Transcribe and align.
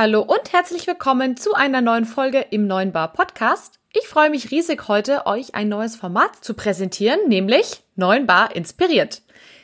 Hallo 0.00 0.20
und 0.20 0.52
herzlich 0.52 0.86
willkommen 0.86 1.36
zu 1.36 1.54
einer 1.54 1.80
neuen 1.80 2.04
Folge 2.04 2.38
im 2.50 2.68
Neuen 2.68 2.92
Bar 2.92 3.12
Podcast. 3.12 3.80
Ich 3.92 4.06
freue 4.06 4.30
mich 4.30 4.52
riesig 4.52 4.86
heute, 4.86 5.26
euch 5.26 5.56
ein 5.56 5.68
neues 5.68 5.96
Format 5.96 6.36
zu 6.36 6.54
präsentieren, 6.54 7.18
nämlich 7.26 7.82
Neuen 7.96 8.24
Bar 8.24 8.54
inspiriert. 8.54 9.22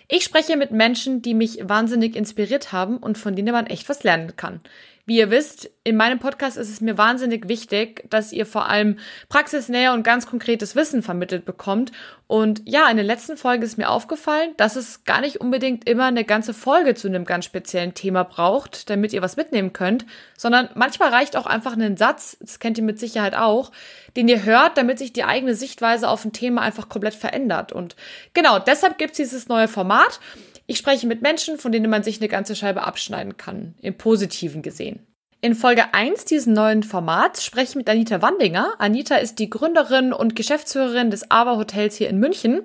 Ich 0.09 0.25
spreche 0.25 0.57
mit 0.57 0.73
Menschen, 0.73 1.23
die 1.23 1.35
mich 1.35 1.61
wahnsinnig 1.63 2.17
inspiriert 2.17 2.73
haben 2.73 2.97
und 2.97 3.17
von 3.17 3.37
denen 3.37 3.53
man 3.53 3.69
echt 3.69 3.89
was 3.89 4.03
lernen 4.03 4.35
kann. 4.35 4.61
Wie 5.07 5.19
ihr 5.19 5.31
wisst, 5.31 5.71
in 5.83 5.97
meinem 5.97 6.19
Podcast 6.19 6.57
ist 6.57 6.71
es 6.71 6.81
mir 6.81 6.97
wahnsinnig 6.97 7.47
wichtig, 7.47 8.09
dass 8.09 8.33
ihr 8.33 8.47
vor 8.47 8.71
allem 8.71 8.99
praxisnäher 9.29 9.93
und 9.93 10.03
ganz 10.03 10.27
konkretes 10.27 10.77
Wissen 10.77 11.03
vermittelt 11.03 11.45
bekommt. 11.45 11.93
Und 12.27 12.63
ja, 12.65 12.89
in 12.89 12.97
der 12.97 13.05
letzten 13.05 13.37
Folge 13.37 13.67
ist 13.67 13.77
mir 13.77 13.91
aufgefallen, 13.91 14.55
dass 14.57 14.77
es 14.77 15.05
gar 15.05 15.21
nicht 15.21 15.43
unbedingt 15.43 15.87
immer 15.87 16.07
eine 16.07 16.25
ganze 16.25 16.55
Folge 16.55 16.95
zu 16.95 17.07
einem 17.07 17.27
ganz 17.27 17.45
speziellen 17.45 17.93
Thema 17.93 18.23
braucht, 18.23 18.89
damit 18.89 19.13
ihr 19.13 19.21
was 19.21 19.37
mitnehmen 19.37 19.75
könnt, 19.75 20.07
sondern 20.39 20.71
manchmal 20.75 21.11
reicht 21.11 21.37
auch 21.37 21.45
einfach 21.45 21.77
ein 21.77 21.99
Satz, 21.99 22.39
das 22.41 22.59
kennt 22.59 22.79
ihr 22.79 22.85
mit 22.85 22.99
Sicherheit 22.99 23.37
auch, 23.37 23.73
den 24.17 24.27
ihr 24.27 24.45
hört, 24.45 24.79
damit 24.79 24.99
sich 24.99 25.13
die 25.13 25.25
eigene 25.25 25.55
Sichtweise 25.55 26.09
auf 26.09 26.25
ein 26.25 26.33
Thema 26.33 26.63
einfach 26.63 26.89
komplett 26.89 27.15
verändert. 27.15 27.73
Und 27.73 27.95
genau, 28.33 28.59
deshalb 28.59 28.97
gibt's 28.97 29.19
dieses 29.19 29.49
neue 29.49 29.69
Format. 29.69 30.19
Ich 30.67 30.79
spreche 30.79 31.07
mit 31.07 31.23
Menschen, 31.23 31.59
von 31.59 31.73
denen 31.73 31.91
man 31.91 32.03
sich 32.03 32.21
eine 32.21 32.29
ganze 32.29 32.57
Scheibe 32.57 32.83
abschneiden 32.83 33.37
kann, 33.37 33.75
im 33.81 33.97
positiven 33.97 34.63
gesehen. 34.63 35.07
In 35.45 35.55
Folge 35.55 35.93
1 35.93 36.25
dieses 36.25 36.47
neuen 36.47 36.83
Formats 36.83 37.45
spreche 37.45 37.73
ich 37.73 37.77
mit 37.77 37.91
Anita 37.91 38.23
Wandinger. 38.23 38.73
Anita 38.79 39.17
ist 39.17 39.39
die 39.39 39.51
Gründerin 39.51 40.15
und 40.15 40.37
Geschäftsführerin 40.37 41.11
des 41.11 41.31
Ava 41.31 41.59
Hotels 41.59 41.97
hier 41.97 42.09
in 42.09 42.19
München. 42.19 42.63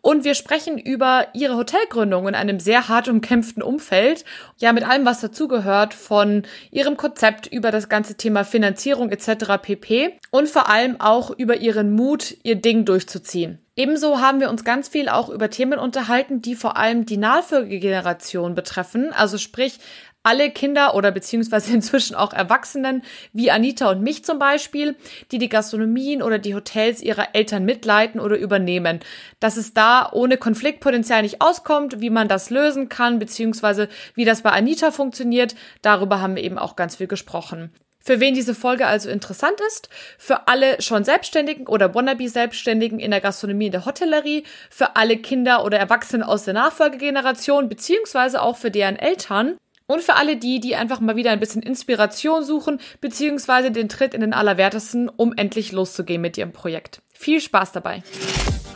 Und 0.00 0.22
wir 0.22 0.34
sprechen 0.34 0.78
über 0.78 1.26
ihre 1.34 1.56
Hotelgründung 1.56 2.28
in 2.28 2.36
einem 2.36 2.60
sehr 2.60 2.86
hart 2.86 3.08
umkämpften 3.08 3.64
Umfeld. 3.64 4.24
Ja, 4.58 4.72
mit 4.72 4.88
allem, 4.88 5.04
was 5.04 5.20
dazugehört, 5.20 5.92
von 5.92 6.44
ihrem 6.70 6.96
Konzept 6.96 7.48
über 7.48 7.72
das 7.72 7.88
ganze 7.88 8.14
Thema 8.14 8.44
Finanzierung 8.44 9.10
etc. 9.10 9.60
pp. 9.60 10.12
Und 10.30 10.48
vor 10.48 10.68
allem 10.68 11.00
auch 11.00 11.32
über 11.36 11.56
ihren 11.56 11.90
Mut, 11.90 12.36
ihr 12.44 12.54
Ding 12.54 12.84
durchzuziehen. 12.84 13.58
Ebenso 13.80 14.20
haben 14.20 14.40
wir 14.40 14.50
uns 14.50 14.62
ganz 14.62 14.88
viel 14.88 15.08
auch 15.08 15.30
über 15.30 15.48
Themen 15.48 15.78
unterhalten, 15.78 16.42
die 16.42 16.54
vor 16.54 16.76
allem 16.76 17.06
die 17.06 17.16
Nachfolgegeneration 17.16 18.54
betreffen. 18.54 19.10
Also 19.12 19.38
sprich, 19.38 19.78
alle 20.22 20.50
Kinder 20.50 20.94
oder 20.94 21.10
beziehungsweise 21.12 21.72
inzwischen 21.74 22.14
auch 22.14 22.32
Erwachsenen, 22.32 23.02
wie 23.32 23.50
Anita 23.50 23.90
und 23.90 24.02
mich 24.02 24.24
zum 24.24 24.38
Beispiel, 24.38 24.96
die 25.30 25.38
die 25.38 25.48
Gastronomien 25.48 26.22
oder 26.22 26.38
die 26.38 26.54
Hotels 26.54 27.02
ihrer 27.02 27.34
Eltern 27.34 27.64
mitleiten 27.64 28.20
oder 28.20 28.36
übernehmen. 28.36 29.00
Dass 29.40 29.56
es 29.56 29.74
da 29.74 30.10
ohne 30.12 30.36
Konfliktpotenzial 30.36 31.22
nicht 31.22 31.40
auskommt, 31.40 32.00
wie 32.00 32.10
man 32.10 32.28
das 32.28 32.50
lösen 32.50 32.88
kann, 32.88 33.18
beziehungsweise 33.18 33.88
wie 34.14 34.24
das 34.24 34.42
bei 34.42 34.50
Anita 34.50 34.90
funktioniert, 34.90 35.54
darüber 35.82 36.20
haben 36.20 36.36
wir 36.36 36.42
eben 36.42 36.58
auch 36.58 36.76
ganz 36.76 36.96
viel 36.96 37.06
gesprochen. 37.06 37.72
Für 38.02 38.18
wen 38.18 38.34
diese 38.34 38.54
Folge 38.54 38.86
also 38.86 39.10
interessant 39.10 39.60
ist, 39.68 39.90
für 40.16 40.48
alle 40.48 40.80
schon 40.80 41.04
Selbstständigen 41.04 41.66
oder 41.66 41.94
Wannabe-Selbstständigen 41.94 42.98
in 42.98 43.10
der 43.10 43.20
Gastronomie, 43.20 43.66
in 43.66 43.72
der 43.72 43.84
Hotellerie, 43.84 44.44
für 44.70 44.96
alle 44.96 45.18
Kinder 45.18 45.64
oder 45.64 45.78
Erwachsenen 45.78 46.22
aus 46.22 46.44
der 46.44 46.54
Nachfolgegeneration, 46.54 47.68
beziehungsweise 47.68 48.40
auch 48.40 48.56
für 48.56 48.70
deren 48.70 48.96
Eltern 48.96 49.58
und 49.90 50.02
für 50.02 50.14
alle 50.14 50.36
die, 50.36 50.60
die 50.60 50.76
einfach 50.76 51.00
mal 51.00 51.16
wieder 51.16 51.32
ein 51.32 51.40
bisschen 51.40 51.62
Inspiration 51.62 52.44
suchen, 52.44 52.80
beziehungsweise 53.00 53.72
den 53.72 53.88
Tritt 53.88 54.14
in 54.14 54.20
den 54.20 54.32
Allerwertesten, 54.32 55.08
um 55.08 55.32
endlich 55.36 55.72
loszugehen 55.72 56.22
mit 56.22 56.38
ihrem 56.38 56.52
Projekt. 56.52 57.02
Viel 57.12 57.40
Spaß 57.40 57.72
dabei! 57.72 58.04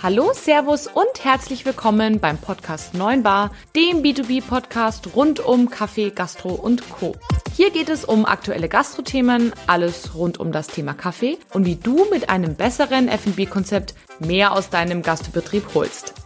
Hallo, 0.03 0.33
Servus 0.35 0.89
und 0.89 1.25
herzlich 1.25 1.65
willkommen 1.65 2.19
beim 2.19 2.37
Podcast 2.37 2.95
9 2.95 3.23
Bar, 3.23 3.53
dem 3.77 4.03
B2B-Podcast 4.03 5.15
rund 5.15 5.39
um 5.41 5.71
Kaffee, 5.71 6.11
Gastro 6.11 6.53
und 6.53 6.91
Co. 6.91 7.15
Hier 7.57 7.71
geht 7.71 7.89
es 7.89 8.05
um 8.05 8.27
aktuelle 8.27 8.69
Gastrothemen, 8.69 9.53
alles 9.69 10.17
rund 10.17 10.41
um 10.41 10.51
das 10.51 10.67
Thema 10.67 10.95
Kaffee 10.95 11.39
und 11.53 11.65
wie 11.65 11.77
du 11.77 12.05
mit 12.11 12.29
einem 12.29 12.57
besseren 12.57 13.07
F&B-Konzept 13.07 13.95
mehr 14.19 14.53
aus 14.53 14.69
deinem 14.69 15.03
Gastbetrieb 15.03 15.65
holst. 15.75 16.24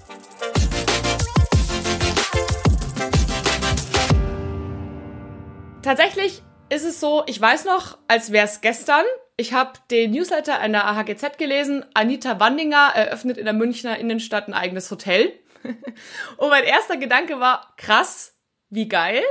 Tatsächlich 5.88 6.42
ist 6.68 6.84
es 6.84 7.00
so, 7.00 7.22
ich 7.26 7.40
weiß 7.40 7.64
noch, 7.64 7.96
als 8.08 8.30
wäre 8.30 8.44
es 8.44 8.60
gestern, 8.60 9.06
ich 9.38 9.54
habe 9.54 9.72
den 9.90 10.10
Newsletter 10.10 10.58
einer 10.58 10.84
AHGZ 10.84 11.38
gelesen. 11.38 11.82
Anita 11.94 12.38
Wandinger 12.38 12.92
eröffnet 12.94 13.38
in 13.38 13.46
der 13.46 13.54
Münchner 13.54 13.96
Innenstadt 13.96 14.48
ein 14.48 14.52
eigenes 14.52 14.90
Hotel. 14.90 15.32
Und 16.36 16.50
mein 16.50 16.64
erster 16.64 16.98
Gedanke 16.98 17.40
war, 17.40 17.72
krass, 17.78 18.36
wie 18.68 18.86
geil. 18.86 19.22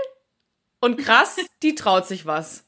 Und 0.81 0.97
krass, 0.97 1.37
die 1.61 1.75
traut 1.75 2.07
sich 2.07 2.25
was. 2.25 2.67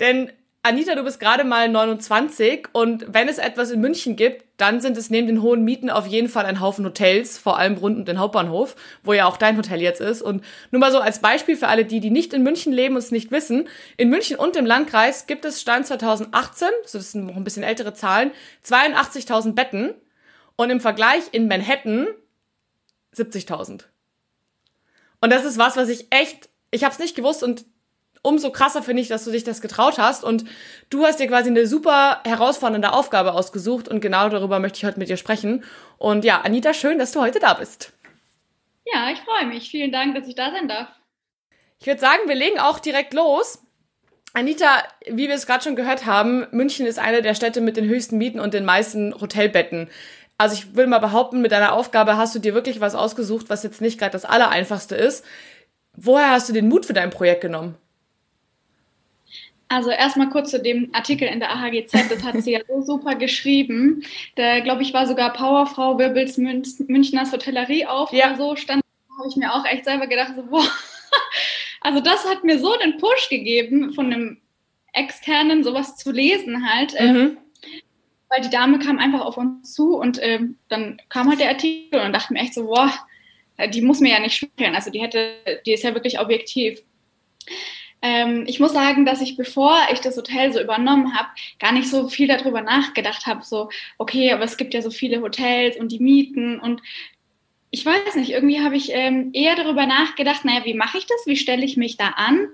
Denn 0.00 0.32
Anita, 0.64 0.94
du 0.94 1.02
bist 1.02 1.18
gerade 1.18 1.42
mal 1.42 1.68
29 1.68 2.68
und 2.72 3.12
wenn 3.12 3.26
es 3.26 3.38
etwas 3.38 3.72
in 3.72 3.80
München 3.80 4.14
gibt, 4.14 4.44
dann 4.58 4.80
sind 4.80 4.96
es 4.96 5.10
neben 5.10 5.26
den 5.26 5.42
hohen 5.42 5.64
Mieten 5.64 5.90
auf 5.90 6.06
jeden 6.06 6.28
Fall 6.28 6.46
ein 6.46 6.60
Haufen 6.60 6.84
Hotels, 6.84 7.36
vor 7.36 7.58
allem 7.58 7.76
rund 7.78 7.98
um 7.98 8.04
den 8.04 8.20
Hauptbahnhof, 8.20 8.76
wo 9.02 9.12
ja 9.12 9.26
auch 9.26 9.36
dein 9.36 9.56
Hotel 9.56 9.80
jetzt 9.80 10.00
ist. 10.00 10.22
Und 10.22 10.44
nur 10.70 10.78
mal 10.78 10.92
so 10.92 11.00
als 11.00 11.20
Beispiel 11.20 11.56
für 11.56 11.66
alle 11.66 11.84
die, 11.84 11.98
die 11.98 12.10
nicht 12.10 12.32
in 12.32 12.44
München 12.44 12.72
leben 12.72 12.94
und 12.94 13.00
es 13.00 13.10
nicht 13.10 13.32
wissen. 13.32 13.68
In 13.96 14.08
München 14.08 14.36
und 14.36 14.54
im 14.54 14.64
Landkreis 14.64 15.26
gibt 15.26 15.44
es 15.44 15.60
Stand 15.60 15.88
2018, 15.88 16.68
so 16.86 16.96
das 16.96 17.10
sind 17.10 17.26
noch 17.26 17.34
ein 17.34 17.42
bisschen 17.42 17.64
ältere 17.64 17.92
Zahlen, 17.92 18.30
82.000 18.64 19.54
Betten 19.54 19.94
und 20.54 20.70
im 20.70 20.78
Vergleich 20.78 21.24
in 21.32 21.48
Manhattan 21.48 22.06
70.000. 23.16 23.82
Und 25.20 25.32
das 25.32 25.44
ist 25.44 25.58
was, 25.58 25.76
was 25.76 25.88
ich 25.88 26.06
echt, 26.10 26.50
ich 26.70 26.84
habe 26.84 26.92
es 26.92 27.00
nicht 27.00 27.16
gewusst 27.16 27.42
und 27.42 27.64
umso 28.22 28.50
krasser 28.50 28.82
finde 28.82 29.02
ich, 29.02 29.08
dass 29.08 29.24
du 29.24 29.30
dich 29.30 29.44
das 29.44 29.60
getraut 29.60 29.98
hast 29.98 30.24
und 30.24 30.44
du 30.90 31.04
hast 31.04 31.18
dir 31.20 31.26
quasi 31.26 31.50
eine 31.50 31.66
super 31.66 32.20
herausfordernde 32.24 32.92
Aufgabe 32.92 33.32
ausgesucht 33.32 33.88
und 33.88 34.00
genau 34.00 34.28
darüber 34.28 34.60
möchte 34.60 34.78
ich 34.78 34.84
heute 34.84 34.98
mit 34.98 35.08
dir 35.08 35.16
sprechen. 35.16 35.64
Und 35.98 36.24
ja, 36.24 36.40
Anita, 36.40 36.72
schön, 36.72 36.98
dass 36.98 37.12
du 37.12 37.20
heute 37.20 37.40
da 37.40 37.54
bist. 37.54 37.92
Ja, 38.86 39.10
ich 39.10 39.20
freue 39.20 39.46
mich. 39.46 39.70
Vielen 39.70 39.92
Dank, 39.92 40.14
dass 40.14 40.26
ich 40.26 40.34
da 40.34 40.50
sein 40.50 40.68
darf. 40.68 40.88
Ich 41.80 41.86
würde 41.86 42.00
sagen, 42.00 42.22
wir 42.26 42.34
legen 42.34 42.58
auch 42.58 42.78
direkt 42.78 43.12
los. 43.12 43.62
Anita, 44.34 44.82
wie 45.06 45.28
wir 45.28 45.34
es 45.34 45.46
gerade 45.46 45.62
schon 45.62 45.76
gehört 45.76 46.06
haben, 46.06 46.46
München 46.52 46.86
ist 46.86 46.98
eine 46.98 47.22
der 47.22 47.34
Städte 47.34 47.60
mit 47.60 47.76
den 47.76 47.84
höchsten 47.84 48.16
Mieten 48.16 48.40
und 48.40 48.54
den 48.54 48.64
meisten 48.64 49.14
Hotelbetten. 49.20 49.90
Also 50.38 50.54
ich 50.54 50.74
will 50.74 50.86
mal 50.86 51.00
behaupten, 51.00 51.42
mit 51.42 51.52
deiner 51.52 51.74
Aufgabe 51.74 52.16
hast 52.16 52.34
du 52.34 52.38
dir 52.38 52.54
wirklich 52.54 52.80
was 52.80 52.94
ausgesucht, 52.94 53.50
was 53.50 53.62
jetzt 53.62 53.80
nicht 53.80 53.98
gerade 53.98 54.12
das 54.12 54.24
Allereinfachste 54.24 54.96
ist. 54.96 55.24
Woher 55.94 56.30
hast 56.30 56.48
du 56.48 56.52
den 56.52 56.68
Mut 56.68 56.86
für 56.86 56.94
dein 56.94 57.10
Projekt 57.10 57.42
genommen? 57.42 57.76
Also 59.72 59.90
erstmal 59.90 60.28
kurz 60.28 60.50
zu 60.50 60.60
dem 60.60 60.90
Artikel 60.92 61.26
in 61.26 61.40
der 61.40 61.50
AHGZ, 61.50 62.10
das 62.10 62.22
hat 62.22 62.42
sie 62.42 62.52
ja 62.52 62.60
so 62.68 62.82
super 62.82 63.14
geschrieben. 63.14 64.02
Da, 64.34 64.60
glaube 64.60 64.82
ich, 64.82 64.92
war 64.92 65.06
sogar 65.06 65.32
Powerfrau 65.32 65.98
Wirbels 65.98 66.36
Münchners 66.36 67.32
Hotellerie 67.32 67.86
auf 67.86 68.12
ja. 68.12 68.26
oder 68.26 68.36
so, 68.36 68.56
stand, 68.56 68.82
habe 69.18 69.28
ich 69.30 69.36
mir 69.36 69.54
auch 69.54 69.64
echt 69.64 69.86
selber 69.86 70.06
gedacht, 70.06 70.34
so, 70.36 70.42
boah, 70.42 70.66
also 71.80 72.00
das 72.00 72.28
hat 72.28 72.44
mir 72.44 72.58
so 72.58 72.76
den 72.76 72.98
Push 72.98 73.30
gegeben, 73.30 73.94
von 73.94 74.12
einem 74.12 74.42
Externen 74.92 75.64
sowas 75.64 75.96
zu 75.96 76.12
lesen 76.12 76.68
halt. 76.70 76.92
Ähm, 76.98 77.14
mhm. 77.14 77.38
weil 78.28 78.42
die 78.42 78.50
Dame 78.50 78.78
kam 78.78 78.98
einfach 78.98 79.22
auf 79.22 79.38
uns 79.38 79.72
zu 79.72 79.96
und 79.96 80.18
ähm, 80.20 80.58
dann 80.68 81.00
kam 81.08 81.30
halt 81.30 81.40
der 81.40 81.48
Artikel 81.48 81.98
und 82.00 82.12
dachte 82.12 82.34
mir 82.34 82.40
echt 82.40 82.52
so, 82.52 82.66
boah, 82.66 82.92
die 83.72 83.80
muss 83.80 84.00
mir 84.00 84.10
ja 84.10 84.20
nicht 84.20 84.36
schmecken. 84.36 84.74
Also 84.74 84.90
die 84.90 85.00
hätte, 85.00 85.32
die 85.64 85.72
ist 85.72 85.82
ja 85.82 85.94
wirklich 85.94 86.20
objektiv. 86.20 86.82
Ähm, 88.02 88.44
ich 88.46 88.58
muss 88.60 88.72
sagen, 88.72 89.06
dass 89.06 89.20
ich, 89.20 89.36
bevor 89.36 89.76
ich 89.92 90.00
das 90.00 90.16
Hotel 90.16 90.52
so 90.52 90.60
übernommen 90.60 91.16
habe, 91.16 91.28
gar 91.60 91.72
nicht 91.72 91.88
so 91.88 92.08
viel 92.08 92.26
darüber 92.26 92.60
nachgedacht 92.60 93.26
habe. 93.26 93.44
So, 93.44 93.70
okay, 93.98 94.32
aber 94.32 94.44
es 94.44 94.56
gibt 94.56 94.74
ja 94.74 94.82
so 94.82 94.90
viele 94.90 95.22
Hotels 95.22 95.76
und 95.76 95.92
die 95.92 96.00
Mieten 96.00 96.58
und 96.58 96.82
ich 97.74 97.86
weiß 97.86 98.16
nicht, 98.16 98.30
irgendwie 98.30 98.60
habe 98.60 98.76
ich 98.76 98.90
ähm, 98.92 99.30
eher 99.32 99.56
darüber 99.56 99.86
nachgedacht, 99.86 100.44
naja, 100.44 100.64
wie 100.64 100.74
mache 100.74 100.98
ich 100.98 101.06
das? 101.06 101.26
Wie 101.26 101.36
stelle 101.36 101.64
ich 101.64 101.78
mich 101.78 101.96
da 101.96 102.08
an? 102.08 102.48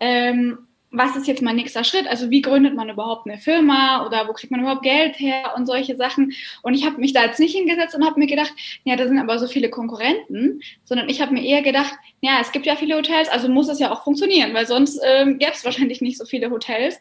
Ähm, 0.00 0.67
was 0.90 1.16
ist 1.16 1.26
jetzt 1.26 1.42
mein 1.42 1.56
nächster 1.56 1.84
Schritt? 1.84 2.06
Also 2.06 2.30
wie 2.30 2.40
gründet 2.40 2.74
man 2.74 2.88
überhaupt 2.88 3.26
eine 3.26 3.38
Firma 3.38 4.06
oder 4.06 4.26
wo 4.26 4.32
kriegt 4.32 4.50
man 4.50 4.60
überhaupt 4.60 4.82
Geld 4.82 5.18
her 5.20 5.52
und 5.56 5.66
solche 5.66 5.96
Sachen. 5.96 6.32
Und 6.62 6.74
ich 6.74 6.86
habe 6.86 6.98
mich 6.98 7.12
da 7.12 7.24
jetzt 7.24 7.40
nicht 7.40 7.54
hingesetzt 7.54 7.94
und 7.94 8.06
habe 8.06 8.18
mir 8.18 8.26
gedacht, 8.26 8.52
ja, 8.84 8.96
da 8.96 9.06
sind 9.06 9.18
aber 9.18 9.38
so 9.38 9.46
viele 9.46 9.68
Konkurrenten, 9.68 10.62
sondern 10.84 11.08
ich 11.08 11.20
habe 11.20 11.34
mir 11.34 11.44
eher 11.44 11.62
gedacht, 11.62 11.92
ja, 12.20 12.38
es 12.40 12.52
gibt 12.52 12.64
ja 12.64 12.76
viele 12.76 12.96
Hotels, 12.96 13.28
also 13.28 13.48
muss 13.48 13.68
es 13.68 13.78
ja 13.78 13.92
auch 13.92 14.02
funktionieren, 14.02 14.54
weil 14.54 14.66
sonst 14.66 15.00
ähm, 15.04 15.38
gäbe 15.38 15.52
es 15.52 15.64
wahrscheinlich 15.64 16.00
nicht 16.00 16.16
so 16.16 16.24
viele 16.24 16.50
Hotels. 16.50 16.98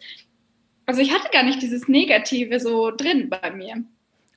Also 0.85 1.01
ich 1.01 1.13
hatte 1.13 1.29
gar 1.31 1.43
nicht 1.43 1.61
dieses 1.61 1.87
Negative 1.87 2.59
so 2.59 2.91
drin 2.91 3.29
bei 3.29 3.51
mir. 3.51 3.83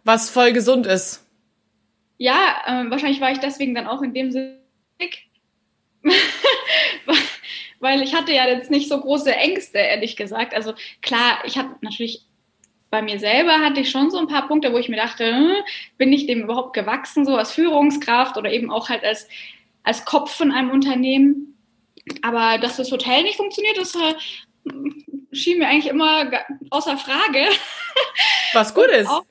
Was 0.05 0.31
voll 0.31 0.53
gesund 0.53 0.87
ist. 0.87 1.27
Ja, 2.19 2.57
äh, 2.67 2.91
wahrscheinlich 2.91 3.21
war 3.21 3.33
ich 3.33 3.39
deswegen 3.39 3.75
dann 3.75 3.87
auch 3.87 4.03
in 4.03 4.15
dem 4.15 4.31
Sinne 4.31 4.61
weil 7.81 8.03
ich 8.03 8.15
hatte 8.15 8.33
ja 8.33 8.47
jetzt 8.47 8.71
nicht 8.71 8.89
so 8.89 9.01
große 9.01 9.35
Ängste, 9.35 9.79
ehrlich 9.79 10.17
gesagt. 10.17 10.55
Also 10.55 10.75
klar, 11.03 11.39
ich 11.45 11.59
hatte 11.59 11.75
natürlich 11.81 12.25
bei 12.91 13.03
mir 13.03 13.19
selber 13.19 13.61
hatte 13.61 13.81
ich 13.81 13.91
schon 13.91 14.11
so 14.11 14.19
ein 14.19 14.27
paar 14.27 14.49
Punkte, 14.49 14.73
wo 14.73 14.79
ich 14.79 14.89
mir 14.89 14.97
dachte, 14.97 15.25
hm, 15.25 15.55
bin 15.97 16.13
ich 16.13 16.27
dem 16.27 16.43
überhaupt 16.43 16.75
gewachsen, 16.75 17.25
so 17.25 17.37
als 17.37 17.53
Führungskraft 17.53 18.37
oder 18.37 18.53
eben 18.53 18.71
auch 18.71 18.89
halt 18.89 19.05
als, 19.05 19.29
als 19.85 20.05
Kopf 20.05 20.33
von 20.33 20.51
einem 20.51 20.71
Unternehmen. 20.71 21.57
Aber 22.23 22.59
dass 22.59 22.77
das 22.77 22.91
Hotel 22.91 23.23
nicht 23.23 23.37
funktioniert, 23.37 23.79
das 23.79 23.95
äh, 23.95 24.15
schien 25.33 25.59
mir 25.59 25.69
eigentlich 25.69 25.87
immer 25.87 26.31
außer 26.71 26.97
Frage. 26.97 27.47
Was 28.53 28.75
gut 28.75 28.89
ist. 28.89 29.09
Auch, 29.09 29.23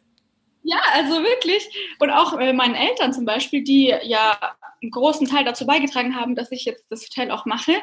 ja, 0.63 0.79
also 0.93 1.21
wirklich. 1.21 1.67
Und 1.99 2.11
auch 2.11 2.39
äh, 2.39 2.53
meinen 2.53 2.75
Eltern 2.75 3.11
zum 3.11 3.25
Beispiel, 3.25 3.63
die 3.63 3.93
ja 4.03 4.37
einen 4.81 4.91
großen 4.91 5.27
Teil 5.27 5.43
dazu 5.43 5.65
beigetragen 5.65 6.15
haben, 6.15 6.35
dass 6.35 6.51
ich 6.53 6.63
jetzt 6.63 6.89
das 6.89 7.03
Hotel 7.03 7.31
auch 7.31 7.45
mache. 7.45 7.73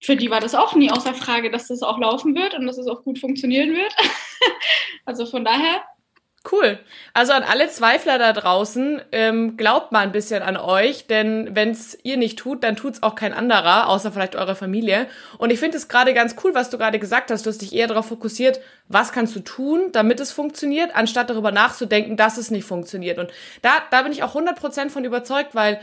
Für 0.00 0.16
die 0.16 0.30
war 0.30 0.40
das 0.40 0.54
auch 0.54 0.74
nie 0.74 0.90
außer 0.90 1.14
Frage, 1.14 1.50
dass 1.50 1.68
das 1.68 1.82
auch 1.82 1.98
laufen 1.98 2.34
wird 2.34 2.54
und 2.54 2.66
dass 2.66 2.78
es 2.78 2.86
auch 2.86 3.02
gut 3.04 3.18
funktionieren 3.18 3.74
wird. 3.74 3.94
also 5.04 5.26
von 5.26 5.44
daher 5.44 5.82
Cool. 6.50 6.78
Also 7.12 7.34
an 7.34 7.42
alle 7.42 7.68
Zweifler 7.68 8.18
da 8.18 8.32
draußen, 8.32 9.02
ähm, 9.12 9.58
glaubt 9.58 9.92
mal 9.92 10.00
ein 10.00 10.12
bisschen 10.12 10.42
an 10.42 10.56
euch, 10.56 11.06
denn 11.06 11.50
wenn's 11.52 11.98
ihr 12.02 12.16
nicht 12.16 12.38
tut, 12.38 12.64
dann 12.64 12.76
tut's 12.76 13.02
auch 13.02 13.14
kein 13.14 13.34
anderer, 13.34 13.88
außer 13.90 14.10
vielleicht 14.10 14.36
eure 14.36 14.54
Familie. 14.54 15.06
Und 15.36 15.50
ich 15.50 15.60
finde 15.60 15.76
es 15.76 15.88
gerade 15.88 16.14
ganz 16.14 16.36
cool, 16.42 16.54
was 16.54 16.70
du 16.70 16.78
gerade 16.78 16.98
gesagt 16.98 17.30
hast. 17.30 17.44
Du 17.44 17.50
hast 17.50 17.60
dich 17.60 17.74
eher 17.74 17.88
darauf 17.88 18.06
fokussiert, 18.06 18.58
was 18.88 19.12
kannst 19.12 19.36
du 19.36 19.40
tun, 19.40 19.92
damit 19.92 20.18
es 20.18 20.32
funktioniert, 20.32 20.96
anstatt 20.96 21.28
darüber 21.28 21.52
nachzudenken, 21.52 22.16
dass 22.16 22.38
es 22.38 22.50
nicht 22.50 22.64
funktioniert. 22.64 23.18
Und 23.18 23.30
da, 23.60 23.72
da 23.90 24.00
bin 24.00 24.12
ich 24.12 24.22
auch 24.22 24.34
100% 24.34 24.88
von 24.88 25.04
überzeugt, 25.04 25.54
weil 25.54 25.78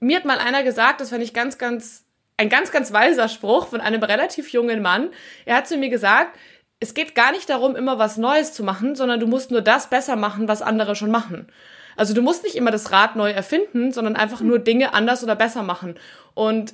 mir 0.00 0.16
hat 0.16 0.24
mal 0.24 0.38
einer 0.38 0.62
gesagt, 0.62 1.02
das 1.02 1.10
fand 1.10 1.22
ich 1.22 1.34
ganz, 1.34 1.58
ganz, 1.58 2.06
ein 2.40 2.48
ganz, 2.48 2.72
ganz 2.72 2.90
weiser 2.90 3.28
Spruch 3.28 3.68
von 3.68 3.82
einem 3.82 4.02
relativ 4.02 4.48
jungen 4.48 4.80
Mann. 4.80 5.10
Er 5.44 5.56
hat 5.56 5.68
zu 5.68 5.76
mir 5.76 5.90
gesagt, 5.90 6.38
es 6.80 6.94
geht 6.94 7.14
gar 7.14 7.32
nicht 7.32 7.50
darum, 7.50 7.76
immer 7.76 7.98
was 7.98 8.16
Neues 8.16 8.54
zu 8.54 8.64
machen, 8.64 8.94
sondern 8.94 9.20
du 9.20 9.26
musst 9.26 9.50
nur 9.50 9.60
das 9.60 9.90
besser 9.90 10.16
machen, 10.16 10.48
was 10.48 10.62
andere 10.62 10.96
schon 10.96 11.10
machen. 11.10 11.48
Also 11.96 12.14
du 12.14 12.22
musst 12.22 12.42
nicht 12.42 12.54
immer 12.54 12.70
das 12.70 12.92
Rad 12.92 13.14
neu 13.14 13.30
erfinden, 13.30 13.92
sondern 13.92 14.16
einfach 14.16 14.40
nur 14.40 14.58
Dinge 14.58 14.94
anders 14.94 15.22
oder 15.22 15.36
besser 15.36 15.62
machen. 15.62 15.96
Und 16.32 16.72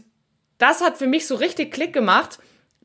das 0.59 0.83
hat 0.83 0.99
für 0.99 1.09
mich 1.09 1.27
so 1.27 1.35
richtig 1.35 1.73
Klick 1.73 1.93
gemacht. 1.93 2.39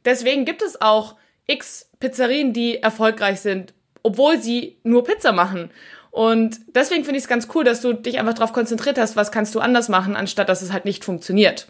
Deswegen 0.03 0.43
gibt 0.43 0.63
es 0.63 0.81
auch 0.81 1.17
x 1.45 1.87
Pizzerien, 1.99 2.51
die 2.51 2.81
erfolgreich 2.81 3.41
sind, 3.41 3.75
obwohl 4.01 4.41
sie 4.41 4.79
nur 4.83 5.03
Pizza 5.03 5.33
machen. 5.33 5.69
Und 6.09 6.59
deswegen 6.73 7.03
finde 7.03 7.19
ich 7.19 7.25
es 7.25 7.29
ganz 7.29 7.47
cool, 7.53 7.63
dass 7.63 7.81
du 7.81 7.93
dich 7.93 8.17
einfach 8.17 8.33
darauf 8.33 8.53
konzentriert 8.53 8.97
hast, 8.97 9.15
was 9.15 9.31
kannst 9.31 9.53
du 9.53 9.59
anders 9.59 9.87
machen, 9.87 10.15
anstatt 10.15 10.49
dass 10.49 10.63
es 10.63 10.73
halt 10.73 10.85
nicht 10.85 11.05
funktioniert. 11.05 11.67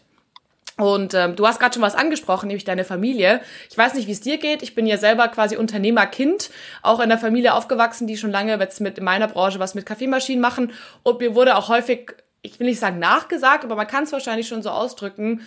Und 0.82 1.14
ähm, 1.14 1.36
du 1.36 1.48
hast 1.48 1.60
gerade 1.60 1.74
schon 1.74 1.84
was 1.84 1.96
angesprochen, 1.96 2.48
nämlich 2.48 2.64
deine 2.64 2.84
Familie. 2.84 3.42
Ich 3.70 3.78
weiß 3.78 3.94
nicht, 3.94 4.08
wie 4.08 4.12
es 4.12 4.22
dir 4.22 4.38
geht. 4.38 4.64
Ich 4.64 4.76
bin 4.76 4.86
ja 4.86 4.98
selber 4.98 5.28
quasi 5.28 5.58
Unternehmerkind, 5.58 6.50
auch 6.82 7.00
in 7.00 7.10
der 7.10 7.18
Familie 7.18 7.54
aufgewachsen, 7.54 8.08
die 8.08 8.18
schon 8.18 8.32
lange 8.32 8.58
jetzt 8.58 8.82
mit 8.82 8.98
in 8.98 9.04
meiner 9.04 9.28
Branche 9.28 9.60
was 9.60 9.76
mit 9.76 9.86
Kaffeemaschinen 9.86 10.42
machen. 10.42 10.74
Und 11.04 11.20
mir 11.20 11.36
wurde 11.36 11.56
auch 11.56 11.70
häufig, 11.70 12.16
ich 12.42 12.60
will 12.60 12.68
nicht 12.68 12.80
sagen 12.80 13.00
nachgesagt, 13.00 13.64
aber 13.64 13.76
man 13.76 13.88
kann 13.88 14.04
es 14.06 14.12
wahrscheinlich 14.12 14.48
schon 14.48 14.64
so 14.64 14.70
ausdrücken, 14.70 15.42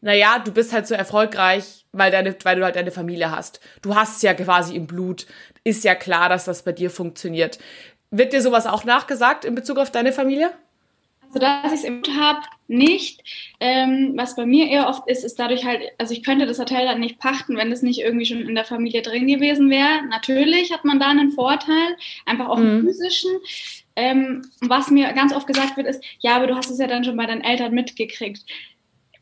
naja, 0.00 0.38
du 0.38 0.50
bist 0.50 0.72
halt 0.72 0.86
so 0.86 0.94
erfolgreich, 0.94 1.84
weil, 1.92 2.10
deine, 2.10 2.34
weil 2.42 2.56
du 2.56 2.64
halt 2.64 2.76
deine 2.76 2.90
Familie 2.90 3.30
hast. 3.30 3.60
Du 3.82 3.94
hast 3.94 4.16
es 4.16 4.22
ja 4.22 4.32
quasi 4.34 4.74
im 4.74 4.86
Blut. 4.86 5.26
Ist 5.62 5.84
ja 5.84 5.94
klar, 5.94 6.28
dass 6.28 6.46
das 6.46 6.62
bei 6.62 6.72
dir 6.72 6.90
funktioniert. 6.90 7.58
Wird 8.10 8.32
dir 8.32 8.40
sowas 8.40 8.66
auch 8.66 8.84
nachgesagt 8.84 9.44
in 9.44 9.54
Bezug 9.54 9.78
auf 9.78 9.90
deine 9.90 10.12
Familie? 10.12 10.50
Also, 11.32 11.38
dass 11.38 11.72
ich 11.72 11.80
es 11.80 11.84
im 11.84 12.02
habe, 12.18 12.40
nicht. 12.66 13.22
Ähm, 13.58 14.12
was 14.16 14.36
bei 14.36 14.46
mir 14.46 14.68
eher 14.68 14.88
oft 14.88 15.08
ist, 15.08 15.24
ist 15.24 15.38
dadurch 15.38 15.64
halt, 15.64 15.82
also 15.98 16.12
ich 16.12 16.22
könnte 16.22 16.46
das 16.46 16.58
Hotel 16.58 16.86
dann 16.86 17.00
nicht 17.00 17.18
pachten, 17.18 17.56
wenn 17.56 17.72
es 17.72 17.82
nicht 17.82 18.00
irgendwie 18.00 18.26
schon 18.26 18.48
in 18.48 18.54
der 18.54 18.64
Familie 18.64 19.02
drin 19.02 19.26
gewesen 19.26 19.70
wäre. 19.70 20.02
Natürlich 20.08 20.72
hat 20.72 20.84
man 20.84 21.00
da 21.00 21.08
einen 21.08 21.32
Vorteil, 21.32 21.96
einfach 22.26 22.48
auch 22.48 22.58
mhm. 22.58 22.66
einen 22.66 22.82
physischen. 22.82 23.30
Ähm, 23.96 24.42
was 24.60 24.90
mir 24.90 25.12
ganz 25.12 25.34
oft 25.34 25.46
gesagt 25.46 25.76
wird, 25.76 25.86
ist, 25.86 26.02
ja, 26.20 26.36
aber 26.36 26.46
du 26.46 26.56
hast 26.56 26.70
es 26.70 26.78
ja 26.78 26.86
dann 26.86 27.04
schon 27.04 27.16
bei 27.16 27.26
deinen 27.26 27.42
Eltern 27.42 27.74
mitgekriegt. 27.74 28.44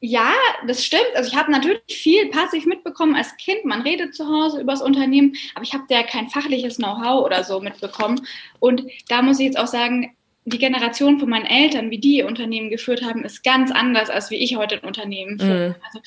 Ja, 0.01 0.33
das 0.67 0.85
stimmt. 0.85 1.11
Also 1.17 1.29
ich 1.29 1.37
habe 1.37 1.51
natürlich 1.51 1.81
viel 1.89 2.29
passiv 2.29 2.67
mitbekommen 2.67 3.17
als 3.17 3.37
Kind. 3.37 3.65
Man 3.65 3.83
redet 3.83 4.15
zu 4.15 4.29
Hause 4.29 4.61
über 4.61 4.73
das 4.73 4.83
Unternehmen, 4.83 5.35
aber 5.55 5.65
ich 5.65 5.75
habe 5.75 5.85
da 5.89 6.05
kein 6.05 6.29
fachliches 6.29 6.77
Know-how 6.77 7.25
oder 7.25 7.43
so 7.43 7.61
mitbekommen. 7.61 8.21
Und 8.61 8.85
da 9.09 9.23
muss 9.23 9.41
ich 9.41 9.47
jetzt 9.47 9.59
auch 9.59 9.67
sagen, 9.67 10.15
die 10.49 10.59
Generation 10.59 11.19
von 11.19 11.29
meinen 11.29 11.47
Eltern, 11.47 11.91
wie 11.91 11.99
die 11.99 12.19
ihr 12.19 12.27
Unternehmen 12.27 12.71
geführt 12.71 13.03
haben, 13.03 13.25
ist 13.25 13.45
ganz 13.45 13.71
anders, 13.71 14.11
als 14.11 14.31
wie 14.31 14.37
ich 14.37 14.57
heute 14.57 14.77
ein 14.77 14.87
Unternehmen 14.87 15.39
führe. 15.39 15.69
Mhm. 15.71 15.75
Also 15.85 16.01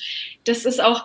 das 0.44 0.64
ist 0.64 0.82
auch, 0.82 1.04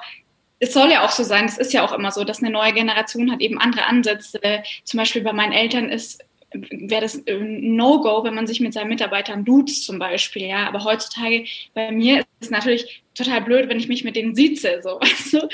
es 0.59 0.73
soll 0.73 0.91
ja 0.91 1.05
auch 1.05 1.11
so 1.11 1.23
sein, 1.23 1.45
es 1.45 1.57
ist 1.57 1.73
ja 1.73 1.85
auch 1.85 1.91
immer 1.91 2.11
so, 2.11 2.23
dass 2.23 2.39
eine 2.39 2.51
neue 2.51 2.73
Generation 2.73 3.31
hat 3.31 3.41
eben 3.41 3.59
andere 3.59 3.85
Ansätze. 3.85 4.39
Zum 4.83 4.97
Beispiel 4.97 5.21
bei 5.21 5.33
meinen 5.33 5.53
Eltern 5.53 5.89
ist 5.89 6.23
wäre 6.51 7.01
das 7.01 7.15
ein 7.27 7.75
No-Go, 7.75 8.23
wenn 8.23 8.33
man 8.33 8.47
sich 8.47 8.61
mit 8.61 8.73
seinen 8.73 8.87
Mitarbeitern 8.87 9.43
duzt 9.43 9.85
zum 9.85 9.99
Beispiel, 9.99 10.43
ja. 10.43 10.67
Aber 10.67 10.83
heutzutage 10.83 11.45
bei 11.73 11.91
mir 11.91 12.19
ist 12.19 12.27
es 12.39 12.49
natürlich 12.49 13.03
total 13.15 13.41
blöd, 13.41 13.69
wenn 13.69 13.79
ich 13.79 13.89
mich 13.89 14.03
mit 14.03 14.15
denen 14.15 14.33
sieze, 14.33 14.79
so, 14.81 14.99
du. 15.31 15.49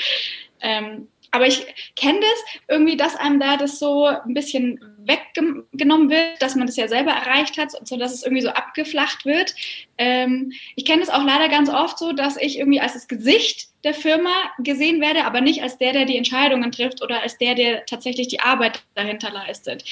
Ähm, 0.60 1.08
aber 1.32 1.48
ich 1.48 1.66
kenne 1.96 2.20
das 2.20 2.60
irgendwie, 2.68 2.96
dass 2.96 3.16
einem 3.16 3.40
da 3.40 3.56
das 3.56 3.80
so 3.80 4.04
ein 4.06 4.34
bisschen 4.34 4.78
weggenommen 5.06 6.10
wird, 6.10 6.40
dass 6.40 6.54
man 6.54 6.66
das 6.66 6.76
ja 6.76 6.88
selber 6.88 7.12
erreicht 7.12 7.58
hat, 7.58 7.70
so 7.86 7.96
dass 7.96 8.12
es 8.12 8.22
irgendwie 8.22 8.42
so 8.42 8.50
abgeflacht 8.50 9.24
wird. 9.24 9.54
Ähm, 9.98 10.52
ich 10.76 10.84
kenne 10.84 11.02
es 11.02 11.10
auch 11.10 11.24
leider 11.24 11.48
ganz 11.48 11.68
oft 11.68 11.98
so, 11.98 12.12
dass 12.12 12.36
ich 12.36 12.58
irgendwie 12.58 12.80
als 12.80 12.94
das 12.94 13.08
Gesicht 13.08 13.68
der 13.84 13.94
Firma 13.94 14.32
gesehen 14.58 15.00
werde, 15.00 15.24
aber 15.24 15.40
nicht 15.40 15.62
als 15.62 15.78
der, 15.78 15.92
der 15.92 16.04
die 16.04 16.16
Entscheidungen 16.16 16.72
trifft 16.72 17.02
oder 17.02 17.22
als 17.22 17.38
der, 17.38 17.54
der 17.54 17.86
tatsächlich 17.86 18.28
die 18.28 18.40
Arbeit 18.40 18.82
dahinter 18.94 19.30
leistet. 19.30 19.84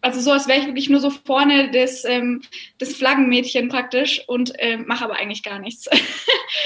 Also 0.00 0.20
so, 0.20 0.32
als 0.32 0.46
wäre 0.46 0.60
ich 0.60 0.66
wirklich 0.66 0.90
nur 0.90 1.00
so 1.00 1.10
vorne 1.10 1.70
des, 1.70 2.04
ähm, 2.04 2.42
des 2.80 2.96
Flaggenmädchen 2.96 3.68
praktisch 3.68 4.22
und 4.26 4.58
äh, 4.58 4.76
mache 4.76 5.04
aber 5.04 5.16
eigentlich 5.16 5.42
gar 5.42 5.58
nichts. 5.58 5.88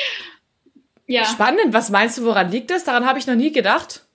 ja. 1.07 1.25
Spannend. 1.25 1.73
Was 1.73 1.91
meinst 1.91 2.19
du, 2.19 2.25
woran 2.25 2.51
liegt 2.51 2.71
das? 2.71 2.85
Daran 2.85 3.07
habe 3.07 3.19
ich 3.21 3.29
noch 3.29 3.37
nie 3.37 3.53
gedacht 3.53 4.08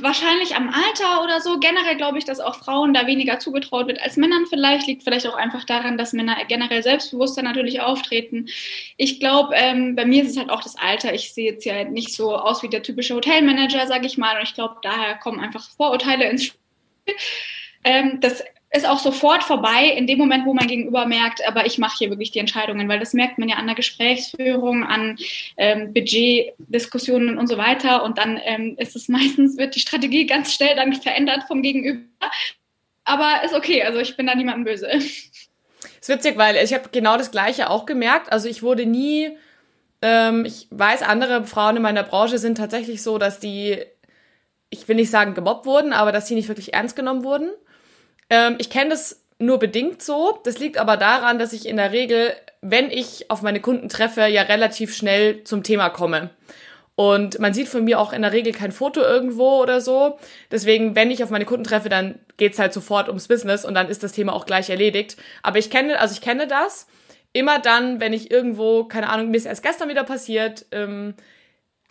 wahrscheinlich 0.00 0.56
am 0.56 0.68
Alter 0.68 1.22
oder 1.22 1.40
so. 1.40 1.58
Generell 1.58 1.96
glaube 1.96 2.18
ich, 2.18 2.24
dass 2.24 2.40
auch 2.40 2.56
Frauen 2.56 2.92
da 2.92 3.06
weniger 3.06 3.38
zugetraut 3.38 3.86
wird 3.86 4.02
als 4.02 4.16
Männern 4.16 4.46
vielleicht. 4.46 4.86
Liegt 4.86 5.04
vielleicht 5.04 5.26
auch 5.26 5.34
einfach 5.34 5.64
daran, 5.64 5.96
dass 5.96 6.12
Männer 6.12 6.36
generell 6.48 6.82
selbstbewusster 6.82 7.42
natürlich 7.42 7.80
auftreten. 7.80 8.46
Ich 8.96 9.20
glaube, 9.20 9.54
ähm, 9.54 9.94
bei 9.94 10.04
mir 10.04 10.24
ist 10.24 10.30
es 10.30 10.36
halt 10.36 10.50
auch 10.50 10.62
das 10.62 10.76
Alter. 10.76 11.14
Ich 11.14 11.32
sehe 11.32 11.52
jetzt 11.52 11.64
ja 11.64 11.74
halt 11.74 11.92
nicht 11.92 12.14
so 12.14 12.36
aus 12.36 12.62
wie 12.62 12.68
der 12.68 12.82
typische 12.82 13.14
Hotelmanager, 13.14 13.86
sage 13.86 14.06
ich 14.06 14.18
mal. 14.18 14.36
Und 14.36 14.42
ich 14.42 14.54
glaube, 14.54 14.76
daher 14.82 15.16
kommen 15.16 15.40
einfach 15.40 15.68
Vorurteile 15.70 16.28
ins 16.28 16.46
Spiel. 16.46 17.14
Ähm, 17.84 18.18
das 18.20 18.42
ist 18.72 18.86
auch 18.86 19.00
sofort 19.00 19.42
vorbei 19.42 19.86
in 19.86 20.06
dem 20.06 20.18
Moment, 20.18 20.46
wo 20.46 20.54
man 20.54 20.68
gegenüber 20.68 21.04
merkt, 21.04 21.46
aber 21.46 21.66
ich 21.66 21.78
mache 21.78 21.98
hier 21.98 22.10
wirklich 22.10 22.30
die 22.30 22.38
Entscheidungen, 22.38 22.88
weil 22.88 23.00
das 23.00 23.14
merkt 23.14 23.36
man 23.36 23.48
ja 23.48 23.56
an 23.56 23.66
der 23.66 23.74
Gesprächsführung, 23.74 24.84
an 24.84 25.18
ähm, 25.56 25.92
Budgetdiskussionen 25.92 27.36
und 27.36 27.48
so 27.48 27.58
weiter. 27.58 28.04
Und 28.04 28.18
dann 28.18 28.40
ähm, 28.44 28.76
ist 28.78 28.94
es 28.94 29.08
meistens, 29.08 29.56
wird 29.56 29.74
die 29.74 29.80
Strategie 29.80 30.26
ganz 30.26 30.54
schnell 30.54 30.76
dann 30.76 30.92
verändert 30.92 31.44
vom 31.48 31.62
Gegenüber. 31.62 32.04
Aber 33.04 33.42
ist 33.44 33.54
okay, 33.54 33.82
also 33.82 33.98
ich 33.98 34.16
bin 34.16 34.28
da 34.28 34.36
niemandem 34.36 34.64
böse. 34.64 34.86
ist 34.86 36.08
witzig, 36.08 36.38
weil 36.38 36.56
ich 36.56 36.72
habe 36.72 36.90
genau 36.92 37.16
das 37.16 37.32
Gleiche 37.32 37.70
auch 37.70 37.86
gemerkt. 37.86 38.30
Also 38.30 38.48
ich 38.48 38.62
wurde 38.62 38.86
nie, 38.86 39.30
ähm, 40.00 40.44
ich 40.44 40.68
weiß, 40.70 41.02
andere 41.02 41.44
Frauen 41.44 41.76
in 41.76 41.82
meiner 41.82 42.04
Branche 42.04 42.38
sind 42.38 42.56
tatsächlich 42.56 43.02
so, 43.02 43.18
dass 43.18 43.40
die, 43.40 43.78
ich 44.68 44.86
will 44.86 44.94
nicht 44.94 45.10
sagen 45.10 45.34
gemobbt 45.34 45.66
wurden, 45.66 45.92
aber 45.92 46.12
dass 46.12 46.28
sie 46.28 46.36
nicht 46.36 46.46
wirklich 46.46 46.72
ernst 46.72 46.94
genommen 46.94 47.24
wurden. 47.24 47.50
Ähm, 48.30 48.56
ich 48.58 48.70
kenne 48.70 48.90
das 48.90 49.22
nur 49.38 49.58
bedingt 49.58 50.02
so. 50.02 50.38
Das 50.44 50.58
liegt 50.58 50.78
aber 50.78 50.96
daran, 50.96 51.38
dass 51.38 51.52
ich 51.52 51.66
in 51.66 51.76
der 51.76 51.92
Regel, 51.92 52.32
wenn 52.60 52.90
ich 52.90 53.30
auf 53.30 53.42
meine 53.42 53.60
Kunden 53.60 53.88
treffe, 53.88 54.26
ja 54.26 54.42
relativ 54.42 54.94
schnell 54.94 55.44
zum 55.44 55.62
Thema 55.62 55.90
komme. 55.90 56.30
Und 56.94 57.38
man 57.38 57.54
sieht 57.54 57.68
von 57.68 57.84
mir 57.84 57.98
auch 57.98 58.12
in 58.12 58.20
der 58.20 58.32
Regel 58.32 58.52
kein 58.52 58.72
Foto 58.72 59.00
irgendwo 59.00 59.62
oder 59.62 59.80
so. 59.80 60.18
Deswegen, 60.50 60.94
wenn 60.94 61.10
ich 61.10 61.24
auf 61.24 61.30
meine 61.30 61.46
Kunden 61.46 61.64
treffe, 61.64 61.88
dann 61.88 62.18
geht's 62.36 62.58
halt 62.58 62.74
sofort 62.74 63.08
ums 63.08 63.26
Business 63.26 63.64
und 63.64 63.72
dann 63.74 63.88
ist 63.88 64.02
das 64.02 64.12
Thema 64.12 64.34
auch 64.34 64.44
gleich 64.44 64.68
erledigt. 64.68 65.16
Aber 65.42 65.58
ich 65.58 65.70
kenne, 65.70 65.98
also 65.98 66.12
ich 66.12 66.20
kenne 66.20 66.46
das. 66.46 66.86
Immer 67.32 67.58
dann, 67.58 68.00
wenn 68.00 68.12
ich 68.12 68.30
irgendwo, 68.30 68.84
keine 68.84 69.08
Ahnung, 69.08 69.30
mir 69.30 69.36
ist 69.38 69.46
erst 69.46 69.62
gestern 69.62 69.88
wieder 69.88 70.04
passiert, 70.04 70.66
ähm, 70.72 71.14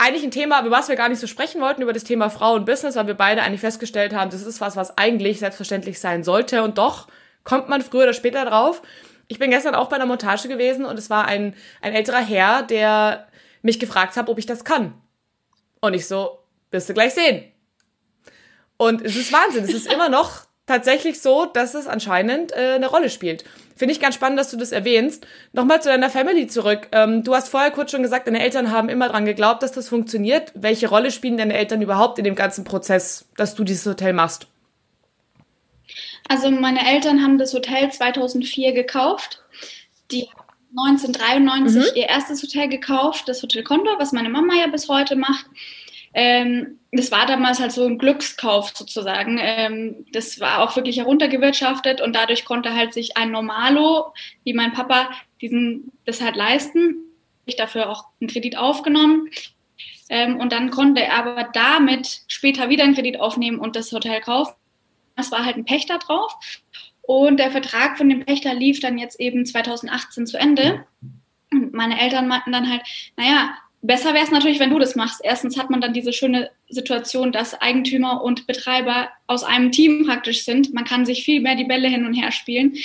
eigentlich 0.00 0.24
ein 0.24 0.30
Thema, 0.30 0.60
über 0.60 0.70
was 0.70 0.88
wir 0.88 0.96
gar 0.96 1.10
nicht 1.10 1.20
so 1.20 1.26
sprechen 1.26 1.60
wollten, 1.60 1.82
über 1.82 1.92
das 1.92 2.04
Thema 2.04 2.30
Frau 2.30 2.54
und 2.54 2.64
Business, 2.64 2.96
weil 2.96 3.06
wir 3.06 3.14
beide 3.14 3.42
eigentlich 3.42 3.60
festgestellt 3.60 4.14
haben, 4.14 4.30
das 4.30 4.42
ist 4.42 4.60
was, 4.60 4.74
was 4.74 4.96
eigentlich 4.96 5.38
selbstverständlich 5.38 6.00
sein 6.00 6.24
sollte 6.24 6.62
und 6.62 6.78
doch 6.78 7.08
kommt 7.44 7.68
man 7.68 7.82
früher 7.82 8.04
oder 8.04 8.12
später 8.14 8.44
drauf. 8.46 8.80
Ich 9.28 9.38
bin 9.38 9.50
gestern 9.50 9.74
auch 9.74 9.88
bei 9.88 9.96
einer 9.96 10.06
Montage 10.06 10.48
gewesen 10.48 10.86
und 10.86 10.98
es 10.98 11.10
war 11.10 11.26
ein, 11.26 11.54
ein 11.82 11.92
älterer 11.92 12.20
Herr, 12.20 12.62
der 12.62 13.28
mich 13.62 13.78
gefragt 13.78 14.16
hat, 14.16 14.28
ob 14.28 14.38
ich 14.38 14.46
das 14.46 14.64
kann. 14.64 14.94
Und 15.80 15.94
ich 15.94 16.08
so, 16.08 16.38
wirst 16.70 16.88
du 16.88 16.94
gleich 16.94 17.14
sehen. 17.14 17.44
Und 18.76 19.02
es 19.02 19.16
ist 19.16 19.32
Wahnsinn. 19.32 19.64
Es 19.64 19.74
ist 19.74 19.86
immer 19.92 20.08
noch 20.08 20.46
tatsächlich 20.66 21.20
so, 21.20 21.44
dass 21.44 21.74
es 21.74 21.86
anscheinend 21.86 22.52
äh, 22.52 22.72
eine 22.74 22.88
Rolle 22.88 23.10
spielt. 23.10 23.44
Finde 23.80 23.94
ich 23.94 24.00
ganz 24.00 24.14
spannend, 24.14 24.38
dass 24.38 24.50
du 24.50 24.58
das 24.58 24.72
erwähnst. 24.72 25.26
Nochmal 25.54 25.80
zu 25.80 25.88
deiner 25.88 26.10
Family 26.10 26.46
zurück. 26.46 26.88
Ähm, 26.92 27.24
du 27.24 27.34
hast 27.34 27.48
vorher 27.48 27.70
kurz 27.70 27.92
schon 27.92 28.02
gesagt, 28.02 28.26
deine 28.26 28.42
Eltern 28.42 28.70
haben 28.70 28.90
immer 28.90 29.08
dran 29.08 29.24
geglaubt, 29.24 29.62
dass 29.62 29.72
das 29.72 29.88
funktioniert. 29.88 30.52
Welche 30.54 30.86
Rolle 30.86 31.10
spielen 31.10 31.38
deine 31.38 31.54
Eltern 31.54 31.80
überhaupt 31.80 32.18
in 32.18 32.24
dem 32.24 32.34
ganzen 32.34 32.64
Prozess, 32.64 33.26
dass 33.38 33.54
du 33.54 33.64
dieses 33.64 33.86
Hotel 33.86 34.12
machst? 34.12 34.48
Also 36.28 36.50
meine 36.50 36.86
Eltern 36.86 37.22
haben 37.22 37.38
das 37.38 37.54
Hotel 37.54 37.90
2004 37.90 38.74
gekauft. 38.74 39.42
Die 40.10 40.28
1993 40.76 41.92
mhm. 41.92 41.96
ihr 41.96 42.10
erstes 42.10 42.42
Hotel 42.42 42.68
gekauft, 42.68 43.30
das 43.30 43.42
Hotel 43.42 43.62
Condor, 43.62 43.98
was 43.98 44.12
meine 44.12 44.28
Mama 44.28 44.56
ja 44.60 44.66
bis 44.66 44.90
heute 44.90 45.16
macht. 45.16 45.46
Ähm, 46.12 46.78
das 46.92 47.12
war 47.12 47.26
damals 47.26 47.60
halt 47.60 47.72
so 47.72 47.86
ein 47.86 47.98
Glückskauf 47.98 48.72
sozusagen. 48.74 49.38
Ähm, 49.40 50.06
das 50.12 50.40
war 50.40 50.62
auch 50.62 50.74
wirklich 50.74 50.98
heruntergewirtschaftet 50.98 52.00
und 52.00 52.14
dadurch 52.16 52.44
konnte 52.44 52.74
halt 52.74 52.92
sich 52.92 53.16
ein 53.16 53.30
Normalo, 53.30 54.12
wie 54.44 54.54
mein 54.54 54.72
Papa, 54.72 55.10
diesen, 55.40 55.92
das 56.04 56.20
halt 56.20 56.36
leisten. 56.36 56.96
Ich 57.46 57.56
dafür 57.56 57.88
auch 57.88 58.06
einen 58.20 58.28
Kredit 58.28 58.56
aufgenommen. 58.56 59.30
Ähm, 60.08 60.38
und 60.40 60.52
dann 60.52 60.70
konnte 60.70 61.02
er 61.02 61.14
aber 61.14 61.48
damit 61.52 62.22
später 62.26 62.68
wieder 62.68 62.84
einen 62.84 62.94
Kredit 62.94 63.20
aufnehmen 63.20 63.60
und 63.60 63.76
das 63.76 63.92
Hotel 63.92 64.20
kaufen. 64.20 64.54
Es 65.14 65.30
war 65.30 65.44
halt 65.44 65.56
ein 65.56 65.64
Pächter 65.64 65.98
drauf. 65.98 66.36
Und 67.02 67.38
der 67.38 67.50
Vertrag 67.50 67.96
von 67.96 68.08
dem 68.08 68.24
Pächter 68.24 68.54
lief 68.54 68.80
dann 68.80 68.98
jetzt 68.98 69.20
eben 69.20 69.46
2018 69.46 70.26
zu 70.26 70.38
Ende. 70.38 70.84
Und 71.52 71.72
meine 71.72 72.00
Eltern 72.00 72.28
meinten 72.28 72.52
dann 72.52 72.68
halt, 72.68 72.82
naja, 73.16 73.56
besser 73.82 74.12
wäre 74.14 74.24
es 74.24 74.30
natürlich, 74.30 74.60
wenn 74.60 74.70
du 74.70 74.78
das 74.78 74.96
machst. 74.96 75.20
Erstens 75.22 75.58
hat 75.58 75.70
man 75.70 75.80
dann 75.80 75.92
diese 75.92 76.12
schöne 76.12 76.50
Situation, 76.68 77.32
dass 77.32 77.60
Eigentümer 77.60 78.22
und 78.22 78.46
Betreiber 78.46 79.08
aus 79.26 79.44
einem 79.44 79.72
Team 79.72 80.06
praktisch 80.06 80.44
sind. 80.44 80.74
Man 80.74 80.84
kann 80.84 81.06
sich 81.06 81.24
viel 81.24 81.40
mehr 81.40 81.54
die 81.54 81.64
Bälle 81.64 81.88
hin 81.88 82.04
und 82.04 82.14
her 82.14 82.32
spielen. 82.32 82.76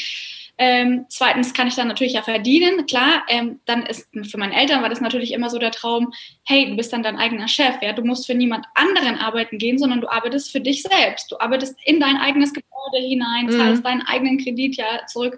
Ähm, 0.57 1.05
zweitens 1.09 1.53
kann 1.53 1.67
ich 1.67 1.75
dann 1.75 1.89
natürlich 1.89 2.13
ja 2.13 2.21
verdienen, 2.21 2.85
klar. 2.85 3.23
Ähm, 3.27 3.59
dann 3.65 3.85
ist 3.85 4.07
für 4.23 4.37
meine 4.37 4.55
Eltern 4.55 4.81
war 4.81 4.89
das 4.89 5.01
natürlich 5.01 5.33
immer 5.33 5.49
so 5.49 5.59
der 5.59 5.71
Traum, 5.71 6.13
hey, 6.45 6.69
du 6.69 6.77
bist 6.77 6.93
dann 6.93 7.03
dein 7.03 7.17
eigener 7.17 7.49
Chef, 7.49 7.75
ja, 7.81 7.91
du 7.91 8.03
musst 8.03 8.25
für 8.25 8.35
niemand 8.35 8.65
anderen 8.73 9.17
arbeiten 9.17 9.57
gehen, 9.57 9.77
sondern 9.77 9.99
du 9.99 10.09
arbeitest 10.09 10.51
für 10.51 10.61
dich 10.61 10.81
selbst. 10.81 11.29
Du 11.29 11.39
arbeitest 11.39 11.75
in 11.83 11.99
dein 11.99 12.15
eigenes 12.17 12.53
Gebäude 12.53 13.05
hinein, 13.05 13.49
zahlst 13.49 13.83
mhm. 13.83 13.87
deinen 13.87 14.01
eigenen 14.03 14.37
Kredit 14.37 14.77
ja 14.77 15.05
zurück. 15.07 15.37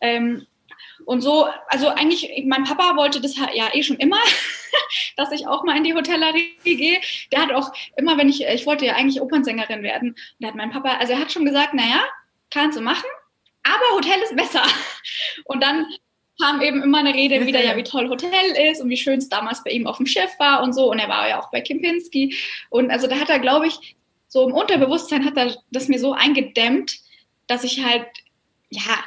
Ähm, 0.00 0.46
und 1.06 1.20
so, 1.20 1.46
also 1.68 1.88
eigentlich, 1.88 2.44
mein 2.46 2.64
Papa 2.64 2.96
wollte 2.96 3.20
das 3.20 3.36
ja 3.36 3.72
eh 3.72 3.82
schon 3.84 3.96
immer, 3.96 4.18
dass 5.16 5.30
ich 5.30 5.46
auch 5.46 5.62
mal 5.62 5.76
in 5.76 5.84
die 5.84 5.94
Hotellerie 5.94 6.56
gehe. 6.64 7.00
Der 7.30 7.42
hat 7.42 7.52
auch 7.52 7.72
immer, 7.96 8.18
wenn 8.18 8.28
ich, 8.28 8.44
ich 8.44 8.66
wollte 8.66 8.86
ja 8.86 8.94
eigentlich 8.94 9.20
Opernsängerin 9.22 9.84
werden, 9.84 10.10
und 10.10 10.16
da 10.40 10.48
hat 10.48 10.56
mein 10.56 10.72
Papa, 10.72 10.96
also 10.96 11.12
er 11.12 11.20
hat 11.20 11.30
schon 11.30 11.44
gesagt, 11.44 11.74
naja, 11.74 12.04
kannst 12.50 12.76
du 12.76 12.82
machen, 12.82 13.08
aber 13.62 13.96
Hotel 13.96 14.20
ist 14.22 14.36
besser. 14.36 14.62
Und 15.44 15.62
dann 15.62 15.86
kam 16.40 16.60
eben 16.60 16.82
immer 16.82 16.98
eine 16.98 17.14
Rede 17.14 17.46
wieder, 17.46 17.64
ja, 17.64 17.76
wie 17.76 17.82
toll 17.82 18.08
Hotel 18.08 18.70
ist 18.70 18.82
und 18.82 18.90
wie 18.90 18.96
schön 18.96 19.18
es 19.18 19.30
damals 19.30 19.64
bei 19.64 19.70
ihm 19.70 19.86
auf 19.86 19.96
dem 19.96 20.06
Schiff 20.06 20.38
war 20.38 20.62
und 20.62 20.74
so. 20.74 20.90
Und 20.90 20.98
er 20.98 21.08
war 21.08 21.26
ja 21.26 21.40
auch 21.40 21.50
bei 21.50 21.62
Kempinski. 21.62 22.36
Und 22.68 22.90
also 22.90 23.06
da 23.06 23.18
hat 23.18 23.30
er, 23.30 23.38
glaube 23.38 23.68
ich, 23.68 23.96
so 24.28 24.46
im 24.46 24.54
Unterbewusstsein 24.54 25.24
hat 25.24 25.36
er 25.38 25.56
das 25.70 25.88
mir 25.88 25.98
so 25.98 26.12
eingedämmt, 26.12 26.98
dass 27.46 27.64
ich 27.64 27.82
halt, 27.82 28.06
ja, 28.68 29.02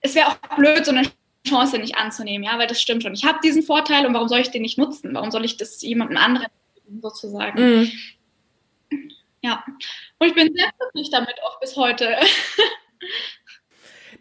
es 0.00 0.16
wäre 0.16 0.28
auch 0.28 0.56
blöd, 0.56 0.84
so 0.84 0.90
eine 0.90 1.08
Chance 1.46 1.78
nicht 1.78 1.96
anzunehmen, 1.96 2.44
ja, 2.44 2.58
weil 2.58 2.66
das 2.66 2.80
stimmt 2.80 3.02
schon. 3.02 3.14
Ich 3.14 3.24
habe 3.24 3.38
diesen 3.42 3.62
Vorteil 3.62 4.06
und 4.06 4.14
warum 4.14 4.28
soll 4.28 4.40
ich 4.40 4.50
den 4.50 4.62
nicht 4.62 4.78
nutzen? 4.78 5.14
Warum 5.14 5.30
soll 5.30 5.44
ich 5.44 5.56
das 5.56 5.82
jemandem 5.82 6.18
anderen 6.18 6.48
sozusagen? 7.00 7.82
Mm. 7.82 7.92
Ja, 9.40 9.64
und 10.18 10.28
ich 10.28 10.34
bin 10.34 10.54
sehr 10.54 10.70
glücklich 10.78 11.10
damit 11.10 11.34
auch 11.44 11.58
bis 11.60 11.76
heute. 11.76 12.16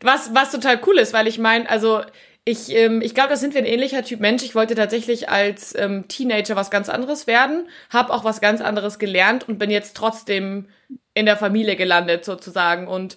Was, 0.04 0.34
was 0.34 0.52
total 0.52 0.82
cool 0.88 0.98
ist, 0.98 1.14
weil 1.14 1.28
ich 1.28 1.38
meine, 1.38 1.70
also 1.70 2.02
ich, 2.44 2.74
ähm, 2.74 3.02
ich 3.04 3.14
glaube, 3.14 3.30
da 3.30 3.36
sind 3.36 3.54
wir 3.54 3.62
ein 3.62 3.68
ähnlicher 3.68 4.04
Typ 4.04 4.20
Mensch. 4.20 4.42
Ich 4.42 4.56
wollte 4.56 4.74
tatsächlich 4.74 5.30
als 5.30 5.76
ähm, 5.78 6.08
Teenager 6.08 6.56
was 6.56 6.72
ganz 6.72 6.90
anderes 6.90 7.28
werden, 7.28 7.70
habe 7.92 8.12
auch 8.12 8.24
was 8.24 8.42
ganz 8.42 8.62
anderes 8.62 8.98
gelernt 8.98 9.48
und 9.48 9.60
bin 9.60 9.70
jetzt 9.70 9.96
trotzdem 9.96 10.68
in 11.14 11.28
der 11.28 11.38
Familie 11.38 11.76
gelandet 11.76 12.26
sozusagen. 12.26 12.88
Und 12.88 13.16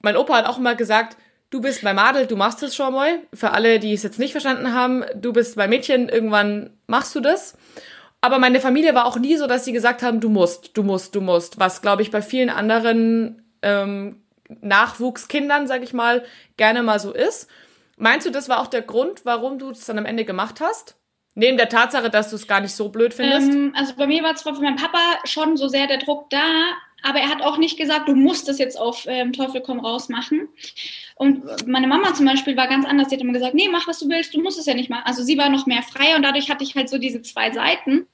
mein 0.00 0.16
Opa 0.16 0.36
hat 0.36 0.46
auch 0.46 0.56
immer 0.56 0.74
gesagt, 0.74 1.18
du 1.52 1.60
bist 1.60 1.82
bei 1.82 1.94
Madel, 1.94 2.26
du 2.26 2.34
machst 2.34 2.62
es 2.62 2.74
schon 2.74 2.92
mal. 2.92 3.20
Für 3.32 3.52
alle, 3.52 3.78
die 3.78 3.92
es 3.92 4.02
jetzt 4.02 4.18
nicht 4.18 4.32
verstanden 4.32 4.74
haben, 4.74 5.04
du 5.14 5.32
bist 5.32 5.54
bei 5.54 5.68
Mädchen, 5.68 6.08
irgendwann 6.08 6.70
machst 6.88 7.14
du 7.14 7.20
das. 7.20 7.56
Aber 8.20 8.38
meine 8.38 8.60
Familie 8.60 8.94
war 8.94 9.06
auch 9.06 9.18
nie 9.18 9.36
so, 9.36 9.46
dass 9.46 9.64
sie 9.64 9.72
gesagt 9.72 10.02
haben, 10.02 10.20
du 10.20 10.28
musst, 10.28 10.76
du 10.76 10.82
musst, 10.82 11.14
du 11.14 11.20
musst. 11.20 11.60
Was, 11.60 11.82
glaube 11.82 12.02
ich, 12.02 12.10
bei 12.10 12.22
vielen 12.22 12.50
anderen 12.50 13.42
ähm, 13.62 14.22
Nachwuchskindern, 14.60 15.66
sag 15.66 15.82
ich 15.82 15.92
mal, 15.92 16.24
gerne 16.56 16.82
mal 16.82 16.98
so 16.98 17.12
ist. 17.12 17.48
Meinst 17.96 18.26
du, 18.26 18.30
das 18.30 18.48
war 18.48 18.60
auch 18.60 18.68
der 18.68 18.82
Grund, 18.82 19.24
warum 19.24 19.58
du 19.58 19.70
es 19.70 19.84
dann 19.84 19.98
am 19.98 20.06
Ende 20.06 20.24
gemacht 20.24 20.60
hast? 20.60 20.96
Neben 21.34 21.56
der 21.56 21.68
Tatsache, 21.68 22.10
dass 22.10 22.30
du 22.30 22.36
es 22.36 22.46
gar 22.46 22.60
nicht 22.60 22.74
so 22.74 22.88
blöd 22.88 23.12
findest? 23.12 23.52
Ähm, 23.52 23.74
also 23.76 23.94
bei 23.96 24.06
mir 24.06 24.22
war 24.22 24.34
zwar 24.36 24.54
für 24.54 24.62
meinen 24.62 24.76
Papa 24.76 24.98
schon 25.24 25.56
so 25.56 25.68
sehr 25.68 25.86
der 25.86 25.98
Druck 25.98 26.30
da, 26.30 26.44
aber 27.02 27.20
er 27.20 27.28
hat 27.28 27.42
auch 27.42 27.58
nicht 27.58 27.76
gesagt, 27.76 28.08
du 28.08 28.14
musst 28.14 28.48
es 28.48 28.58
jetzt 28.58 28.78
auf 28.78 29.06
ähm, 29.06 29.32
Teufel 29.32 29.60
komm 29.60 29.80
raus 29.80 30.08
machen. 30.08 30.48
Und 31.16 31.66
meine 31.66 31.86
Mama 31.86 32.14
zum 32.14 32.26
Beispiel 32.26 32.56
war 32.56 32.68
ganz 32.68 32.86
anders. 32.86 33.08
Sie 33.08 33.16
hat 33.16 33.22
immer 33.22 33.32
gesagt, 33.32 33.54
nee, 33.54 33.68
mach 33.68 33.86
was 33.86 33.98
du 33.98 34.08
willst, 34.08 34.34
du 34.34 34.42
musst 34.42 34.58
es 34.58 34.66
ja 34.66 34.74
nicht 34.74 34.90
machen. 34.90 35.04
Also 35.04 35.22
sie 35.22 35.38
war 35.38 35.48
noch 35.48 35.66
mehr 35.66 35.82
frei 35.82 36.16
und 36.16 36.22
dadurch 36.22 36.50
hatte 36.50 36.64
ich 36.64 36.74
halt 36.74 36.88
so 36.88 36.98
diese 36.98 37.22
zwei 37.22 37.50
Seiten. 37.50 38.06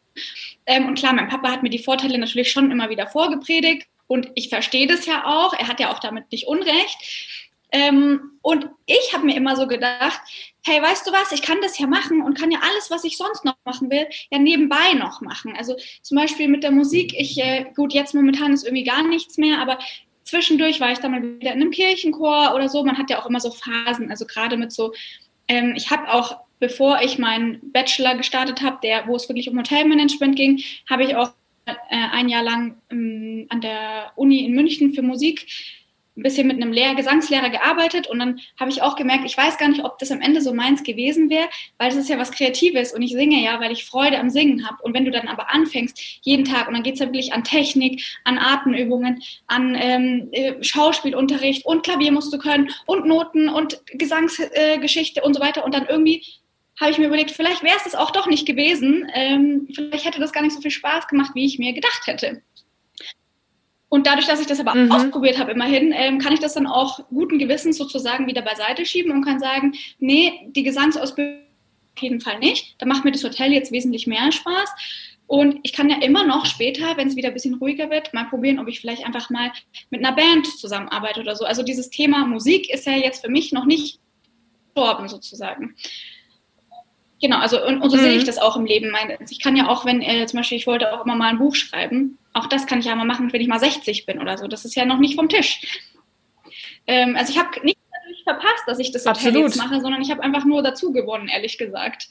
Ähm, 0.66 0.87
und 0.87 0.99
klar, 0.99 1.12
mein 1.12 1.28
Papa 1.28 1.50
hat 1.50 1.62
mir 1.62 1.71
die 1.71 1.78
Vorteile 1.78 2.18
natürlich 2.18 2.50
schon 2.50 2.71
immer 2.71 2.90
wieder 2.90 3.07
vorgepredigt. 3.07 3.87
Und 4.07 4.30
ich 4.35 4.49
verstehe 4.49 4.87
das 4.87 5.07
ja 5.07 5.26
auch. 5.26 5.52
Er 5.52 5.68
hat 5.68 5.80
ja 5.80 5.92
auch 5.92 5.99
damit 5.99 6.33
nicht 6.33 6.47
Unrecht. 6.47 7.38
Ähm, 7.70 8.38
und 8.42 8.68
ich 8.87 9.12
habe 9.12 9.26
mir 9.26 9.37
immer 9.37 9.56
so 9.56 9.66
gedacht, 9.66 10.20
hey, 10.64 10.82
weißt 10.82 11.06
du 11.06 11.12
was, 11.12 11.32
ich 11.32 11.42
kann 11.42 11.58
das 11.62 11.78
ja 11.78 11.87
machen 11.87 12.22
und 12.22 12.38
kann 12.38 12.50
ja 12.50 12.60
alles, 12.62 12.90
was 12.90 13.04
ich 13.04 13.16
sonst 13.16 13.44
noch 13.44 13.56
machen 13.64 13.90
will, 13.90 14.06
ja 14.30 14.38
nebenbei 14.38 14.94
noch 14.94 15.20
machen. 15.20 15.54
Also 15.56 15.76
zum 16.02 16.16
Beispiel 16.16 16.48
mit 16.48 16.62
der 16.62 16.70
Musik, 16.70 17.14
ich, 17.16 17.38
äh, 17.38 17.66
gut, 17.75 17.92
jetzt 17.92 18.14
momentan 18.14 18.52
ist 18.52 18.64
irgendwie 18.64 18.84
gar 18.84 19.02
nichts 19.02 19.37
mehr, 19.38 19.60
aber 19.60 19.78
zwischendurch 20.25 20.80
war 20.80 20.92
ich 20.92 20.98
dann 20.98 21.10
mal 21.12 21.22
wieder 21.22 21.52
in 21.52 21.60
einem 21.60 21.70
Kirchenchor 21.70 22.54
oder 22.54 22.68
so. 22.68 22.84
Man 22.84 22.98
hat 22.98 23.10
ja 23.10 23.20
auch 23.20 23.26
immer 23.26 23.40
so 23.40 23.50
Phasen, 23.50 24.10
also 24.10 24.26
gerade 24.26 24.56
mit 24.56 24.72
so, 24.72 24.92
ähm, 25.48 25.75
ich 25.76 25.90
habe 25.90 26.12
auch, 26.12 26.40
bevor 26.60 27.00
ich 27.02 27.18
meinen 27.18 27.60
Bachelor 27.72 28.14
gestartet 28.16 28.62
habe, 28.62 28.78
der, 28.82 29.06
wo 29.06 29.16
es 29.16 29.28
wirklich 29.28 29.48
um 29.48 29.58
Hotelmanagement 29.58 30.37
ging, 30.37 30.62
habe 30.88 31.04
ich 31.04 31.16
auch 31.16 31.30
äh, 31.66 31.75
ein 31.90 32.28
Jahr 32.28 32.42
lang 32.42 32.76
ähm, 32.90 33.46
an 33.48 33.60
der 33.60 34.12
Uni 34.16 34.44
in 34.44 34.54
München 34.54 34.92
für 34.92 35.02
Musik 35.02 35.46
ein 36.18 36.22
bisschen 36.22 36.48
mit 36.48 36.56
einem 36.56 36.72
Lehr 36.72 36.94
Gesangslehrer 36.94 37.48
gearbeitet 37.48 38.08
und 38.08 38.18
dann 38.18 38.40
habe 38.58 38.70
ich 38.70 38.82
auch 38.82 38.96
gemerkt, 38.96 39.25
ich 39.25 39.37
weiß 39.37 39.56
gar 39.56 39.68
nicht, 39.68 39.84
ob 39.84 39.98
das 39.98 40.10
am 40.10 40.20
Ende 40.20 40.40
so 40.40 40.52
meins 40.52 40.82
gewesen 40.82 41.30
wäre, 41.30 41.48
weil 41.78 41.88
das 41.88 41.96
ist 41.96 42.08
ja 42.08 42.18
was 42.18 42.32
Kreatives 42.32 42.92
und 42.92 43.02
ich 43.02 43.12
singe 43.12 43.42
ja, 43.42 43.60
weil 43.60 43.72
ich 43.72 43.84
Freude 43.84 44.18
am 44.18 44.28
Singen 44.28 44.68
habe. 44.68 44.82
Und 44.82 44.94
wenn 44.94 45.04
du 45.04 45.10
dann 45.10 45.28
aber 45.28 45.54
anfängst, 45.54 45.98
jeden 46.22 46.44
Tag, 46.44 46.68
und 46.68 46.75
dann 46.75 46.82
geht 46.82 46.94
es 46.94 47.00
ja 47.00 47.06
wirklich 47.06 47.32
an 47.32 47.44
Technik, 47.44 48.04
an 48.25 48.38
Atemübungen, 48.38 49.22
an 49.46 49.76
ähm, 49.78 50.28
äh, 50.32 50.62
Schauspielunterricht 50.62 51.64
und 51.64 51.84
Klavier 51.84 52.12
musst 52.12 52.32
du 52.32 52.38
können 52.38 52.70
und 52.87 53.06
Noten 53.06 53.48
und 53.48 53.80
Gesangsgeschichte 53.87 55.20
äh, 55.20 55.25
und 55.25 55.34
so 55.34 55.40
weiter 55.40 55.64
und 55.64 55.72
dann 55.72 55.87
irgendwie 55.87 56.25
habe 56.80 56.92
ich 56.92 56.98
mir 56.98 57.06
überlegt, 57.06 57.32
vielleicht 57.32 57.62
wäre 57.62 57.76
es 57.76 57.84
das 57.84 57.96
auch 57.96 58.12
doch 58.12 58.28
nicht 58.28 58.46
gewesen. 58.46 59.10
Ähm, 59.12 59.66
vielleicht 59.75 60.04
hätte 60.04 60.20
das 60.20 60.32
gar 60.32 60.42
nicht 60.42 60.54
so 60.54 60.60
viel 60.60 60.70
Spaß 60.70 61.08
gemacht, 61.08 61.32
wie 61.34 61.44
ich 61.44 61.58
mir 61.58 61.72
gedacht 61.72 62.06
hätte. 62.06 62.42
Und 63.88 64.07
dadurch, 64.07 64.26
dass 64.26 64.40
ich 64.40 64.47
das 64.47 64.61
aber 64.61 64.75
mhm. 64.75 64.92
ausprobiert 64.92 65.38
habe, 65.38 65.52
immerhin, 65.52 65.92
ähm, 65.97 66.18
kann 66.18 66.33
ich 66.33 66.40
das 66.40 66.54
dann 66.54 66.66
auch 66.66 67.00
guten 67.09 67.38
Gewissens 67.38 67.78
sozusagen 67.78 68.26
wieder 68.26 68.42
beiseite 68.42 68.85
schieben 68.85 69.12
und 69.12 69.25
kann 69.25 69.40
sagen, 69.40 69.75
nee, 69.99 70.50
die 70.50 70.62
Gesangsausbildung 70.62 71.42
auf 71.97 72.02
jeden 72.02 72.21
Fall 72.21 72.38
nicht. 72.38 72.76
Da 72.78 72.87
macht 72.87 73.04
mir 73.04 73.12
das 73.12 73.25
Hotel 73.25 73.52
jetzt 73.52 73.73
wesentlich 73.73 74.07
mehr 74.07 74.30
Spaß. 74.30 74.71
Und 75.26 75.61
ich 75.62 75.73
kann 75.73 75.90
ja 75.90 76.00
immer 76.00 76.25
noch 76.25 76.47
später, 76.47 76.97
wenn 76.97 77.09
es 77.09 77.16
wieder 77.16 77.28
ein 77.28 77.35
bisschen 77.35 77.54
ruhiger 77.54 77.90
wird, 77.90 78.14
mal 78.14 78.25
probieren, 78.25 78.59
ob 78.59 78.68
ich 78.68 78.80
vielleicht 78.80 79.04
einfach 79.04 79.30
mal 79.30 79.52
mit 79.90 80.04
einer 80.04 80.16
Band 80.16 80.47
zusammenarbeite 80.47 81.21
oder 81.21 81.37
so. 81.37 81.45
Also 81.45 81.62
dieses 81.62 81.90
Thema 81.90 82.26
Musik 82.26 82.71
ist 82.71 82.87
ja 82.87 82.92
jetzt 82.92 83.25
für 83.25 83.30
mich 83.30 83.52
noch 83.52 83.66
nicht 83.66 84.00
gestorben 84.78 85.09
sozusagen. 85.09 85.75
Genau, 87.21 87.38
also 87.38 87.64
und, 87.66 87.80
und 87.80 87.90
so 87.90 87.97
mhm. 87.97 88.02
sehe 88.02 88.16
ich 88.16 88.25
das 88.25 88.38
auch 88.38 88.57
im 88.57 88.64
Leben. 88.64 88.95
Ich 89.28 89.40
kann 89.40 89.57
ja 89.57 89.68
auch, 89.68 89.85
wenn 89.85 90.02
äh, 90.02 90.25
zum 90.26 90.38
Beispiel, 90.38 90.59
ich 90.59 90.66
wollte 90.66 90.92
auch 90.92 91.04
immer 91.04 91.16
mal 91.16 91.30
ein 91.30 91.38
Buch 91.38 91.57
schreiben, 91.57 92.16
auch 92.38 92.47
das 92.47 92.66
kann 92.66 92.80
ich 92.80 92.87
ja 92.87 92.95
mal 92.95 93.04
machen, 93.04 93.33
wenn 93.33 93.40
ich 93.40 93.49
mal 93.49 93.61
60 93.61 94.07
bin 94.07 94.21
oder 94.21 94.38
so. 94.38 94.47
Das 94.47 94.64
ist 94.64 94.75
ja 94.75 94.85
noch 94.85 94.99
nicht 94.99 95.16
vom 95.16 95.28
Tisch. 95.28 95.61
Ähm, 96.87 97.16
also 97.16 97.33
ich 97.33 97.38
habe 97.38 97.49
nicht 97.64 97.78
verpasst, 98.25 98.64
dass 98.66 98.78
ich 98.78 98.92
das 98.92 99.04
jetzt 99.04 99.57
mache, 99.57 99.80
sondern 99.80 100.02
ich 100.02 100.11
habe 100.11 100.23
einfach 100.23 100.45
nur 100.45 100.62
dazu 100.62 100.92
gewonnen, 100.92 101.28
ehrlich 101.28 101.59
gesagt. 101.59 102.09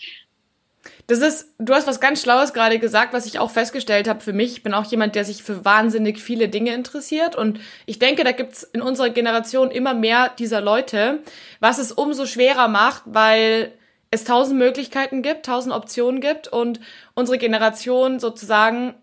Das 1.08 1.20
ist, 1.20 1.54
du 1.58 1.74
hast 1.74 1.88
was 1.88 2.00
ganz 2.00 2.22
Schlaues 2.22 2.54
gerade 2.54 2.80
gesagt, 2.80 3.14
was 3.14 3.26
ich 3.26 3.40
auch 3.40 3.52
festgestellt 3.52 4.08
habe 4.08 4.22
für 4.22 4.34
mich. 4.34 4.54
Ich 4.54 4.64
bin 4.64 4.74
auch 4.74 4.86
jemand, 4.86 5.16
der 5.16 5.26
sich 5.26 5.44
für 5.44 5.64
wahnsinnig 5.64 6.20
viele 6.20 6.50
Dinge 6.50 6.74
interessiert. 6.74 7.36
Und 7.36 7.60
ich 7.86 8.00
denke, 8.00 8.24
da 8.24 8.32
gibt's 8.32 8.64
in 8.64 8.82
unserer 8.82 9.10
Generation 9.10 9.72
immer 9.72 9.94
mehr 9.94 10.30
dieser 10.38 10.62
Leute, 10.62 11.20
was 11.60 11.78
es 11.78 11.92
umso 11.92 12.26
schwerer 12.26 12.68
macht, 12.68 13.04
weil 13.06 13.74
es 14.12 14.24
tausend 14.24 14.58
Möglichkeiten 14.58 15.22
gibt, 15.22 15.46
tausend 15.46 15.74
Optionen 15.74 16.22
gibt 16.22 16.48
und 16.48 16.80
unsere 17.14 17.38
Generation 17.38 18.20
sozusagen 18.20 18.96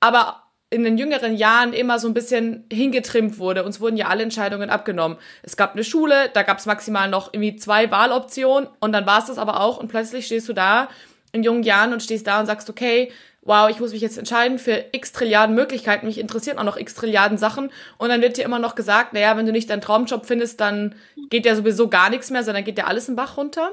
aber 0.00 0.42
in 0.70 0.84
den 0.84 0.98
jüngeren 0.98 1.34
Jahren 1.34 1.72
immer 1.72 1.98
so 1.98 2.08
ein 2.08 2.14
bisschen 2.14 2.66
hingetrimmt 2.70 3.38
wurde. 3.38 3.64
Uns 3.64 3.80
wurden 3.80 3.96
ja 3.96 4.08
alle 4.08 4.22
Entscheidungen 4.22 4.68
abgenommen. 4.68 5.16
Es 5.42 5.56
gab 5.56 5.72
eine 5.72 5.84
Schule, 5.84 6.28
da 6.34 6.42
gab 6.42 6.58
es 6.58 6.66
maximal 6.66 7.08
noch 7.08 7.32
irgendwie 7.32 7.56
zwei 7.56 7.90
Wahloptionen 7.90 8.68
und 8.80 8.92
dann 8.92 9.06
war 9.06 9.20
es 9.20 9.26
das 9.26 9.38
aber 9.38 9.60
auch 9.60 9.78
und 9.78 9.88
plötzlich 9.88 10.26
stehst 10.26 10.48
du 10.48 10.52
da 10.52 10.88
in 11.32 11.42
jungen 11.42 11.62
Jahren 11.62 11.92
und 11.92 12.02
stehst 12.02 12.26
da 12.26 12.40
und 12.40 12.46
sagst, 12.46 12.68
okay, 12.68 13.10
wow, 13.40 13.70
ich 13.70 13.80
muss 13.80 13.92
mich 13.92 14.02
jetzt 14.02 14.18
entscheiden 14.18 14.58
für 14.58 14.84
x 14.92 15.12
Trilliarden 15.12 15.54
Möglichkeiten, 15.54 16.06
mich 16.06 16.18
interessieren 16.18 16.58
auch 16.58 16.64
noch 16.64 16.76
x 16.76 16.94
Trilliarden 16.94 17.38
Sachen 17.38 17.70
und 17.96 18.10
dann 18.10 18.20
wird 18.20 18.36
dir 18.36 18.44
immer 18.44 18.58
noch 18.58 18.74
gesagt, 18.74 19.14
naja, 19.14 19.38
wenn 19.38 19.46
du 19.46 19.52
nicht 19.52 19.70
deinen 19.70 19.80
Traumjob 19.80 20.26
findest, 20.26 20.60
dann 20.60 20.94
geht 21.30 21.46
ja 21.46 21.54
sowieso 21.54 21.88
gar 21.88 22.10
nichts 22.10 22.30
mehr, 22.30 22.44
sondern 22.44 22.64
geht 22.64 22.76
ja 22.76 22.84
alles 22.84 23.08
im 23.08 23.16
Bach 23.16 23.38
runter. 23.38 23.72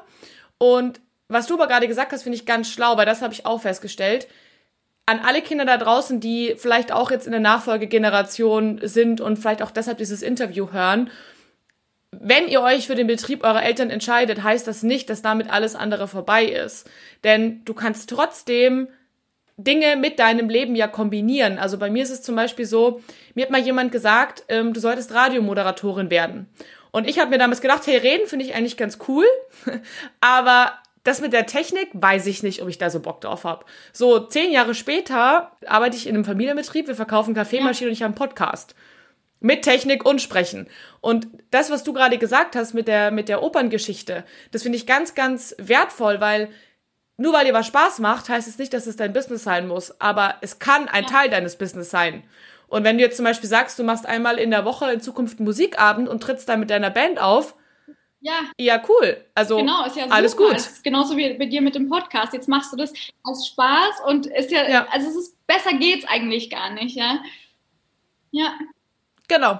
Und 0.58 1.02
was 1.28 1.48
du 1.48 1.56
aber 1.56 1.68
gerade 1.68 1.90
gesagt 1.90 2.14
hast, 2.14 2.24
finde 2.24 2.38
ich 2.38 2.46
ganz 2.46 2.70
schlau, 2.70 2.96
weil 2.96 3.06
das 3.06 3.22
habe 3.22 3.34
ich 3.34 3.46
auch 3.46 3.60
festgestellt 3.60 4.28
an 5.06 5.20
alle 5.20 5.42
Kinder 5.42 5.66
da 5.66 5.78
draußen, 5.78 6.20
die 6.20 6.56
vielleicht 6.58 6.92
auch 6.92 7.12
jetzt 7.12 7.26
in 7.26 7.32
der 7.32 7.42
Nachfolgegeneration 7.42 8.80
sind 8.84 9.22
und 9.22 9.38
vielleicht 9.38 9.62
auch 9.62 9.72
deshalb 9.72 10.00
dieses 10.00 10.22
Interview 10.22 10.72
hören. 10.72 11.12
Wenn 12.12 12.48
ihr 12.48 12.62
euch 12.62 12.88
für 12.88 12.96
den 12.96 13.08
Betrieb 13.08 13.44
eurer 13.44 13.64
Eltern 13.64 13.90
entscheidet, 13.90 14.42
heißt 14.42 14.68
das 14.68 14.84
nicht, 14.84 15.10
dass 15.10 15.22
damit 15.22 15.50
alles 15.52 15.76
andere 15.76 16.08
vorbei 16.08 16.46
ist. 16.46 16.90
Denn 17.24 17.64
du 17.66 17.74
kannst 17.74 18.10
trotzdem 18.10 18.88
Dinge 19.58 19.96
mit 19.96 20.20
deinem 20.20 20.50
Leben 20.50 20.76
ja 20.76 20.88
kombinieren. 20.88 21.60
Also 21.60 21.78
bei 21.78 21.90
mir 21.90 22.04
ist 22.04 22.10
es 22.10 22.22
zum 22.22 22.36
Beispiel 22.36 22.66
so, 22.66 23.02
mir 23.36 23.44
hat 23.44 23.52
mal 23.52 23.62
jemand 23.62 23.92
gesagt, 23.92 24.44
ähm, 24.50 24.74
du 24.74 24.80
solltest 24.80 25.14
Radiomoderatorin 25.14 26.10
werden. 26.10 26.48
Und 26.92 27.08
ich 27.08 27.20
habe 27.20 27.30
mir 27.30 27.38
damals 27.38 27.62
gedacht, 27.62 27.86
hey, 27.88 27.98
reden 27.98 28.28
finde 28.28 28.46
ich 28.46 28.56
eigentlich 28.56 28.78
ganz 28.78 29.00
cool, 29.08 29.26
aber 30.22 30.74
das 31.06 31.22
mit 31.22 31.34
der 31.34 31.46
Technik 31.46 31.90
weiß 31.94 32.26
ich 32.26 32.44
nicht, 32.44 32.62
ob 32.62 32.68
ich 32.68 32.80
da 32.80 32.90
so 32.90 33.00
Bock 33.00 33.22
drauf 33.22 33.44
habe. 33.44 33.64
So, 33.94 34.20
zehn 34.20 34.52
Jahre 34.52 34.74
später 34.74 35.52
arbeite 35.68 35.96
ich 35.96 36.08
in 36.08 36.16
einem 36.16 36.26
Familienbetrieb, 36.26 36.88
wir 36.88 36.96
verkaufen 36.96 37.36
Kaffeemaschinen 37.36 37.90
ja. 37.90 37.92
und 37.92 37.94
ich 37.94 38.02
habe 38.02 38.08
einen 38.08 38.16
Podcast. 38.16 38.76
Mit 39.40 39.62
Technik 39.62 40.04
und 40.04 40.20
Sprechen. 40.20 40.68
Und 41.02 41.28
das, 41.52 41.70
was 41.70 41.84
du 41.84 41.94
gerade 41.94 42.18
gesagt 42.18 42.56
hast 42.56 42.74
mit 42.74 42.88
der, 42.88 43.12
mit 43.12 43.30
der 43.30 43.44
Operngeschichte, 43.44 44.24
das 44.52 44.64
finde 44.64 44.78
ich 44.78 44.88
ganz, 44.88 45.14
ganz 45.14 45.56
wertvoll, 45.60 46.20
weil 46.20 46.50
nur 47.18 47.34
weil 47.34 47.46
dir 47.46 47.54
was 47.54 47.68
Spaß 47.68 48.00
macht, 48.00 48.28
heißt 48.28 48.48
es 48.48 48.58
nicht, 48.58 48.74
dass 48.74 48.88
es 48.88 48.96
dein 48.96 49.14
Business 49.14 49.44
sein 49.44 49.68
muss. 49.68 50.02
Aber 50.02 50.36
es 50.42 50.58
kann 50.58 50.88
ein 50.88 51.04
ja. 51.04 51.10
Teil 51.10 51.30
deines 51.30 51.56
Business 51.56 51.92
sein. 51.92 52.24
Und 52.68 52.84
wenn 52.84 52.98
du 52.98 53.04
jetzt 53.04 53.18
zum 53.18 53.26
Beispiel 53.26 53.48
sagst, 53.48 53.78
du 53.78 53.84
machst 53.84 54.08
einmal 54.08 54.40
in 54.40 54.50
der 54.50 54.66
Woche 54.66 54.92
in 54.92 55.02
Zukunft 55.02 55.38
einen 55.38 55.46
Musikabend 55.46 56.10
und 56.10 56.24
trittst 56.24 56.50
dann 56.50 56.60
mit 56.60 56.72
deiner 56.72 56.90
Band 56.90 57.22
auf, 57.22 57.54
ja. 58.26 58.40
Ja, 58.58 58.82
cool. 58.90 59.24
Also 59.36 59.58
genau, 59.58 59.86
ist 59.86 59.96
ja 59.96 60.08
alles 60.08 60.32
super. 60.32 60.50
gut. 60.50 60.58
Ist 60.58 60.84
genauso 60.84 61.16
wie 61.16 61.36
bei 61.36 61.46
dir 61.46 61.62
mit 61.62 61.76
dem 61.76 61.88
Podcast. 61.90 62.34
Jetzt 62.34 62.50
machst 62.50 62.74
du 62.74 62.78
das 62.78 62.92
aus 63.22 63.48
Spaß 63.48 64.02
und 64.08 64.26
ist 64.26 64.50
ja, 64.50 64.68
ja. 64.68 64.88
also 64.90 65.08
es 65.08 65.16
ist 65.16 65.46
besser 65.46 65.74
geht's 65.74 66.08
eigentlich 66.08 66.50
gar 66.50 66.72
nicht, 66.72 66.96
ja. 66.96 67.20
Ja. 68.32 68.54
Genau. 69.28 69.60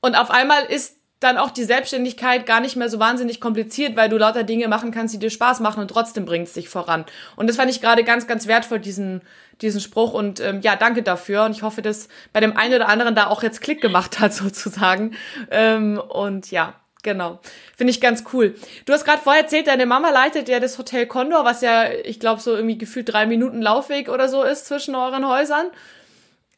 Und 0.00 0.14
auf 0.14 0.30
einmal 0.30 0.64
ist 0.66 0.96
dann 1.18 1.38
auch 1.38 1.50
die 1.50 1.64
Selbstständigkeit 1.64 2.46
gar 2.46 2.60
nicht 2.60 2.76
mehr 2.76 2.88
so 2.88 3.00
wahnsinnig 3.00 3.40
kompliziert, 3.40 3.96
weil 3.96 4.08
du 4.08 4.16
lauter 4.16 4.44
Dinge 4.44 4.68
machen 4.68 4.92
kannst, 4.92 5.12
die 5.14 5.18
dir 5.18 5.30
Spaß 5.30 5.58
machen 5.58 5.80
und 5.80 5.88
trotzdem 5.88 6.24
bringst 6.24 6.54
dich 6.54 6.68
voran. 6.68 7.04
Und 7.34 7.48
das 7.48 7.56
fand 7.56 7.68
ich 7.68 7.80
gerade 7.80 8.04
ganz, 8.04 8.28
ganz 8.28 8.46
wertvoll, 8.46 8.78
diesen, 8.78 9.22
diesen 9.60 9.80
Spruch. 9.80 10.12
Und 10.12 10.38
ähm, 10.38 10.60
ja, 10.60 10.76
danke 10.76 11.02
dafür. 11.02 11.44
Und 11.46 11.50
ich 11.50 11.62
hoffe, 11.62 11.82
dass 11.82 12.08
bei 12.32 12.38
dem 12.38 12.56
einen 12.56 12.74
oder 12.74 12.88
anderen 12.88 13.16
da 13.16 13.26
auch 13.26 13.42
jetzt 13.42 13.60
Klick 13.60 13.80
gemacht 13.80 14.20
hat, 14.20 14.32
sozusagen. 14.34 15.16
Ähm, 15.50 16.00
und 16.08 16.52
ja, 16.52 16.74
Genau. 17.08 17.38
Finde 17.74 17.90
ich 17.90 18.02
ganz 18.02 18.22
cool. 18.34 18.54
Du 18.84 18.92
hast 18.92 19.06
gerade 19.06 19.22
vorher 19.22 19.40
erzählt, 19.44 19.66
deine 19.66 19.86
Mama 19.86 20.10
leitet 20.10 20.46
ja 20.46 20.60
das 20.60 20.76
Hotel 20.76 21.06
Condor, 21.06 21.42
was 21.42 21.62
ja, 21.62 21.90
ich 21.90 22.20
glaube, 22.20 22.42
so 22.42 22.54
irgendwie 22.54 22.76
gefühlt 22.76 23.10
drei 23.10 23.24
Minuten 23.24 23.62
Laufweg 23.62 24.10
oder 24.10 24.28
so 24.28 24.42
ist 24.42 24.66
zwischen 24.66 24.94
euren 24.94 25.26
Häusern. 25.26 25.68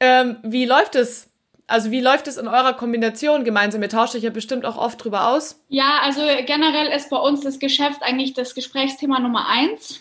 Ähm, 0.00 0.38
wie 0.42 0.64
läuft 0.64 0.96
es? 0.96 1.28
Also 1.68 1.92
wie 1.92 2.00
läuft 2.00 2.26
es 2.26 2.36
in 2.36 2.48
eurer 2.48 2.72
Kombination 2.72 3.44
gemeinsam? 3.44 3.80
Ihr 3.80 3.90
tauscht 3.90 4.16
euch 4.16 4.24
ja 4.24 4.30
bestimmt 4.30 4.66
auch 4.66 4.76
oft 4.76 5.04
drüber 5.04 5.28
aus. 5.28 5.62
Ja, 5.68 6.00
also 6.02 6.20
generell 6.44 6.88
ist 6.88 7.10
bei 7.10 7.18
uns 7.18 7.42
das 7.42 7.60
Geschäft 7.60 8.02
eigentlich 8.02 8.34
das 8.34 8.56
Gesprächsthema 8.56 9.20
Nummer 9.20 9.46
eins. 9.46 10.00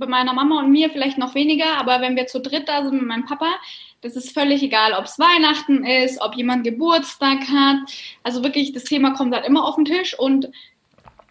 Bei 0.00 0.06
meiner 0.06 0.32
Mama 0.32 0.60
und 0.60 0.72
mir 0.72 0.90
vielleicht 0.90 1.18
noch 1.18 1.34
weniger, 1.34 1.76
aber 1.78 2.00
wenn 2.00 2.16
wir 2.16 2.26
zu 2.26 2.40
dritt 2.40 2.68
da 2.68 2.82
sind 2.82 2.94
mit 2.94 3.06
meinem 3.06 3.26
Papa, 3.26 3.52
das 4.00 4.16
ist 4.16 4.32
völlig 4.32 4.62
egal, 4.62 4.94
ob 4.94 5.04
es 5.04 5.18
Weihnachten 5.18 5.84
ist, 5.84 6.20
ob 6.22 6.34
jemand 6.34 6.64
Geburtstag 6.64 7.40
hat. 7.48 7.76
Also 8.22 8.42
wirklich, 8.42 8.72
das 8.72 8.84
Thema 8.84 9.12
kommt 9.12 9.34
halt 9.34 9.46
immer 9.46 9.64
auf 9.64 9.76
den 9.76 9.84
Tisch 9.84 10.18
und 10.18 10.48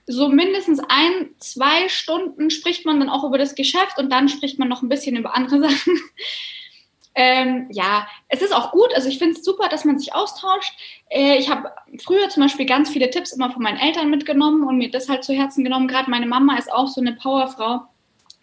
so 0.06 0.28
mindestens 0.30 0.80
ein, 0.88 1.30
zwei 1.38 1.88
Stunden 1.88 2.50
spricht 2.50 2.86
man 2.86 3.00
dann 3.00 3.10
auch 3.10 3.24
über 3.24 3.38
das 3.38 3.56
Geschäft 3.56 3.98
und 3.98 4.12
dann 4.12 4.28
spricht 4.28 4.58
man 4.58 4.68
noch 4.68 4.82
ein 4.82 4.90
bisschen 4.90 5.16
über 5.16 5.36
andere 5.36 5.62
Sachen. 5.70 6.00
ähm, 7.16 7.68
ja, 7.72 8.08
es 8.28 8.42
ist 8.42 8.54
auch 8.54 8.72
gut. 8.72 8.94
Also 8.96 9.08
ich 9.08 9.20
finde 9.20 9.36
es 9.36 9.46
super, 9.46 9.70
dass 9.70 9.86
man 9.86 10.00
sich 10.00 10.14
austauscht. 10.14 10.74
Äh, 11.10 11.38
ich 11.38 11.50
habe 11.50 11.72
früher 12.04 12.30
zum 12.30 12.42
Beispiel 12.44 12.66
ganz 12.66 12.90
viele 12.90 13.10
Tipps 13.12 13.34
immer 13.34 13.52
von 13.52 13.62
meinen 13.62 13.78
Eltern 13.78 14.10
mitgenommen 14.10 14.64
und 14.64 14.78
mir 14.78 14.90
das 14.90 15.10
halt 15.10 15.24
zu 15.24 15.34
Herzen 15.34 15.64
genommen. 15.64 15.88
Gerade 15.88 16.10
meine 16.10 16.26
Mama 16.26 16.58
ist 16.58 16.72
auch 16.72 16.88
so 16.88 17.02
eine 17.02 17.14
Powerfrau. 17.14 17.82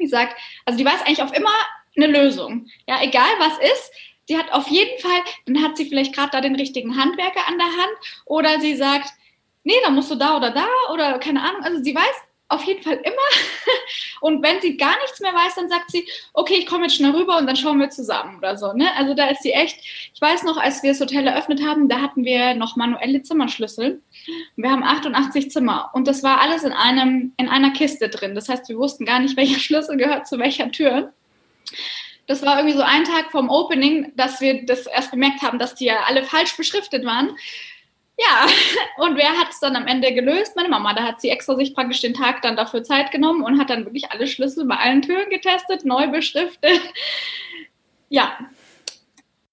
Die 0.00 0.06
sagt, 0.06 0.36
also 0.64 0.78
die 0.78 0.84
weiß 0.84 1.02
eigentlich 1.02 1.22
auf 1.22 1.32
immer 1.32 1.50
eine 1.96 2.06
Lösung. 2.06 2.66
Ja, 2.86 3.02
egal 3.02 3.28
was 3.38 3.58
ist, 3.58 3.92
sie 4.28 4.36
hat 4.36 4.52
auf 4.52 4.68
jeden 4.68 5.00
Fall, 5.00 5.20
dann 5.46 5.62
hat 5.62 5.76
sie 5.76 5.88
vielleicht 5.88 6.14
gerade 6.14 6.30
da 6.32 6.40
den 6.40 6.56
richtigen 6.56 6.96
Handwerker 6.96 7.46
an 7.48 7.58
der 7.58 7.66
Hand 7.66 7.96
oder 8.26 8.60
sie 8.60 8.76
sagt, 8.76 9.08
nee, 9.64 9.76
da 9.84 9.90
musst 9.90 10.10
du 10.10 10.14
da 10.14 10.36
oder 10.36 10.50
da 10.50 10.66
oder 10.92 11.18
keine 11.18 11.42
Ahnung. 11.42 11.62
Also 11.62 11.82
sie 11.82 11.94
weiß 11.94 12.25
auf 12.48 12.62
jeden 12.64 12.82
Fall 12.82 12.94
immer. 12.94 13.28
Und 14.20 14.42
wenn 14.42 14.60
sie 14.60 14.76
gar 14.76 14.96
nichts 15.02 15.20
mehr 15.20 15.34
weiß, 15.34 15.56
dann 15.56 15.68
sagt 15.68 15.90
sie, 15.90 16.06
okay, 16.32 16.54
ich 16.58 16.66
komme 16.66 16.84
jetzt 16.84 16.96
schnell 16.96 17.10
rüber 17.10 17.36
und 17.38 17.46
dann 17.46 17.56
schauen 17.56 17.78
wir 17.78 17.90
zusammen 17.90 18.38
oder 18.38 18.56
so. 18.56 18.72
Ne? 18.72 18.88
Also 18.96 19.14
da 19.14 19.26
ist 19.28 19.42
sie 19.42 19.52
echt, 19.52 19.78
ich 20.14 20.20
weiß 20.20 20.42
noch, 20.44 20.56
als 20.56 20.82
wir 20.82 20.90
das 20.90 21.00
Hotel 21.00 21.26
eröffnet 21.26 21.62
haben, 21.62 21.88
da 21.88 22.00
hatten 22.00 22.24
wir 22.24 22.54
noch 22.54 22.76
manuelle 22.76 23.22
Zimmerschlüssel. 23.22 24.00
Wir 24.56 24.70
haben 24.70 24.82
88 24.82 25.50
Zimmer 25.50 25.90
und 25.92 26.08
das 26.08 26.22
war 26.22 26.40
alles 26.40 26.62
in 26.62 26.72
einem, 26.72 27.32
in 27.36 27.48
einer 27.48 27.72
Kiste 27.72 28.08
drin. 28.08 28.34
Das 28.34 28.48
heißt, 28.48 28.68
wir 28.68 28.78
wussten 28.78 29.04
gar 29.04 29.18
nicht, 29.18 29.36
welcher 29.36 29.60
Schlüssel 29.60 29.96
gehört 29.96 30.26
zu 30.26 30.38
welcher 30.38 30.70
Tür 30.70 31.12
das 32.26 32.42
war 32.42 32.58
irgendwie 32.58 32.76
so 32.76 32.82
ein 32.82 33.04
Tag 33.04 33.30
vom 33.30 33.48
Opening, 33.50 34.12
dass 34.16 34.40
wir 34.40 34.66
das 34.66 34.86
erst 34.86 35.10
bemerkt 35.10 35.42
haben, 35.42 35.58
dass 35.58 35.74
die 35.74 35.86
ja 35.86 36.00
alle 36.06 36.24
falsch 36.24 36.56
beschriftet 36.56 37.04
waren. 37.04 37.36
Ja, 38.18 38.46
und 39.04 39.16
wer 39.16 39.30
hat 39.38 39.50
es 39.50 39.60
dann 39.60 39.76
am 39.76 39.86
Ende 39.86 40.12
gelöst? 40.12 40.56
Meine 40.56 40.68
Mama. 40.68 40.94
Da 40.94 41.02
hat 41.02 41.20
sie 41.20 41.30
extra 41.30 41.54
sich 41.56 41.74
praktisch 41.74 42.00
den 42.00 42.14
Tag 42.14 42.42
dann 42.42 42.56
dafür 42.56 42.82
Zeit 42.82 43.10
genommen 43.10 43.42
und 43.42 43.58
hat 43.58 43.70
dann 43.70 43.84
wirklich 43.84 44.10
alle 44.10 44.26
Schlüssel 44.26 44.64
bei 44.66 44.76
allen 44.76 45.02
Türen 45.02 45.30
getestet, 45.30 45.84
neu 45.84 46.08
beschriftet. 46.08 46.80
Ja. 48.08 48.38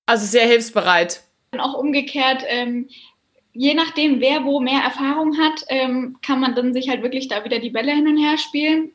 Also 0.06 0.28
sehr 0.28 0.46
hilfsbereit. 0.46 1.24
Und 1.54 1.60
auch 1.60 1.74
umgekehrt, 1.74 2.44
ähm, 2.48 2.88
je 3.54 3.74
nachdem, 3.74 4.20
wer 4.20 4.44
wo 4.44 4.60
mehr 4.60 4.82
Erfahrung 4.82 5.40
hat, 5.40 5.66
ähm, 5.70 6.18
kann 6.24 6.40
man 6.40 6.54
dann 6.54 6.72
sich 6.72 6.88
halt 6.88 7.02
wirklich 7.02 7.28
da 7.28 7.44
wieder 7.44 7.58
die 7.58 7.72
Bälle 7.72 7.94
hin 7.94 8.08
und 8.08 8.18
her 8.18 8.38
spielen. 8.38 8.92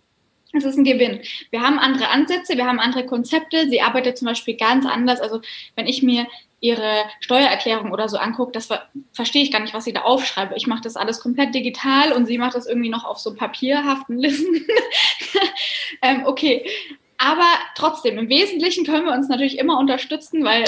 Es 0.52 0.64
ist 0.64 0.76
ein 0.76 0.84
Gewinn. 0.84 1.20
Wir 1.50 1.60
haben 1.60 1.78
andere 1.78 2.08
Ansätze, 2.08 2.56
wir 2.56 2.66
haben 2.66 2.80
andere 2.80 3.04
Konzepte. 3.04 3.68
Sie 3.68 3.80
arbeitet 3.80 4.16
zum 4.16 4.26
Beispiel 4.26 4.56
ganz 4.56 4.86
anders. 4.86 5.20
Also 5.20 5.40
wenn 5.74 5.86
ich 5.86 6.02
mir 6.02 6.26
ihre 6.60 7.04
Steuererklärung 7.20 7.92
oder 7.92 8.08
so 8.08 8.16
angucke, 8.16 8.52
das 8.52 8.66
ver 8.66 8.88
verstehe 9.12 9.42
ich 9.42 9.52
gar 9.52 9.60
nicht, 9.60 9.74
was 9.74 9.84
sie 9.84 9.92
da 9.92 10.02
aufschreibe. 10.02 10.54
Ich 10.56 10.66
mache 10.66 10.82
das 10.82 10.96
alles 10.96 11.20
komplett 11.20 11.54
digital 11.54 12.12
und 12.12 12.26
sie 12.26 12.38
macht 12.38 12.54
das 12.54 12.66
irgendwie 12.66 12.88
noch 12.88 13.04
auf 13.04 13.18
so 13.18 13.34
papierhaften 13.34 14.18
Listen. 14.18 14.66
ähm, 16.02 16.22
okay, 16.26 16.68
aber 17.18 17.48
trotzdem, 17.74 18.18
im 18.18 18.28
Wesentlichen 18.28 18.84
können 18.84 19.06
wir 19.06 19.12
uns 19.12 19.28
natürlich 19.28 19.58
immer 19.58 19.78
unterstützen, 19.78 20.44
weil 20.44 20.64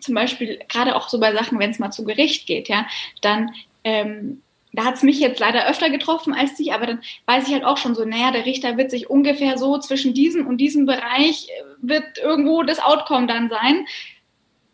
zum 0.00 0.14
Beispiel 0.14 0.60
gerade 0.68 0.96
auch 0.96 1.08
so 1.08 1.20
bei 1.20 1.32
Sachen, 1.32 1.58
wenn 1.58 1.70
es 1.70 1.78
mal 1.78 1.90
zu 1.90 2.04
Gericht 2.04 2.46
geht, 2.46 2.68
ja, 2.68 2.86
dann 3.20 3.52
ähm, 3.84 4.42
da 4.72 4.84
hat 4.84 4.94
es 4.94 5.02
mich 5.02 5.18
jetzt 5.18 5.40
leider 5.40 5.68
öfter 5.68 5.90
getroffen 5.90 6.32
als 6.32 6.54
dich, 6.54 6.72
aber 6.72 6.86
dann 6.86 7.00
weiß 7.26 7.48
ich 7.48 7.54
halt 7.54 7.64
auch 7.64 7.76
schon 7.76 7.94
so, 7.94 8.04
naja, 8.04 8.30
der 8.30 8.46
Richter 8.46 8.76
wird 8.76 8.90
sich 8.90 9.10
ungefähr 9.10 9.58
so 9.58 9.78
zwischen 9.78 10.14
diesem 10.14 10.46
und 10.46 10.58
diesem 10.58 10.86
Bereich 10.86 11.48
äh, 11.48 11.62
wird 11.80 12.18
irgendwo 12.18 12.62
das 12.62 12.78
Outcome 12.78 13.26
dann 13.26 13.48
sein. 13.48 13.86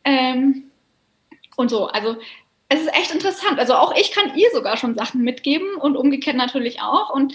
Ähm, 0.07 0.71
und 1.57 1.69
so, 1.69 1.89
also 1.89 2.17
es 2.69 2.81
ist 2.81 2.95
echt 2.95 3.13
interessant. 3.13 3.59
Also 3.59 3.75
auch 3.75 3.95
ich 3.97 4.13
kann 4.13 4.37
ihr 4.37 4.49
sogar 4.53 4.77
schon 4.77 4.95
Sachen 4.95 5.23
mitgeben 5.23 5.75
und 5.75 5.97
umgekehrt 5.97 6.37
natürlich 6.37 6.81
auch. 6.81 7.11
Und 7.11 7.35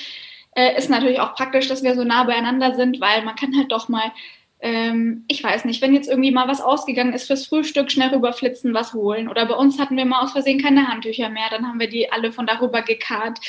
äh, 0.56 0.78
ist 0.78 0.90
natürlich 0.90 1.20
auch 1.20 1.36
praktisch, 1.36 1.68
dass 1.68 1.84
wir 1.84 1.96
so 1.96 2.04
nah 2.04 2.24
beieinander 2.24 2.76
sind, 2.76 3.00
weil 3.02 3.24
man 3.24 3.36
kann 3.36 3.56
halt 3.56 3.72
doch 3.72 3.90
mal 3.90 4.12
ähm, 4.62 5.26
ich 5.28 5.44
weiß 5.44 5.66
nicht, 5.66 5.82
wenn 5.82 5.94
jetzt 5.94 6.08
irgendwie 6.08 6.32
mal 6.32 6.48
was 6.48 6.62
ausgegangen 6.62 7.14
ist 7.14 7.26
fürs 7.26 7.48
Frühstück, 7.48 7.92
schnell 7.92 8.10
rüberflitzen, 8.10 8.74
was 8.76 8.94
holen. 8.94 9.28
Oder 9.28 9.48
bei 9.48 9.56
uns 9.56 9.80
hatten 9.80 9.98
wir 9.98 10.06
mal 10.06 10.22
aus 10.22 10.34
Versehen 10.34 10.62
keine 10.62 10.88
Handtücher 10.88 11.30
mehr, 11.30 11.50
dann 11.50 11.68
haben 11.68 11.80
wir 11.80 11.90
die 11.90 12.12
alle 12.12 12.32
von 12.32 12.46
darüber 12.46 12.84
gekarrt. 12.84 13.40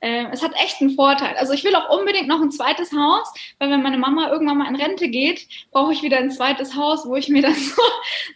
Ähm, 0.00 0.28
es 0.32 0.42
hat 0.42 0.52
echt 0.62 0.80
einen 0.80 0.94
Vorteil. 0.94 1.36
Also 1.36 1.52
ich 1.52 1.64
will 1.64 1.74
auch 1.74 1.98
unbedingt 1.98 2.28
noch 2.28 2.40
ein 2.40 2.52
zweites 2.52 2.92
Haus, 2.92 3.32
weil 3.58 3.70
wenn 3.70 3.82
meine 3.82 3.98
Mama 3.98 4.30
irgendwann 4.30 4.58
mal 4.58 4.68
in 4.68 4.76
Rente 4.76 5.08
geht, 5.08 5.46
brauche 5.72 5.92
ich 5.92 6.02
wieder 6.02 6.18
ein 6.18 6.30
zweites 6.30 6.76
Haus, 6.76 7.04
wo 7.04 7.16
ich 7.16 7.28
mir 7.28 7.42
dann 7.42 7.54
so, 7.54 7.82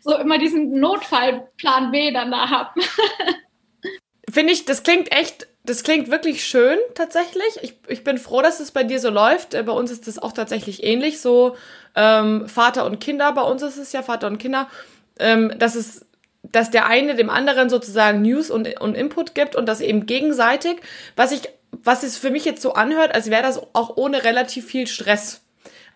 so 0.01 0.16
immer 0.16 0.38
diesen 0.38 0.81
Notfallplan 0.81 1.92
B 1.92 2.11
dann 2.11 2.33
da 2.33 2.51
habe. 2.51 2.81
Finde 4.31 4.53
ich, 4.53 4.64
das 4.64 4.83
klingt 4.83 5.12
echt 5.12 5.47
das 5.64 5.83
klingt 5.83 6.11
wirklich 6.11 6.44
schön 6.44 6.79
tatsächlich. 6.94 7.59
Ich, 7.62 7.74
ich 7.88 8.05
bin 8.05 8.18
froh, 8.18 8.42
dass 8.42 8.61
es 8.61 8.70
bei 8.70 8.85
dir 8.85 9.00
so 9.00 9.11
läuft. 9.11 9.55
Äh, 9.55 9.62
bei 9.62 9.72
uns 9.72 9.90
ist 9.90 10.07
das 10.07 10.18
auch 10.18 10.33
tatsächlich 10.33 10.85
ähnlich, 10.85 11.20
so 11.20 11.57
ähm, 11.94 12.48
Vater 12.48 12.85
und 12.85 13.00
Kinder. 13.00 13.33
Bei 13.33 13.42
uns 13.42 13.62
ist 13.62 13.79
es 13.79 13.92
ja 13.92 14.03
Vater 14.03 14.27
und 14.27 14.38
Kinder, 14.38 14.68
ähm, 15.18 15.53
dass 15.59 15.74
es 15.74 16.07
dass 16.42 16.70
der 16.70 16.87
eine 16.87 17.14
dem 17.14 17.31
anderen 17.31 17.70
sozusagen 17.70 18.20
News 18.20 18.50
und, 18.50 18.79
und 18.79 18.94
Input 18.94 19.35
gibt 19.35 19.57
und 19.57 19.66
das 19.66 19.81
eben 19.81 20.05
gegenseitig, 20.05 20.77
was 21.16 21.33
ich, 21.33 21.40
was 21.72 22.03
es 22.03 22.18
für 22.18 22.31
mich 22.31 22.44
jetzt 22.44 22.61
so 22.61 22.74
anhört, 22.74 23.14
als 23.14 23.31
wäre 23.31 23.42
das 23.42 23.59
auch 23.72 23.96
ohne 23.96 24.24
relativ 24.24 24.66
viel 24.66 24.87
Stress. 24.87 25.40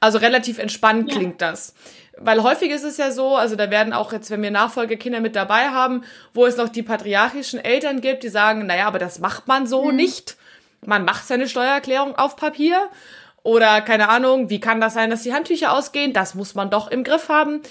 Also 0.01 0.17
relativ 0.17 0.59
entspannt 0.59 1.11
ja. 1.11 1.17
klingt 1.17 1.43
das 1.43 1.75
weil 2.21 2.43
häufig 2.43 2.71
ist 2.71 2.85
es 2.85 2.97
ja 2.97 3.11
so, 3.11 3.37
also 3.37 3.57
da 3.57 3.71
werden 3.71 3.93
auch 3.93 4.13
jetzt, 4.13 4.31
wenn 4.31 4.43
wir 4.43 4.51
Nachfolgekinder 4.51 5.21
mit 5.21 5.37
dabei 5.37 5.69
haben, 5.69 6.05
wo 6.35 6.47
es 6.47 6.57
noch 6.57 6.69
die 6.69 6.83
patriarchischen 6.83 7.63
Eltern 7.63 8.01
gibt, 8.01 8.23
die 8.23 8.29
sagen, 8.29 8.67
naja, 8.67 8.87
aber 8.87 8.99
das 8.99 9.19
macht 9.19 9.47
man 9.47 9.67
so 9.67 9.85
mhm. 9.85 9.97
nicht. 9.97 10.37
Man 10.85 11.05
macht 11.05 11.27
seine 11.27 11.49
Steuererklärung 11.49 12.17
auf 12.17 12.37
Papier. 12.37 12.89
Oder 13.43 13.81
keine 13.81 14.09
Ahnung, 14.09 14.51
wie 14.51 14.61
kann 14.61 14.81
das 14.81 14.95
sein, 14.95 15.11
dass 15.11 15.23
die 15.23 15.33
Handtücher 15.33 15.73
ausgehen? 15.73 16.13
Das 16.13 16.35
muss 16.35 16.55
man 16.55 16.71
doch 16.71 16.91
im 16.91 17.05
Griff 17.05 17.29
haben. 17.29 17.63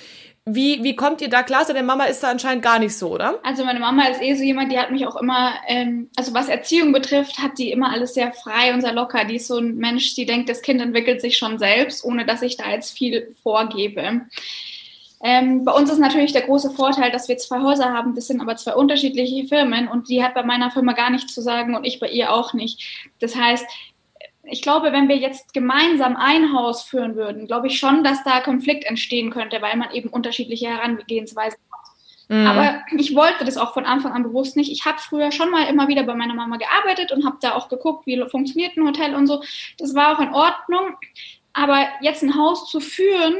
Wie, 0.49 0.81
wie 0.81 0.95
kommt 0.95 1.19
ihr 1.19 1.29
da 1.29 1.43
klar? 1.43 1.59
Also, 1.59 1.73
deine 1.73 1.85
Mama 1.85 2.05
ist 2.05 2.23
da 2.23 2.29
anscheinend 2.29 2.63
gar 2.63 2.79
nicht 2.79 2.97
so, 2.97 3.09
oder? 3.09 3.37
Also 3.43 3.65
meine 3.65 3.81
Mama 3.81 4.05
ist 4.07 4.21
eh 4.21 4.33
so 4.33 4.43
jemand, 4.43 4.71
die 4.71 4.79
hat 4.79 4.91
mich 4.91 5.05
auch 5.05 5.17
immer, 5.17 5.55
ähm, 5.67 6.09
also 6.15 6.33
was 6.33 6.47
Erziehung 6.47 6.93
betrifft, 6.93 7.39
hat 7.39 7.57
die 7.57 7.71
immer 7.71 7.91
alles 7.91 8.13
sehr 8.13 8.31
frei 8.31 8.73
und 8.73 8.79
sehr 8.79 8.93
locker. 8.93 9.25
Die 9.25 9.35
ist 9.35 9.47
so 9.47 9.57
ein 9.57 9.75
Mensch, 9.75 10.15
die 10.15 10.25
denkt, 10.25 10.47
das 10.47 10.61
Kind 10.61 10.81
entwickelt 10.81 11.19
sich 11.19 11.37
schon 11.37 11.59
selbst, 11.59 12.05
ohne 12.05 12.25
dass 12.25 12.41
ich 12.43 12.55
da 12.55 12.71
jetzt 12.71 12.97
viel 12.97 13.35
vorgebe. 13.43 14.21
Ähm, 15.21 15.65
bei 15.65 15.73
uns 15.73 15.91
ist 15.91 15.99
natürlich 15.99 16.31
der 16.31 16.43
große 16.43 16.71
Vorteil, 16.71 17.11
dass 17.11 17.27
wir 17.27 17.37
zwei 17.37 17.61
Häuser 17.61 17.91
haben. 17.91 18.15
Das 18.15 18.27
sind 18.27 18.39
aber 18.39 18.55
zwei 18.55 18.73
unterschiedliche 18.73 19.47
Firmen 19.47 19.89
und 19.89 20.07
die 20.07 20.23
hat 20.23 20.33
bei 20.33 20.43
meiner 20.43 20.71
Firma 20.71 20.93
gar 20.93 21.09
nichts 21.09 21.33
zu 21.33 21.41
sagen 21.41 21.75
und 21.75 21.85
ich 21.85 21.99
bei 21.99 22.07
ihr 22.07 22.31
auch 22.31 22.53
nicht. 22.53 23.09
Das 23.19 23.35
heißt, 23.35 23.65
ich 24.49 24.61
glaube, 24.61 24.91
wenn 24.91 25.09
wir 25.09 25.17
jetzt 25.17 25.53
gemeinsam 25.53 26.15
ein 26.15 26.53
Haus 26.53 26.83
führen 26.83 27.15
würden, 27.15 27.47
glaube 27.47 27.67
ich 27.67 27.79
schon, 27.79 28.03
dass 28.03 28.23
da 28.23 28.39
Konflikt 28.41 28.85
entstehen 28.85 29.29
könnte, 29.29 29.61
weil 29.61 29.77
man 29.77 29.91
eben 29.91 30.09
unterschiedliche 30.09 30.67
Herangehensweisen 30.67 31.59
hat. 31.71 31.77
Mhm. 32.29 32.45
Aber 32.45 32.81
ich 32.97 33.15
wollte 33.15 33.45
das 33.45 33.57
auch 33.57 33.73
von 33.73 33.85
Anfang 33.85 34.11
an 34.11 34.23
bewusst 34.23 34.57
nicht. 34.57 34.71
Ich 34.71 34.85
habe 34.85 34.99
früher 34.99 35.31
schon 35.31 35.49
mal 35.49 35.67
immer 35.67 35.87
wieder 35.87 36.03
bei 36.03 36.15
meiner 36.15 36.33
Mama 36.33 36.57
gearbeitet 36.57 37.11
und 37.11 37.25
habe 37.25 37.37
da 37.41 37.53
auch 37.55 37.69
geguckt, 37.69 38.05
wie 38.05 38.21
funktioniert 38.29 38.77
ein 38.77 38.87
Hotel 38.87 39.15
und 39.15 39.27
so. 39.27 39.43
Das 39.77 39.95
war 39.95 40.15
auch 40.15 40.21
in 40.21 40.33
Ordnung. 40.33 40.95
Aber 41.53 41.87
jetzt 42.01 42.21
ein 42.21 42.35
Haus 42.35 42.69
zu 42.69 42.79
führen, 42.79 43.35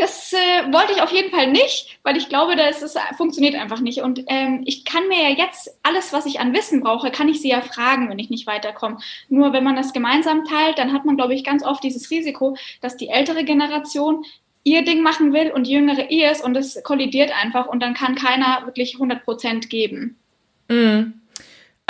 das 0.00 0.32
äh, 0.32 0.72
wollte 0.72 0.92
ich 0.94 1.02
auf 1.02 1.12
jeden 1.12 1.30
Fall 1.30 1.50
nicht, 1.50 1.98
weil 2.02 2.16
ich 2.16 2.28
glaube, 2.28 2.56
dass 2.56 2.82
es 2.82 2.96
funktioniert 3.16 3.54
einfach 3.54 3.80
nicht. 3.80 4.00
Und 4.00 4.24
ähm, 4.26 4.62
ich 4.64 4.84
kann 4.84 5.06
mir 5.08 5.22
ja 5.22 5.36
jetzt 5.36 5.78
alles, 5.82 6.12
was 6.12 6.26
ich 6.26 6.40
an 6.40 6.54
Wissen 6.54 6.80
brauche, 6.80 7.10
kann 7.10 7.28
ich 7.28 7.40
sie 7.40 7.50
ja 7.50 7.60
fragen, 7.60 8.08
wenn 8.08 8.18
ich 8.18 8.30
nicht 8.30 8.46
weiterkomme. 8.46 8.98
Nur 9.28 9.52
wenn 9.52 9.62
man 9.62 9.76
das 9.76 9.92
gemeinsam 9.92 10.44
teilt, 10.44 10.78
dann 10.78 10.92
hat 10.92 11.04
man, 11.04 11.16
glaube 11.16 11.34
ich, 11.34 11.44
ganz 11.44 11.62
oft 11.62 11.84
dieses 11.84 12.10
Risiko, 12.10 12.56
dass 12.80 12.96
die 12.96 13.08
ältere 13.08 13.44
Generation 13.44 14.24
ihr 14.64 14.84
Ding 14.84 15.02
machen 15.02 15.32
will 15.32 15.50
und 15.50 15.66
die 15.66 15.72
jüngere 15.72 16.10
ihrs 16.10 16.40
und 16.40 16.56
es 16.56 16.82
kollidiert 16.82 17.32
einfach 17.38 17.66
und 17.66 17.80
dann 17.82 17.94
kann 17.94 18.14
keiner 18.14 18.62
wirklich 18.64 18.94
100 18.94 19.24
Prozent 19.24 19.70
geben. 19.70 20.16
Mhm. 20.68 21.19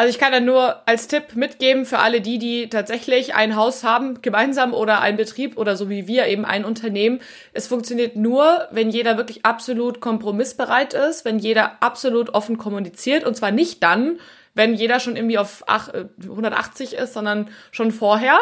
Also 0.00 0.08
ich 0.08 0.18
kann 0.18 0.32
da 0.32 0.40
nur 0.40 0.76
als 0.88 1.08
Tipp 1.08 1.36
mitgeben 1.36 1.84
für 1.84 1.98
alle 1.98 2.22
die, 2.22 2.38
die 2.38 2.70
tatsächlich 2.70 3.34
ein 3.34 3.54
Haus 3.54 3.84
haben, 3.84 4.22
gemeinsam 4.22 4.72
oder 4.72 5.02
ein 5.02 5.18
Betrieb 5.18 5.58
oder 5.58 5.76
so 5.76 5.90
wie 5.90 6.06
wir 6.06 6.26
eben 6.26 6.46
ein 6.46 6.64
Unternehmen. 6.64 7.20
Es 7.52 7.66
funktioniert 7.66 8.16
nur, 8.16 8.66
wenn 8.70 8.88
jeder 8.88 9.18
wirklich 9.18 9.44
absolut 9.44 10.00
kompromissbereit 10.00 10.94
ist, 10.94 11.26
wenn 11.26 11.38
jeder 11.38 11.82
absolut 11.82 12.30
offen 12.30 12.56
kommuniziert 12.56 13.24
und 13.24 13.36
zwar 13.36 13.50
nicht 13.50 13.82
dann, 13.82 14.18
wenn 14.54 14.72
jeder 14.72 15.00
schon 15.00 15.16
irgendwie 15.16 15.36
auf 15.36 15.64
180 15.68 16.94
ist, 16.94 17.12
sondern 17.12 17.50
schon 17.70 17.90
vorher. 17.90 18.38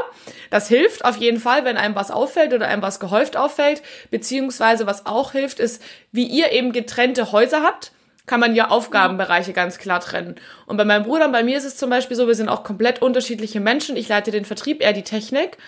Das 0.51 0.69
hilft 0.69 1.05
auf 1.05 1.17
jeden 1.17 1.41
Fall, 1.41 1.65
wenn 1.65 1.77
einem 1.77 1.97
was 1.97 2.13
auffällt 2.13 2.53
oder 2.55 2.69
einem 2.69 2.83
was 2.83 3.01
gehäuft 3.01 3.37
auffällt. 3.37 3.83
Beziehungsweise 4.13 4.87
was 4.87 5.07
auch 5.07 5.33
hilft, 5.33 5.59
ist, 5.59 5.83
wie 6.13 6.29
ihr 6.29 6.53
eben 6.53 6.71
getrennte 6.71 7.33
Häuser 7.33 7.65
habt 7.65 7.91
kann 8.29 8.39
man 8.39 8.55
ja 8.55 8.69
Aufgabenbereiche 8.69 9.53
ganz 9.53 9.79
klar 9.79 9.99
trennen. 10.01 10.37
Und 10.67 10.77
bei 10.77 10.85
meinem 10.85 11.05
Bruder 11.05 11.27
und 11.27 11.33
bei 11.33 11.43
mir 11.43 11.59
ist 11.59 11.65
es 11.65 11.77
zum 11.77 11.91
Beispiel 11.91 12.17
so, 12.17 12.29
wir 12.29 12.37
sind 12.37 12.49
auch 12.49 12.63
komplett 12.63 13.03
unterschiedliche 13.03 13.59
Menschen. 13.59 13.97
Ich 13.97 14.09
leite 14.09 14.31
den 14.31 14.45
Vertrieb, 14.45 14.81
er 14.81 14.93
die 14.93 15.03
Technik. 15.03 15.59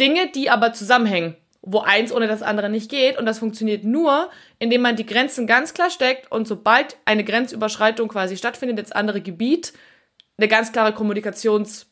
Dinge, 0.00 0.30
die 0.34 0.50
aber 0.50 0.72
zusammenhängen, 0.72 1.36
wo 1.62 1.80
eins 1.80 2.12
ohne 2.12 2.26
das 2.26 2.42
andere 2.42 2.68
nicht 2.68 2.90
geht. 2.90 3.18
Und 3.18 3.26
das 3.26 3.38
funktioniert 3.38 3.84
nur, 3.84 4.30
indem 4.58 4.82
man 4.82 4.96
die 4.96 5.06
Grenzen 5.06 5.46
ganz 5.46 5.74
klar 5.74 5.90
steckt 5.90 6.32
und 6.32 6.48
sobald 6.48 6.96
eine 7.04 7.24
Grenzüberschreitung 7.24 8.08
quasi 8.08 8.36
stattfindet 8.36 8.78
ins 8.78 8.92
andere 8.92 9.20
Gebiet, 9.20 9.72
eine 10.38 10.48
ganz 10.48 10.72
klare 10.72 10.92
Kommunikations, 10.92 11.86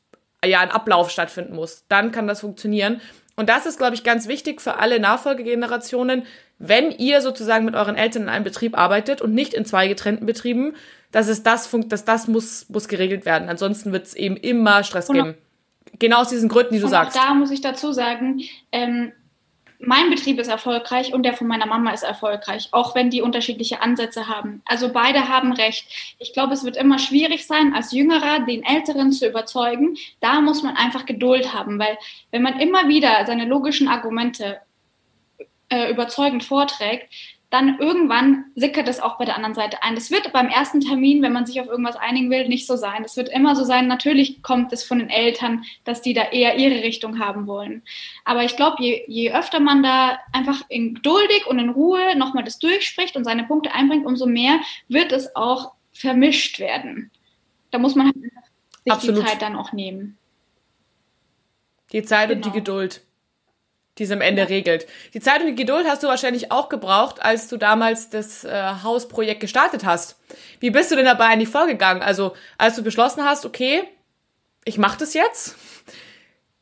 ja, 0.44 0.60
ein 0.60 0.70
Ablauf 0.70 1.10
stattfinden 1.10 1.54
muss. 1.54 1.84
Dann 1.88 2.12
kann 2.12 2.26
das 2.26 2.40
funktionieren. 2.40 3.00
Und 3.36 3.48
das 3.48 3.66
ist, 3.66 3.78
glaube 3.78 3.94
ich, 3.94 4.04
ganz 4.04 4.28
wichtig 4.28 4.60
für 4.60 4.76
alle 4.78 5.00
Nachfolgegenerationen, 5.00 6.24
wenn 6.58 6.90
ihr 6.92 7.20
sozusagen 7.20 7.64
mit 7.64 7.74
euren 7.74 7.96
Eltern 7.96 8.22
in 8.22 8.28
einem 8.28 8.44
Betrieb 8.44 8.78
arbeitet 8.78 9.20
und 9.20 9.34
nicht 9.34 9.54
in 9.54 9.64
zwei 9.64 9.88
getrennten 9.88 10.26
Betrieben, 10.26 10.74
dass 11.10 11.28
es 11.28 11.42
das 11.42 11.66
funkt, 11.66 11.92
dass 11.92 12.04
das 12.04 12.28
muss, 12.28 12.68
muss 12.68 12.88
geregelt 12.88 13.24
werden. 13.24 13.48
Ansonsten 13.48 13.92
wird 13.92 14.06
es 14.06 14.14
eben 14.14 14.36
immer 14.36 14.84
Stress 14.84 15.08
geben. 15.08 15.34
Genau 15.98 16.20
aus 16.20 16.28
diesen 16.28 16.48
Gründen, 16.48 16.74
die 16.74 16.80
du 16.80 16.86
und 16.86 16.90
sagst. 16.90 17.16
Da 17.16 17.34
muss 17.34 17.50
ich 17.50 17.60
dazu 17.60 17.92
sagen, 17.92 18.40
ähm, 18.72 19.12
mein 19.78 20.10
Betrieb 20.10 20.38
ist 20.38 20.48
erfolgreich 20.48 21.12
und 21.12 21.24
der 21.24 21.34
von 21.34 21.46
meiner 21.46 21.66
Mama 21.66 21.90
ist 21.90 22.02
erfolgreich, 22.02 22.68
auch 22.72 22.94
wenn 22.94 23.10
die 23.10 23.22
unterschiedliche 23.22 23.82
Ansätze 23.82 24.28
haben. 24.28 24.62
Also 24.64 24.92
beide 24.92 25.28
haben 25.28 25.52
recht. 25.52 25.86
Ich 26.18 26.32
glaube, 26.32 26.54
es 26.54 26.64
wird 26.64 26.76
immer 26.76 26.98
schwierig 26.98 27.46
sein, 27.46 27.74
als 27.74 27.92
Jüngerer 27.92 28.40
den 28.40 28.64
Älteren 28.64 29.12
zu 29.12 29.28
überzeugen. 29.28 29.96
Da 30.20 30.40
muss 30.40 30.62
man 30.62 30.76
einfach 30.76 31.06
Geduld 31.06 31.52
haben, 31.52 31.78
weil 31.78 31.98
wenn 32.30 32.42
man 32.42 32.60
immer 32.60 32.88
wieder 32.88 33.24
seine 33.26 33.44
logischen 33.44 33.88
Argumente 33.88 34.60
äh, 35.68 35.90
überzeugend 35.90 36.44
vorträgt, 36.44 37.12
dann 37.54 37.78
irgendwann 37.78 38.46
sickert 38.56 38.88
es 38.88 38.98
auch 38.98 39.16
bei 39.16 39.24
der 39.24 39.36
anderen 39.36 39.54
Seite 39.54 39.80
ein. 39.84 39.94
Das 39.94 40.10
wird 40.10 40.32
beim 40.32 40.48
ersten 40.48 40.80
Termin, 40.80 41.22
wenn 41.22 41.32
man 41.32 41.46
sich 41.46 41.60
auf 41.60 41.68
irgendwas 41.68 41.94
einigen 41.94 42.28
will, 42.28 42.48
nicht 42.48 42.66
so 42.66 42.74
sein. 42.74 43.04
Es 43.04 43.16
wird 43.16 43.28
immer 43.28 43.54
so 43.54 43.62
sein, 43.62 43.86
natürlich 43.86 44.42
kommt 44.42 44.72
es 44.72 44.82
von 44.82 44.98
den 44.98 45.08
Eltern, 45.08 45.64
dass 45.84 46.02
die 46.02 46.14
da 46.14 46.22
eher 46.22 46.56
ihre 46.56 46.82
Richtung 46.82 47.20
haben 47.20 47.46
wollen. 47.46 47.84
Aber 48.24 48.42
ich 48.42 48.56
glaube, 48.56 48.82
je, 48.82 49.04
je 49.06 49.32
öfter 49.32 49.60
man 49.60 49.84
da 49.84 50.18
einfach 50.32 50.62
in 50.68 50.94
geduldig 50.94 51.46
und 51.46 51.60
in 51.60 51.68
Ruhe 51.68 52.16
nochmal 52.16 52.42
das 52.42 52.58
durchspricht 52.58 53.14
und 53.14 53.22
seine 53.22 53.44
Punkte 53.44 53.72
einbringt, 53.72 54.04
umso 54.04 54.26
mehr 54.26 54.58
wird 54.88 55.12
es 55.12 55.36
auch 55.36 55.74
vermischt 55.92 56.58
werden. 56.58 57.12
Da 57.70 57.78
muss 57.78 57.94
man 57.94 58.06
halt 58.06 58.16
sich 58.16 58.92
Absolut. 58.92 59.22
die 59.22 59.26
Zeit 59.28 59.42
dann 59.42 59.54
auch 59.54 59.72
nehmen. 59.72 60.18
Die 61.92 62.02
Zeit 62.02 62.30
genau. 62.30 62.38
und 62.38 62.44
die 62.46 62.50
genau. 62.50 62.64
Geduld 62.64 63.00
die 63.98 64.04
es 64.04 64.10
am 64.10 64.20
Ende 64.20 64.48
regelt. 64.48 64.86
Die 65.14 65.20
Zeit 65.20 65.40
und 65.40 65.46
die 65.46 65.54
Geduld 65.54 65.86
hast 65.86 66.02
du 66.02 66.08
wahrscheinlich 66.08 66.50
auch 66.50 66.68
gebraucht, 66.68 67.22
als 67.22 67.48
du 67.48 67.56
damals 67.56 68.10
das 68.10 68.44
äh, 68.44 68.72
Hausprojekt 68.82 69.40
gestartet 69.40 69.84
hast. 69.84 70.18
Wie 70.60 70.70
bist 70.70 70.90
du 70.90 70.96
denn 70.96 71.04
dabei 71.04 71.26
an 71.26 71.38
die 71.38 71.46
vorgegangen? 71.46 72.02
Also, 72.02 72.34
als 72.58 72.76
du 72.76 72.82
beschlossen 72.82 73.24
hast, 73.24 73.46
okay, 73.46 73.84
ich 74.64 74.78
mache 74.78 74.98
das 74.98 75.14
jetzt. 75.14 75.56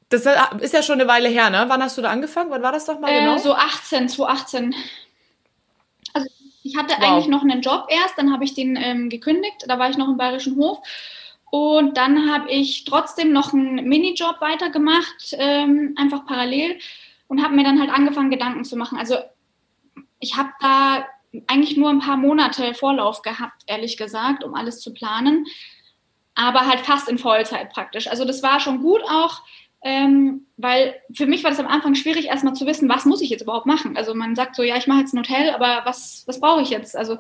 Das 0.09 0.27
ist 0.61 0.75
ja 0.75 0.83
schon 0.83 1.01
eine 1.01 1.09
Weile 1.09 1.29
her, 1.29 1.49
ne? 1.49 1.65
Wann 1.69 1.83
hast 1.83 1.97
du 1.97 2.03
da 2.03 2.11
angefangen? 2.11 2.51
Wann 2.51 2.63
war 2.63 2.73
das 2.73 2.85
doch 2.85 3.01
mal 3.01 3.11
äh, 3.11 3.21
genau? 3.21 3.39
So 3.39 3.55
18, 3.55 4.11
2018. 4.11 4.75
Also 6.13 6.29
ich 6.63 6.77
hatte 6.77 6.95
wow. 6.99 7.05
eigentlich 7.05 7.29
noch 7.29 7.43
einen 7.43 7.63
Job 7.63 7.87
erst, 7.89 8.19
dann 8.19 8.31
habe 8.31 8.45
ich 8.45 8.53
den 8.53 8.77
ähm, 8.77 9.09
gekündigt. 9.09 9.65
Da 9.67 9.79
war 9.79 9.89
ich 9.89 9.97
noch 9.97 10.09
im 10.09 10.19
Bayerischen 10.19 10.57
Hof. 10.57 10.81
Und 11.51 11.97
dann 11.97 12.31
habe 12.31 12.51
ich 12.51 12.85
trotzdem 12.85 13.33
noch 13.33 13.53
einen 13.53 13.87
Minijob 13.87 14.41
weitergemacht, 14.41 15.35
ähm, 15.39 15.95
einfach 15.99 16.27
parallel 16.27 16.79
und 17.33 17.43
habe 17.43 17.55
mir 17.55 17.65
dann 17.65 17.81
halt 17.81 17.89
angefangen, 17.89 18.29
Gedanken 18.29 18.63
zu 18.63 18.77
machen. 18.77 18.99
Also 18.99 19.17
ich 20.21 20.37
habe 20.37 20.51
da 20.61 21.07
eigentlich 21.47 21.79
nur 21.79 21.89
ein 21.89 22.01
paar 22.01 22.19
Monate 22.19 22.75
Vorlauf 22.75 23.23
gehabt, 23.23 23.63
ehrlich 23.67 23.97
gesagt, 23.97 24.45
um 24.45 24.55
alles 24.55 24.81
zu 24.81 24.93
planen, 24.93 25.47
aber 26.35 26.67
halt 26.67 26.81
fast 26.81 27.09
in 27.09 27.17
Vollzeit 27.17 27.73
praktisch. 27.73 28.07
Also 28.07 28.27
das 28.27 28.43
war 28.43 28.61
schon 28.61 28.83
gut 28.83 29.01
auch, 29.09 29.41
ähm, 29.81 30.47
weil 30.59 30.95
für 31.15 31.25
mich 31.25 31.43
war 31.43 31.51
das 31.51 31.59
am 31.59 31.69
Anfang 31.69 31.95
schwierig, 31.95 32.27
erstmal 32.27 32.53
zu 32.53 32.67
wissen, 32.67 32.91
was 32.91 33.07
muss 33.07 33.23
ich 33.23 33.31
jetzt 33.31 33.41
überhaupt 33.45 33.65
machen. 33.65 33.97
Also 33.97 34.15
man 34.15 34.37
sagt 34.37 34.55
so, 34.55 34.63
ja, 34.63 34.77
ich 34.77 34.87
mache 34.87 35.01
jetzt 35.01 35.15
ein 35.15 35.21
Hotel, 35.21 35.55
aber 35.55 35.87
was, 35.87 36.25
was 36.27 36.39
brauche 36.39 36.61
ich 36.61 36.69
jetzt? 36.69 36.95
Also 36.95 37.17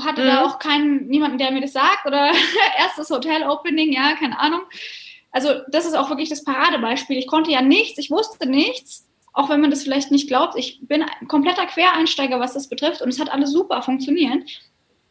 hatte 0.00 0.22
mhm. 0.22 0.26
da 0.26 0.44
auch 0.44 0.60
keinen, 0.60 1.08
niemanden, 1.08 1.38
der 1.38 1.50
mir 1.50 1.62
das 1.62 1.72
sagt 1.72 2.06
oder 2.06 2.30
erstes 2.78 3.10
Hotel-Opening, 3.10 3.92
ja, 3.92 4.14
keine 4.14 4.38
Ahnung 4.38 4.62
also 5.30 5.60
das 5.68 5.86
ist 5.86 5.94
auch 5.94 6.10
wirklich 6.10 6.28
das 6.28 6.44
Paradebeispiel. 6.44 7.18
Ich 7.18 7.26
konnte 7.26 7.50
ja 7.50 7.62
nichts, 7.62 7.98
ich 7.98 8.10
wusste 8.10 8.48
nichts, 8.48 9.06
auch 9.32 9.48
wenn 9.48 9.60
man 9.60 9.70
das 9.70 9.82
vielleicht 9.82 10.10
nicht 10.10 10.28
glaubt. 10.28 10.56
Ich 10.56 10.80
bin 10.82 11.02
ein 11.02 11.28
kompletter 11.28 11.66
Quereinsteiger, 11.66 12.40
was 12.40 12.54
das 12.54 12.68
betrifft 12.68 13.02
und 13.02 13.08
es 13.08 13.20
hat 13.20 13.30
alles 13.30 13.52
super 13.52 13.82
funktioniert. 13.82 14.44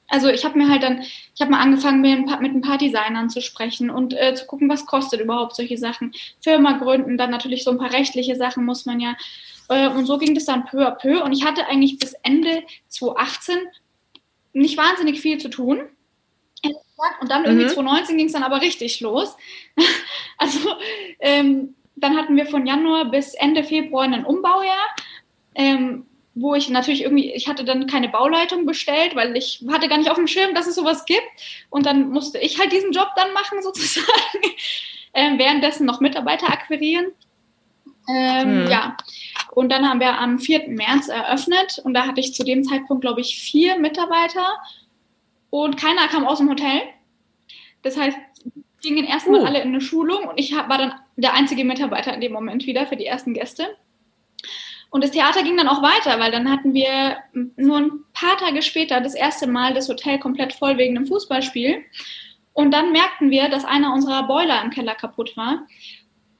Also 0.09 0.27
ich 0.27 0.43
habe 0.43 0.57
mir 0.57 0.69
halt 0.69 0.83
dann, 0.83 1.01
ich 1.01 1.39
habe 1.39 1.51
mal 1.51 1.61
angefangen, 1.61 2.01
mir 2.01 2.17
mit 2.17 2.53
ein 2.53 2.61
paar 2.61 2.79
Designern 2.79 3.29
zu 3.29 3.41
sprechen 3.41 3.89
und 3.89 4.13
äh, 4.13 4.33
zu 4.33 4.45
gucken, 4.47 4.67
was 4.67 4.85
kostet 4.85 5.21
überhaupt 5.21 5.55
solche 5.55 5.77
Sachen. 5.77 6.13
Firma 6.41 6.73
gründen, 6.73 7.17
dann 7.17 7.29
natürlich 7.29 7.63
so 7.63 7.71
ein 7.71 7.77
paar 7.77 7.93
rechtliche 7.93 8.35
Sachen 8.35 8.65
muss 8.65 8.85
man 8.85 8.99
ja. 8.99 9.15
Äh, 9.69 9.87
und 9.87 10.07
so 10.07 10.17
ging 10.17 10.33
das 10.33 10.45
dann 10.45 10.65
peu 10.65 10.85
à 10.85 10.91
peu. 10.91 11.23
Und 11.23 11.31
ich 11.31 11.45
hatte 11.45 11.67
eigentlich 11.67 11.99
bis 11.99 12.13
Ende 12.23 12.63
2018 12.87 13.55
nicht 14.53 14.77
wahnsinnig 14.77 15.21
viel 15.21 15.37
zu 15.37 15.49
tun. 15.49 15.81
Und 17.21 17.31
dann 17.31 17.45
irgendwie 17.45 17.65
mhm. 17.65 17.69
2019 17.69 18.17
ging 18.17 18.25
es 18.27 18.33
dann 18.33 18.43
aber 18.43 18.61
richtig 18.61 18.99
los. 18.99 19.35
also 20.37 20.75
ähm, 21.19 21.75
dann 21.95 22.17
hatten 22.17 22.35
wir 22.35 22.45
von 22.45 22.65
Januar 22.65 23.05
bis 23.05 23.33
Ende 23.33 23.63
Februar 23.63 24.03
ein 24.03 24.25
Umbaujahr, 24.25 24.95
ähm, 25.55 26.05
wo 26.35 26.55
ich 26.55 26.69
natürlich 26.69 27.03
irgendwie, 27.03 27.31
ich 27.33 27.47
hatte 27.47 27.65
dann 27.65 27.87
keine 27.87 28.09
Bauleitung 28.09 28.65
bestellt, 28.65 29.15
weil 29.15 29.35
ich 29.35 29.63
hatte 29.69 29.87
gar 29.87 29.97
nicht 29.97 30.09
auf 30.09 30.17
dem 30.17 30.27
Schirm, 30.27 30.53
dass 30.53 30.67
es 30.67 30.75
sowas 30.75 31.05
gibt. 31.05 31.27
Und 31.69 31.85
dann 31.85 32.09
musste 32.09 32.37
ich 32.37 32.59
halt 32.59 32.71
diesen 32.71 32.91
Job 32.91 33.09
dann 33.15 33.33
machen 33.33 33.61
sozusagen, 33.61 34.07
ähm, 35.13 35.39
währenddessen 35.39 35.85
noch 35.85 35.99
Mitarbeiter 35.99 36.47
akquirieren. 36.47 37.07
Ähm, 38.09 38.63
hm. 38.63 38.67
Ja, 38.69 38.97
und 39.51 39.71
dann 39.71 39.87
haben 39.87 39.99
wir 39.99 40.17
am 40.17 40.39
4. 40.39 40.69
März 40.69 41.09
eröffnet 41.09 41.79
und 41.83 41.93
da 41.93 42.07
hatte 42.07 42.21
ich 42.21 42.33
zu 42.33 42.43
dem 42.43 42.63
Zeitpunkt, 42.63 43.01
glaube 43.01 43.21
ich, 43.21 43.37
vier 43.37 43.77
Mitarbeiter 43.77 44.45
und 45.49 45.77
keiner 45.77 46.07
kam 46.07 46.25
aus 46.25 46.39
dem 46.39 46.49
Hotel. 46.49 46.81
Das 47.81 47.97
heißt, 47.97 48.17
gingen 48.81 49.05
erstmal 49.05 49.41
uh. 49.41 49.45
alle 49.45 49.61
in 49.61 49.69
eine 49.69 49.81
Schulung 49.81 50.25
und 50.27 50.39
ich 50.39 50.55
war 50.55 50.77
dann 50.77 50.93
der 51.15 51.33
einzige 51.33 51.65
Mitarbeiter 51.65 52.13
in 52.13 52.21
dem 52.21 52.31
Moment 52.31 52.65
wieder 52.65 52.87
für 52.87 52.95
die 52.95 53.05
ersten 53.05 53.33
Gäste. 53.33 53.77
Und 54.91 55.03
das 55.03 55.11
Theater 55.11 55.43
ging 55.43 55.57
dann 55.57 55.67
auch 55.67 55.83
weiter, 55.83 56.19
weil 56.19 56.31
dann 56.31 56.49
hatten 56.49 56.73
wir 56.73 57.17
nur 57.33 57.77
ein 57.77 57.91
paar 58.13 58.37
Tage 58.37 58.61
später 58.61 59.01
das 59.01 59.13
erste 59.13 59.45
Mal 59.45 59.73
das 59.73 59.87
Hotel 59.87 60.17
komplett 60.17 60.53
voll 60.53 60.77
wegen 60.77 60.97
einem 60.97 61.05
Fußballspiel. 61.05 61.83
Und 62.53 62.71
dann 62.71 62.91
merkten 62.91 63.29
wir, 63.29 63.49
dass 63.49 63.65
einer 63.65 63.93
unserer 63.93 64.23
Boiler 64.23 64.63
im 64.63 64.71
Keller 64.71 64.95
kaputt 64.95 65.37
war. 65.37 65.67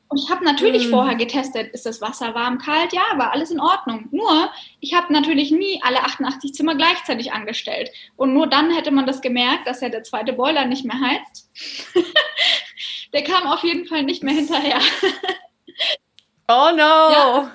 Und 0.09 0.17
ich 0.17 0.29
habe 0.31 0.43
natürlich 0.43 0.87
mm. 0.87 0.89
vorher 0.89 1.15
getestet, 1.15 1.71
ist 1.71 1.85
das 1.85 2.01
Wasser 2.01 2.33
warm, 2.33 2.57
kalt? 2.57 2.93
Ja, 2.93 3.03
war 3.17 3.31
alles 3.31 3.51
in 3.51 3.59
Ordnung. 3.59 4.07
Nur, 4.11 4.51
ich 4.79 4.95
habe 4.95 5.13
natürlich 5.13 5.51
nie 5.51 5.79
alle 5.83 6.03
88 6.03 6.51
Zimmer 6.53 6.73
gleichzeitig 6.73 7.31
angestellt. 7.31 7.91
Und 8.17 8.33
nur 8.33 8.47
dann 8.47 8.71
hätte 8.71 8.89
man 8.89 9.05
das 9.05 9.21
gemerkt, 9.21 9.67
dass 9.67 9.81
ja 9.81 9.89
der 9.89 10.03
zweite 10.03 10.33
Boiler 10.33 10.65
nicht 10.65 10.83
mehr 10.83 10.99
heizt. 10.99 11.49
der 13.13 13.23
kam 13.23 13.45
auf 13.45 13.63
jeden 13.63 13.85
Fall 13.85 14.01
nicht 14.01 14.23
mehr 14.23 14.33
hinterher. 14.33 14.79
oh 16.47 16.71
no! 16.71 17.11
Ja. 17.11 17.51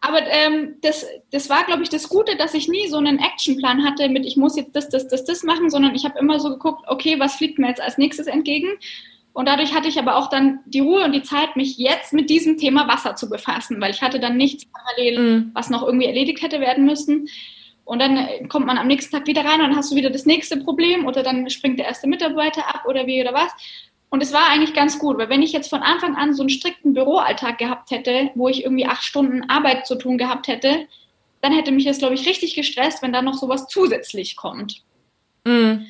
Aber 0.00 0.22
ähm, 0.26 0.76
das, 0.80 1.06
das 1.30 1.50
war, 1.50 1.64
glaube 1.64 1.82
ich, 1.82 1.90
das 1.90 2.08
Gute, 2.08 2.36
dass 2.36 2.54
ich 2.54 2.68
nie 2.68 2.88
so 2.88 2.96
einen 2.96 3.18
Actionplan 3.18 3.84
hatte 3.84 4.08
mit, 4.08 4.24
ich 4.24 4.36
muss 4.36 4.56
jetzt 4.56 4.74
das, 4.74 4.88
das, 4.88 5.08
das, 5.08 5.24
das 5.24 5.42
machen, 5.42 5.70
sondern 5.70 5.94
ich 5.94 6.04
habe 6.04 6.18
immer 6.18 6.40
so 6.40 6.50
geguckt, 6.50 6.84
okay, 6.88 7.18
was 7.18 7.36
fliegt 7.36 7.58
mir 7.58 7.68
jetzt 7.68 7.80
als 7.80 7.98
nächstes 7.98 8.26
entgegen? 8.26 8.68
Und 9.34 9.48
dadurch 9.48 9.74
hatte 9.74 9.88
ich 9.88 9.98
aber 9.98 10.16
auch 10.16 10.28
dann 10.28 10.60
die 10.64 10.78
Ruhe 10.78 11.04
und 11.04 11.12
die 11.12 11.24
Zeit, 11.24 11.56
mich 11.56 11.76
jetzt 11.76 12.12
mit 12.12 12.30
diesem 12.30 12.56
Thema 12.56 12.86
Wasser 12.86 13.16
zu 13.16 13.28
befassen, 13.28 13.80
weil 13.80 13.90
ich 13.90 14.00
hatte 14.00 14.20
dann 14.20 14.36
nichts 14.36 14.64
parallel, 14.64 15.18
mm. 15.18 15.50
was 15.54 15.70
noch 15.70 15.82
irgendwie 15.82 16.06
erledigt 16.06 16.40
hätte 16.40 16.60
werden 16.60 16.86
müssen. 16.86 17.28
Und 17.84 17.98
dann 17.98 18.16
äh, 18.16 18.46
kommt 18.46 18.64
man 18.64 18.78
am 18.78 18.86
nächsten 18.86 19.10
Tag 19.10 19.26
wieder 19.26 19.44
rein 19.44 19.60
und 19.60 19.70
dann 19.70 19.76
hast 19.76 19.90
du 19.90 19.96
wieder 19.96 20.10
das 20.10 20.24
nächste 20.24 20.58
Problem 20.58 21.04
oder 21.04 21.24
dann 21.24 21.50
springt 21.50 21.80
der 21.80 21.86
erste 21.86 22.06
Mitarbeiter 22.06 22.72
ab 22.72 22.84
oder 22.86 23.08
wie 23.08 23.20
oder 23.20 23.34
was. 23.34 23.50
Und 24.08 24.22
es 24.22 24.32
war 24.32 24.48
eigentlich 24.48 24.72
ganz 24.72 25.00
gut, 25.00 25.18
weil 25.18 25.28
wenn 25.28 25.42
ich 25.42 25.50
jetzt 25.50 25.68
von 25.68 25.82
Anfang 25.82 26.14
an 26.14 26.32
so 26.32 26.44
einen 26.44 26.50
strikten 26.50 26.94
Büroalltag 26.94 27.58
gehabt 27.58 27.90
hätte, 27.90 28.30
wo 28.36 28.48
ich 28.48 28.62
irgendwie 28.62 28.86
acht 28.86 29.02
Stunden 29.02 29.50
Arbeit 29.50 29.84
zu 29.88 29.96
tun 29.96 30.16
gehabt 30.16 30.46
hätte, 30.46 30.86
dann 31.40 31.52
hätte 31.52 31.72
mich 31.72 31.86
das, 31.86 31.98
glaube 31.98 32.14
ich, 32.14 32.28
richtig 32.28 32.54
gestresst, 32.54 33.02
wenn 33.02 33.12
da 33.12 33.20
noch 33.20 33.34
sowas 33.34 33.66
zusätzlich 33.66 34.36
kommt. 34.36 34.84
Mm. 35.42 35.86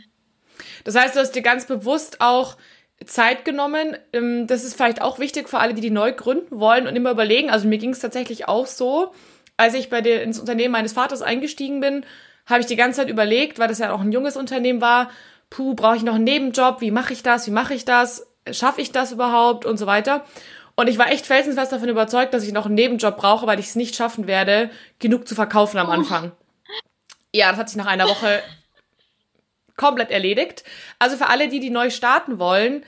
Das 0.84 0.94
heißt, 0.96 1.14
du 1.14 1.20
hast 1.20 1.32
dir 1.32 1.42
ganz 1.42 1.66
bewusst 1.66 2.22
auch 2.22 2.56
Zeit 3.04 3.44
genommen. 3.44 3.96
Ähm, 4.12 4.46
das 4.46 4.64
ist 4.64 4.76
vielleicht 4.76 5.02
auch 5.02 5.18
wichtig 5.18 5.48
für 5.48 5.58
alle, 5.58 5.74
die 5.74 5.80
die 5.80 5.90
neu 5.90 6.12
gründen 6.12 6.58
wollen 6.58 6.86
und 6.86 6.96
immer 6.96 7.10
überlegen. 7.10 7.50
Also 7.50 7.68
mir 7.68 7.78
ging 7.78 7.90
es 7.90 8.00
tatsächlich 8.00 8.48
auch 8.48 8.66
so, 8.66 9.12
als 9.56 9.74
ich 9.74 9.90
bei 9.90 10.00
der, 10.00 10.22
ins 10.22 10.38
Unternehmen 10.38 10.72
meines 10.72 10.92
Vaters 10.92 11.22
eingestiegen 11.22 11.80
bin, 11.80 12.04
habe 12.46 12.60
ich 12.60 12.66
die 12.66 12.76
ganze 12.76 13.00
Zeit 13.00 13.08
überlegt, 13.08 13.58
weil 13.58 13.68
das 13.68 13.78
ja 13.78 13.92
auch 13.92 14.00
ein 14.00 14.12
junges 14.12 14.36
Unternehmen 14.36 14.80
war, 14.80 15.10
puh, 15.50 15.74
brauche 15.74 15.96
ich 15.96 16.02
noch 16.02 16.14
einen 16.14 16.24
Nebenjob? 16.24 16.80
Wie 16.80 16.90
mache 16.90 17.12
ich 17.12 17.22
das? 17.22 17.46
Wie 17.46 17.52
mache 17.52 17.74
ich 17.74 17.84
das? 17.84 18.26
Schaffe 18.50 18.80
ich 18.80 18.92
das 18.92 19.12
überhaupt? 19.12 19.64
Und 19.64 19.78
so 19.78 19.86
weiter. 19.86 20.24
Und 20.76 20.88
ich 20.88 20.98
war 20.98 21.10
echt 21.10 21.26
felsenfest 21.26 21.72
davon 21.72 21.88
überzeugt, 21.88 22.34
dass 22.34 22.44
ich 22.44 22.52
noch 22.52 22.66
einen 22.66 22.74
Nebenjob 22.74 23.16
brauche, 23.16 23.46
weil 23.46 23.60
ich 23.60 23.66
es 23.66 23.76
nicht 23.76 23.94
schaffen 23.94 24.26
werde, 24.26 24.70
genug 24.98 25.28
zu 25.28 25.34
verkaufen 25.34 25.78
am 25.78 25.88
Anfang. 25.88 26.32
Ja, 27.32 27.50
das 27.50 27.58
hat 27.58 27.68
sich 27.68 27.78
nach 27.78 27.86
einer 27.86 28.08
Woche 28.08 28.42
komplett 29.76 30.10
erledigt. 30.10 30.64
Also 30.98 31.16
für 31.16 31.28
alle, 31.28 31.48
die, 31.48 31.60
die 31.60 31.70
neu 31.70 31.90
starten 31.90 32.38
wollen, 32.38 32.84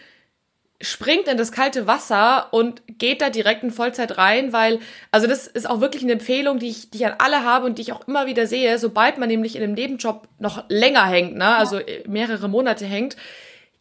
springt 0.81 1.27
in 1.29 1.38
das 1.38 1.53
kalte 1.53 1.87
Wasser 1.87 2.49
und 2.53 2.83
geht 2.99 3.22
da 3.22 3.31
direkt 3.31 3.62
in 3.62 3.70
Vollzeit 3.70 4.18
rein, 4.18 4.53
weil, 4.53 4.81
also 5.11 5.27
das 5.27 5.46
ist 5.46 5.68
auch 5.68 5.81
wirklich 5.81 6.03
eine 6.03 6.12
Empfehlung, 6.12 6.59
die 6.59 6.68
ich, 6.68 6.90
die 6.90 6.99
ich 6.99 7.07
an 7.07 7.14
alle 7.18 7.44
habe 7.44 7.66
und 7.66 7.79
die 7.79 7.83
ich 7.83 7.92
auch 7.92 8.07
immer 8.07 8.27
wieder 8.27 8.46
sehe, 8.46 8.79
sobald 8.79 9.16
man 9.18 9.29
nämlich 9.29 9.57
in 9.57 9.62
einem 9.62 9.72
Nebenjob 9.72 10.29
noch 10.38 10.64
länger 10.68 11.07
hängt, 11.07 11.37
ne, 11.37 11.57
also 11.57 11.81
mehrere 12.07 12.49
Monate 12.49 12.85
hängt, 12.85 13.16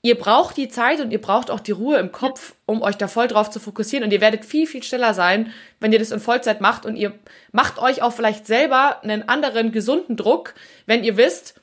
ihr 0.02 0.16
braucht 0.16 0.56
die 0.56 0.70
Zeit 0.70 1.02
und 1.02 1.12
ihr 1.12 1.20
braucht 1.20 1.52
auch 1.52 1.60
die 1.60 1.72
Ruhe 1.72 1.98
im 1.98 2.12
Kopf, 2.12 2.54
um 2.66 2.82
euch 2.82 2.96
da 2.96 3.10
voll 3.10 3.28
drauf 3.28 3.50
zu 3.50 3.60
fokussieren 3.60 4.06
und 4.06 4.14
ihr 4.14 4.22
werdet 4.22 4.46
viel, 4.46 4.66
viel 4.66 4.84
schneller 4.84 5.14
sein, 5.14 5.52
wenn 5.82 5.92
ihr 5.92 6.00
das 6.00 6.12
in 6.12 6.22
Vollzeit 6.22 6.62
macht 6.62 6.86
und 6.86 6.96
ihr 6.96 7.12
macht 7.52 7.78
euch 7.78 8.02
auch 8.04 8.14
vielleicht 8.14 8.48
selber 8.48 9.04
einen 9.04 9.28
anderen 9.28 9.74
gesunden 9.74 10.16
Druck, 10.16 10.54
wenn 10.86 11.04
ihr 11.04 11.18
wisst, 11.18 11.56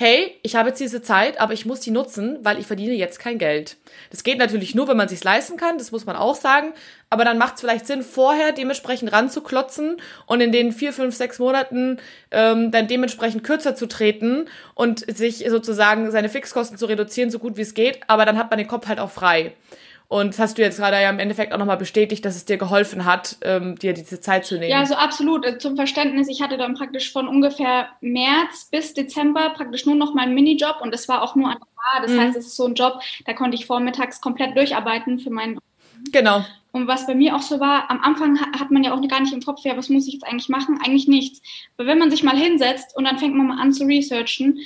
hey, 0.00 0.38
ich 0.44 0.54
habe 0.54 0.68
jetzt 0.68 0.78
diese 0.78 1.02
Zeit, 1.02 1.40
aber 1.40 1.54
ich 1.54 1.66
muss 1.66 1.80
die 1.80 1.90
nutzen, 1.90 2.38
weil 2.42 2.60
ich 2.60 2.68
verdiene 2.68 2.94
jetzt 2.94 3.18
kein 3.18 3.36
Geld. 3.36 3.76
Das 4.10 4.22
geht 4.22 4.38
natürlich 4.38 4.76
nur, 4.76 4.86
wenn 4.86 4.96
man 4.96 5.08
sich 5.08 5.24
leisten 5.24 5.56
kann, 5.56 5.76
das 5.76 5.90
muss 5.90 6.06
man 6.06 6.14
auch 6.14 6.36
sagen. 6.36 6.72
Aber 7.10 7.24
dann 7.24 7.36
macht 7.36 7.56
es 7.56 7.62
vielleicht 7.62 7.88
Sinn, 7.88 8.02
vorher 8.02 8.52
dementsprechend 8.52 9.12
ranzuklotzen 9.12 9.96
und 10.26 10.40
in 10.40 10.52
den 10.52 10.70
vier, 10.70 10.92
fünf, 10.92 11.16
sechs 11.16 11.40
Monaten 11.40 11.98
ähm, 12.30 12.70
dann 12.70 12.86
dementsprechend 12.86 13.42
kürzer 13.42 13.74
zu 13.74 13.86
treten 13.86 14.46
und 14.76 15.00
sich 15.12 15.44
sozusagen 15.48 16.12
seine 16.12 16.28
Fixkosten 16.28 16.78
zu 16.78 16.86
reduzieren, 16.86 17.32
so 17.32 17.40
gut 17.40 17.56
wie 17.56 17.62
es 17.62 17.74
geht. 17.74 17.98
Aber 18.06 18.24
dann 18.24 18.38
hat 18.38 18.50
man 18.50 18.58
den 18.58 18.68
Kopf 18.68 18.86
halt 18.86 19.00
auch 19.00 19.10
frei. 19.10 19.54
Und 20.10 20.28
das 20.28 20.38
hast 20.38 20.56
du 20.56 20.62
jetzt 20.62 20.78
gerade 20.78 20.96
ja 20.96 21.10
im 21.10 21.18
Endeffekt 21.18 21.52
auch 21.52 21.58
nochmal 21.58 21.76
bestätigt, 21.76 22.24
dass 22.24 22.34
es 22.34 22.46
dir 22.46 22.56
geholfen 22.56 23.04
hat, 23.04 23.36
ähm, 23.42 23.76
dir 23.78 23.92
diese 23.92 24.20
Zeit 24.22 24.46
zu 24.46 24.58
nehmen. 24.58 24.70
Ja, 24.70 24.86
so 24.86 24.94
absolut. 24.94 25.44
Äh, 25.44 25.58
zum 25.58 25.76
Verständnis, 25.76 26.28
ich 26.28 26.40
hatte 26.40 26.56
dann 26.56 26.74
praktisch 26.74 27.12
von 27.12 27.28
ungefähr 27.28 27.88
März 28.00 28.68
bis 28.70 28.94
Dezember 28.94 29.50
praktisch 29.50 29.84
nur 29.84 29.96
noch 29.96 30.14
meinen 30.14 30.34
Minijob 30.34 30.80
und 30.80 30.94
das 30.94 31.08
war 31.08 31.20
auch 31.20 31.36
nur 31.36 31.48
an 31.48 31.58
der 31.58 31.66
Bar. 31.66 32.02
Das 32.06 32.12
mhm. 32.12 32.20
heißt, 32.20 32.36
es 32.38 32.46
ist 32.46 32.56
so 32.56 32.64
ein 32.64 32.74
Job, 32.74 33.00
da 33.26 33.34
konnte 33.34 33.54
ich 33.54 33.66
vormittags 33.66 34.22
komplett 34.22 34.56
durcharbeiten 34.56 35.18
für 35.18 35.30
meinen. 35.30 35.58
Genau. 36.10 36.42
Und 36.72 36.86
was 36.86 37.06
bei 37.06 37.14
mir 37.14 37.36
auch 37.36 37.42
so 37.42 37.60
war, 37.60 37.90
am 37.90 38.00
Anfang 38.00 38.38
hat 38.40 38.70
man 38.70 38.84
ja 38.84 38.94
auch 38.94 39.08
gar 39.08 39.20
nicht 39.20 39.32
im 39.34 39.42
Kopf, 39.42 39.62
ja, 39.64 39.76
was 39.76 39.90
muss 39.90 40.06
ich 40.06 40.14
jetzt 40.14 40.26
eigentlich 40.26 40.48
machen? 40.48 40.78
Eigentlich 40.82 41.08
nichts. 41.08 41.42
Aber 41.76 41.86
wenn 41.86 41.98
man 41.98 42.10
sich 42.10 42.22
mal 42.22 42.36
hinsetzt 42.36 42.96
und 42.96 43.04
dann 43.04 43.18
fängt 43.18 43.34
man 43.34 43.48
mal 43.48 43.60
an 43.60 43.72
zu 43.72 43.84
researchen, 43.84 44.60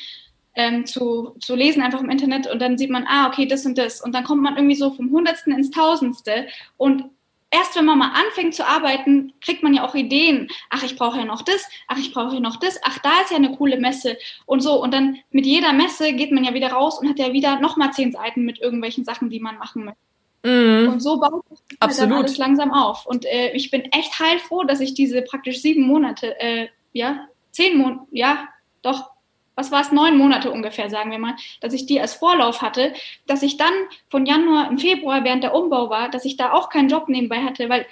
ähm, 0.55 0.87
zu, 0.87 1.35
zu 1.41 1.55
lesen, 1.55 1.83
einfach 1.83 2.01
im 2.01 2.11
Internet 2.11 2.47
und 2.47 2.61
dann 2.61 2.79
sieht 2.79 2.91
man, 2.91 3.07
ah, 3.09 3.29
okay, 3.29 3.47
das 3.47 3.65
und 3.67 3.79
das. 3.79 4.01
Und 4.03 4.15
dann 4.15 4.25
kommt 4.25 4.43
man 4.43 4.57
irgendwie 4.57 4.77
so 4.77 4.91
vom 4.91 5.11
Hundertsten 5.11 5.53
ins 5.53 5.71
Tausendste. 5.71 6.47
Und 6.77 7.05
erst 7.51 7.77
wenn 7.77 7.85
man 7.85 7.99
mal 7.99 8.13
anfängt 8.13 8.55
zu 8.55 8.67
arbeiten, 8.67 9.33
kriegt 9.41 9.63
man 9.63 9.75
ja 9.75 9.87
auch 9.87 9.95
Ideen. 9.95 10.49
Ach, 10.71 10.83
ich 10.83 10.97
brauche 10.97 11.19
ja 11.19 11.25
noch 11.25 11.43
das, 11.43 11.65
ach, 11.87 11.99
ich 11.99 12.13
brauche 12.13 12.35
ja 12.35 12.41
noch 12.41 12.57
das, 12.57 12.81
ach, 12.83 12.99
da 12.99 13.21
ist 13.23 13.31
ja 13.31 13.37
eine 13.37 13.55
coole 13.57 13.79
Messe 13.79 14.19
und 14.47 14.61
so. 14.61 14.83
Und 14.83 14.93
dann 14.93 15.19
mit 15.31 15.47
jeder 15.47 15.73
Messe 15.73 16.13
geht 16.13 16.33
man 16.33 16.45
ja 16.45 16.55
wieder 16.55 16.73
raus 16.73 16.99
und 16.99 17.09
hat 17.09 17.19
ja 17.19 17.33
wieder 17.33 17.61
nochmal 17.61 17.93
zehn 17.93 18.13
Seiten 18.13 18.45
mit 18.45 18.61
irgendwelchen 18.61 19.05
Sachen, 19.05 19.31
die 19.31 19.41
man 19.41 19.59
machen 19.59 19.85
möchte. 19.85 20.01
Mhm. 20.45 20.89
Und 20.89 21.01
so 21.01 21.21
baut 21.21 21.45
sich 21.49 21.61
halt 21.81 21.99
dann 21.99 22.13
alles 22.13 22.39
langsam 22.39 22.73
auf. 22.73 23.07
Und 23.07 23.25
äh, 23.27 23.53
ich 23.53 23.71
bin 23.71 23.83
echt 23.93 24.19
heilfroh, 24.19 24.65
dass 24.65 24.81
ich 24.81 24.95
diese 24.95 25.23
praktisch 25.23 25.61
sieben 25.61 25.83
Monate, 25.83 26.39
äh, 26.41 26.69
ja, 26.93 27.29
zehn 27.53 27.79
Monate, 27.79 28.07
ja, 28.11 28.49
doch, 28.83 29.12
was 29.55 29.71
war 29.71 29.83
es, 29.83 29.93
neun 29.93 30.17
Monate 30.17 30.51
ungefähr, 30.51 30.89
sagen 30.91 31.11
wir 31.11 31.19
mal, 31.19 31.37
dass 31.61 31.73
ich 31.73 31.87
die 31.87 32.01
als 32.01 32.15
Vorlauf 32.15 32.63
hatte, 32.63 32.93
dass 33.27 33.43
ich 33.43 33.57
dann 33.57 33.73
von 34.09 34.27
Januar 34.27 34.69
im 34.69 34.79
Februar, 34.79 35.25
während 35.25 35.45
der 35.45 35.55
Umbau 35.55 35.91
war, 35.91 36.09
dass 36.09 36.25
ich 36.25 36.37
da 36.37 36.53
auch 36.53 36.69
keinen 36.71 36.89
Job 36.89 37.09
nebenbei 37.09 37.43
hatte, 37.43 37.69
weil 37.69 37.87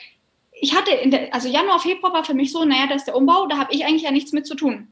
ich 0.52 0.74
hatte, 0.74 0.90
in 0.90 1.10
der, 1.10 1.32
also 1.32 1.48
Januar, 1.48 1.80
Februar 1.80 2.12
war 2.12 2.24
für 2.24 2.34
mich 2.34 2.52
so, 2.52 2.64
naja, 2.64 2.86
das 2.86 2.98
ist 2.98 3.06
der 3.06 3.16
Umbau, 3.16 3.46
da 3.46 3.58
habe 3.58 3.72
ich 3.72 3.84
eigentlich 3.84 4.02
ja 4.02 4.10
nichts 4.10 4.32
mit 4.32 4.46
zu 4.46 4.54
tun. 4.54 4.88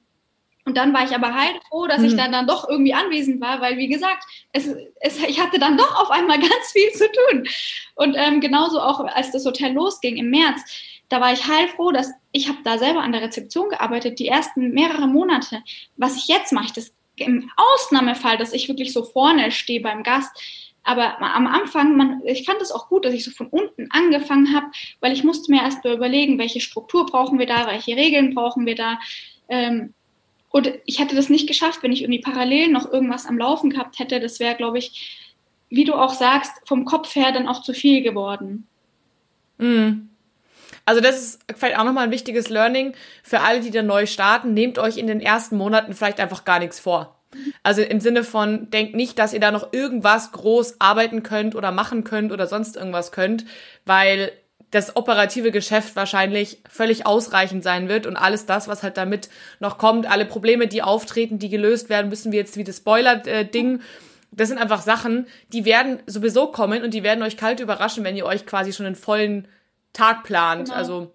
Und 0.65 0.77
dann 0.77 0.93
war 0.93 1.03
ich 1.03 1.15
aber 1.15 1.33
heilfroh, 1.33 1.87
dass 1.87 2.01
mhm. 2.01 2.05
ich 2.05 2.17
dann, 2.17 2.31
dann 2.31 2.47
doch 2.47 2.69
irgendwie 2.69 2.93
anwesend 2.93 3.41
war, 3.41 3.63
weil, 3.63 3.79
wie 3.79 3.89
gesagt, 3.89 4.23
es, 4.53 4.69
es, 5.01 5.19
ich 5.23 5.41
hatte 5.41 5.59
dann 5.59 5.79
doch 5.79 6.03
auf 6.03 6.11
einmal 6.11 6.39
ganz 6.41 6.73
viel 6.73 6.91
zu 6.93 7.07
tun. 7.11 7.49
Und 7.95 8.15
ähm, 8.19 8.41
genauso 8.41 8.79
auch, 8.79 9.01
als 9.01 9.31
das 9.31 9.47
Hotel 9.47 9.73
losging 9.73 10.19
im 10.19 10.29
März, 10.29 10.61
da 11.09 11.21
war 11.21 11.33
ich 11.33 11.47
heilfroh, 11.47 11.91
dass 11.91 12.11
ich 12.33 12.49
habe 12.49 12.59
da 12.65 12.79
selber 12.79 13.01
an 13.01 13.13
der 13.13 13.23
Rezeption 13.23 13.71
gearbeitet, 13.71 14.19
die 14.19 14.29
ersten 14.29 14.71
mehrere 14.71 15.07
Monate. 15.07 15.63
Was 15.97 16.17
ich 16.17 16.29
jetzt 16.29 16.53
mache, 16.53 16.73
das 16.75 16.93
im 17.17 17.51
Ausnahmefall, 17.57 18.37
dass 18.37 18.53
ich 18.53 18.69
wirklich 18.69 18.93
so 18.93 19.03
vorne 19.03 19.51
stehe 19.51 19.81
beim 19.81 20.03
Gast. 20.03 20.31
Aber 20.85 21.21
am 21.21 21.47
Anfang, 21.47 21.97
man, 21.97 22.23
ich 22.25 22.45
fand 22.45 22.63
es 22.63 22.73
auch 22.73 22.89
gut, 22.89 23.05
dass 23.05 23.13
ich 23.13 23.25
so 23.25 23.31
von 23.31 23.49
unten 23.49 23.89
angefangen 23.91 24.55
habe, 24.55 24.67
weil 25.01 25.13
ich 25.13 25.25
musste 25.25 25.51
mir 25.51 25.63
erst 25.63 25.85
überlegen, 25.85 26.39
welche 26.39 26.61
Struktur 26.61 27.05
brauchen 27.05 27.39
wir 27.39 27.47
da, 27.47 27.67
welche 27.67 27.97
Regeln 27.97 28.35
brauchen 28.35 28.65
wir 28.65 28.75
da. 28.75 28.99
Ähm, 29.49 29.93
und 30.51 30.73
ich 30.87 30.99
hätte 30.99 31.15
das 31.15 31.29
nicht 31.29 31.47
geschafft, 31.47 31.83
wenn 31.83 31.93
ich 31.93 32.03
irgendwie 32.03 32.23
parallel 32.23 32.69
noch 32.69 32.91
irgendwas 32.91 33.27
am 33.27 33.37
Laufen 33.37 33.71
gehabt 33.71 33.99
hätte. 33.99 34.19
Das 34.19 34.41
wäre, 34.41 34.55
glaube 34.55 34.79
ich, 34.79 35.29
wie 35.69 35.85
du 35.85 35.95
auch 35.95 36.15
sagst, 36.15 36.53
vom 36.67 36.87
Kopf 36.87 37.15
her 37.15 37.33
dann 37.33 37.49
auch 37.49 37.63
zu 37.63 37.75
viel 37.75 38.03
geworden. 38.03 38.67
Mm. 39.59 40.09
Also 40.89 41.03
das 41.03 41.19
ist 41.19 41.45
vielleicht 41.55 41.79
auch 41.79 41.85
nochmal 41.85 42.05
ein 42.05 42.11
wichtiges 42.11 42.49
Learning 42.49 42.95
für 43.23 43.41
alle, 43.41 43.61
die 43.61 43.71
da 43.71 43.83
neu 43.83 44.07
starten. 44.07 44.55
Nehmt 44.55 44.79
euch 44.79 44.97
in 44.97 45.07
den 45.07 45.21
ersten 45.21 45.59
Monaten 45.59 45.93
vielleicht 45.93 46.19
einfach 46.19 46.47
gar 46.47 46.61
nichts 46.61 46.81
vor. 46.81 47.21
Also 47.63 47.83
im 47.83 48.01
Sinne 48.01 48.25
von, 48.25 48.71
denkt 48.71 48.97
nicht, 48.97 49.19
dass 49.19 49.35
ihr 49.35 49.41
da 49.41 49.51
noch 49.51 49.75
irgendwas 49.75 50.33
groß 50.33 50.77
arbeiten 50.79 51.23
könnt 51.23 51.55
oder 51.55 51.73
machen 51.73 52.05
könnt 52.05 52.33
oder 52.33 52.47
sonst 52.47 52.75
irgendwas 52.75 53.13
könnt, 53.13 53.45
weil 53.85 54.33
das 54.71 54.97
operative 54.97 55.53
Geschäft 55.53 55.95
wahrscheinlich 55.95 56.63
völlig 56.67 57.05
ausreichend 57.05 57.63
sein 57.63 57.91
wird 57.91 58.07
und 58.07 58.17
alles 58.17 58.47
das, 58.47 58.67
was 58.67 58.83
halt 58.83 58.97
damit 58.97 59.29
noch 59.61 59.77
kommt, 59.77 60.11
alle 60.11 60.25
Probleme, 60.25 60.69
die 60.69 60.83
auftreten, 60.83 61.39
die 61.39 61.51
gelöst 61.51 61.91
werden 61.91 62.09
müssen, 62.09 62.33
wie 62.33 62.37
jetzt 62.37 62.57
wie 62.57 62.65
das 62.65 62.79
Spoiler-Ding, 62.79 63.83
das 64.31 64.49
sind 64.49 64.57
einfach 64.57 64.81
Sachen, 64.81 65.27
die 65.53 65.67
werden 65.67 65.99
sowieso 66.07 66.47
kommen 66.47 66.83
und 66.83 66.95
die 66.95 67.03
werden 67.03 67.23
euch 67.23 67.37
kalt 67.37 67.61
überraschen, 67.61 68.05
wenn 68.05 68.17
ihr 68.17 68.25
euch 68.25 68.47
quasi 68.47 68.73
schon 68.73 68.87
einen 68.87 68.95
vollen 68.95 69.49
Tag 69.99 70.23
plant. 70.23 70.67
Genau. 70.67 70.77
Also 70.77 71.13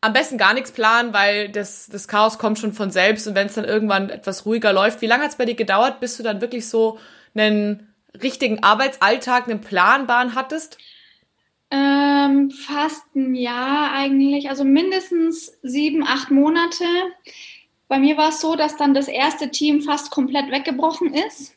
am 0.00 0.12
besten 0.12 0.38
gar 0.38 0.54
nichts 0.54 0.70
planen, 0.70 1.12
weil 1.12 1.48
das, 1.48 1.88
das 1.90 2.06
Chaos 2.06 2.38
kommt 2.38 2.58
schon 2.58 2.72
von 2.72 2.90
selbst 2.90 3.26
und 3.26 3.34
wenn 3.34 3.48
es 3.48 3.54
dann 3.54 3.64
irgendwann 3.64 4.10
etwas 4.10 4.46
ruhiger 4.46 4.72
läuft. 4.72 5.00
Wie 5.00 5.06
lange 5.06 5.24
hat 5.24 5.30
es 5.30 5.36
bei 5.36 5.44
dir 5.44 5.54
gedauert, 5.54 5.98
bis 6.00 6.16
du 6.16 6.22
dann 6.22 6.40
wirklich 6.40 6.68
so 6.68 6.98
einen 7.34 7.92
richtigen 8.22 8.62
Arbeitsalltag, 8.62 9.48
einen 9.48 9.60
Planbahn 9.60 10.34
hattest? 10.34 10.78
Ähm, 11.70 12.50
fast 12.50 13.14
ein 13.14 13.34
Jahr 13.34 13.92
eigentlich, 13.92 14.48
also 14.48 14.64
mindestens 14.64 15.58
sieben, 15.62 16.04
acht 16.06 16.30
Monate. 16.30 16.84
Bei 17.88 17.98
mir 17.98 18.16
war 18.16 18.28
es 18.28 18.40
so, 18.40 18.54
dass 18.54 18.76
dann 18.76 18.94
das 18.94 19.08
erste 19.08 19.50
Team 19.50 19.82
fast 19.82 20.10
komplett 20.10 20.50
weggebrochen 20.50 21.12
ist. 21.12 21.54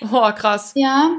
Oh, 0.00 0.32
krass. 0.32 0.72
Ja, 0.74 1.16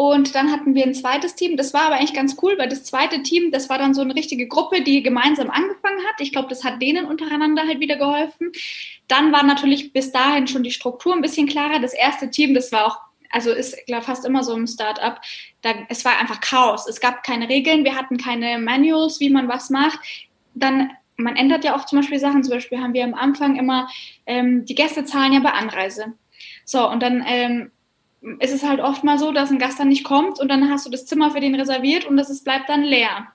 und 0.00 0.34
dann 0.34 0.50
hatten 0.50 0.74
wir 0.74 0.84
ein 0.84 0.94
zweites 0.94 1.34
Team. 1.34 1.58
Das 1.58 1.74
war 1.74 1.82
aber 1.82 1.96
eigentlich 1.96 2.14
ganz 2.14 2.38
cool, 2.40 2.56
weil 2.56 2.70
das 2.70 2.84
zweite 2.84 3.22
Team, 3.22 3.50
das 3.52 3.68
war 3.68 3.76
dann 3.76 3.92
so 3.92 4.00
eine 4.00 4.14
richtige 4.14 4.48
Gruppe, 4.48 4.80
die 4.80 5.02
gemeinsam 5.02 5.50
angefangen 5.50 5.98
hat. 6.08 6.22
Ich 6.22 6.32
glaube, 6.32 6.48
das 6.48 6.64
hat 6.64 6.80
denen 6.80 7.04
untereinander 7.04 7.66
halt 7.66 7.80
wieder 7.80 7.96
geholfen. 7.96 8.50
Dann 9.08 9.30
war 9.30 9.42
natürlich 9.42 9.92
bis 9.92 10.10
dahin 10.10 10.46
schon 10.46 10.62
die 10.62 10.70
Struktur 10.70 11.12
ein 11.12 11.20
bisschen 11.20 11.46
klarer. 11.46 11.80
Das 11.80 11.92
erste 11.92 12.30
Team, 12.30 12.54
das 12.54 12.72
war 12.72 12.86
auch, 12.86 12.98
also 13.28 13.50
ist 13.52 13.76
glaub, 13.84 14.04
fast 14.04 14.24
immer 14.24 14.42
so 14.42 14.54
ein 14.54 14.66
Startup. 14.66 15.20
Da, 15.60 15.74
es 15.90 16.02
war 16.06 16.18
einfach 16.18 16.40
Chaos. 16.40 16.88
Es 16.88 16.98
gab 16.98 17.22
keine 17.22 17.50
Regeln, 17.50 17.84
wir 17.84 17.94
hatten 17.94 18.16
keine 18.16 18.58
Manuals, 18.58 19.20
wie 19.20 19.28
man 19.28 19.48
was 19.48 19.68
macht. 19.68 19.98
Dann 20.54 20.92
man 21.18 21.36
ändert 21.36 21.62
ja 21.62 21.76
auch 21.76 21.84
zum 21.84 21.98
Beispiel 21.98 22.18
Sachen. 22.18 22.42
Zum 22.42 22.54
Beispiel 22.54 22.80
haben 22.80 22.94
wir 22.94 23.04
am 23.04 23.12
Anfang 23.12 23.56
immer 23.56 23.86
ähm, 24.24 24.64
die 24.64 24.74
Gäste 24.74 25.04
zahlen 25.04 25.34
ja 25.34 25.40
bei 25.40 25.52
Anreise. 25.52 26.14
So, 26.64 26.88
und 26.88 27.02
dann 27.02 27.22
ähm, 27.26 27.70
ist 28.38 28.52
es 28.52 28.62
halt 28.62 28.80
oft 28.80 29.04
mal 29.04 29.18
so, 29.18 29.32
dass 29.32 29.50
ein 29.50 29.58
Gast 29.58 29.78
dann 29.78 29.88
nicht 29.88 30.04
kommt 30.04 30.40
und 30.40 30.48
dann 30.48 30.70
hast 30.70 30.86
du 30.86 30.90
das 30.90 31.06
Zimmer 31.06 31.30
für 31.30 31.40
den 31.40 31.54
reserviert 31.54 32.04
und 32.04 32.16
das 32.16 32.30
ist, 32.30 32.44
bleibt 32.44 32.68
dann 32.68 32.82
leer. 32.82 33.28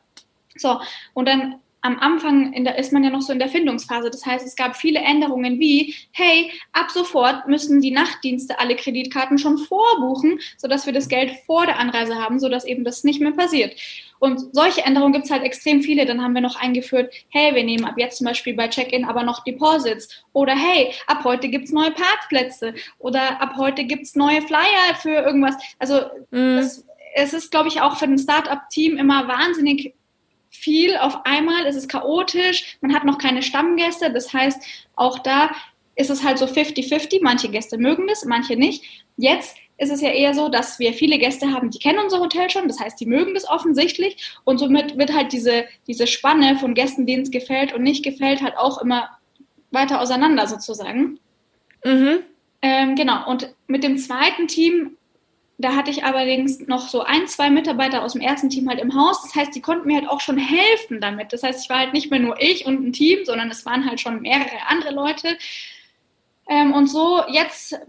So, 0.55 0.79
und 1.13 1.27
dann 1.27 1.55
am 1.85 1.99
Anfang 1.99 2.51
der, 2.63 2.79
ist 2.79 2.91
man 2.91 3.03
ja 3.03 3.11
noch 3.11 3.21
so 3.21 3.31
in 3.31 3.37
der 3.37 3.47
Findungsphase. 3.47 4.09
Das 4.09 4.25
heißt, 4.25 4.43
es 4.43 4.55
gab 4.55 4.75
viele 4.75 4.99
Änderungen 4.99 5.59
wie, 5.59 5.93
hey, 6.11 6.51
ab 6.73 6.89
sofort 6.89 7.47
müssen 7.47 7.79
die 7.79 7.91
Nachtdienste 7.91 8.59
alle 8.59 8.75
Kreditkarten 8.75 9.37
schon 9.37 9.59
vorbuchen, 9.59 10.39
sodass 10.57 10.87
wir 10.87 10.93
das 10.93 11.09
Geld 11.09 11.31
vor 11.45 11.67
der 11.67 11.77
Anreise 11.77 12.15
haben, 12.15 12.39
sodass 12.39 12.65
eben 12.65 12.83
das 12.83 13.03
nicht 13.03 13.21
mehr 13.21 13.33
passiert. 13.33 13.75
Und 14.17 14.55
solche 14.55 14.81
Änderungen 14.83 15.13
gibt 15.13 15.25
es 15.25 15.31
halt 15.31 15.43
extrem 15.43 15.83
viele. 15.83 16.07
Dann 16.07 16.23
haben 16.23 16.33
wir 16.33 16.41
noch 16.41 16.59
eingeführt, 16.59 17.13
hey, 17.29 17.53
wir 17.53 17.63
nehmen 17.63 17.85
ab 17.85 17.95
jetzt 17.97 18.17
zum 18.17 18.25
Beispiel 18.25 18.55
bei 18.55 18.67
Check-in 18.67 19.05
aber 19.05 19.21
noch 19.21 19.43
Deposits. 19.43 20.23
Oder 20.33 20.55
hey, 20.55 20.91
ab 21.05 21.23
heute 21.23 21.49
gibt 21.49 21.65
es 21.65 21.71
neue 21.71 21.91
Parkplätze. 21.91 22.73
Oder 22.97 23.39
ab 23.39 23.53
heute 23.57 23.83
gibt 23.83 24.05
es 24.05 24.15
neue 24.15 24.41
Flyer 24.41 24.95
für 24.99 25.13
irgendwas. 25.13 25.55
Also 25.77 26.01
mhm. 26.31 26.57
das, 26.57 26.83
es 27.13 27.33
ist, 27.33 27.51
glaube 27.51 27.67
ich, 27.67 27.81
auch 27.81 27.97
für 27.97 28.05
ein 28.05 28.17
Startup-Team 28.17 28.97
immer 28.97 29.27
wahnsinnig 29.27 29.93
viel 30.65 30.97
auf 30.97 31.25
einmal. 31.25 31.67
Es 31.67 31.75
ist 31.75 31.87
chaotisch. 31.87 32.77
Man 32.81 32.93
hat 32.93 33.05
noch 33.05 33.19
keine 33.19 33.43
Stammgäste. 33.43 34.11
Das 34.11 34.33
heißt, 34.33 34.61
auch 34.95 35.19
da 35.19 35.51
ist 35.95 36.09
es 36.09 36.23
halt 36.23 36.39
so 36.39 36.45
50-50. 36.45 37.19
Manche 37.21 37.49
Gäste 37.49 37.77
mögen 37.77 38.07
das, 38.07 38.25
manche 38.25 38.55
nicht. 38.55 38.83
Jetzt 39.15 39.55
ist 39.77 39.91
es 39.91 40.01
ja 40.01 40.09
eher 40.09 40.33
so, 40.33 40.49
dass 40.49 40.79
wir 40.79 40.93
viele 40.93 41.19
Gäste 41.19 41.51
haben, 41.51 41.69
die 41.69 41.79
kennen 41.79 41.99
unser 41.99 42.19
Hotel 42.19 42.49
schon, 42.49 42.67
das 42.67 42.79
heißt, 42.79 42.99
die 42.99 43.05
mögen 43.05 43.33
das 43.33 43.47
offensichtlich 43.47 44.33
und 44.45 44.57
somit 44.57 44.97
wird 44.97 45.13
halt 45.13 45.33
diese, 45.33 45.65
diese 45.85 46.07
Spanne 46.07 46.55
von 46.57 46.73
Gästen, 46.75 47.05
denen 47.05 47.23
es 47.23 47.31
gefällt 47.31 47.73
und 47.73 47.83
nicht 47.83 48.03
gefällt, 48.03 48.41
halt 48.41 48.57
auch 48.57 48.81
immer 48.81 49.09
weiter 49.71 49.99
auseinander 49.99 50.47
sozusagen. 50.47 51.19
Mhm. 51.83 52.19
Ähm, 52.61 52.95
genau, 52.95 53.29
und 53.29 53.53
mit 53.67 53.83
dem 53.83 53.97
zweiten 53.97 54.47
Team, 54.47 54.95
da 55.57 55.75
hatte 55.75 55.89
ich 55.89 56.03
allerdings 56.03 56.67
noch 56.67 56.89
so 56.89 57.01
ein, 57.01 57.27
zwei 57.27 57.49
Mitarbeiter 57.49 58.03
aus 58.03 58.13
dem 58.13 58.21
ersten 58.21 58.49
Team 58.49 58.67
halt 58.67 58.81
im 58.81 58.93
Haus. 58.93 59.21
Das 59.21 59.35
heißt, 59.35 59.55
die 59.55 59.61
konnten 59.61 59.87
mir 59.87 59.95
halt 59.95 60.09
auch 60.09 60.19
schon 60.19 60.37
helfen 60.37 60.99
damit. 60.99 61.31
Das 61.31 61.43
heißt, 61.43 61.63
ich 61.63 61.69
war 61.69 61.79
halt 61.79 61.93
nicht 61.93 62.11
mehr 62.11 62.19
nur 62.19 62.41
ich 62.41 62.65
und 62.65 62.85
ein 62.85 62.93
Team, 62.93 63.23
sondern 63.23 63.49
es 63.49 63.65
waren 63.65 63.85
halt 63.89 64.01
schon 64.01 64.21
mehrere 64.21 64.67
andere 64.67 64.93
Leute. 64.93 65.37
Ähm, 66.47 66.73
und 66.73 66.87
so, 66.87 67.23
jetzt, 67.29 67.79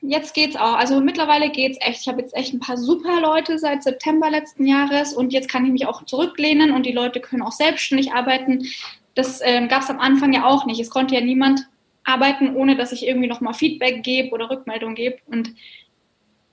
jetzt 0.00 0.34
geht's 0.34 0.56
auch. 0.56 0.74
Also 0.74 1.00
mittlerweile 1.00 1.50
geht's 1.50 1.78
echt. 1.80 2.02
Ich 2.02 2.08
habe 2.08 2.20
jetzt 2.20 2.34
echt 2.34 2.52
ein 2.52 2.60
paar 2.60 2.76
super 2.76 3.20
Leute 3.20 3.58
seit 3.58 3.84
September 3.84 4.28
letzten 4.28 4.66
Jahres 4.66 5.14
und 5.14 5.32
jetzt 5.32 5.48
kann 5.48 5.64
ich 5.64 5.72
mich 5.72 5.86
auch 5.86 6.04
zurücklehnen 6.04 6.72
und 6.72 6.84
die 6.84 6.92
Leute 6.92 7.20
können 7.20 7.42
auch 7.42 7.52
selbstständig 7.52 8.12
arbeiten. 8.12 8.66
Das 9.14 9.40
ähm, 9.44 9.68
gab 9.68 9.82
es 9.82 9.90
am 9.90 10.00
Anfang 10.00 10.32
ja 10.32 10.44
auch 10.44 10.66
nicht. 10.66 10.80
Es 10.80 10.90
konnte 10.90 11.14
ja 11.14 11.20
niemand 11.20 11.68
arbeiten, 12.04 12.54
ohne 12.56 12.76
dass 12.76 12.92
ich 12.92 13.06
irgendwie 13.06 13.28
nochmal 13.28 13.54
Feedback 13.54 14.02
gebe 14.02 14.30
oder 14.32 14.50
Rückmeldung 14.50 14.94
gebe. 14.94 15.18
Und 15.26 15.54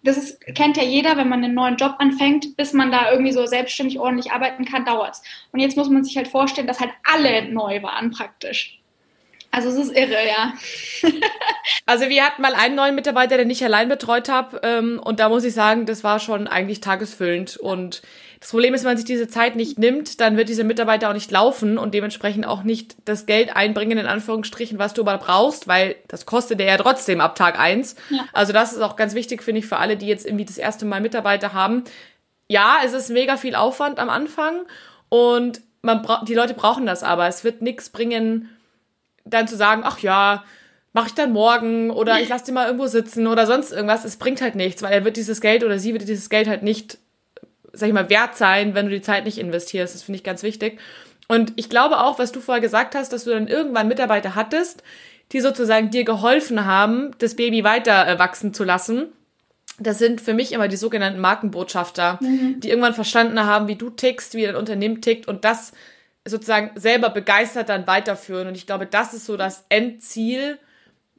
das 0.04 0.18
ist, 0.18 0.42
kennt 0.56 0.78
ja 0.78 0.84
jeder, 0.84 1.18
wenn 1.18 1.28
man 1.28 1.44
einen 1.44 1.54
neuen 1.54 1.76
Job 1.76 1.96
anfängt, 2.00 2.56
bis 2.56 2.74
man 2.74 2.92
da 2.92 3.12
irgendwie 3.12 3.34
so 3.34 3.46
selbstständig 3.46 4.00
ordentlich 4.00 4.32
arbeiten 4.32 4.66
kann, 4.66 4.86
dauert's. 4.86 5.22
Und 5.52 5.60
jetzt 5.60 5.76
muss 5.76 5.90
man 5.90 6.04
sich 6.04 6.16
halt 6.16 6.28
vorstellen, 6.28 6.68
dass 6.68 6.80
halt 6.80 6.92
alle 7.04 7.52
neu 7.52 7.82
waren 7.84 8.12
praktisch. 8.12 8.80
Also 9.52 9.70
es 9.70 9.76
ist 9.76 9.98
irre, 9.98 10.28
ja. 10.28 10.54
also 11.86 12.08
wir 12.08 12.24
hatten 12.24 12.42
mal 12.42 12.54
einen 12.54 12.76
neuen 12.76 12.96
Mitarbeiter, 12.96 13.38
den 13.38 13.50
ich 13.50 13.64
allein 13.64 13.90
betreut 13.90 14.30
habe. 14.30 14.62
Ähm, 14.64 15.02
und 15.04 15.20
da 15.20 15.28
muss 15.28 15.44
ich 15.44 15.54
sagen, 15.54 15.86
das 15.86 16.04
war 16.04 16.20
schon 16.20 16.48
eigentlich 16.48 16.82
tagesfüllend. 16.82 17.58
Und 17.58 18.02
das 18.40 18.52
Problem 18.52 18.74
ist, 18.74 18.84
wenn 18.84 18.92
man 18.92 18.98
sich 18.98 19.06
diese 19.06 19.28
Zeit 19.28 19.58
nicht 19.58 19.78
nimmt, 19.78 20.22
dann 20.22 20.38
wird 20.38 20.48
dieser 20.48 20.64
Mitarbeiter 20.64 21.10
auch 21.10 21.14
nicht 21.14 21.30
laufen 21.30 21.78
und 21.78 21.94
dementsprechend 21.94 22.48
auch 22.48 22.64
nicht 22.64 22.96
das 23.04 23.26
Geld 23.26 23.54
einbringen, 23.54 23.98
in 23.98 24.06
Anführungsstrichen, 24.06 24.80
was 24.80 24.94
du 24.94 25.02
aber 25.02 25.18
brauchst, 25.18 25.68
weil 25.68 25.98
das 26.08 26.26
kostet 26.26 26.60
der 26.60 26.68
ja 26.68 26.78
trotzdem 26.78 27.20
ab 27.20 27.36
Tag 27.36 27.60
eins. 27.60 27.96
Ja. 28.10 28.24
Also 28.32 28.54
das 28.54 28.72
ist 28.72 28.82
auch 28.82 28.96
ganz 28.96 29.14
wichtig, 29.14 29.44
finde 29.44 29.60
ich, 29.60 29.66
für 29.66 29.78
alle, 29.78 29.98
die 29.98 30.08
jetzt 30.08 30.26
irgendwie 30.26 30.46
das 30.46 30.58
erste 30.58 30.86
Mal 30.86 31.02
Mitarbeiter 31.02 31.54
haben. 31.54 31.84
Ja, 32.48 32.78
es 32.86 32.94
ist 32.94 33.10
mega 33.10 33.36
viel 33.36 33.56
Aufwand 33.56 34.00
am 34.00 34.10
Anfang 34.10 34.62
und 35.10 35.62
man 35.82 36.06
die 36.26 36.34
Leute 36.34 36.54
brauchen 36.54 36.86
das 36.86 37.04
aber. 37.04 37.28
Es 37.28 37.44
wird 37.44 37.62
nichts 37.62 37.90
bringen, 37.90 38.50
dann 39.26 39.50
zu 39.50 39.58
sagen, 39.58 39.82
ach 39.84 40.00
ja, 40.00 40.46
mache 40.94 41.08
ich 41.08 41.14
dann 41.14 41.34
morgen 41.34 41.92
oder 41.92 42.20
ich 42.22 42.30
lasse 42.30 42.46
den 42.46 42.56
mal 42.56 42.66
irgendwo 42.66 42.88
sitzen 42.88 43.28
oder 43.28 43.46
sonst 43.46 43.72
irgendwas, 43.72 44.06
es 44.06 44.18
bringt 44.18 44.42
halt 44.42 44.56
nichts, 44.56 44.82
weil 44.82 44.94
er 44.94 45.06
wird 45.06 45.18
dieses 45.18 45.42
Geld 45.42 45.64
oder 45.64 45.78
sie 45.78 45.94
wird 45.94 46.08
dieses 46.08 46.30
Geld 46.30 46.48
halt 46.48 46.64
nicht, 46.64 46.98
sag 47.74 47.88
ich 47.88 47.94
mal, 47.94 48.10
wert 48.10 48.38
sein, 48.38 48.76
wenn 48.76 48.86
du 48.86 48.92
die 48.92 49.02
Zeit 49.02 49.26
nicht 49.26 49.38
investierst. 49.38 49.96
Das 49.96 50.04
finde 50.04 50.18
ich 50.18 50.24
ganz 50.24 50.44
wichtig. 50.44 50.80
Und 51.28 51.54
ich 51.56 51.70
glaube 51.70 52.00
auch, 52.00 52.20
was 52.20 52.32
du 52.32 52.42
vorher 52.42 52.62
gesagt 52.62 52.96
hast, 52.96 53.14
dass 53.14 53.24
du 53.24 53.32
dann 53.32 53.48
irgendwann 53.48 53.88
Mitarbeiter 53.88 54.36
hattest, 54.36 54.84
die 55.32 55.42
sozusagen 55.42 55.92
dir 55.92 56.04
geholfen 56.04 56.66
haben, 56.66 57.12
das 57.20 57.36
Baby 57.36 57.64
weiter 57.64 58.08
äh, 58.08 58.18
wachsen 58.18 58.54
zu 58.54 58.64
lassen. 58.64 59.08
Das 59.80 60.00
sind 60.00 60.22
für 60.22 60.34
mich 60.34 60.52
immer 60.52 60.68
die 60.68 60.76
sogenannten 60.76 61.22
Markenbotschafter, 61.22 62.18
mhm. 62.22 62.60
die 62.60 62.70
irgendwann 62.70 62.96
verstanden 62.96 63.46
haben, 63.46 63.68
wie 63.68 63.76
du 63.76 63.90
tickst, 63.90 64.34
wie 64.34 64.44
dein 64.44 64.56
Unternehmen 64.56 65.02
tickt 65.02 65.28
und 65.28 65.46
das 65.46 65.72
sozusagen 66.26 66.72
selber 66.76 67.10
begeistert 67.10 67.70
dann 67.70 67.88
weiterführen. 67.88 68.48
Und 68.48 68.56
ich 68.56 68.66
glaube, 68.66 68.86
das 68.86 69.14
ist 69.14 69.26
so 69.26 69.38
das 69.38 69.66
Endziel 69.70 70.58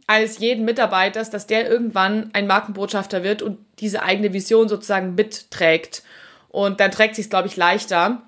eines 0.06 0.38
jeden 0.38 0.64
Mitarbeiters, 0.64 1.30
dass 1.30 1.46
der 1.46 1.70
irgendwann 1.70 2.30
ein 2.32 2.46
Markenbotschafter 2.48 3.22
wird 3.22 3.42
und 3.42 3.58
diese 3.78 4.02
eigene 4.02 4.32
Vision 4.32 4.68
sozusagen 4.68 5.14
mitträgt. 5.14 6.02
Und 6.50 6.80
dann 6.80 6.90
trägt 6.90 7.14
sich 7.14 7.26
es, 7.26 7.30
glaube 7.30 7.48
ich, 7.48 7.56
leichter. 7.56 8.22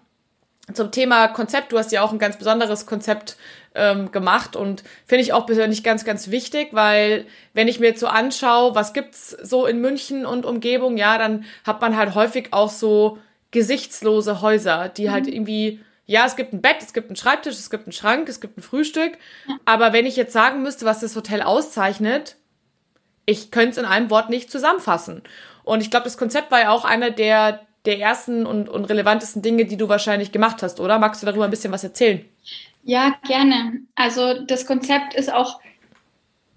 Zum 0.73 0.91
Thema 0.93 1.29
Konzept, 1.29 1.73
du 1.73 1.79
hast 1.79 1.93
ja 1.93 2.03
auch 2.03 2.13
ein 2.13 2.19
ganz 2.19 2.39
besonderes 2.39 2.87
Konzept 2.87 3.37
ähm, 3.75 4.13
gemacht 4.13 4.55
und 4.55 4.85
finde 5.07 5.23
ich 5.23 5.33
auch 5.33 5.45
persönlich 5.45 5.83
ganz, 5.83 6.05
ganz 6.05 6.31
wichtig, 6.31 6.69
weil 6.73 7.27
wenn 7.53 7.69
ich 7.69 7.81
mir 7.81 7.89
jetzt 7.89 8.01
so 8.01 8.07
anschaue, 8.07 8.75
was 8.75 8.93
gibt's 8.93 9.31
so 9.31 9.67
in 9.67 9.81
München 9.81 10.25
und 10.25 10.47
Umgebung, 10.47 10.97
ja, 10.97 11.19
dann 11.19 11.45
hat 11.65 11.81
man 11.81 11.97
halt 11.97 12.15
häufig 12.15 12.53
auch 12.53 12.71
so 12.71 13.19
gesichtslose 13.51 14.41
Häuser, 14.41 14.89
die 14.89 15.11
halt 15.11 15.25
mhm. 15.25 15.27
halt 15.27 15.35
irgendwie 15.35 15.81
ja, 16.07 16.27
es 16.27 16.37
gibt 16.37 16.53
ein 16.53 16.61
Bett, 16.61 16.77
es 16.81 16.93
gibt 16.93 17.09
einen 17.09 17.17
Schreibtisch, 17.17 17.55
es 17.55 17.71
gibt 17.71 17.87
einen 17.87 17.93
Schrank, 17.93 18.29
es 18.29 18.41
gibt 18.41 18.59
ein 18.59 18.63
Frühstück. 18.63 19.13
Ja. 19.49 19.57
Aber 19.65 19.93
wenn 19.93 20.05
ich 20.05 20.17
jetzt 20.17 20.33
sagen 20.33 20.63
müsste, 20.63 20.85
was 20.85 21.01
das 21.01 21.17
Hotel 21.17 21.43
auszeichnet, 21.43 22.37
ich 23.25 23.51
könnte 23.51 23.71
es 23.71 23.79
in 23.79 23.85
einem 23.85 24.11
Wort 24.11 24.29
nicht 24.29 24.51
zusammenfassen. 24.51 25.23
Und 25.65 25.81
ich 25.81 25.91
glaube, 25.91 26.05
das 26.05 26.19
Konzept 26.19 26.51
war 26.51 26.61
ja 26.61 26.71
auch 26.71 26.85
einer 26.85 27.11
der, 27.11 27.61
der 27.85 27.99
ersten 27.99 28.47
und, 28.47 28.69
und 28.69 28.85
relevantesten 28.85 29.43
Dinge, 29.43 29.65
die 29.65 29.77
du 29.77 29.89
wahrscheinlich 29.89 30.33
gemacht 30.33 30.63
hast, 30.63 30.81
oder? 30.81 30.99
Magst 30.99 31.23
du 31.23 31.27
darüber 31.27 31.45
ein 31.45 31.51
bisschen 31.51 31.73
was 31.73 31.85
erzählen? 31.85 32.25
Ja, 32.85 33.17
gerne. 33.27 33.83
Also 33.95 34.45
das 34.45 34.67
Konzept 34.67 35.15
ist 35.15 35.33
auch 35.33 35.61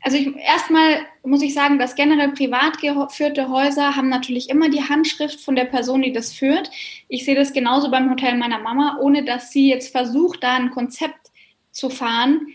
also 0.05 0.17
erstmal 0.17 0.99
muss 1.23 1.41
ich 1.41 1.55
sagen, 1.55 1.79
dass 1.79 1.95
generell 1.95 2.31
privat 2.33 2.77
geführte 2.77 3.49
Häuser 3.49 3.95
haben 3.95 4.07
natürlich 4.07 4.51
immer 4.51 4.69
die 4.69 4.83
Handschrift 4.83 5.41
von 5.41 5.55
der 5.55 5.65
Person, 5.65 6.03
die 6.03 6.11
das 6.11 6.31
führt. 6.31 6.69
Ich 7.07 7.25
sehe 7.25 7.33
das 7.33 7.53
genauso 7.53 7.89
beim 7.89 8.11
Hotel 8.11 8.37
meiner 8.37 8.59
Mama, 8.59 8.99
ohne 9.01 9.25
dass 9.25 9.49
sie 9.49 9.67
jetzt 9.67 9.91
versucht, 9.91 10.43
da 10.43 10.53
ein 10.57 10.69
Konzept 10.69 11.31
zu 11.71 11.89
fahren, 11.89 12.47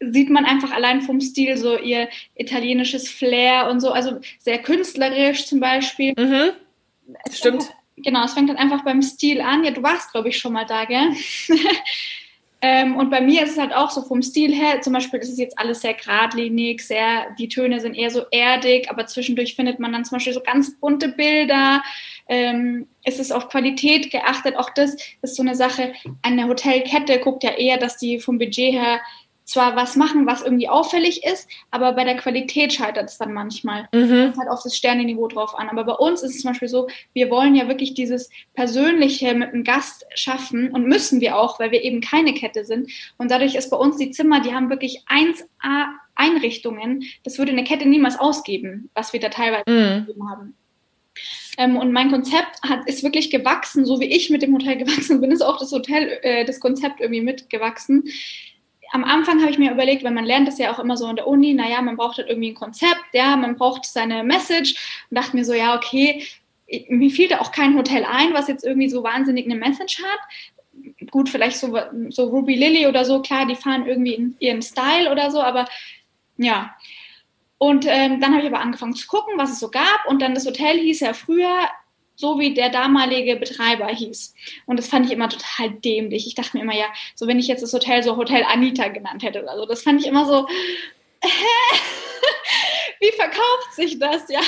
sieht 0.00 0.30
man 0.30 0.46
einfach 0.46 0.72
allein 0.72 1.02
vom 1.02 1.20
Stil 1.20 1.58
so 1.58 1.78
ihr 1.78 2.08
italienisches 2.34 3.10
Flair 3.10 3.68
und 3.70 3.80
so, 3.80 3.90
also 3.90 4.18
sehr 4.38 4.58
künstlerisch 4.58 5.46
zum 5.46 5.60
Beispiel. 5.60 6.14
Mhm. 6.16 6.52
Stimmt. 7.30 7.74
Genau, 7.96 8.24
es 8.24 8.34
fängt 8.34 8.48
dann 8.48 8.56
einfach 8.56 8.84
beim 8.84 9.02
Stil 9.02 9.40
an. 9.40 9.64
Ja, 9.64 9.70
du 9.70 9.82
warst, 9.82 10.12
glaube 10.12 10.28
ich, 10.28 10.38
schon 10.38 10.52
mal 10.52 10.66
da, 10.66 10.84
gell? 10.84 11.12
Ähm, 12.62 12.96
und 12.96 13.10
bei 13.10 13.20
mir 13.20 13.44
ist 13.44 13.52
es 13.52 13.58
halt 13.58 13.74
auch 13.74 13.90
so 13.90 14.02
vom 14.02 14.22
Stil 14.22 14.52
her, 14.52 14.80
zum 14.80 14.94
Beispiel 14.94 15.20
ist 15.20 15.28
es 15.28 15.38
jetzt 15.38 15.58
alles 15.58 15.82
sehr 15.82 15.92
geradlinig, 15.92 16.80
sehr, 16.80 17.26
die 17.38 17.48
Töne 17.48 17.80
sind 17.80 17.94
eher 17.94 18.10
so 18.10 18.22
erdig, 18.30 18.90
aber 18.90 19.06
zwischendurch 19.06 19.54
findet 19.54 19.78
man 19.78 19.92
dann 19.92 20.06
zum 20.06 20.16
Beispiel 20.16 20.32
so 20.32 20.40
ganz 20.40 20.74
bunte 20.80 21.08
Bilder. 21.08 21.82
Ähm, 22.28 22.88
es 23.04 23.18
ist 23.18 23.30
auf 23.30 23.50
Qualität 23.50 24.10
geachtet. 24.10 24.56
Auch 24.56 24.70
das 24.70 24.96
ist 25.20 25.36
so 25.36 25.42
eine 25.42 25.54
Sache. 25.54 25.92
Eine 26.22 26.48
Hotelkette 26.48 27.20
guckt 27.20 27.44
ja 27.44 27.50
eher, 27.50 27.76
dass 27.76 27.98
die 27.98 28.18
vom 28.18 28.38
Budget 28.38 28.72
her 28.72 29.00
zwar 29.46 29.76
was 29.76 29.94
machen, 29.94 30.26
was 30.26 30.42
irgendwie 30.42 30.68
auffällig 30.68 31.24
ist, 31.24 31.48
aber 31.70 31.92
bei 31.92 32.04
der 32.04 32.16
Qualität 32.16 32.72
scheitert 32.72 33.08
es 33.08 33.16
dann 33.16 33.32
manchmal. 33.32 33.88
Mhm. 33.94 34.32
Es 34.32 34.38
halt 34.38 34.50
auf 34.50 34.62
das 34.62 34.76
Sternenniveau 34.76 35.28
drauf 35.28 35.56
an. 35.56 35.68
Aber 35.68 35.84
bei 35.84 35.92
uns 35.92 36.22
ist 36.22 36.34
es 36.34 36.42
zum 36.42 36.50
Beispiel 36.50 36.68
so, 36.68 36.88
wir 37.14 37.30
wollen 37.30 37.54
ja 37.54 37.68
wirklich 37.68 37.94
dieses 37.94 38.28
Persönliche 38.54 39.32
mit 39.34 39.54
einem 39.54 39.62
Gast 39.62 40.04
schaffen 40.14 40.72
und 40.72 40.88
müssen 40.88 41.20
wir 41.20 41.38
auch, 41.38 41.60
weil 41.60 41.70
wir 41.70 41.82
eben 41.82 42.00
keine 42.00 42.34
Kette 42.34 42.64
sind. 42.64 42.90
Und 43.18 43.30
dadurch 43.30 43.54
ist 43.54 43.70
bei 43.70 43.76
uns 43.76 43.96
die 43.96 44.10
Zimmer, 44.10 44.40
die 44.40 44.52
haben 44.52 44.68
wirklich 44.68 45.04
1A 45.08 45.86
Einrichtungen. 46.16 47.04
Das 47.22 47.38
würde 47.38 47.52
eine 47.52 47.64
Kette 47.64 47.88
niemals 47.88 48.18
ausgeben, 48.18 48.90
was 48.94 49.12
wir 49.12 49.20
da 49.20 49.28
teilweise 49.28 49.64
mhm. 49.68 50.28
haben. 50.28 50.56
Ähm, 51.56 51.76
und 51.76 51.92
mein 51.92 52.10
Konzept 52.10 52.60
hat, 52.62 52.86
ist 52.86 53.04
wirklich 53.04 53.30
gewachsen, 53.30 53.86
so 53.86 54.00
wie 54.00 54.06
ich 54.06 54.28
mit 54.28 54.42
dem 54.42 54.54
Hotel 54.54 54.76
gewachsen 54.76 55.20
bin, 55.20 55.30
ist 55.30 55.42
auch 55.42 55.58
das 55.58 55.70
Hotel, 55.70 56.18
äh, 56.22 56.44
das 56.44 56.58
Konzept 56.58 57.00
irgendwie 57.00 57.22
mitgewachsen 57.22 58.04
am 58.92 59.04
Anfang 59.04 59.40
habe 59.40 59.50
ich 59.50 59.58
mir 59.58 59.72
überlegt, 59.72 60.04
weil 60.04 60.12
man 60.12 60.24
lernt 60.24 60.48
das 60.48 60.58
ja 60.58 60.72
auch 60.72 60.78
immer 60.78 60.96
so 60.96 61.08
in 61.08 61.16
der 61.16 61.26
Uni, 61.26 61.54
naja, 61.54 61.82
man 61.82 61.96
braucht 61.96 62.18
halt 62.18 62.28
irgendwie 62.28 62.50
ein 62.50 62.54
Konzept, 62.54 63.04
ja, 63.12 63.36
man 63.36 63.56
braucht 63.56 63.84
seine 63.84 64.22
Message 64.24 65.04
und 65.10 65.16
dachte 65.16 65.36
mir 65.36 65.44
so, 65.44 65.54
ja, 65.54 65.76
okay, 65.76 66.24
mir 66.88 67.10
fiel 67.10 67.28
da 67.28 67.40
auch 67.40 67.52
kein 67.52 67.76
Hotel 67.76 68.04
ein, 68.04 68.34
was 68.34 68.48
jetzt 68.48 68.64
irgendwie 68.64 68.88
so 68.88 69.02
wahnsinnig 69.02 69.46
eine 69.46 69.56
Message 69.56 70.02
hat. 70.02 71.10
Gut, 71.10 71.28
vielleicht 71.28 71.58
so, 71.58 71.78
so 72.08 72.24
Ruby 72.24 72.54
Lily 72.54 72.86
oder 72.86 73.04
so, 73.04 73.22
klar, 73.22 73.46
die 73.46 73.54
fahren 73.54 73.86
irgendwie 73.86 74.14
in 74.14 74.36
ihren 74.40 74.62
Style 74.62 75.10
oder 75.10 75.30
so, 75.30 75.40
aber 75.40 75.66
ja. 76.36 76.74
Und 77.58 77.86
ähm, 77.88 78.20
dann 78.20 78.32
habe 78.32 78.42
ich 78.42 78.48
aber 78.48 78.60
angefangen 78.60 78.94
zu 78.94 79.06
gucken, 79.06 79.34
was 79.36 79.52
es 79.52 79.60
so 79.60 79.70
gab. 79.70 80.06
Und 80.08 80.20
dann 80.20 80.34
das 80.34 80.44
Hotel 80.44 80.78
hieß 80.78 81.00
ja 81.00 81.14
früher 81.14 81.68
so 82.16 82.38
wie 82.38 82.54
der 82.54 82.70
damalige 82.70 83.36
Betreiber 83.36 83.86
hieß. 83.86 84.34
Und 84.64 84.78
das 84.78 84.88
fand 84.88 85.06
ich 85.06 85.12
immer 85.12 85.28
total 85.28 85.70
dämlich. 85.70 86.26
Ich 86.26 86.34
dachte 86.34 86.56
mir 86.56 86.62
immer, 86.62 86.74
ja, 86.74 86.86
so 87.14 87.26
wenn 87.26 87.38
ich 87.38 87.46
jetzt 87.46 87.62
das 87.62 87.72
Hotel 87.72 88.02
so 88.02 88.16
Hotel 88.16 88.42
Anita 88.42 88.88
genannt 88.88 89.22
hätte 89.22 89.42
oder 89.42 89.56
so, 89.56 89.66
das 89.66 89.82
fand 89.82 90.00
ich 90.00 90.06
immer 90.06 90.24
so, 90.24 90.48
hä? 91.22 91.28
wie 93.00 93.12
verkauft 93.12 93.74
sich 93.74 93.98
das, 93.98 94.28
ja? 94.28 94.40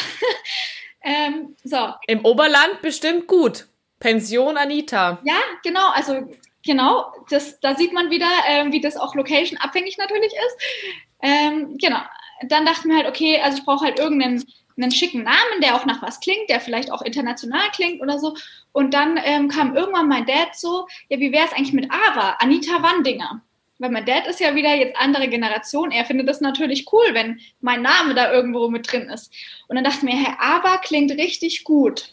ähm, 1.03 1.57
so. 1.63 1.93
Im 2.07 2.25
Oberland 2.25 2.81
bestimmt 2.83 3.27
gut. 3.27 3.67
Pension 4.01 4.57
Anita. 4.57 5.21
Ja, 5.25 5.41
genau, 5.63 5.91
also 5.91 6.29
genau, 6.65 7.13
das, 7.31 7.61
da 7.61 7.75
sieht 7.75 7.93
man 7.93 8.11
wieder, 8.11 8.29
äh, 8.49 8.71
wie 8.71 8.81
das 8.81 8.97
auch 8.97 9.15
location 9.15 9.59
abhängig 9.59 9.99
natürlich 9.99 10.33
ist. 10.33 10.97
Ähm, 11.21 11.77
genau, 11.79 12.01
dann 12.49 12.65
dachten 12.65 12.89
wir 12.89 12.97
halt, 12.97 13.09
okay, 13.09 13.41
also 13.41 13.59
ich 13.59 13.65
brauche 13.65 13.85
halt 13.85 13.99
irgendeinen 13.99 14.45
einen 14.79 14.93
schicken 14.93 15.25
Namen, 15.25 15.61
der 15.63 15.75
auch 15.75 15.87
nach 15.87 16.03
was 16.03 16.21
klingt, 16.21 16.49
der 16.49 16.61
vielleicht 16.61 16.93
auch 16.93 17.03
international 17.03 17.69
klingt 17.73 18.01
oder 18.01 18.19
so. 18.19 18.37
Und 18.73 18.95
dann 18.95 19.19
ähm, 19.23 19.49
kam 19.49 19.77
irgendwann 19.77 20.09
mein 20.09 20.27
Dad 20.27 20.55
so, 20.55 20.87
ja, 21.09 21.19
wie 21.19 21.33
wäre 21.33 21.47
es 21.47 21.53
eigentlich 21.53 21.73
mit 21.73 21.91
Ava, 21.91 22.37
Anita 22.41 22.83
Wandinger? 22.83 23.43
Weil 23.79 23.91
mein 23.91 24.07
Dad 24.07 24.27
ist 24.27 24.41
ja 24.41 24.55
wieder 24.55 24.75
jetzt 24.75 24.97
andere 24.97 25.29
Generation. 25.29 25.93
Er 25.93 26.05
findet 26.05 26.29
das 26.29 26.41
natürlich 26.41 26.93
cool, 26.93 27.07
wenn 27.13 27.41
mein 27.61 27.83
Name 27.83 28.15
da 28.15 28.33
irgendwo 28.33 28.69
mit 28.69 28.91
drin 28.91 29.09
ist. 29.09 29.33
Und 29.69 29.77
dann 29.77 29.85
dachte 29.85 29.99
ich 29.99 30.03
mir, 30.05 30.17
Herr 30.17 30.41
Ava 30.41 30.79
klingt 30.79 31.13
richtig 31.13 31.65
gut. 31.65 32.13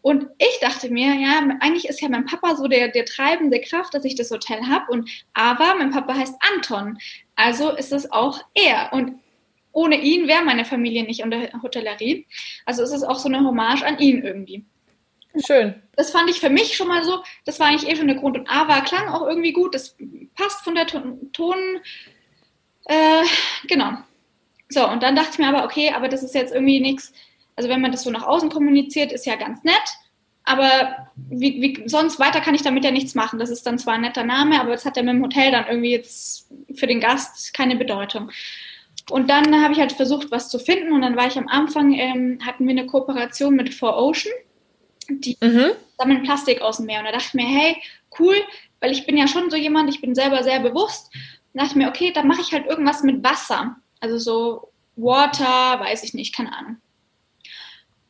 Und 0.00 0.26
ich 0.38 0.58
dachte 0.60 0.90
mir, 0.90 1.14
ja, 1.14 1.38
eigentlich 1.60 1.88
ist 1.88 2.00
ja 2.00 2.08
mein 2.08 2.24
Papa 2.24 2.56
so 2.56 2.66
der, 2.66 2.88
der 2.88 3.04
treibende 3.04 3.60
Kraft, 3.60 3.94
dass 3.94 4.04
ich 4.04 4.14
das 4.14 4.30
Hotel 4.30 4.66
habe. 4.68 4.90
Und 4.90 5.08
aber 5.34 5.74
mein 5.78 5.90
Papa 5.90 6.14
heißt 6.14 6.34
Anton. 6.54 6.98
Also 7.36 7.70
ist 7.70 7.92
es 7.92 8.10
auch 8.10 8.40
er. 8.54 8.92
Und 8.92 9.21
ohne 9.72 9.96
ihn 9.96 10.28
wäre 10.28 10.44
meine 10.44 10.64
Familie 10.64 11.04
nicht 11.04 11.20
in 11.20 11.30
der 11.30 11.50
Hotellerie. 11.62 12.26
Also 12.66 12.82
es 12.82 12.92
ist 12.92 13.02
auch 13.02 13.18
so 13.18 13.28
eine 13.28 13.40
Hommage 13.40 13.82
an 13.82 13.98
ihn 13.98 14.22
irgendwie. 14.22 14.64
Schön. 15.44 15.74
Das 15.96 16.10
fand 16.10 16.28
ich 16.28 16.40
für 16.40 16.50
mich 16.50 16.76
schon 16.76 16.88
mal 16.88 17.04
so, 17.04 17.22
das 17.46 17.58
war 17.58 17.68
eigentlich 17.68 17.90
eh 17.90 17.96
schon 17.96 18.06
der 18.06 18.16
Grund. 18.16 18.36
Und 18.36 18.50
A 18.50 18.68
war 18.68 18.84
klang 18.84 19.08
auch 19.08 19.26
irgendwie 19.26 19.52
gut, 19.52 19.74
das 19.74 19.96
passt 20.34 20.62
von 20.62 20.74
der 20.74 20.86
Ton, 20.86 21.32
Ton 21.32 21.56
äh, 22.84 23.22
genau. 23.66 23.92
So, 24.68 24.88
und 24.88 25.02
dann 25.02 25.16
dachte 25.16 25.30
ich 25.32 25.38
mir 25.38 25.48
aber, 25.48 25.64
okay, 25.64 25.92
aber 25.94 26.08
das 26.08 26.22
ist 26.22 26.34
jetzt 26.34 26.52
irgendwie 26.52 26.80
nichts, 26.80 27.12
also 27.56 27.68
wenn 27.68 27.80
man 27.80 27.92
das 27.92 28.02
so 28.02 28.10
nach 28.10 28.26
außen 28.26 28.50
kommuniziert, 28.50 29.12
ist 29.12 29.26
ja 29.26 29.36
ganz 29.36 29.62
nett, 29.64 29.74
aber 30.44 31.08
wie, 31.16 31.62
wie, 31.62 31.88
sonst 31.88 32.18
weiter 32.18 32.40
kann 32.40 32.54
ich 32.54 32.62
damit 32.62 32.84
ja 32.84 32.90
nichts 32.90 33.14
machen. 33.14 33.38
Das 33.38 33.50
ist 33.50 33.66
dann 33.66 33.78
zwar 33.78 33.94
ein 33.94 34.00
netter 34.00 34.24
Name, 34.24 34.60
aber 34.60 34.72
das 34.72 34.84
hat 34.84 34.96
ja 34.96 35.02
mit 35.02 35.14
dem 35.14 35.22
Hotel 35.22 35.52
dann 35.52 35.66
irgendwie 35.68 35.92
jetzt 35.92 36.50
für 36.74 36.86
den 36.86 37.00
Gast 37.00 37.54
keine 37.54 37.76
Bedeutung. 37.76 38.30
Und 39.10 39.28
dann 39.28 39.62
habe 39.62 39.72
ich 39.72 39.80
halt 39.80 39.92
versucht, 39.92 40.30
was 40.30 40.48
zu 40.48 40.58
finden. 40.58 40.92
Und 40.92 41.02
dann 41.02 41.16
war 41.16 41.26
ich 41.26 41.36
am 41.36 41.48
Anfang, 41.48 41.92
ähm, 41.92 42.38
hatten 42.44 42.66
wir 42.66 42.72
eine 42.72 42.86
Kooperation 42.86 43.54
mit 43.54 43.74
Four 43.74 43.96
Ocean. 43.96 44.32
Die 45.08 45.36
mhm. 45.40 45.72
sammeln 45.98 46.22
Plastik 46.22 46.62
aus 46.62 46.76
dem 46.76 46.86
Meer. 46.86 47.00
Und 47.00 47.06
da 47.06 47.12
dachte 47.12 47.26
ich 47.28 47.34
mir, 47.34 47.46
hey, 47.46 47.76
cool, 48.18 48.36
weil 48.80 48.92
ich 48.92 49.06
bin 49.06 49.16
ja 49.16 49.26
schon 49.26 49.50
so 49.50 49.56
jemand, 49.56 49.90
ich 49.90 50.00
bin 50.00 50.14
selber 50.14 50.42
sehr 50.42 50.60
bewusst. 50.60 51.10
Und 51.52 51.60
dachte 51.60 51.70
ich 51.70 51.76
mir, 51.76 51.88
okay, 51.88 52.12
dann 52.12 52.28
mache 52.28 52.40
ich 52.40 52.52
halt 52.52 52.66
irgendwas 52.66 53.02
mit 53.02 53.22
Wasser. 53.24 53.76
Also 54.00 54.18
so 54.18 54.72
Water, 54.96 55.80
weiß 55.80 56.04
ich 56.04 56.14
nicht, 56.14 56.34
keine 56.34 56.56
Ahnung. 56.56 56.76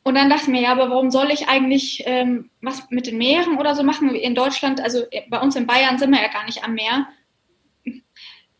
Und 0.04 0.16
dann 0.16 0.28
dachte 0.28 0.44
ich 0.44 0.48
mir, 0.48 0.62
ja, 0.62 0.72
aber 0.72 0.90
warum 0.90 1.10
soll 1.10 1.30
ich 1.30 1.48
eigentlich 1.48 2.02
ähm, 2.06 2.50
was 2.60 2.90
mit 2.90 3.06
den 3.06 3.18
Meeren 3.18 3.56
oder 3.58 3.76
so 3.76 3.84
machen? 3.84 4.14
In 4.14 4.34
Deutschland, 4.34 4.80
also 4.80 5.04
bei 5.28 5.40
uns 5.40 5.54
in 5.54 5.66
Bayern 5.66 5.98
sind 5.98 6.10
wir 6.10 6.20
ja 6.20 6.28
gar 6.28 6.44
nicht 6.44 6.64
am 6.64 6.74
Meer 6.74 7.06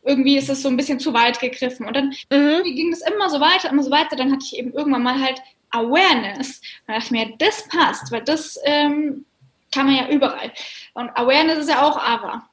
irgendwie 0.05 0.37
ist 0.37 0.49
es 0.49 0.61
so 0.61 0.69
ein 0.69 0.77
bisschen 0.77 0.99
zu 0.99 1.13
weit 1.13 1.39
gegriffen. 1.39 1.85
Und 1.85 1.95
dann 1.95 2.13
mhm. 2.29 2.63
ging 2.63 2.91
das 2.91 3.01
immer 3.01 3.29
so 3.29 3.39
weiter, 3.39 3.69
immer 3.69 3.83
so 3.83 3.91
weiter. 3.91 4.15
Dann 4.15 4.31
hatte 4.31 4.45
ich 4.45 4.57
eben 4.57 4.73
irgendwann 4.73 5.03
mal 5.03 5.21
halt 5.21 5.41
Awareness. 5.71 6.59
Und 6.59 6.87
dann 6.87 6.95
dachte 6.99 7.05
ich 7.05 7.11
mir, 7.11 7.35
das 7.37 7.67
passt, 7.67 8.11
weil 8.11 8.23
das 8.23 8.59
ähm, 8.65 9.25
kann 9.73 9.87
man 9.87 9.95
ja 9.95 10.09
überall. 10.09 10.51
Und 10.93 11.09
Awareness 11.17 11.59
ist 11.59 11.69
ja 11.69 11.81
auch 11.81 11.97
aber. 11.97 12.43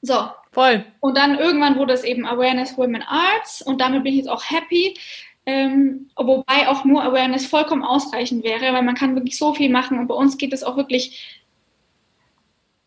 So. 0.00 0.28
Voll. 0.52 0.84
Und 1.00 1.16
dann 1.16 1.38
irgendwann 1.38 1.78
wurde 1.78 1.94
es 1.94 2.04
eben 2.04 2.26
Awareness 2.26 2.76
Women 2.76 3.02
Arts 3.02 3.62
und 3.62 3.80
damit 3.80 4.04
bin 4.04 4.12
ich 4.12 4.18
jetzt 4.18 4.28
auch 4.28 4.44
happy. 4.50 4.94
Ähm, 5.44 6.10
wobei 6.14 6.68
auch 6.68 6.84
nur 6.84 7.02
Awareness 7.02 7.46
vollkommen 7.46 7.82
ausreichend 7.82 8.44
wäre, 8.44 8.72
weil 8.72 8.82
man 8.82 8.94
kann 8.94 9.16
wirklich 9.16 9.36
so 9.36 9.54
viel 9.54 9.70
machen 9.70 9.98
und 9.98 10.06
bei 10.06 10.14
uns 10.14 10.36
geht 10.36 10.52
es 10.52 10.62
auch 10.62 10.76
wirklich 10.76 11.41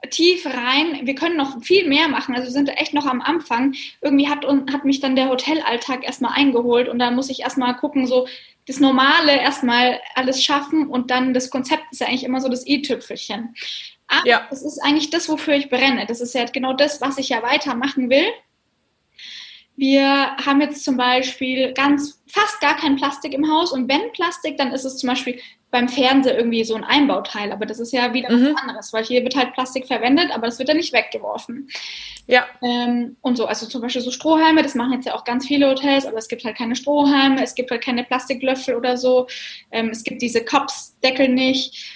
tief 0.09 0.45
rein. 0.45 1.01
Wir 1.03 1.15
können 1.15 1.37
noch 1.37 1.61
viel 1.63 1.87
mehr 1.87 2.07
machen. 2.07 2.35
Also 2.35 2.47
wir 2.47 2.51
sind 2.51 2.69
echt 2.69 2.93
noch 2.93 3.05
am 3.05 3.21
Anfang. 3.21 3.75
Irgendwie 4.01 4.27
hat, 4.27 4.45
hat 4.45 4.85
mich 4.85 4.99
dann 4.99 5.15
der 5.15 5.29
Hotelalltag 5.29 6.03
erstmal 6.03 6.33
eingeholt 6.33 6.89
und 6.89 6.99
da 6.99 7.11
muss 7.11 7.29
ich 7.29 7.41
erstmal 7.41 7.75
gucken, 7.75 8.07
so 8.07 8.27
das 8.67 8.79
Normale 8.79 9.39
erstmal 9.39 9.99
alles 10.15 10.43
schaffen 10.43 10.87
und 10.87 11.11
dann 11.11 11.33
das 11.33 11.49
Konzept 11.49 11.83
ist 11.91 12.01
ja 12.01 12.07
eigentlich 12.07 12.23
immer 12.23 12.41
so 12.41 12.49
das 12.49 12.65
i-Tüpfelchen. 12.65 13.55
Aber 14.07 14.27
ja. 14.27 14.47
das 14.49 14.63
ist 14.63 14.79
eigentlich 14.83 15.09
das, 15.09 15.29
wofür 15.29 15.55
ich 15.55 15.69
brenne. 15.69 16.05
Das 16.07 16.21
ist 16.21 16.33
ja 16.33 16.45
genau 16.45 16.73
das, 16.73 17.01
was 17.01 17.17
ich 17.17 17.29
ja 17.29 17.41
weitermachen 17.43 18.09
will. 18.09 18.27
Wir 19.75 20.37
haben 20.37 20.61
jetzt 20.61 20.83
zum 20.83 20.95
Beispiel 20.95 21.73
ganz 21.73 22.23
fast 22.35 22.59
gar 22.59 22.75
kein 22.75 22.97
Plastik 22.97 23.33
im 23.33 23.49
Haus 23.49 23.71
und 23.71 23.87
wenn 23.87 24.11
Plastik, 24.11 24.57
dann 24.57 24.73
ist 24.73 24.83
es 24.83 24.97
zum 24.97 25.07
Beispiel 25.07 25.39
beim 25.71 25.87
Fernseher 25.87 26.37
irgendwie 26.37 26.65
so 26.65 26.75
ein 26.75 26.83
Einbauteil, 26.83 27.53
aber 27.53 27.65
das 27.65 27.79
ist 27.79 27.93
ja 27.93 28.13
wieder 28.13 28.29
mhm. 28.29 28.53
was 28.53 28.61
anderes, 28.61 28.93
weil 28.93 29.05
hier 29.05 29.23
wird 29.23 29.37
halt 29.37 29.53
Plastik 29.53 29.87
verwendet, 29.87 30.31
aber 30.33 30.47
das 30.47 30.59
wird 30.59 30.67
dann 30.67 30.77
nicht 30.77 30.91
weggeworfen. 30.91 31.69
Ja. 32.27 32.45
Ähm, 32.61 33.15
und 33.21 33.37
so, 33.37 33.45
also 33.45 33.65
zum 33.67 33.81
Beispiel 33.81 34.01
so 34.01 34.11
Strohhalme, 34.11 34.63
das 34.63 34.75
machen 34.75 34.93
jetzt 34.93 35.05
ja 35.05 35.15
auch 35.15 35.23
ganz 35.23 35.47
viele 35.47 35.69
Hotels, 35.69 36.05
aber 36.05 36.17
es 36.17 36.27
gibt 36.27 36.43
halt 36.43 36.57
keine 36.57 36.75
Strohhalme, 36.75 37.41
es 37.41 37.55
gibt 37.55 37.71
halt 37.71 37.81
keine 37.81 38.03
Plastiklöffel 38.03 38.75
oder 38.75 38.97
so, 38.97 39.27
ähm, 39.71 39.89
es 39.89 40.03
gibt 40.03 40.21
diese 40.21 40.43
Kopfdeckel 40.43 41.29
nicht, 41.29 41.89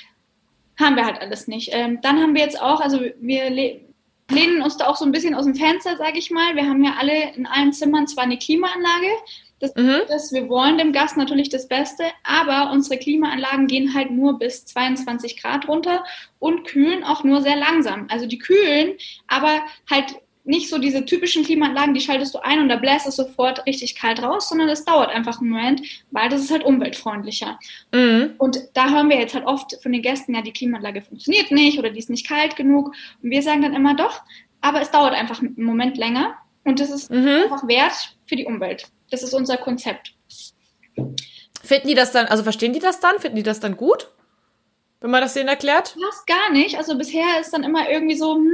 haben 0.80 0.96
wir 0.96 1.06
halt 1.06 1.20
alles 1.20 1.48
nicht. 1.48 1.72
Ähm, 1.74 2.00
dann 2.02 2.18
haben 2.22 2.34
wir 2.34 2.44
jetzt 2.44 2.62
auch, 2.62 2.80
also 2.80 3.02
wir 3.20 3.50
lehnen 3.50 4.62
uns 4.62 4.78
da 4.78 4.88
auch 4.88 4.96
so 4.96 5.04
ein 5.04 5.12
bisschen 5.12 5.36
aus 5.36 5.44
dem 5.44 5.56
Fenster, 5.56 5.98
sage 5.98 6.18
ich 6.18 6.32
mal. 6.32 6.56
Wir 6.56 6.66
haben 6.66 6.84
ja 6.84 6.96
alle 6.98 7.34
in 7.34 7.46
allen 7.46 7.74
Zimmern 7.74 8.08
zwar 8.08 8.24
eine 8.24 8.38
Klimaanlage, 8.38 9.10
das, 9.60 9.76
mhm. 9.76 10.02
das, 10.08 10.32
wir 10.32 10.50
wollen 10.50 10.78
dem 10.78 10.94
Gast 10.94 11.18
natürlich 11.18 11.50
das 11.50 11.68
Beste, 11.68 12.04
aber 12.24 12.72
unsere 12.72 12.98
Klimaanlagen 12.98 13.68
gehen 13.68 13.94
halt 13.94 14.12
nur 14.12 14.40
bis 14.40 14.66
22 14.66 15.42
Grad 15.42 15.68
runter 15.68 16.04
und 16.40 16.66
kühlen 16.66 17.04
auch 17.04 17.24
nur 17.24 17.42
sehr 17.42 17.58
langsam. 17.58 18.08
Also 18.10 18.26
die 18.26 18.38
kühlen, 18.38 18.94
aber 19.28 19.62
halt 19.90 20.16
nicht 20.46 20.70
so 20.70 20.80
diese 20.80 21.06
typischen 21.06 21.44
Klimaanlagen, 21.44 21.94
die 21.94 22.02
schaltest 22.02 22.34
du 22.34 22.40
ein 22.40 22.60
und 22.60 22.70
da 22.70 22.78
bläst 22.78 23.06
es 23.06 23.18
sofort 23.18 23.66
richtig 23.68 23.96
kalt 23.96 24.22
raus, 24.22 24.50
sondern 24.50 24.68
das 24.68 24.84
dauert 24.84 25.10
einfach 25.10 25.40
einen 25.40 25.52
Moment, 25.52 25.82
weil 26.12 26.30
das 26.30 26.42
ist 26.42 26.52
halt 26.52 26.64
umweltfreundlicher. 26.64 27.60
Mhm. 27.94 28.32
Und 28.38 28.60
da 28.74 28.90
hören 28.90 29.10
wir 29.10 29.20
jetzt 29.20 29.36
halt 29.36 29.46
oft 29.46 29.78
von 29.82 29.92
den 29.92 30.02
Gästen, 30.02 30.34
ja, 30.34 30.42
die 30.42 30.54
Klimaanlage 30.54 31.02
funktioniert 31.02 31.52
nicht 31.52 31.78
oder 31.78 31.92
die 31.92 32.00
ist 32.00 32.10
nicht 32.10 32.28
kalt 32.28 32.56
genug. 32.56 32.96
Und 33.22 33.30
wir 33.30 33.44
sagen 33.44 33.62
dann 33.62 33.76
immer 33.76 33.96
doch, 33.96 34.24
aber 34.62 34.82
es 34.82 34.92
dauert 34.92 35.14
einfach 35.14 35.40
einen 35.40 35.54
Moment 35.58 35.98
länger 35.98 36.36
und 36.64 36.80
das 36.80 36.90
ist 36.90 37.12
mhm. 37.12 37.44
einfach 37.44 37.68
wert 37.68 38.16
für 38.26 38.36
die 38.36 38.46
Umwelt. 38.46 38.88
Das 39.10 39.24
ist 39.24 39.34
unser 39.34 39.58
Konzept. 39.58 40.14
Finden 41.64 41.88
die 41.88 41.96
das 41.96 42.12
dann, 42.12 42.28
also 42.28 42.44
verstehen 42.44 42.74
die 42.74 42.80
das 42.80 43.00
dann? 43.00 43.20
Finden 43.20 43.38
die 43.38 43.44
das 43.44 43.60
dann 43.60 43.78
gut? 43.78 44.10
Wenn 45.02 45.12
man 45.12 45.22
das 45.22 45.34
denen 45.34 45.50
erklärt? 45.50 45.96
Fast 46.02 46.28
gar 46.28 46.52
nicht. 46.52 46.78
Also 46.78 46.98
bisher 46.98 47.40
ist 47.40 47.52
dann 47.52 47.64
immer 47.64 47.90
irgendwie 47.90 48.16
so, 48.16 48.36
hm, 48.36 48.52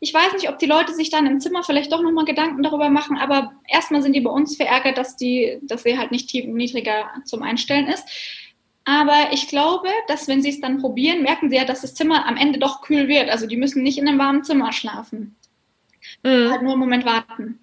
ich 0.00 0.12
weiß 0.12 0.34
nicht, 0.34 0.48
ob 0.48 0.58
die 0.58 0.66
Leute 0.66 0.94
sich 0.94 1.10
dann 1.10 1.26
im 1.26 1.40
Zimmer 1.40 1.62
vielleicht 1.62 1.92
doch 1.92 2.02
nochmal 2.02 2.24
Gedanken 2.24 2.62
darüber 2.62 2.90
machen, 2.90 3.16
aber 3.16 3.52
erstmal 3.66 4.02
sind 4.02 4.14
die 4.14 4.20
bei 4.20 4.30
uns 4.30 4.56
verärgert, 4.56 4.98
dass 4.98 5.16
die, 5.16 5.58
dass 5.62 5.82
sie 5.82 5.98
halt 5.98 6.10
nicht 6.10 6.28
tief, 6.28 6.44
niedriger 6.44 7.10
zum 7.24 7.42
Einstellen 7.42 7.86
ist. 7.86 8.04
Aber 8.84 9.28
ich 9.32 9.48
glaube, 9.48 9.88
dass 10.08 10.28
wenn 10.28 10.42
sie 10.42 10.50
es 10.50 10.60
dann 10.60 10.80
probieren, 10.80 11.22
merken 11.22 11.48
sie 11.48 11.56
ja, 11.56 11.64
dass 11.64 11.82
das 11.82 11.94
Zimmer 11.94 12.26
am 12.26 12.36
Ende 12.36 12.58
doch 12.58 12.82
kühl 12.82 13.08
wird. 13.08 13.30
Also 13.30 13.46
die 13.46 13.56
müssen 13.56 13.82
nicht 13.82 13.98
in 13.98 14.08
einem 14.08 14.18
warmen 14.18 14.42
Zimmer 14.42 14.72
schlafen. 14.72 15.36
Mhm. 16.22 16.50
Halt 16.50 16.62
nur 16.62 16.72
einen 16.72 16.80
Moment 16.80 17.04
warten. 17.04 17.60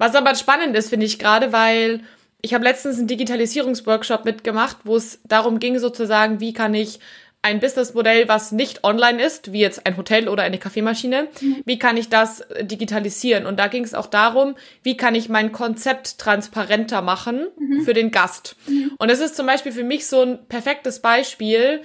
Was 0.00 0.14
aber 0.14 0.34
spannend 0.34 0.74
ist, 0.74 0.88
finde 0.88 1.04
ich 1.04 1.18
gerade, 1.18 1.52
weil 1.52 2.00
ich 2.40 2.54
habe 2.54 2.64
letztens 2.64 2.96
einen 2.96 3.06
Digitalisierungsworkshop 3.06 4.24
mitgemacht, 4.24 4.78
wo 4.84 4.96
es 4.96 5.20
darum 5.24 5.58
ging, 5.58 5.78
sozusagen, 5.78 6.40
wie 6.40 6.54
kann 6.54 6.72
ich 6.72 7.00
ein 7.42 7.60
Businessmodell, 7.60 8.26
was 8.26 8.50
nicht 8.50 8.82
online 8.82 9.22
ist, 9.22 9.52
wie 9.52 9.60
jetzt 9.60 9.86
ein 9.86 9.98
Hotel 9.98 10.28
oder 10.28 10.42
eine 10.42 10.56
Kaffeemaschine, 10.56 11.28
mhm. 11.42 11.56
wie 11.66 11.78
kann 11.78 11.98
ich 11.98 12.08
das 12.08 12.42
digitalisieren? 12.62 13.44
Und 13.44 13.58
da 13.58 13.68
ging 13.68 13.84
es 13.84 13.92
auch 13.92 14.06
darum, 14.06 14.54
wie 14.82 14.96
kann 14.96 15.14
ich 15.14 15.28
mein 15.28 15.52
Konzept 15.52 16.18
transparenter 16.18 17.02
machen 17.02 17.48
mhm. 17.58 17.82
für 17.82 17.92
den 17.92 18.10
Gast? 18.10 18.56
Mhm. 18.68 18.92
Und 18.98 19.10
es 19.10 19.20
ist 19.20 19.36
zum 19.36 19.44
Beispiel 19.44 19.72
für 19.72 19.84
mich 19.84 20.06
so 20.06 20.22
ein 20.22 20.46
perfektes 20.46 21.00
Beispiel. 21.00 21.82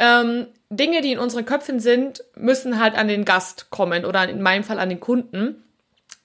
Ähm, 0.00 0.48
Dinge, 0.68 1.00
die 1.00 1.12
in 1.12 1.20
unseren 1.20 1.44
Köpfen 1.44 1.78
sind, 1.78 2.24
müssen 2.36 2.80
halt 2.80 2.96
an 2.96 3.06
den 3.06 3.24
Gast 3.24 3.70
kommen 3.70 4.04
oder 4.04 4.28
in 4.28 4.42
meinem 4.42 4.64
Fall 4.64 4.80
an 4.80 4.88
den 4.88 4.98
Kunden. 4.98 5.61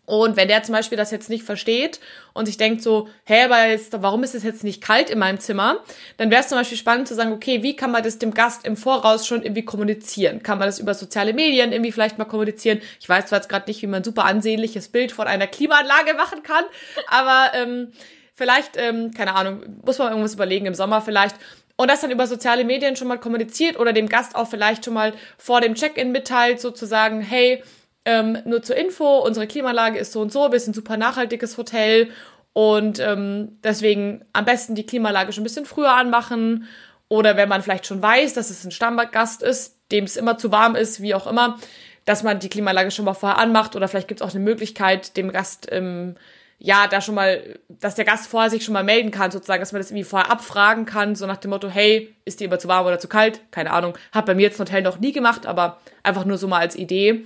Und 0.07 0.37
wenn 0.37 0.47
der 0.47 0.63
zum 0.63 0.71
Beispiel 0.71 0.97
das 0.97 1.11
jetzt 1.11 1.29
nicht 1.29 1.43
versteht 1.43 1.99
und 2.33 2.45
sich 2.45 2.55
denkt 2.55 2.81
so, 2.81 3.09
hä, 3.25 3.43
aber 3.43 3.67
jetzt, 3.67 3.91
warum 4.01 4.23
ist 4.23 4.35
es 4.35 4.43
jetzt 4.43 4.63
nicht 4.63 4.81
kalt 4.81 5.09
in 5.09 5.19
meinem 5.19 5.37
Zimmer? 5.41 5.83
Dann 6.15 6.31
wäre 6.31 6.41
es 6.41 6.47
zum 6.47 6.57
Beispiel 6.57 6.77
spannend 6.77 7.09
zu 7.09 7.13
sagen, 7.13 7.33
okay, 7.33 7.61
wie 7.61 7.75
kann 7.75 7.91
man 7.91 8.03
das 8.03 8.17
dem 8.17 8.33
Gast 8.33 8.65
im 8.65 8.77
Voraus 8.77 9.27
schon 9.27 9.43
irgendwie 9.43 9.65
kommunizieren? 9.65 10.43
Kann 10.43 10.59
man 10.59 10.67
das 10.69 10.79
über 10.79 10.93
soziale 10.93 11.33
Medien 11.33 11.73
irgendwie 11.73 11.91
vielleicht 11.91 12.17
mal 12.17 12.23
kommunizieren? 12.23 12.79
Ich 13.01 13.09
weiß 13.09 13.25
zwar 13.25 13.39
jetzt 13.39 13.49
gerade 13.49 13.67
nicht, 13.67 13.81
wie 13.81 13.87
man 13.87 13.99
ein 13.99 14.03
super 14.05 14.23
ansehnliches 14.23 14.87
Bild 14.87 15.11
von 15.11 15.27
einer 15.27 15.45
Klimaanlage 15.45 16.13
machen 16.13 16.41
kann, 16.41 16.63
aber 17.09 17.51
ähm, 17.53 17.91
vielleicht, 18.33 18.77
ähm, 18.77 19.11
keine 19.13 19.35
Ahnung, 19.35 19.81
muss 19.85 19.97
man 19.97 20.07
irgendwas 20.07 20.35
überlegen 20.35 20.67
im 20.67 20.73
Sommer 20.73 21.01
vielleicht. 21.01 21.35
Und 21.75 21.91
das 21.91 21.99
dann 21.99 22.11
über 22.11 22.27
soziale 22.27 22.63
Medien 22.63 22.95
schon 22.95 23.09
mal 23.09 23.19
kommuniziert 23.19 23.77
oder 23.77 23.91
dem 23.91 24.07
Gast 24.07 24.37
auch 24.37 24.47
vielleicht 24.47 24.85
schon 24.85 24.93
mal 24.93 25.13
vor 25.37 25.59
dem 25.59 25.75
Check-in 25.75 26.13
mitteilt, 26.13 26.61
sozusagen, 26.61 27.19
hey, 27.19 27.61
ähm, 28.07 28.37
nur 28.45 28.63
zur 28.63 28.77
Info, 28.77 29.17
unsere 29.17 29.47
Klimaanlage 29.47 29.99
ist 29.99 30.13
so 30.13 30.21
und 30.21 30.31
so, 30.31 30.49
wir 30.49 30.59
sind 30.61 30.71
ein 30.71 30.75
super 30.75 30.95
nachhaltiges 30.95 31.57
Hotel 31.57 32.09
und 32.53 32.99
ähm, 32.99 33.59
deswegen 33.65 34.23
am 34.31 34.45
besten 34.45 34.75
die 34.75 34.85
Klimaanlage 34.85 35.33
schon 35.33 35.41
ein 35.41 35.43
bisschen 35.43 35.65
früher 35.65 35.93
anmachen. 35.93 36.67
Oder 37.09 37.35
wenn 37.35 37.49
man 37.49 37.61
vielleicht 37.61 37.85
schon 37.85 38.01
weiß, 38.01 38.33
dass 38.33 38.49
es 38.49 38.63
ein 38.63 38.71
Stammgast 38.71 39.43
ist, 39.43 39.77
dem 39.91 40.05
es 40.05 40.15
immer 40.15 40.37
zu 40.37 40.51
warm 40.53 40.75
ist, 40.75 41.01
wie 41.01 41.15
auch 41.15 41.27
immer, 41.27 41.59
dass 42.05 42.23
man 42.23 42.39
die 42.39 42.47
Klimaanlage 42.47 42.91
schon 42.91 43.03
mal 43.03 43.13
vorher 43.13 43.39
anmacht. 43.39 43.75
Oder 43.75 43.89
vielleicht 43.89 44.07
gibt 44.07 44.21
es 44.21 44.25
auch 44.25 44.33
eine 44.33 44.43
Möglichkeit, 44.43 45.17
dem 45.17 45.33
Gast, 45.33 45.67
ähm, 45.71 46.15
ja, 46.59 46.87
da 46.87 47.01
schon 47.01 47.15
mal, 47.15 47.59
dass 47.67 47.95
der 47.95 48.05
Gast 48.05 48.27
vorher 48.27 48.49
sich 48.49 48.63
schon 48.63 48.73
mal 48.73 48.85
melden 48.85 49.11
kann, 49.11 49.31
sozusagen, 49.31 49.61
dass 49.61 49.73
man 49.73 49.81
das 49.81 49.91
irgendwie 49.91 50.05
vorher 50.05 50.31
abfragen 50.31 50.85
kann, 50.85 51.15
so 51.15 51.27
nach 51.27 51.37
dem 51.37 51.51
Motto, 51.51 51.67
hey, 51.67 52.15
ist 52.23 52.39
die 52.39 52.45
immer 52.45 52.57
zu 52.57 52.69
warm 52.69 52.85
oder 52.85 52.99
zu 52.99 53.09
kalt? 53.09 53.41
Keine 53.51 53.71
Ahnung. 53.71 53.95
Hat 54.13 54.25
bei 54.25 54.33
mir 54.33 54.43
jetzt 54.43 54.59
ein 54.59 54.65
Hotel 54.65 54.81
noch 54.81 54.99
nie 54.99 55.11
gemacht, 55.11 55.45
aber 55.45 55.77
einfach 56.03 56.25
nur 56.25 56.37
so 56.37 56.47
mal 56.47 56.59
als 56.59 56.75
Idee. 56.75 57.25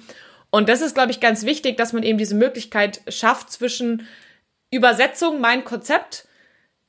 Und 0.52 0.70
das 0.70 0.82
ist, 0.82 0.94
glaube 0.94 1.12
ich, 1.12 1.20
ganz 1.20 1.46
wichtig, 1.46 1.78
dass 1.78 1.94
man 1.94 2.04
eben 2.04 2.18
diese 2.18 2.36
Möglichkeit 2.36 3.02
schafft 3.08 3.52
zwischen 3.52 4.08
Übersetzung, 4.70 5.42
mein 5.42 5.66
Konzept 5.66 6.28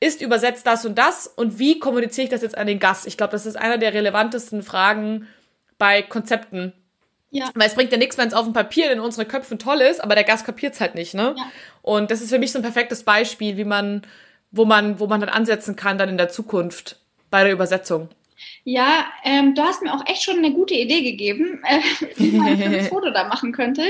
ist 0.01 0.21
übersetzt 0.21 0.67
das 0.67 0.85
und 0.85 0.99
das 0.99 1.29
und 1.29 1.61
wie 1.61 1.79
kommuniziere 1.79 2.25
ich 2.25 2.31
das 2.31 2.43
jetzt 2.43 2.59
an 2.59 2.67
den 2.67 2.81
Gast? 2.81 3.07
Ich 3.07 3.17
glaube, 3.17 3.31
das 3.31 3.47
ist 3.47 3.57
einer 3.57 3.79
der 3.79 3.95
relevantesten 3.95 4.65
Fragen 4.65 5.29
bei 5.79 6.03
Konzepten. 6.03 6.73
Ja. 7.31 7.51
Weil 7.55 7.69
es 7.69 7.75
bringt 7.75 7.93
ja 7.93 7.99
nichts, 7.99 8.19
wenn 8.19 8.29
es 8.29 8.35
auf 8.35 8.45
dem 8.45 8.53
Papier 8.53 8.91
in 8.91 8.99
unseren 8.99 9.29
Köpfen 9.29 9.61
toll 9.61 9.81
ist, 9.81 10.03
aber 10.03 10.17
der 10.17 10.25
Gast 10.25 10.45
kapiert 10.45 10.75
es 10.75 10.81
halt 10.81 10.97
nicht, 10.97 11.15
ne? 11.15 11.35
Ja. 11.39 11.45
Und 11.83 12.11
das 12.11 12.21
ist 12.21 12.31
für 12.31 12.39
mich 12.39 12.53
so 12.53 12.59
ein 12.59 12.63
perfektes 12.63 13.05
Beispiel, 13.05 13.57
wie 13.57 13.65
man, 13.65 14.03
wo 14.51 14.65
man, 14.65 14.99
wo 14.99 15.07
man 15.07 15.21
dann 15.21 15.31
ansetzen 15.31 15.77
kann 15.77 15.99
dann 15.99 16.09
in 16.09 16.19
der 16.19 16.29
Zukunft 16.29 16.97
bei 17.31 17.45
der 17.45 17.53
Übersetzung. 17.53 18.09
Ja, 18.65 19.07
ähm, 19.25 19.55
du 19.55 19.63
hast 19.63 19.83
mir 19.83 19.93
auch 19.93 20.07
echt 20.07 20.23
schon 20.23 20.39
eine 20.39 20.53
gute 20.53 20.75
Idee 20.75 21.03
gegeben, 21.03 21.63
äh, 21.69 21.81
wie 22.17 22.33
man 22.33 22.49
ein 22.49 22.85
Foto 22.89 23.11
da 23.11 23.25
machen 23.25 23.53
könnte. 23.53 23.83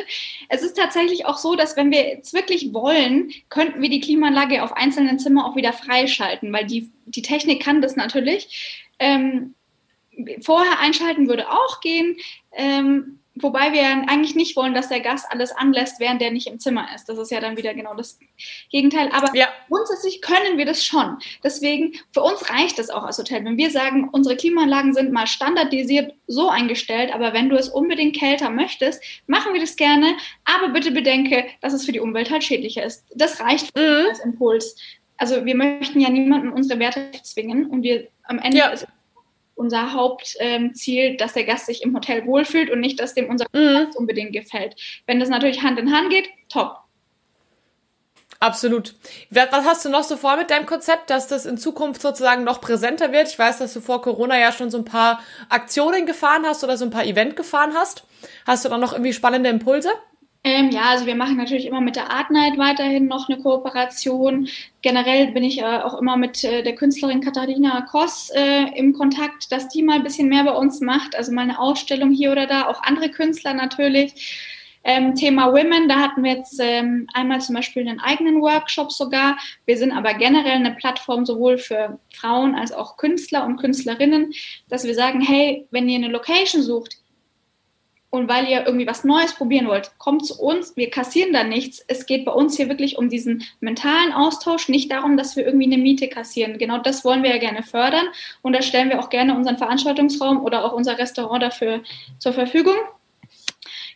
Es 0.49 0.63
ist 0.63 0.77
tatsächlich 0.77 1.27
auch 1.27 1.37
so, 1.37 1.55
dass 1.55 1.77
wenn 1.77 1.91
wir 1.91 2.07
jetzt 2.09 2.33
wirklich 2.33 2.73
wollen, 2.73 3.31
könnten 3.49 3.83
wir 3.83 3.91
die 3.91 4.01
Klimaanlage 4.01 4.63
auf 4.63 4.77
einzelnen 4.77 5.19
Zimmern 5.19 5.45
auch 5.45 5.57
wieder 5.57 5.73
freischalten, 5.73 6.53
weil 6.53 6.67
die, 6.67 6.91
die 7.07 7.23
Technik 7.23 7.63
kann 7.63 7.83
das 7.83 7.97
natürlich. 7.97 8.89
Ähm, 8.99 9.55
vorher 10.41 10.81
einschalten 10.81 11.29
würde 11.29 11.51
auch 11.51 11.81
gehen. 11.81 12.17
Ähm, 12.53 13.19
Wobei 13.35 13.73
wir 13.73 13.83
eigentlich 13.83 14.35
nicht 14.35 14.57
wollen, 14.57 14.75
dass 14.75 14.89
der 14.89 15.01
Gast 15.01 15.27
alles 15.31 15.53
anlässt, 15.53 16.01
während 16.01 16.21
der 16.21 16.31
nicht 16.31 16.47
im 16.47 16.61
Zimmer 16.61 16.87
ist. 16.95 17.09
Das 17.09 17.17
ist 17.17 17.31
ja 17.31 17.41
dann 17.41 17.57
wieder 17.57 17.73
genau 17.73 17.95
das 17.95 18.19
Gegenteil. 18.71 19.09
Aber 19.11 19.35
ja. 19.35 19.49
grundsätzlich 19.69 20.21
können 20.21 20.59
wir 20.59 20.67
das 20.67 20.85
schon. 20.85 21.17
Deswegen, 21.43 21.95
für 22.13 22.21
uns 22.21 22.51
reicht 22.51 22.79
das 22.79 22.91
auch 22.91 23.05
als 23.05 23.17
Hotel. 23.17 23.43
Wenn 23.45 23.57
wir 23.57 23.71
sagen, 23.71 24.11
unsere 24.13 24.37
Klimaanlagen 24.37 24.93
sind 24.93 25.13
mal 25.13 25.27
standardisiert 25.27 26.15
so 26.27 26.51
eingestellt, 26.51 27.15
aber 27.15 27.33
wenn 27.33 27.49
du 27.49 27.57
es 27.57 27.71
unbedingt 27.71 28.17
kälter 28.17 28.51
möchtest, 28.51 29.03
machen 29.27 29.55
wir 29.55 29.61
das 29.61 29.77
gerne. 29.77 30.15
Aber 30.45 30.69
bitte 30.69 30.91
bedenke, 30.91 31.47
dass 31.63 31.73
es 31.73 31.87
für 31.87 31.93
die 31.93 32.01
Umwelt 32.01 32.31
halt 32.31 32.45
schädlicher 32.45 32.85
ist. 32.85 33.07
Das 33.15 33.41
reicht 33.41 33.75
mhm. 33.75 34.07
als 34.11 34.21
Impuls. 34.21 34.77
Also 35.17 35.45
wir 35.47 35.57
möchten 35.57 36.01
ja 36.01 36.11
niemanden 36.11 36.53
unsere 36.53 36.79
Werte 36.81 37.11
zwingen 37.23 37.67
und 37.67 37.83
wir 37.83 38.09
am 38.25 38.39
Ende 38.39 38.59
ja. 38.59 38.69
ist 38.69 38.87
unser 39.55 39.93
Hauptziel, 39.93 41.05
ähm, 41.05 41.17
dass 41.19 41.35
der 41.35 41.45
Gast 41.45 41.67
sich 41.67 41.83
im 41.83 41.95
Hotel 41.95 42.27
wohlfühlt 42.27 42.71
und 42.71 42.81
nicht, 42.81 43.01
dass 43.01 43.15
dem 43.15 43.29
unser 43.29 43.47
mhm. 43.53 43.85
Gast 43.85 43.97
unbedingt 43.97 44.33
gefällt. 44.33 44.77
Wenn 45.07 45.21
das 45.21 45.29
natürlich 45.29 45.63
Hand 45.63 45.79
in 45.79 45.95
Hand 45.95 46.11
geht, 46.11 46.29
top. 46.49 46.79
Absolut. 48.43 48.95
Was 49.31 49.65
hast 49.65 49.85
du 49.85 49.89
noch 49.89 50.03
so 50.03 50.17
vor 50.17 50.37
mit 50.37 50.51
deinem 50.51 50.67
Konzept, 50.67 51.11
dass 51.11 51.29
das 51.29 51.47
in 51.47 51.59
Zukunft 51.59 52.03
sozusagen 52.03 52.43
noch 52.43 52.61
präsenter 52.61 53.13
wird? 53.13 53.29
Ich 53.29 53.39
weiß, 53.39 53.59
dass 53.59 53.73
du 53.73 53.81
vor 53.81 54.03
Corona 54.03 54.37
ja 54.37 54.51
schon 54.51 54.69
so 54.69 54.79
ein 54.79 54.85
paar 54.85 55.23
Aktionen 55.49 56.07
gefahren 56.07 56.45
hast 56.45 56.65
oder 56.65 56.77
so 56.77 56.85
ein 56.85 56.91
paar 56.91 57.05
Event 57.05 57.37
gefahren 57.37 57.75
hast. 57.75 58.03
Hast 58.45 58.65
du 58.65 58.69
da 58.69 58.79
noch 58.79 58.95
irgendwie 58.95 59.13
spannende 59.13 59.49
Impulse? 59.49 59.91
Ähm, 60.45 60.71
ja, 60.71 60.91
also 60.91 61.07
wir 61.07 61.15
machen 61.15 61.37
natürlich 61.37 61.67
immer 61.67 61.81
mit 61.81 61.95
der 61.95 62.11
Art 62.11 62.31
Night 62.33 62.59
weiterhin 62.59 63.07
noch 63.07 63.29
eine 63.29 63.41
Kooperation. 63.41 64.49
Generell 64.81 65.31
bin 65.31 65.45
ich 65.45 65.59
äh, 65.61 65.63
auch 65.63 66.01
immer 66.01 66.17
mit 66.17 66.43
äh, 66.43 66.65
der 66.65 66.75
Künstlerin 66.75 67.21
Katharina 67.21 67.83
Koss 67.83 68.31
äh, 68.35 68.65
im 68.77 68.93
Kontakt, 68.93 69.53
dass 69.53 69.69
die 69.69 69.85
mal 69.85 69.97
ein 69.97 70.03
bisschen 70.03 70.29
mehr 70.29 70.43
bei 70.43 70.53
uns 70.53 70.81
macht. 70.81 71.15
Also 71.15 71.31
mal 71.31 71.43
eine 71.43 71.61
Ausstellung 71.61 72.11
hier 72.11 72.33
oder 72.33 72.47
da, 72.47 72.67
auch 72.67 72.83
andere 72.83 73.11
Künstler 73.11 73.55
natürlich. 73.55 74.59
Ähm, 74.85 75.15
Thema 75.15 75.53
Women, 75.53 75.89
da 75.89 76.01
hatten 76.01 76.25
wir 76.25 76.33
jetzt 76.33 76.59
ähm, 76.61 77.07
einmal 77.15 77.41
zum 77.41 77.55
Beispiel 77.55 77.89
einen 77.89 78.01
eigenen 78.01 78.41
Workshop 78.41 78.91
sogar. 78.91 79.39
Wir 79.65 79.79
sind 79.79 79.93
aber 79.93 80.15
generell 80.15 80.57
eine 80.57 80.73
Plattform 80.73 81.25
sowohl 81.25 81.59
für 81.59 82.01
Frauen 82.13 82.57
als 82.57 82.73
auch 82.73 82.97
Künstler 82.97 83.45
und 83.45 83.59
Künstlerinnen, 83.59 84.33
dass 84.69 84.83
wir 84.83 84.97
sagen, 84.97 85.21
hey, 85.21 85.69
wenn 85.71 85.89
ihr 85.89 85.99
eine 85.99 86.09
Location 86.09 86.63
sucht, 86.63 86.97
und 88.13 88.29
weil 88.29 88.47
ihr 88.47 88.67
irgendwie 88.67 88.87
was 88.87 89.05
Neues 89.05 89.33
probieren 89.33 89.69
wollt, 89.69 89.93
kommt 89.97 90.27
zu 90.27 90.39
uns, 90.39 90.77
wir 90.77 90.91
kassieren 90.91 91.33
da 91.33 91.45
nichts. 91.45 91.83
Es 91.89 92.05
geht 92.05 92.27
bei 92.27 92.33
uns 92.33 92.59
hier 92.59 92.69
wirklich 92.69 92.99
um 92.99 93.09
diesen 93.09 93.43
mentalen 93.61 94.13
Austausch, 94.13 94.69
nicht 94.69 94.93
darum, 94.93 95.17
dass 95.17 95.35
wir 95.35 95.47
irgendwie 95.47 95.65
eine 95.65 95.79
Miete 95.83 96.09
kassieren. 96.09 96.59
Genau 96.59 96.77
das 96.77 97.07
wollen 97.07 97.23
wir 97.23 97.31
ja 97.31 97.39
gerne 97.39 97.63
fördern 97.63 98.05
und 98.43 98.53
da 98.53 98.61
stellen 98.61 98.91
wir 98.91 99.01
auch 99.01 99.09
gerne 99.09 99.35
unseren 99.35 99.57
Veranstaltungsraum 99.57 100.45
oder 100.45 100.63
auch 100.63 100.75
unser 100.75 100.99
Restaurant 100.99 101.43
dafür 101.43 101.81
zur 102.19 102.35
Verfügung. 102.35 102.75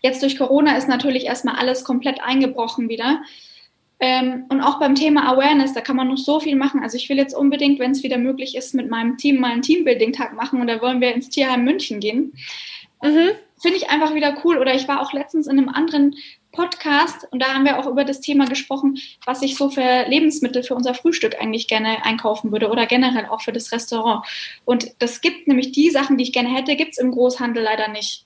Jetzt 0.01 0.23
durch 0.23 0.39
Corona 0.39 0.79
ist 0.79 0.89
natürlich 0.89 1.27
erstmal 1.27 1.57
alles 1.57 1.85
komplett 1.85 2.23
eingebrochen 2.23 2.89
wieder. 2.89 3.21
Ähm, 4.01 4.47
und 4.49 4.63
auch 4.63 4.79
beim 4.79 4.95
Thema 4.95 5.31
Awareness, 5.31 5.75
da 5.75 5.83
kann 5.83 5.97
man 5.97 6.09
noch 6.09 6.17
so 6.17 6.41
viel 6.41 6.57
machen. 6.57 6.83
Also 6.83 6.97
ich 6.97 7.11
will 7.11 7.19
jetzt 7.19 7.35
unbedingt, 7.35 7.79
wenn 7.81 7.91
es 7.91 8.03
wieder 8.03 8.17
möglich 8.17 8.57
ist, 8.57 8.73
mit 8.73 8.89
meinem 8.89 9.19
Team 9.19 9.41
mal 9.41 9.53
einen 9.53 9.63
Teambuilding-Tag 9.63 10.35
machen 10.35 10.63
und 10.63 10.69
da 10.69 10.81
wollen 10.81 11.03
wir 11.03 11.15
ins 11.15 11.29
Tierheim 11.29 11.65
München 11.65 12.01
gehen. 12.01 12.33
Mhm 13.03 13.33
finde 13.61 13.79
ich 13.79 13.91
einfach 13.91 14.15
wieder 14.15 14.37
cool. 14.45 14.59
Oder 14.59 14.75
ich 14.75 14.89
war 14.89 15.01
auch 15.01 15.13
letztens 15.13 15.47
in 15.47 15.59
einem 15.59 15.69
anderen 15.69 16.17
Podcast 16.53 17.29
und 17.31 17.43
da 17.43 17.53
haben 17.53 17.65
wir 17.65 17.79
auch 17.79 17.87
über 17.87 18.05
das 18.05 18.21
Thema 18.21 18.47
gesprochen, 18.47 18.99
was 19.27 19.43
ich 19.43 19.57
so 19.57 19.69
für 19.69 20.07
Lebensmittel 20.09 20.63
für 20.63 20.75
unser 20.75 20.95
Frühstück 20.95 21.37
eigentlich 21.41 21.69
gerne 21.69 22.05
einkaufen 22.05 22.51
würde 22.51 22.71
oder 22.71 22.87
generell 22.87 23.27
auch 23.27 23.43
für 23.43 23.53
das 23.53 23.73
Restaurant. 23.73 24.25
Und 24.65 24.91
das 24.99 25.21
gibt 25.21 25.49
nämlich 25.49 25.73
die 25.73 25.91
Sachen, 25.91 26.17
die 26.17 26.25
ich 26.25 26.33
gerne 26.33 26.55
hätte, 26.55 26.77
gibt 26.77 26.93
es 26.93 26.99
im 26.99 27.13
Großhandel 27.13 27.63
leider 27.63 27.89
nicht. 27.89 28.25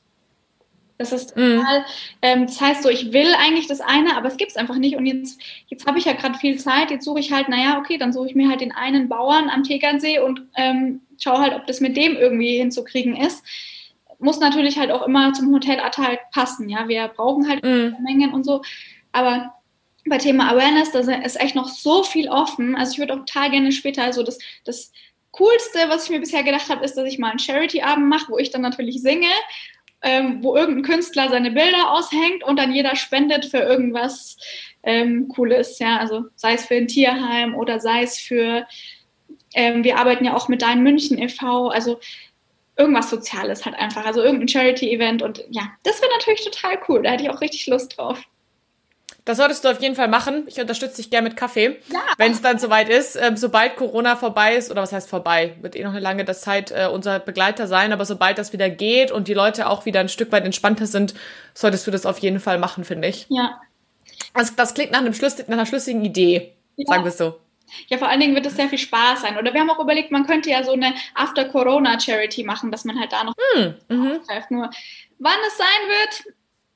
Das 0.97 1.13
ist 1.13 1.35
mhm. 1.35 1.57
total, 1.57 1.85
ähm, 2.21 2.47
das 2.47 2.61
heißt 2.61 2.83
so, 2.83 2.91
ich 2.91 3.11
will 3.13 3.35
eigentlich 3.35 3.67
das 3.67 3.81
eine, 3.81 4.17
aber 4.17 4.29
es 4.29 4.37
gibt 4.37 4.51
es 4.51 4.57
einfach 4.59 4.77
nicht. 4.77 4.97
Und 4.97 5.07
jetzt, 5.07 5.41
jetzt 5.69 5.87
habe 5.87 5.99
ich 5.99 6.05
ja 6.05 6.13
gerade 6.13 6.39
viel 6.39 6.59
Zeit, 6.59 6.91
jetzt 6.91 7.07
suche 7.07 7.21
ich 7.21 7.33
halt, 7.33 7.49
naja, 7.49 7.79
okay, 7.79 7.97
dann 7.97 8.13
suche 8.13 8.29
ich 8.29 8.35
mir 8.35 8.51
halt 8.51 8.61
den 8.61 8.71
einen 8.71 9.09
Bauern 9.09 9.49
am 9.49 9.65
Tegernsee 9.65 10.21
und 10.21 10.43
ähm, 10.57 11.01
schaue 11.19 11.39
halt, 11.39 11.55
ob 11.55 11.67
das 11.67 11.81
mit 11.81 11.97
dem 11.97 12.17
irgendwie 12.17 12.59
hinzukriegen 12.59 13.17
ist 13.17 13.43
muss 14.21 14.41
natürlich 14.41 14.79
halt 14.79 14.91
auch 14.91 15.07
immer 15.07 15.33
zum 15.33 15.53
Hotelalltag 15.53 16.31
passen. 16.31 16.69
Ja, 16.69 16.89
wir 16.89 17.09
brauchen 17.09 17.49
halt 17.49 17.63
mm. 17.65 18.03
Mengen 18.03 18.33
und 18.33 18.45
so. 18.45 18.63
Aber 19.13 19.55
bei 20.07 20.19
Thema 20.19 20.51
Awareness, 20.51 20.93
da 20.93 21.01
ist 21.01 21.41
echt 21.41 21.55
noch 21.55 21.69
so 21.69 22.03
viel 22.03 22.29
offen. 22.29 22.77
Also 22.77 22.93
ich 22.93 22.99
würde 22.99 23.15
auch 23.15 23.25
total 23.25 23.51
gerne 23.51 23.73
später, 23.73 24.05
also 24.05 24.23
das, 24.23 24.39
das 24.65 24.93
Coolste, 25.33 25.89
was 25.89 26.05
ich 26.05 26.11
mir 26.11 26.21
bisher 26.21 26.43
gedacht 26.43 26.69
habe, 26.69 26.85
ist, 26.85 26.95
dass 26.95 27.07
ich 27.07 27.19
mal 27.19 27.31
einen 27.31 27.39
Charity-Abend 27.39 28.09
mache, 28.09 28.33
wo 28.33 28.39
ich 28.39 28.51
dann 28.51 28.63
natürlich 28.63 29.01
singe, 29.01 29.29
ähm, 30.03 30.43
wo 30.43 30.57
irgendein 30.57 30.85
Künstler 30.85 31.29
seine 31.29 31.51
Bilder 31.51 31.93
aushängt 31.93 32.43
und 32.45 32.59
dann 32.59 32.75
jeder 32.75 32.97
spendet 32.97 33.47
für 33.47 33.59
irgendwas 33.59 34.37
ähm, 34.83 35.29
Cooles. 35.29 35.79
Ja, 35.79 35.99
also 35.99 36.25
sei 36.35 36.55
es 36.55 36.65
für 36.65 36.77
ein 36.77 36.89
Tierheim 36.89 37.55
oder 37.55 37.81
sei 37.81 38.03
es 38.03 38.19
für, 38.19 38.67
ähm, 39.55 39.85
wir 39.85 39.99
arbeiten 39.99 40.25
ja 40.25 40.35
auch 40.35 40.49
mit 40.49 40.63
Dein 40.63 40.83
München 40.83 41.19
e.V., 41.19 41.69
also 41.69 42.01
irgendwas 42.81 43.11
Soziales 43.11 43.65
halt 43.65 43.77
einfach, 43.77 44.05
also 44.05 44.23
irgendein 44.23 44.49
Charity-Event 44.49 45.23
und 45.23 45.45
ja, 45.51 45.63
das 45.85 46.01
wäre 46.01 46.11
natürlich 46.13 46.45
total 46.45 46.79
cool, 46.89 47.03
da 47.03 47.11
hätte 47.11 47.25
ich 47.25 47.31
auch 47.31 47.41
richtig 47.41 47.67
Lust 47.67 47.97
drauf. 47.97 48.19
Das 49.27 49.37
solltest 49.37 49.65
du 49.65 49.69
auf 49.69 49.81
jeden 49.83 49.95
Fall 49.95 50.09
machen. 50.09 50.45
Ich 50.47 50.59
unterstütze 50.59 50.97
dich 50.97 51.11
gerne 51.11 51.29
mit 51.29 51.37
Kaffee, 51.37 51.79
ja. 51.93 52.01
wenn 52.17 52.33
es 52.33 52.41
dann 52.41 52.59
soweit 52.59 52.89
ist. 52.89 53.17
Ähm, 53.17 53.37
sobald 53.37 53.77
Corona 53.77 54.17
vorbei 54.17 54.57
ist, 54.57 54.71
oder 54.71 54.81
was 54.81 54.93
heißt 54.93 55.11
vorbei, 55.11 55.57
wird 55.61 55.77
eh 55.77 55.85
noch 55.85 55.91
eine 55.91 56.01
lange 56.01 56.25
Zeit 56.25 56.71
äh, 56.71 56.89
unser 56.91 57.21
Begleiter 57.21 57.67
sein, 57.67 57.93
aber 57.93 58.07
sobald 58.07 58.39
das 58.39 58.55
wieder 58.55 58.71
geht 58.71 59.11
und 59.11 59.29
die 59.29 59.35
Leute 59.35 59.69
auch 59.69 59.85
wieder 59.85 60.01
ein 60.01 60.09
Stück 60.09 60.33
weit 60.33 60.47
entspannter 60.47 60.87
sind, 60.87 61.15
solltest 61.53 61.87
du 61.87 61.91
das 61.91 62.07
auf 62.07 62.19
jeden 62.19 62.41
Fall 62.41 62.59
machen, 62.59 62.85
finde 62.85 63.09
ich. 63.09 63.27
Ja. 63.29 63.61
Also 64.33 64.55
das 64.57 64.73
klingt 64.75 64.91
nach, 64.91 65.01
einem 65.01 65.13
Schlüss 65.13 65.39
nach 65.39 65.49
einer 65.49 65.67
schlüssigen 65.67 66.03
Idee, 66.03 66.55
ja. 66.77 66.87
sagen 66.87 67.05
wir 67.05 67.11
es 67.11 67.19
so. 67.19 67.35
Ja, 67.89 67.99
vor 67.99 68.09
allen 68.09 68.21
Dingen 68.21 68.35
wird 68.35 68.47
es 68.47 68.57
sehr 68.57 68.69
viel 68.69 68.79
Spaß 68.79 69.23
sein. 69.23 69.39
Oder 69.39 69.53
wir 69.53 69.61
haben 69.61 69.71
auch 69.71 69.81
überlegt, 69.81 70.11
man 70.11 70.27
könnte 70.27 70.51
ja 70.51 70.63
so 70.63 70.73
eine 70.73 70.95
After-Corona-Charity 71.15 72.45
machen, 72.45 72.71
dass 72.71 72.85
man 72.85 72.99
halt 72.99 73.13
da 73.13 73.25
noch 73.25 73.35
hm, 73.55 73.75
mhm. 73.89 74.21
Nur 74.51 74.71
wann 75.19 75.39
es 75.47 75.59
sein 75.59 75.67
wird, 75.89 76.35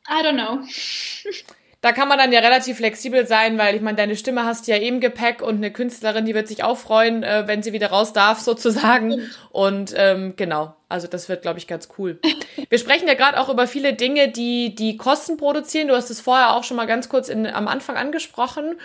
I 0.08 0.22
don't 0.24 0.34
know. 0.34 0.64
Da 1.84 1.92
kann 1.92 2.08
man 2.08 2.16
dann 2.16 2.32
ja 2.32 2.40
relativ 2.40 2.78
flexibel 2.78 3.26
sein, 3.26 3.58
weil 3.58 3.76
ich 3.76 3.82
meine, 3.82 3.98
deine 3.98 4.16
Stimme 4.16 4.46
hast 4.46 4.66
du 4.66 4.70
ja 4.72 4.78
eben 4.78 5.00
Gepäck 5.00 5.42
und 5.42 5.56
eine 5.56 5.70
Künstlerin, 5.70 6.24
die 6.24 6.34
wird 6.34 6.48
sich 6.48 6.64
auch 6.64 6.78
freuen, 6.78 7.22
äh, 7.22 7.46
wenn 7.46 7.62
sie 7.62 7.74
wieder 7.74 7.88
raus 7.88 8.14
darf, 8.14 8.40
sozusagen. 8.40 9.30
Und 9.50 9.92
ähm, 9.94 10.32
genau, 10.34 10.74
also 10.88 11.08
das 11.08 11.28
wird, 11.28 11.42
glaube 11.42 11.58
ich, 11.58 11.66
ganz 11.66 11.90
cool. 11.98 12.18
Wir 12.70 12.78
sprechen 12.78 13.06
ja 13.06 13.12
gerade 13.12 13.38
auch 13.38 13.50
über 13.50 13.66
viele 13.66 13.92
Dinge, 13.92 14.28
die 14.28 14.74
die 14.74 14.96
Kosten 14.96 15.36
produzieren. 15.36 15.88
Du 15.88 15.94
hast 15.94 16.08
es 16.08 16.22
vorher 16.22 16.54
auch 16.54 16.64
schon 16.64 16.78
mal 16.78 16.86
ganz 16.86 17.10
kurz 17.10 17.28
in, 17.28 17.46
am 17.46 17.68
Anfang 17.68 17.96
angesprochen. 17.96 18.76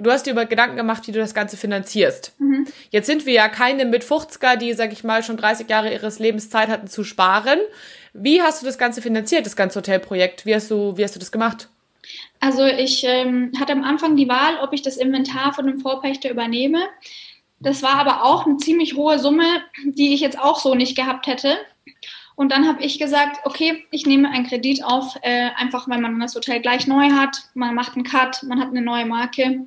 Du 0.00 0.10
hast 0.10 0.26
dir 0.26 0.30
über 0.30 0.46
Gedanken 0.46 0.76
gemacht, 0.76 1.06
wie 1.06 1.12
du 1.12 1.18
das 1.18 1.34
Ganze 1.34 1.56
finanzierst. 1.56 2.34
Mhm. 2.38 2.66
Jetzt 2.90 3.06
sind 3.06 3.26
wir 3.26 3.32
ja 3.32 3.48
keine 3.48 3.84
mit 3.84 4.04
50er, 4.04 4.56
die, 4.56 4.72
sag 4.72 4.92
ich 4.92 5.02
mal, 5.02 5.22
schon 5.22 5.36
30 5.36 5.68
Jahre 5.68 5.92
ihres 5.92 6.18
Lebens 6.18 6.50
Zeit 6.50 6.68
hatten 6.68 6.86
zu 6.86 7.02
sparen. 7.02 7.58
Wie 8.12 8.40
hast 8.40 8.62
du 8.62 8.66
das 8.66 8.78
Ganze 8.78 9.02
finanziert, 9.02 9.44
das 9.44 9.56
ganze 9.56 9.78
Hotelprojekt? 9.80 10.46
Wie 10.46 10.54
hast 10.54 10.70
du, 10.70 10.96
wie 10.96 11.04
hast 11.04 11.14
du 11.14 11.20
das 11.20 11.32
gemacht? 11.32 11.68
Also 12.40 12.64
ich 12.64 13.04
ähm, 13.04 13.52
hatte 13.58 13.72
am 13.72 13.82
Anfang 13.82 14.16
die 14.16 14.28
Wahl, 14.28 14.58
ob 14.62 14.72
ich 14.72 14.82
das 14.82 14.96
Inventar 14.96 15.52
von 15.52 15.66
dem 15.66 15.80
Vorpächter 15.80 16.30
übernehme. 16.30 16.80
Das 17.60 17.82
war 17.82 17.96
aber 17.96 18.24
auch 18.24 18.46
eine 18.46 18.58
ziemlich 18.58 18.94
hohe 18.94 19.18
Summe, 19.18 19.62
die 19.84 20.14
ich 20.14 20.20
jetzt 20.20 20.38
auch 20.38 20.60
so 20.60 20.74
nicht 20.74 20.96
gehabt 20.96 21.26
hätte. 21.26 21.56
Und 22.36 22.52
dann 22.52 22.68
habe 22.68 22.84
ich 22.84 23.00
gesagt, 23.00 23.40
okay, 23.44 23.84
ich 23.90 24.06
nehme 24.06 24.30
einen 24.30 24.46
Kredit 24.46 24.84
auf, 24.84 25.16
äh, 25.22 25.50
einfach 25.56 25.88
weil 25.88 26.00
man 26.00 26.20
das 26.20 26.36
Hotel 26.36 26.60
gleich 26.60 26.86
neu 26.86 27.10
hat. 27.10 27.36
Man 27.54 27.74
macht 27.74 27.96
einen 27.96 28.04
Cut, 28.04 28.44
man 28.44 28.60
hat 28.60 28.68
eine 28.68 28.80
neue 28.80 29.06
Marke. 29.06 29.66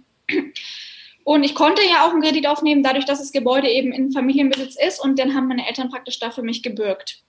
Und 1.23 1.43
ich 1.43 1.53
konnte 1.53 1.81
ja 1.83 2.05
auch 2.05 2.11
einen 2.11 2.21
Kredit 2.21 2.47
aufnehmen, 2.47 2.83
dadurch, 2.83 3.05
dass 3.05 3.19
das 3.19 3.31
Gebäude 3.31 3.69
eben 3.69 3.91
in 3.91 4.11
Familienbesitz 4.11 4.75
ist. 4.75 4.99
Und 4.99 5.19
dann 5.19 5.35
haben 5.35 5.47
meine 5.47 5.67
Eltern 5.67 5.89
praktisch 5.89 6.19
da 6.19 6.31
für 6.31 6.41
mich 6.41 6.63
gebürgt. 6.63 7.21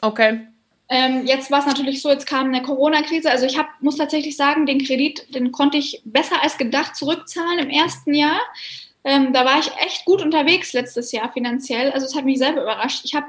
Okay. 0.00 0.46
Ähm, 0.88 1.24
jetzt 1.24 1.50
war 1.50 1.60
es 1.60 1.66
natürlich 1.66 2.02
so, 2.02 2.10
jetzt 2.10 2.26
kam 2.26 2.48
eine 2.48 2.62
Corona-Krise. 2.62 3.30
Also 3.30 3.46
ich 3.46 3.56
hab, 3.56 3.68
muss 3.80 3.96
tatsächlich 3.96 4.36
sagen, 4.36 4.66
den 4.66 4.84
Kredit, 4.84 5.34
den 5.34 5.50
konnte 5.50 5.78
ich 5.78 6.02
besser 6.04 6.42
als 6.42 6.58
gedacht 6.58 6.96
zurückzahlen 6.96 7.60
im 7.60 7.70
ersten 7.70 8.12
Jahr. 8.12 8.40
Ähm, 9.04 9.32
da 9.32 9.44
war 9.44 9.58
ich 9.58 9.70
echt 9.78 10.04
gut 10.04 10.20
unterwegs 10.20 10.74
letztes 10.74 11.10
Jahr 11.12 11.32
finanziell. 11.32 11.90
Also 11.92 12.06
es 12.06 12.14
hat 12.14 12.26
mich 12.26 12.38
selber 12.38 12.62
überrascht. 12.62 13.04
Ich 13.04 13.14
habe 13.14 13.26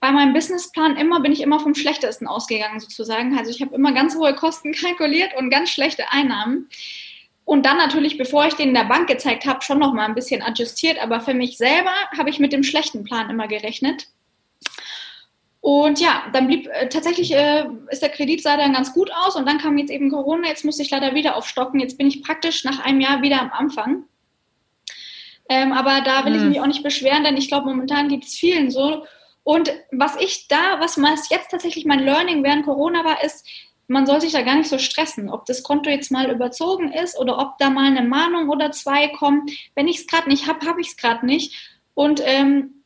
bei 0.00 0.10
meinem 0.10 0.32
Businessplan 0.32 0.96
immer, 0.96 1.20
bin 1.20 1.30
ich 1.30 1.42
immer 1.42 1.60
vom 1.60 1.76
Schlechtesten 1.76 2.26
ausgegangen 2.26 2.80
sozusagen. 2.80 3.38
Also 3.38 3.52
ich 3.52 3.62
habe 3.62 3.74
immer 3.76 3.92
ganz 3.92 4.16
hohe 4.16 4.34
Kosten 4.34 4.72
kalkuliert 4.80 5.36
und 5.38 5.50
ganz 5.50 5.70
schlechte 5.70 6.10
Einnahmen. 6.10 6.68
Und 7.52 7.66
dann 7.66 7.76
natürlich, 7.76 8.16
bevor 8.16 8.46
ich 8.46 8.54
den 8.54 8.68
in 8.68 8.74
der 8.74 8.84
Bank 8.84 9.08
gezeigt 9.08 9.44
habe, 9.44 9.60
schon 9.60 9.78
noch 9.78 9.92
mal 9.92 10.06
ein 10.06 10.14
bisschen 10.14 10.40
adjustiert. 10.40 10.98
Aber 11.02 11.20
für 11.20 11.34
mich 11.34 11.58
selber 11.58 11.92
habe 12.16 12.30
ich 12.30 12.38
mit 12.38 12.50
dem 12.50 12.62
schlechten 12.62 13.04
Plan 13.04 13.28
immer 13.28 13.46
gerechnet. 13.46 14.06
Und 15.60 16.00
ja, 16.00 16.22
dann 16.32 16.46
blieb 16.46 16.66
äh, 16.68 16.88
tatsächlich, 16.88 17.30
äh, 17.34 17.66
ist 17.90 18.00
der 18.00 18.08
Kredit 18.08 18.42
sah 18.42 18.56
dann 18.56 18.72
ganz 18.72 18.94
gut 18.94 19.10
aus 19.14 19.36
und 19.36 19.46
dann 19.46 19.58
kam 19.58 19.76
jetzt 19.76 19.90
eben 19.90 20.10
Corona, 20.10 20.48
jetzt 20.48 20.64
musste 20.64 20.82
ich 20.82 20.90
leider 20.90 21.14
wieder 21.14 21.36
aufstocken. 21.36 21.78
Jetzt 21.78 21.98
bin 21.98 22.06
ich 22.06 22.22
praktisch 22.22 22.64
nach 22.64 22.82
einem 22.86 23.02
Jahr 23.02 23.20
wieder 23.20 23.42
am 23.42 23.52
Anfang. 23.52 24.04
Ähm, 25.50 25.72
aber 25.72 26.00
da 26.00 26.24
will 26.24 26.32
mhm. 26.32 26.38
ich 26.38 26.44
mich 26.44 26.60
auch 26.62 26.66
nicht 26.66 26.82
beschweren, 26.82 27.22
denn 27.22 27.36
ich 27.36 27.48
glaube, 27.48 27.66
momentan 27.66 28.08
gibt 28.08 28.24
es 28.24 28.34
vielen 28.34 28.70
so. 28.70 29.04
Und 29.44 29.70
was 29.90 30.16
ich 30.16 30.48
da, 30.48 30.80
was 30.80 30.96
jetzt 31.28 31.50
tatsächlich 31.50 31.84
mein 31.84 32.00
Learning 32.00 32.42
während 32.42 32.64
Corona 32.64 33.04
war, 33.04 33.22
ist, 33.22 33.46
man 33.88 34.06
soll 34.06 34.20
sich 34.20 34.32
da 34.32 34.42
gar 34.42 34.56
nicht 34.56 34.70
so 34.70 34.78
stressen, 34.78 35.28
ob 35.28 35.44
das 35.46 35.62
Konto 35.62 35.90
jetzt 35.90 36.10
mal 36.10 36.30
überzogen 36.30 36.92
ist 36.92 37.18
oder 37.18 37.38
ob 37.38 37.58
da 37.58 37.70
mal 37.70 37.86
eine 37.86 38.06
Mahnung 38.06 38.48
oder 38.48 38.70
zwei 38.72 39.08
kommen. 39.08 39.46
Wenn 39.74 39.88
ich 39.88 39.98
es 39.98 40.06
gerade 40.06 40.28
nicht 40.28 40.46
habe, 40.46 40.66
habe 40.66 40.80
ich 40.80 40.88
es 40.88 40.96
gerade 40.96 41.26
nicht. 41.26 41.54
Und 41.94 42.22
ähm, 42.24 42.82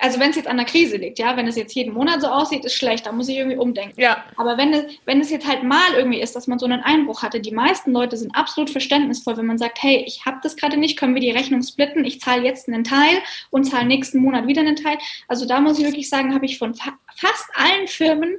also 0.00 0.18
wenn 0.18 0.30
es 0.30 0.36
jetzt 0.36 0.48
an 0.48 0.56
der 0.56 0.66
Krise 0.66 0.96
liegt, 0.96 1.18
ja, 1.18 1.36
wenn 1.36 1.46
es 1.46 1.56
jetzt 1.56 1.74
jeden 1.74 1.92
Monat 1.92 2.20
so 2.20 2.28
aussieht, 2.28 2.64
ist 2.64 2.74
schlecht, 2.74 3.06
da 3.06 3.12
muss 3.12 3.28
ich 3.28 3.36
irgendwie 3.36 3.56
umdenken. 3.56 4.00
Ja. 4.00 4.24
Aber 4.36 4.56
wenn 4.56 4.72
es, 4.72 4.84
wenn 5.04 5.20
es 5.20 5.30
jetzt 5.30 5.46
halt 5.46 5.62
mal 5.62 5.94
irgendwie 5.94 6.20
ist, 6.20 6.34
dass 6.34 6.46
man 6.46 6.58
so 6.58 6.66
einen 6.66 6.80
Einbruch 6.80 7.22
hatte, 7.22 7.40
die 7.40 7.52
meisten 7.52 7.92
Leute 7.92 8.16
sind 8.16 8.34
absolut 8.34 8.70
verständnisvoll, 8.70 9.36
wenn 9.36 9.46
man 9.46 9.58
sagt, 9.58 9.82
hey, 9.82 10.04
ich 10.06 10.24
habe 10.26 10.38
das 10.42 10.56
gerade 10.56 10.76
nicht, 10.76 10.98
können 10.98 11.14
wir 11.14 11.20
die 11.20 11.30
Rechnung 11.30 11.62
splitten, 11.62 12.04
ich 12.04 12.20
zahle 12.20 12.44
jetzt 12.44 12.68
einen 12.68 12.84
Teil 12.84 13.18
und 13.50 13.64
zahle 13.64 13.86
nächsten 13.86 14.20
Monat 14.20 14.46
wieder 14.46 14.62
einen 14.62 14.76
Teil. 14.76 14.98
Also 15.28 15.46
da 15.46 15.60
muss 15.60 15.78
ich 15.78 15.84
wirklich 15.84 16.08
sagen, 16.08 16.34
habe 16.34 16.46
ich 16.46 16.58
von 16.58 16.74
fa 16.74 16.92
fast 17.16 17.50
allen 17.54 17.88
Firmen 17.88 18.36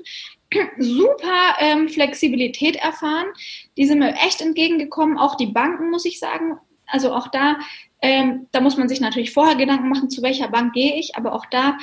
super 0.78 1.56
ähm, 1.60 1.89
Flexibilität 1.89 2.76
erfahren. 2.78 3.28
Die 3.78 3.86
sind 3.86 4.00
mir 4.00 4.14
echt 4.16 4.41
entgegengekommen. 4.41 5.18
Auch 5.18 5.36
die 5.36 5.47
Banken, 5.47 5.89
muss 5.91 6.06
ich 6.06 6.20
sagen. 6.20 6.58
Also 6.88 7.14
auch 7.14 7.28
da 7.28 7.58
ähm, 8.02 8.47
da 8.52 8.62
muss 8.62 8.78
man 8.78 8.88
sich 8.88 9.02
natürlich 9.02 9.34
vorher 9.34 9.56
Gedanken 9.56 9.89
machen, 9.89 10.10
zu 10.10 10.22
welcher 10.22 10.47
Bank 10.47 10.74
gehe 10.74 10.97
ich, 10.97 11.16
aber 11.16 11.34
auch 11.34 11.45
da 11.45 11.78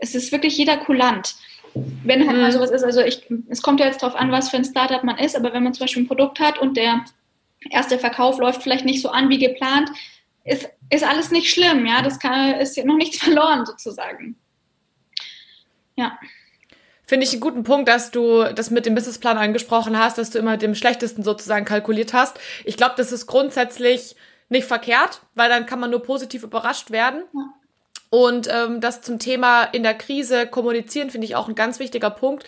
es 0.00 0.14
ist 0.14 0.32
wirklich 0.32 0.56
jeder 0.56 0.76
kulant. 0.78 1.36
Wenn 1.74 2.26
halt 2.26 2.36
mhm. 2.36 2.42
mal 2.42 2.52
sowas 2.52 2.70
ist, 2.70 2.84
also 2.84 3.00
ich, 3.00 3.26
es 3.48 3.62
kommt 3.62 3.80
ja 3.80 3.86
jetzt 3.86 4.02
darauf 4.02 4.16
an, 4.16 4.30
was 4.30 4.48
für 4.48 4.56
ein 4.56 4.64
Startup 4.64 5.02
man 5.02 5.18
ist, 5.18 5.36
aber 5.36 5.52
wenn 5.52 5.62
man 5.62 5.74
zum 5.74 5.84
Beispiel 5.84 6.02
ein 6.02 6.08
Produkt 6.08 6.40
hat 6.40 6.58
und 6.58 6.76
der 6.76 7.04
erste 7.70 7.98
Verkauf 7.98 8.38
läuft 8.38 8.62
vielleicht 8.62 8.84
nicht 8.84 9.02
so 9.02 9.10
an 9.10 9.28
wie 9.28 9.38
geplant, 9.38 9.90
ist, 10.44 10.68
ist 10.90 11.04
alles 11.04 11.30
nicht 11.30 11.50
schlimm, 11.50 11.84
ja, 11.86 12.02
das 12.02 12.18
kann, 12.18 12.54
ist 12.60 12.76
ja 12.76 12.84
noch 12.84 12.96
nichts 12.96 13.18
verloren 13.22 13.66
sozusagen. 13.66 14.36
Ja. 15.96 16.18
Finde 17.14 17.26
ich 17.26 17.32
einen 17.32 17.42
guten 17.42 17.62
Punkt, 17.62 17.88
dass 17.88 18.10
du 18.10 18.42
das 18.42 18.72
mit 18.72 18.86
dem 18.86 18.96
Businessplan 18.96 19.38
angesprochen 19.38 19.96
hast, 19.96 20.18
dass 20.18 20.30
du 20.30 20.40
immer 20.40 20.56
dem 20.56 20.74
Schlechtesten 20.74 21.22
sozusagen 21.22 21.64
kalkuliert 21.64 22.12
hast. 22.12 22.40
Ich 22.64 22.76
glaube, 22.76 22.94
das 22.96 23.12
ist 23.12 23.28
grundsätzlich 23.28 24.16
nicht 24.48 24.66
verkehrt, 24.66 25.20
weil 25.36 25.48
dann 25.48 25.64
kann 25.64 25.78
man 25.78 25.92
nur 25.92 26.02
positiv 26.02 26.42
überrascht 26.42 26.90
werden. 26.90 27.22
Ja. 27.32 27.54
Und 28.10 28.48
ähm, 28.52 28.80
das 28.80 29.00
zum 29.02 29.20
Thema 29.20 29.62
in 29.62 29.84
der 29.84 29.94
Krise 29.94 30.48
kommunizieren 30.48 31.10
finde 31.10 31.26
ich 31.28 31.36
auch 31.36 31.46
ein 31.46 31.54
ganz 31.54 31.78
wichtiger 31.78 32.10
Punkt. 32.10 32.46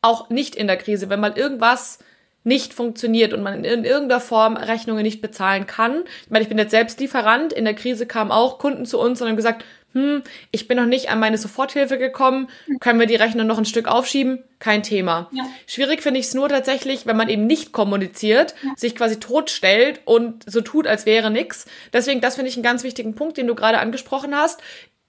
Auch 0.00 0.30
nicht 0.30 0.56
in 0.56 0.66
der 0.66 0.78
Krise, 0.78 1.10
wenn 1.10 1.20
mal 1.20 1.36
irgendwas 1.36 1.98
nicht 2.42 2.72
funktioniert 2.72 3.34
und 3.34 3.42
man 3.42 3.64
in 3.64 3.84
irgendeiner 3.84 4.22
Form 4.22 4.56
Rechnungen 4.56 5.02
nicht 5.02 5.20
bezahlen 5.20 5.66
kann. 5.66 6.04
Ich 6.24 6.30
meine, 6.30 6.42
ich 6.42 6.48
bin 6.48 6.56
jetzt 6.56 6.70
selbst 6.70 7.00
Lieferant. 7.00 7.52
In 7.52 7.66
der 7.66 7.74
Krise 7.74 8.06
kamen 8.06 8.30
auch 8.30 8.58
Kunden 8.58 8.86
zu 8.86 8.98
uns 8.98 9.20
und 9.20 9.28
haben 9.28 9.36
gesagt, 9.36 9.62
hm, 9.92 10.22
ich 10.50 10.68
bin 10.68 10.76
noch 10.76 10.86
nicht 10.86 11.10
an 11.10 11.18
meine 11.18 11.38
Soforthilfe 11.38 11.98
gekommen, 11.98 12.48
können 12.80 13.00
wir 13.00 13.06
die 13.06 13.16
Rechnung 13.16 13.46
noch 13.46 13.58
ein 13.58 13.64
Stück 13.64 13.88
aufschieben? 13.88 14.44
Kein 14.58 14.82
Thema. 14.82 15.28
Ja. 15.32 15.44
Schwierig 15.66 16.02
finde 16.02 16.20
ich 16.20 16.26
es 16.26 16.34
nur 16.34 16.48
tatsächlich, 16.48 17.06
wenn 17.06 17.16
man 17.16 17.28
eben 17.28 17.46
nicht 17.46 17.72
kommuniziert, 17.72 18.54
ja. 18.62 18.70
sich 18.76 18.94
quasi 18.94 19.18
totstellt 19.18 20.00
und 20.04 20.44
so 20.50 20.60
tut, 20.60 20.86
als 20.86 21.06
wäre 21.06 21.30
nichts. 21.30 21.66
Deswegen, 21.92 22.20
das 22.20 22.36
finde 22.36 22.50
ich 22.50 22.56
einen 22.56 22.62
ganz 22.62 22.84
wichtigen 22.84 23.14
Punkt, 23.14 23.36
den 23.36 23.46
du 23.46 23.54
gerade 23.54 23.78
angesprochen 23.78 24.36
hast. 24.36 24.60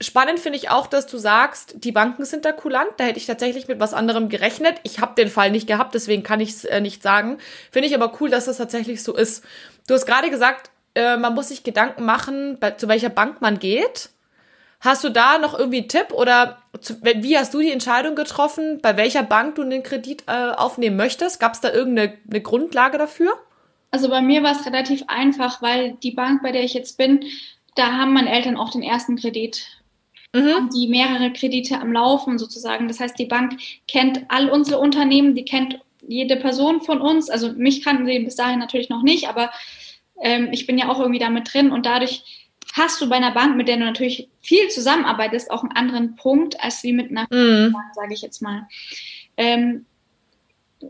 Spannend 0.02 0.40
finde 0.40 0.58
ich 0.58 0.72
auch, 0.72 0.88
dass 0.88 1.06
du 1.06 1.18
sagst, 1.20 1.76
die 1.84 1.92
Banken 1.92 2.26
sind 2.26 2.44
da 2.44 2.52
kulant. 2.52 2.90
Da 2.98 3.04
hätte 3.04 3.20
ich 3.20 3.28
tatsächlich 3.28 3.68
mit 3.68 3.80
was 3.80 3.94
anderem 3.94 4.30
gerechnet. 4.30 4.78
Ich 4.82 5.00
habe 5.00 5.14
den 5.14 5.30
Fall 5.30 5.52
nicht 5.52 5.68
gehabt, 5.68 5.94
deswegen 5.94 6.24
kann 6.24 6.40
ich 6.40 6.50
es 6.50 6.66
äh, 6.66 6.82
nicht 6.82 7.04
sagen. 7.04 7.38
Finde 7.70 7.88
ich 7.88 7.94
aber 7.94 8.12
cool, 8.20 8.32
dass 8.32 8.46
das 8.46 8.58
tatsächlich 8.58 9.04
so 9.04 9.16
ist. 9.16 9.44
Du 9.88 9.94
hast 9.94 10.08
gerade 10.08 10.32
gesagt, 10.32 10.72
äh, 10.96 11.18
man 11.18 11.36
muss 11.36 11.50
sich 11.50 11.64
Gedanken 11.64 12.04
machen, 12.04 12.58
bei, 12.60 12.72
zu 12.72 12.88
welcher 12.88 13.10
Bank 13.10 13.42
man 13.42 13.60
geht. 13.60 14.10
Hast 14.82 15.04
du 15.04 15.10
da 15.10 15.38
noch 15.38 15.58
irgendwie 15.58 15.78
einen 15.78 15.88
Tipp 15.88 16.12
oder 16.12 16.58
wie 17.04 17.38
hast 17.38 17.54
du 17.54 17.60
die 17.60 17.72
Entscheidung 17.72 18.16
getroffen, 18.16 18.80
bei 18.82 18.98
welcher 18.98 19.22
Bank 19.22 19.56
du 19.56 19.64
den 19.64 19.84
Kredit 19.84 20.24
äh, 20.28 20.52
aufnehmen 20.52 20.98
möchtest? 20.98 21.40
Gab 21.40 21.54
es 21.54 21.62
da 21.62 21.72
irgendeine 21.72 22.18
eine 22.28 22.42
Grundlage 22.42 22.98
dafür? 22.98 23.32
Also 23.92 24.10
bei 24.10 24.22
mir 24.22 24.42
war 24.42 24.54
es 24.54 24.66
relativ 24.66 25.04
einfach, 25.08 25.62
weil 25.62 25.98
die 26.02 26.12
Bank, 26.12 26.42
bei 26.42 26.52
der 26.52 26.64
ich 26.64 26.74
jetzt 26.74 26.98
bin, 26.98 27.24
da 27.76 27.92
haben 27.92 28.14
meine 28.14 28.32
Eltern 28.32 28.58
auch 28.58 28.72
den 28.72 28.82
ersten 28.82 29.18
Kredit. 29.18 29.68
Mhm. 30.34 30.70
Die 30.74 30.88
mehrere 30.88 31.32
Kredite 31.32 31.80
am 31.80 31.94
Laufen 31.94 32.40
sozusagen. 32.40 32.88
Das 32.88 33.00
heißt, 33.00 33.20
die 33.20 33.26
Bank 33.26 33.60
kennt 33.88 34.26
all 34.30 34.50
unsere 34.50 34.80
Unternehmen, 34.80 35.36
die 35.36 35.46
kennt 35.46 35.80
jede 36.08 36.38
Person 36.38 36.82
von 36.82 37.02
uns. 37.02 37.30
Also 37.30 37.52
mich 37.54 37.84
kannten 37.84 38.08
sie 38.08 38.18
bis 38.20 38.36
dahin 38.36 38.58
natürlich 38.58 38.90
noch 38.90 39.04
nicht, 39.04 39.28
aber 39.28 39.52
ähm, 40.22 40.50
ich 40.52 40.66
bin 40.66 40.80
ja 40.80 40.90
auch 40.90 41.00
irgendwie 41.00 41.20
damit 41.20 41.54
drin 41.54 41.72
und 41.72 41.86
dadurch 41.86 42.41
hast 42.74 43.02
du 43.02 43.10
bei 43.10 43.16
einer 43.16 43.32
Bank, 43.32 43.56
mit 43.56 43.68
der 43.68 43.78
du 43.78 43.84
natürlich 43.84 44.30
viel 44.40 44.70
zusammenarbeitest, 44.70 45.52
auch 45.52 45.64
einen 45.64 45.74
anderen 45.74 46.16
Punkt 46.16 46.60
als 46.62 46.84
wie 46.84 46.94
mit 46.94 47.12
einer 47.12 47.28
mhm. 47.30 47.74
Bank, 47.74 47.94
sage 47.94 48.14
ich 48.14 48.22
jetzt 48.22 48.42
mal. 48.42 48.68
Ähm, 49.38 49.86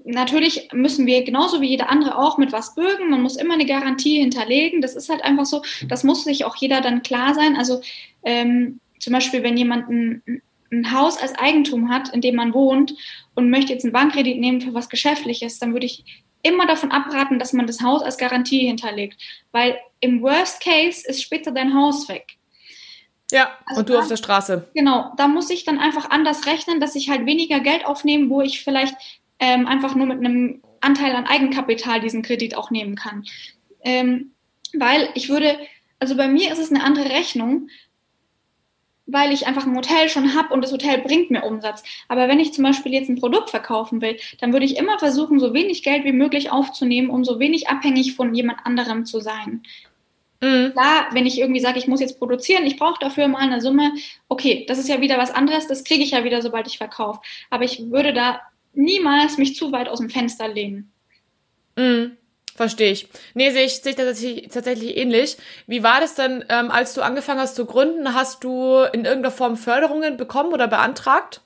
natürlich 0.05 0.69
müssen 0.73 1.05
wir 1.05 1.23
genauso 1.23 1.61
wie 1.61 1.69
jeder 1.69 1.89
andere 1.89 2.17
auch 2.17 2.38
mit 2.38 2.51
was 2.51 2.75
bürgen. 2.75 3.09
Man 3.09 3.21
muss 3.21 3.36
immer 3.36 3.55
eine 3.55 3.65
Garantie 3.65 4.19
hinterlegen. 4.19 4.82
Das 4.82 4.95
ist 4.95 5.09
halt 5.09 5.23
einfach 5.23 5.45
so. 5.45 5.63
Das 5.88 6.03
muss 6.03 6.23
sich 6.23 6.45
auch 6.45 6.55
jeder 6.55 6.82
dann 6.82 7.03
klar 7.03 7.34
sein. 7.34 7.55
Also 7.55 7.82
ähm, 8.23 8.79
zum 8.99 9.13
Beispiel, 9.13 9.43
wenn 9.43 9.57
jemand 9.57 9.89
ein, 9.89 10.41
ein 10.71 10.91
Haus 10.91 11.17
als 11.17 11.36
Eigentum 11.36 11.89
hat, 11.89 12.13
in 12.13 12.21
dem 12.21 12.36
man 12.36 12.53
wohnt 12.53 12.95
und 13.36 13.49
möchte 13.49 13.73
jetzt 13.73 13.84
einen 13.84 13.93
Bankkredit 13.93 14.39
nehmen 14.39 14.61
für 14.61 14.73
was 14.73 14.89
Geschäftliches, 14.89 15.59
dann 15.59 15.73
würde 15.73 15.88
ich 15.88 16.05
immer 16.43 16.65
davon 16.65 16.91
abraten, 16.91 17.39
dass 17.39 17.53
man 17.53 17.67
das 17.67 17.81
Haus 17.81 18.01
als 18.01 18.17
Garantie 18.17 18.67
hinterlegt, 18.67 19.17
weil 19.51 19.77
im 19.99 20.21
Worst 20.21 20.61
Case 20.61 21.07
ist 21.07 21.21
später 21.21 21.51
dein 21.51 21.73
Haus 21.73 22.09
weg. 22.09 22.37
Ja, 23.31 23.57
also 23.65 23.79
und 23.79 23.89
du 23.89 23.93
da, 23.93 23.99
auf 23.99 24.07
der 24.07 24.17
Straße. 24.17 24.67
Genau, 24.73 25.13
da 25.17 25.27
muss 25.27 25.49
ich 25.49 25.63
dann 25.63 25.79
einfach 25.79 26.09
anders 26.09 26.45
rechnen, 26.45 26.79
dass 26.79 26.95
ich 26.95 27.09
halt 27.09 27.25
weniger 27.25 27.59
Geld 27.61 27.85
aufnehme, 27.85 28.29
wo 28.29 28.41
ich 28.41 28.63
vielleicht 28.63 28.95
ähm, 29.39 29.67
einfach 29.67 29.95
nur 29.95 30.05
mit 30.05 30.19
einem 30.19 30.61
Anteil 30.81 31.15
an 31.15 31.27
Eigenkapital 31.27 32.01
diesen 32.01 32.23
Kredit 32.23 32.55
auch 32.55 32.71
nehmen 32.71 32.95
kann. 32.95 33.23
Ähm, 33.83 34.31
weil 34.73 35.09
ich 35.15 35.29
würde, 35.29 35.57
also 35.99 36.17
bei 36.17 36.27
mir 36.27 36.51
ist 36.51 36.59
es 36.59 36.71
eine 36.71 36.83
andere 36.83 37.09
Rechnung, 37.09 37.69
weil 39.12 39.32
ich 39.32 39.47
einfach 39.47 39.66
ein 39.66 39.76
Hotel 39.76 40.09
schon 40.09 40.36
habe 40.36 40.53
und 40.53 40.62
das 40.62 40.72
Hotel 40.72 40.99
bringt 40.99 41.32
mir 41.32 41.43
Umsatz. 41.43 41.84
Aber 42.07 42.28
wenn 42.28 42.39
ich 42.39 42.53
zum 42.53 42.64
Beispiel 42.64 42.93
jetzt 42.93 43.09
ein 43.09 43.20
Produkt 43.20 43.49
verkaufen 43.49 44.01
will, 44.01 44.18
dann 44.39 44.53
würde 44.53 44.66
ich 44.66 44.78
immer 44.78 44.99
versuchen, 44.99 45.39
so 45.39 45.53
wenig 45.53 45.84
Geld 45.84 46.03
wie 46.03 46.12
möglich 46.12 46.51
aufzunehmen, 46.51 47.09
um 47.09 47.24
so 47.24 47.39
wenig 47.39 47.70
abhängig 47.70 48.16
von 48.16 48.34
jemand 48.34 48.66
anderem 48.66 49.05
zu 49.05 49.20
sein. 49.20 49.64
Mhm. 50.41 50.72
Klar, 50.72 51.07
wenn 51.12 51.26
ich 51.26 51.39
irgendwie 51.39 51.59
sage, 51.59 51.78
ich 51.78 51.88
muss 51.88 52.01
jetzt 52.01 52.20
produzieren, 52.20 52.66
ich 52.66 52.78
brauche 52.78 52.99
dafür 52.99 53.28
mal 53.28 53.39
eine 53.39 53.62
Summe, 53.62 53.93
okay, 54.28 54.66
das 54.68 54.80
ist 54.80 54.89
ja 54.89 54.99
wieder 54.99 55.18
was 55.18 55.32
anderes, 55.32 55.68
das 55.68 55.84
kriege 55.84 56.03
ich 56.03 56.12
ja 56.12 56.24
wieder, 56.24 56.41
sobald 56.41 56.68
ich 56.68 56.78
verkaufe. 56.78 57.22
Aber 57.49 57.64
ich 57.64 57.91
würde 57.91 58.14
da 58.14 58.41
niemals 58.74 59.38
mich 59.38 59.55
zu 59.55 59.72
weit 59.72 59.88
aus 59.88 59.99
dem 59.99 60.09
Fenster 60.09 60.47
lehnen. 60.47 60.91
Mhm. 61.78 62.18
Verstehe 62.56 62.91
ich. 62.91 63.08
Nee, 63.34 63.52
sehe 63.52 63.66
ich, 63.66 63.82
sehe 63.82 63.91
ich 63.91 63.95
tatsächlich, 63.95 64.49
tatsächlich 64.49 64.97
ähnlich. 64.97 65.38
Wie 65.68 65.84
war 65.84 66.02
das 66.02 66.16
denn, 66.16 66.43
ähm, 66.49 66.70
als 66.70 66.93
du 66.93 67.02
angefangen 67.02 67.39
hast 67.39 67.56
zu 67.56 67.66
gründen? 67.66 68.14
Hast 68.14 68.43
du 68.43 68.84
in 68.91 69.06
irgendeiner 69.06 69.32
Form 69.32 69.58
Förderungen 69.58 70.18
bekommen 70.18 70.54
oder 70.54 70.68
beantragt? 70.68 71.41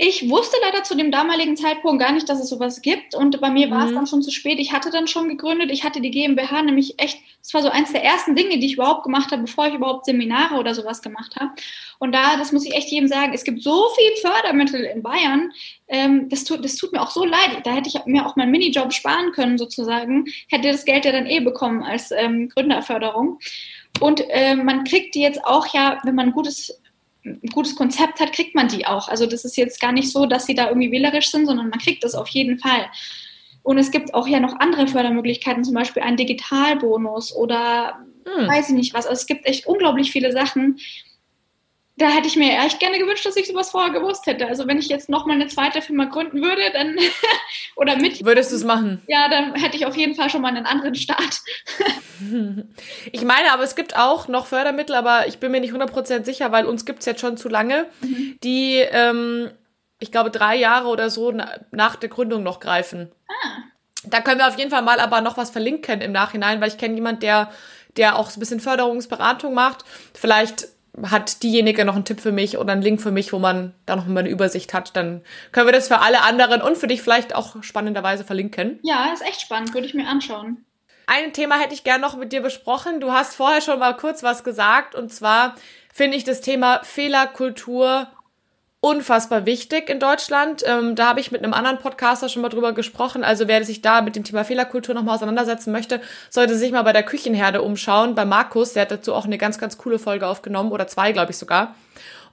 Ich 0.00 0.30
wusste 0.30 0.56
leider 0.62 0.84
zu 0.84 0.96
dem 0.96 1.10
damaligen 1.10 1.56
Zeitpunkt 1.56 2.00
gar 2.00 2.12
nicht, 2.12 2.28
dass 2.28 2.38
es 2.38 2.48
sowas 2.48 2.82
gibt. 2.82 3.16
Und 3.16 3.40
bei 3.40 3.50
mir 3.50 3.66
mhm. 3.66 3.70
war 3.72 3.84
es 3.84 3.90
mhm. 3.90 3.96
dann 3.96 4.06
schon 4.06 4.22
zu 4.22 4.30
spät. 4.30 4.60
Ich 4.60 4.72
hatte 4.72 4.92
dann 4.92 5.08
schon 5.08 5.28
gegründet. 5.28 5.72
Ich 5.72 5.82
hatte 5.82 6.00
die 6.00 6.12
GmbH 6.12 6.62
nämlich 6.62 7.00
echt, 7.00 7.18
das 7.42 7.52
war 7.52 7.62
so 7.62 7.68
eins 7.68 7.90
der 7.90 8.04
ersten 8.04 8.36
Dinge, 8.36 8.60
die 8.60 8.66
ich 8.66 8.74
überhaupt 8.74 9.02
gemacht 9.02 9.32
habe, 9.32 9.42
bevor 9.42 9.66
ich 9.66 9.74
überhaupt 9.74 10.04
Seminare 10.04 10.54
oder 10.54 10.72
sowas 10.76 11.02
gemacht 11.02 11.34
habe. 11.34 11.50
Und 11.98 12.14
da, 12.14 12.36
das 12.36 12.52
muss 12.52 12.64
ich 12.64 12.76
echt 12.76 12.92
jedem 12.92 13.08
sagen, 13.08 13.32
es 13.34 13.42
gibt 13.42 13.60
so 13.60 13.88
viel 13.96 14.30
Fördermittel 14.30 14.84
in 14.84 15.02
Bayern. 15.02 15.50
Ähm, 15.88 16.28
das, 16.28 16.44
tut, 16.44 16.64
das 16.64 16.76
tut 16.76 16.92
mir 16.92 17.02
auch 17.02 17.10
so 17.10 17.24
leid. 17.24 17.62
Da 17.64 17.72
hätte 17.72 17.88
ich 17.88 17.98
mir 18.06 18.24
auch 18.24 18.36
meinen 18.36 18.52
Minijob 18.52 18.92
sparen 18.92 19.32
können, 19.32 19.58
sozusagen. 19.58 20.26
Hätte 20.48 20.70
das 20.70 20.84
Geld 20.84 21.06
ja 21.06 21.10
dann 21.10 21.26
eh 21.26 21.40
bekommen 21.40 21.82
als 21.82 22.12
ähm, 22.12 22.48
Gründerförderung. 22.50 23.40
Und 23.98 24.22
äh, 24.28 24.54
man 24.54 24.84
kriegt 24.84 25.16
die 25.16 25.22
jetzt 25.22 25.44
auch 25.44 25.66
ja, 25.74 25.98
wenn 26.04 26.14
man 26.14 26.26
ein 26.26 26.32
gutes 26.32 26.80
ein 27.24 27.40
gutes 27.52 27.76
Konzept 27.76 28.20
hat, 28.20 28.32
kriegt 28.32 28.54
man 28.54 28.68
die 28.68 28.86
auch. 28.86 29.08
Also 29.08 29.26
das 29.26 29.44
ist 29.44 29.56
jetzt 29.56 29.80
gar 29.80 29.92
nicht 29.92 30.10
so, 30.10 30.26
dass 30.26 30.46
sie 30.46 30.54
da 30.54 30.68
irgendwie 30.68 30.90
wählerisch 30.90 31.30
sind, 31.30 31.46
sondern 31.46 31.68
man 31.68 31.78
kriegt 31.78 32.04
das 32.04 32.14
auf 32.14 32.28
jeden 32.28 32.58
Fall. 32.58 32.86
Und 33.62 33.78
es 33.78 33.90
gibt 33.90 34.14
auch 34.14 34.26
ja 34.26 34.40
noch 34.40 34.58
andere 34.60 34.86
Fördermöglichkeiten, 34.86 35.64
zum 35.64 35.74
Beispiel 35.74 36.02
einen 36.02 36.16
Digitalbonus 36.16 37.34
oder 37.34 37.98
hm. 38.24 38.48
weiß 38.48 38.70
ich 38.70 38.74
nicht 38.74 38.94
was. 38.94 39.06
Also 39.06 39.20
es 39.20 39.26
gibt 39.26 39.46
echt 39.46 39.66
unglaublich 39.66 40.10
viele 40.10 40.32
Sachen, 40.32 40.78
da 41.98 42.08
hätte 42.08 42.28
ich 42.28 42.36
mir 42.36 42.56
echt 42.64 42.78
gerne 42.78 42.98
gewünscht, 42.98 43.26
dass 43.26 43.36
ich 43.36 43.48
sowas 43.48 43.70
vorher 43.70 43.92
gewusst 43.92 44.26
hätte. 44.26 44.46
Also 44.46 44.66
wenn 44.68 44.78
ich 44.78 44.88
jetzt 44.88 45.08
nochmal 45.08 45.34
eine 45.34 45.48
zweite 45.48 45.82
Firma 45.82 46.04
gründen 46.04 46.40
würde, 46.40 46.62
dann 46.72 46.96
oder 47.76 47.96
mit. 47.96 48.24
Würdest 48.24 48.52
du 48.52 48.56
es 48.56 48.64
machen? 48.64 49.02
Ja, 49.08 49.28
dann 49.28 49.54
hätte 49.54 49.76
ich 49.76 49.84
auf 49.84 49.96
jeden 49.96 50.14
Fall 50.14 50.30
schon 50.30 50.40
mal 50.40 50.48
einen 50.48 50.64
anderen 50.64 50.94
Start. 50.94 51.40
ich 53.12 53.22
meine, 53.22 53.52
aber 53.52 53.64
es 53.64 53.74
gibt 53.74 53.96
auch 53.96 54.28
noch 54.28 54.46
Fördermittel, 54.46 54.94
aber 54.94 55.26
ich 55.26 55.38
bin 55.38 55.50
mir 55.50 55.60
nicht 55.60 55.74
100% 55.74 56.24
sicher, 56.24 56.52
weil 56.52 56.66
uns 56.66 56.84
gibt 56.84 57.00
es 57.00 57.06
jetzt 57.06 57.20
schon 57.20 57.36
zu 57.36 57.48
lange, 57.48 57.86
mhm. 58.00 58.38
die, 58.44 58.76
ähm, 58.76 59.50
ich 59.98 60.12
glaube, 60.12 60.30
drei 60.30 60.56
Jahre 60.56 60.88
oder 60.88 61.10
so 61.10 61.32
nach 61.72 61.96
der 61.96 62.08
Gründung 62.08 62.44
noch 62.44 62.60
greifen. 62.60 63.10
Ah. 63.28 63.58
Da 64.04 64.20
können 64.20 64.38
wir 64.38 64.46
auf 64.46 64.56
jeden 64.56 64.70
Fall 64.70 64.82
mal 64.82 65.00
aber 65.00 65.20
noch 65.20 65.36
was 65.36 65.50
verlinken 65.50 66.00
im 66.00 66.12
Nachhinein, 66.12 66.60
weil 66.60 66.68
ich 66.68 66.78
kenne 66.78 66.94
jemanden, 66.94 67.20
der, 67.20 67.50
der 67.96 68.16
auch 68.16 68.30
so 68.30 68.38
ein 68.38 68.40
bisschen 68.40 68.60
Förderungsberatung 68.60 69.52
macht. 69.52 69.84
Vielleicht 70.14 70.68
hat 71.04 71.42
diejenige 71.42 71.84
noch 71.84 71.94
einen 71.94 72.04
Tipp 72.04 72.20
für 72.20 72.32
mich 72.32 72.58
oder 72.58 72.72
einen 72.72 72.82
Link 72.82 73.00
für 73.00 73.10
mich, 73.10 73.32
wo 73.32 73.38
man 73.38 73.74
da 73.86 73.96
noch 73.96 74.06
mal 74.06 74.20
eine 74.20 74.28
Übersicht 74.28 74.74
hat, 74.74 74.96
dann 74.96 75.22
können 75.52 75.66
wir 75.66 75.72
das 75.72 75.88
für 75.88 76.00
alle 76.00 76.22
anderen 76.22 76.62
und 76.62 76.76
für 76.76 76.86
dich 76.86 77.02
vielleicht 77.02 77.34
auch 77.34 77.62
spannenderweise 77.62 78.24
verlinken. 78.24 78.78
Ja, 78.82 79.12
ist 79.12 79.22
echt 79.22 79.40
spannend, 79.40 79.74
würde 79.74 79.86
ich 79.86 79.94
mir 79.94 80.06
anschauen. 80.06 80.64
Ein 81.06 81.32
Thema 81.32 81.58
hätte 81.58 81.72
ich 81.72 81.84
gerne 81.84 82.02
noch 82.02 82.16
mit 82.16 82.32
dir 82.32 82.42
besprochen. 82.42 83.00
Du 83.00 83.12
hast 83.12 83.34
vorher 83.34 83.62
schon 83.62 83.78
mal 83.78 83.96
kurz 83.96 84.22
was 84.22 84.44
gesagt 84.44 84.94
und 84.94 85.12
zwar 85.12 85.54
finde 85.92 86.16
ich 86.16 86.24
das 86.24 86.42
Thema 86.42 86.80
Fehlerkultur 86.84 88.08
unfassbar 88.80 89.44
wichtig 89.44 89.90
in 89.90 89.98
Deutschland. 89.98 90.62
Ähm, 90.64 90.94
da 90.94 91.08
habe 91.08 91.20
ich 91.20 91.32
mit 91.32 91.42
einem 91.42 91.52
anderen 91.52 91.78
Podcaster 91.78 92.28
schon 92.28 92.42
mal 92.42 92.48
drüber 92.48 92.72
gesprochen. 92.72 93.24
Also 93.24 93.48
wer 93.48 93.64
sich 93.64 93.82
da 93.82 94.02
mit 94.02 94.14
dem 94.14 94.24
Thema 94.24 94.44
Fehlerkultur 94.44 94.94
nochmal 94.94 95.16
auseinandersetzen 95.16 95.72
möchte, 95.72 96.00
sollte 96.30 96.56
sich 96.56 96.70
mal 96.70 96.82
bei 96.82 96.92
der 96.92 97.02
Küchenherde 97.02 97.62
umschauen. 97.62 98.14
Bei 98.14 98.24
Markus, 98.24 98.74
der 98.74 98.82
hat 98.82 98.90
dazu 98.90 99.14
auch 99.14 99.24
eine 99.24 99.38
ganz, 99.38 99.58
ganz 99.58 99.78
coole 99.78 99.98
Folge 99.98 100.26
aufgenommen 100.26 100.70
oder 100.70 100.86
zwei, 100.86 101.12
glaube 101.12 101.32
ich 101.32 101.38
sogar. 101.38 101.74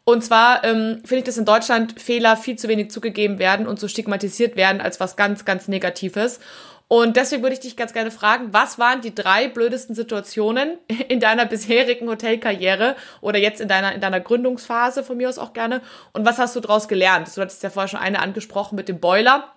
Und 0.07 0.23
zwar 0.23 0.63
ähm, 0.63 1.01
finde 1.03 1.17
ich, 1.17 1.23
dass 1.23 1.37
in 1.37 1.45
Deutschland 1.45 1.99
Fehler 1.99 2.37
viel 2.37 2.57
zu 2.57 2.67
wenig 2.67 2.91
zugegeben 2.91 3.39
werden 3.39 3.65
und 3.65 3.79
so 3.79 3.87
stigmatisiert 3.87 4.55
werden 4.55 4.79
als 4.79 4.99
was 4.99 5.15
ganz, 5.15 5.45
ganz 5.45 5.67
Negatives. 5.67 6.39
Und 6.87 7.17
deswegen 7.17 7.41
würde 7.41 7.53
ich 7.53 7.61
dich 7.61 7.75
ganz 7.75 7.93
gerne 7.93 8.11
fragen, 8.11 8.53
was 8.53 8.77
waren 8.77 9.01
die 9.01 9.15
drei 9.15 9.47
blödesten 9.47 9.95
Situationen 9.95 10.77
in 11.07 11.19
deiner 11.19 11.45
bisherigen 11.45 12.07
Hotelkarriere 12.07 12.95
oder 13.21 13.39
jetzt 13.39 13.59
in 13.59 13.67
deiner, 13.67 13.93
in 13.93 14.01
deiner 14.01 14.19
Gründungsphase 14.19 15.03
von 15.03 15.17
mir 15.17 15.29
aus 15.29 15.39
auch 15.39 15.53
gerne? 15.53 15.81
Und 16.13 16.25
was 16.25 16.37
hast 16.37 16.55
du 16.55 16.59
daraus 16.59 16.87
gelernt? 16.87 17.35
Du 17.35 17.41
hattest 17.41 17.63
ja 17.63 17.69
vorher 17.69 17.87
schon 17.87 17.99
eine 17.99 18.19
angesprochen 18.19 18.75
mit 18.75 18.87
dem 18.87 18.99
Boiler. 18.99 19.51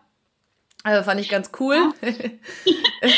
Also 0.84 1.02
fand 1.02 1.20
ich 1.20 1.28
ganz 1.28 1.50
cool. 1.60 1.92
Ja. 2.00 2.12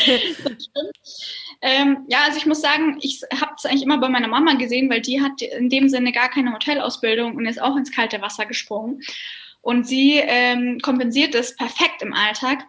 ähm, 1.61 2.05
ja, 2.09 2.19
also 2.25 2.37
ich 2.37 2.45
muss 2.45 2.59
sagen, 2.59 2.97
ich 3.01 3.21
habe 3.39 3.53
es 3.55 3.65
eigentlich 3.65 3.83
immer 3.83 3.99
bei 3.99 4.09
meiner 4.09 4.27
Mama 4.27 4.55
gesehen, 4.55 4.89
weil 4.89 5.01
die 5.01 5.21
hat 5.21 5.41
in 5.41 5.69
dem 5.69 5.87
Sinne 5.87 6.11
gar 6.11 6.29
keine 6.29 6.53
Hotelausbildung 6.53 7.35
und 7.35 7.45
ist 7.45 7.61
auch 7.61 7.77
ins 7.77 7.91
kalte 7.91 8.21
Wasser 8.21 8.45
gesprungen. 8.45 9.01
Und 9.61 9.87
sie 9.87 10.15
ähm, 10.15 10.79
kompensiert 10.81 11.35
es 11.35 11.55
perfekt 11.55 12.01
im 12.01 12.13
Alltag 12.13 12.65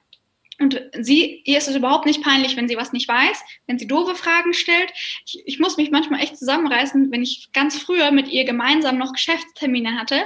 und 0.59 0.81
sie, 1.01 1.43
ihr 1.45 1.59
ist 1.59 1.69
es 1.69 1.77
überhaupt 1.77 2.07
nicht 2.07 2.23
peinlich, 2.23 2.57
wenn 2.57 2.69
sie 2.69 2.77
was 2.77 2.93
nicht 2.93 3.09
weiß, 3.09 3.43
wenn 3.67 3.79
sie 3.79 3.87
doofe 3.87 4.15
Fragen 4.15 4.53
stellt. 4.53 4.93
Ich, 5.25 5.43
ich, 5.45 5.59
muss 5.59 5.77
mich 5.77 5.91
manchmal 5.91 6.21
echt 6.21 6.37
zusammenreißen, 6.37 7.11
wenn 7.11 7.23
ich 7.23 7.51
ganz 7.53 7.79
früher 7.79 8.11
mit 8.11 8.29
ihr 8.29 8.45
gemeinsam 8.45 8.99
noch 8.99 9.13
Geschäftstermine 9.13 9.99
hatte. 9.99 10.25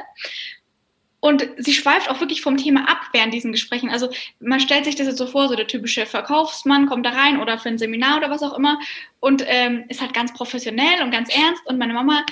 Und 1.20 1.49
sie 1.57 1.72
schweift 1.72 2.11
auch 2.11 2.20
wirklich 2.20 2.43
vom 2.43 2.57
Thema 2.57 2.89
ab 2.89 3.01
während 3.12 3.35
diesen 3.35 3.51
Gesprächen. 3.51 3.89
Also 3.89 4.11
man 4.39 4.61
stellt 4.61 4.85
sich 4.85 4.95
das 4.95 5.07
jetzt 5.07 5.18
so 5.18 5.27
vor, 5.27 5.49
so 5.49 5.57
der 5.57 5.66
typische 5.66 6.07
Verkaufsmann 6.07 6.87
kommt 6.87 7.07
da 7.07 7.11
rein 7.11 7.41
oder 7.41 7.59
für 7.59 7.68
ein 7.68 7.79
Seminar 7.79 8.18
oder 8.18 8.31
was 8.31 8.43
auch 8.43 8.57
immer 8.57 8.79
und 9.18 9.43
ähm, 9.47 9.87
ist 9.89 10.01
halt 10.01 10.14
ganz 10.14 10.33
professionell 10.35 11.03
und 11.03 11.11
ganz 11.11 11.35
ernst. 11.35 11.66
Und 11.66 11.79
meine 11.79 11.95
Mama 11.95 12.24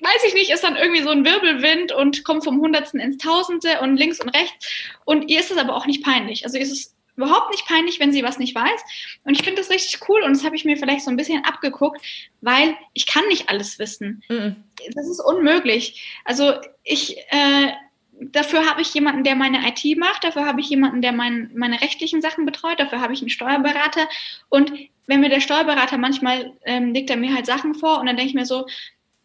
weiß 0.00 0.24
ich 0.26 0.34
nicht, 0.34 0.50
ist 0.50 0.64
dann 0.64 0.76
irgendwie 0.76 1.02
so 1.02 1.10
ein 1.10 1.24
Wirbelwind 1.24 1.92
und 1.92 2.24
kommt 2.24 2.44
vom 2.44 2.60
Hundertsten 2.60 3.00
ins 3.00 3.18
Tausende 3.18 3.80
und 3.80 3.96
links 3.96 4.20
und 4.20 4.30
rechts. 4.30 4.92
Und 5.04 5.28
ihr 5.28 5.40
ist 5.40 5.50
es 5.50 5.58
aber 5.58 5.74
auch 5.74 5.86
nicht 5.86 6.04
peinlich. 6.04 6.44
Also 6.44 6.56
ihr 6.56 6.62
ist 6.62 6.72
es 6.72 6.96
überhaupt 7.16 7.50
nicht 7.50 7.66
peinlich, 7.66 7.98
wenn 7.98 8.12
sie 8.12 8.22
was 8.22 8.38
nicht 8.38 8.54
weiß. 8.54 8.80
Und 9.24 9.34
ich 9.34 9.42
finde 9.42 9.60
das 9.60 9.70
richtig 9.70 10.08
cool 10.08 10.22
und 10.22 10.34
das 10.34 10.44
habe 10.44 10.56
ich 10.56 10.64
mir 10.64 10.76
vielleicht 10.76 11.04
so 11.04 11.10
ein 11.10 11.16
bisschen 11.16 11.44
abgeguckt, 11.44 12.00
weil 12.40 12.76
ich 12.92 13.06
kann 13.06 13.26
nicht 13.28 13.48
alles 13.48 13.78
wissen. 13.78 14.22
Mhm. 14.28 14.56
Das 14.94 15.08
ist 15.08 15.20
unmöglich. 15.20 16.20
Also 16.24 16.54
ich, 16.84 17.16
äh, 17.30 17.72
dafür 18.20 18.68
habe 18.68 18.82
ich 18.82 18.92
jemanden, 18.92 19.24
der 19.24 19.34
meine 19.34 19.66
IT 19.66 19.98
macht, 19.98 20.24
dafür 20.24 20.44
habe 20.44 20.60
ich 20.60 20.68
jemanden, 20.68 21.00
der 21.00 21.12
mein, 21.12 21.50
meine 21.54 21.80
rechtlichen 21.80 22.20
Sachen 22.20 22.44
betreut, 22.44 22.78
dafür 22.78 23.00
habe 23.00 23.14
ich 23.14 23.20
einen 23.20 23.30
Steuerberater. 23.30 24.08
Und 24.50 24.72
wenn 25.06 25.20
mir 25.20 25.30
der 25.30 25.40
Steuerberater 25.40 25.98
manchmal 25.98 26.52
ähm, 26.64 26.92
legt 26.92 27.10
er 27.10 27.16
mir 27.16 27.34
halt 27.34 27.46
Sachen 27.46 27.74
vor 27.74 28.00
und 28.00 28.06
dann 28.06 28.16
denke 28.16 28.30
ich 28.30 28.34
mir 28.34 28.46
so, 28.46 28.66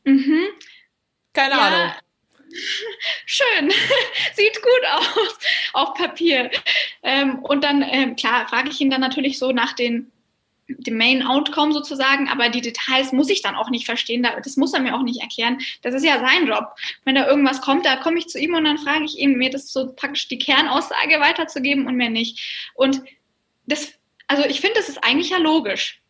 Mhm. 0.04 0.44
Keine 1.34 1.56
ja. 1.56 1.60
Ahnung. 1.60 1.96
Schön, 3.26 3.72
sieht 4.36 4.62
gut 4.62 4.86
aus 4.92 5.40
auf 5.74 5.94
Papier. 5.94 6.52
Ähm, 7.04 7.40
und 7.40 7.64
dann, 7.64 7.82
ähm, 7.82 8.16
klar, 8.16 8.48
frage 8.48 8.70
ich 8.70 8.80
ihn 8.82 8.90
dann 8.90 9.02
natürlich 9.02 9.40
so 9.40 9.52
nach 9.52 9.74
den 9.74 10.12
dem 10.78 10.98
Main 10.98 11.26
Outcome 11.26 11.74
sozusagen, 11.74 12.30
aber 12.30 12.50
die 12.50 12.62
Details 12.62 13.12
muss 13.12 13.30
ich 13.30 13.42
dann 13.42 13.56
auch 13.56 13.70
nicht 13.70 13.86
verstehen, 13.86 14.26
das 14.44 14.56
muss 14.56 14.74
er 14.74 14.80
mir 14.80 14.96
auch 14.96 15.04
nicht 15.04 15.22
erklären. 15.22 15.60
Das 15.82 15.94
ist 15.94 16.06
ja 16.06 16.20
sein 16.20 16.48
Job. 16.48 16.76
Wenn 17.04 17.16
da 17.16 17.28
irgendwas 17.28 17.62
kommt, 17.62 17.86
da 17.86 17.98
komme 17.98 18.20
ich 18.20 18.28
zu 18.28 18.40
ihm 18.40 18.56
und 18.56 18.64
dann 18.64 18.78
frage 18.78 19.04
ich 19.04 19.18
ihn, 19.18 19.38
mir 19.38 19.50
das 19.50 19.72
so 19.72 19.92
praktisch 19.94 20.28
die 20.30 20.40
Kernaussage 20.40 21.20
weiterzugeben 21.20 21.88
und 21.88 21.96
mir 21.96 22.10
nicht. 22.10 22.72
Und 22.74 23.02
das, 23.66 23.94
also 24.28 24.46
ich 24.46 24.62
finde, 24.62 24.78
das 24.78 24.90
ist 24.90 25.04
eigentlich 25.04 25.30
ja 25.32 25.38
logisch. 25.38 26.02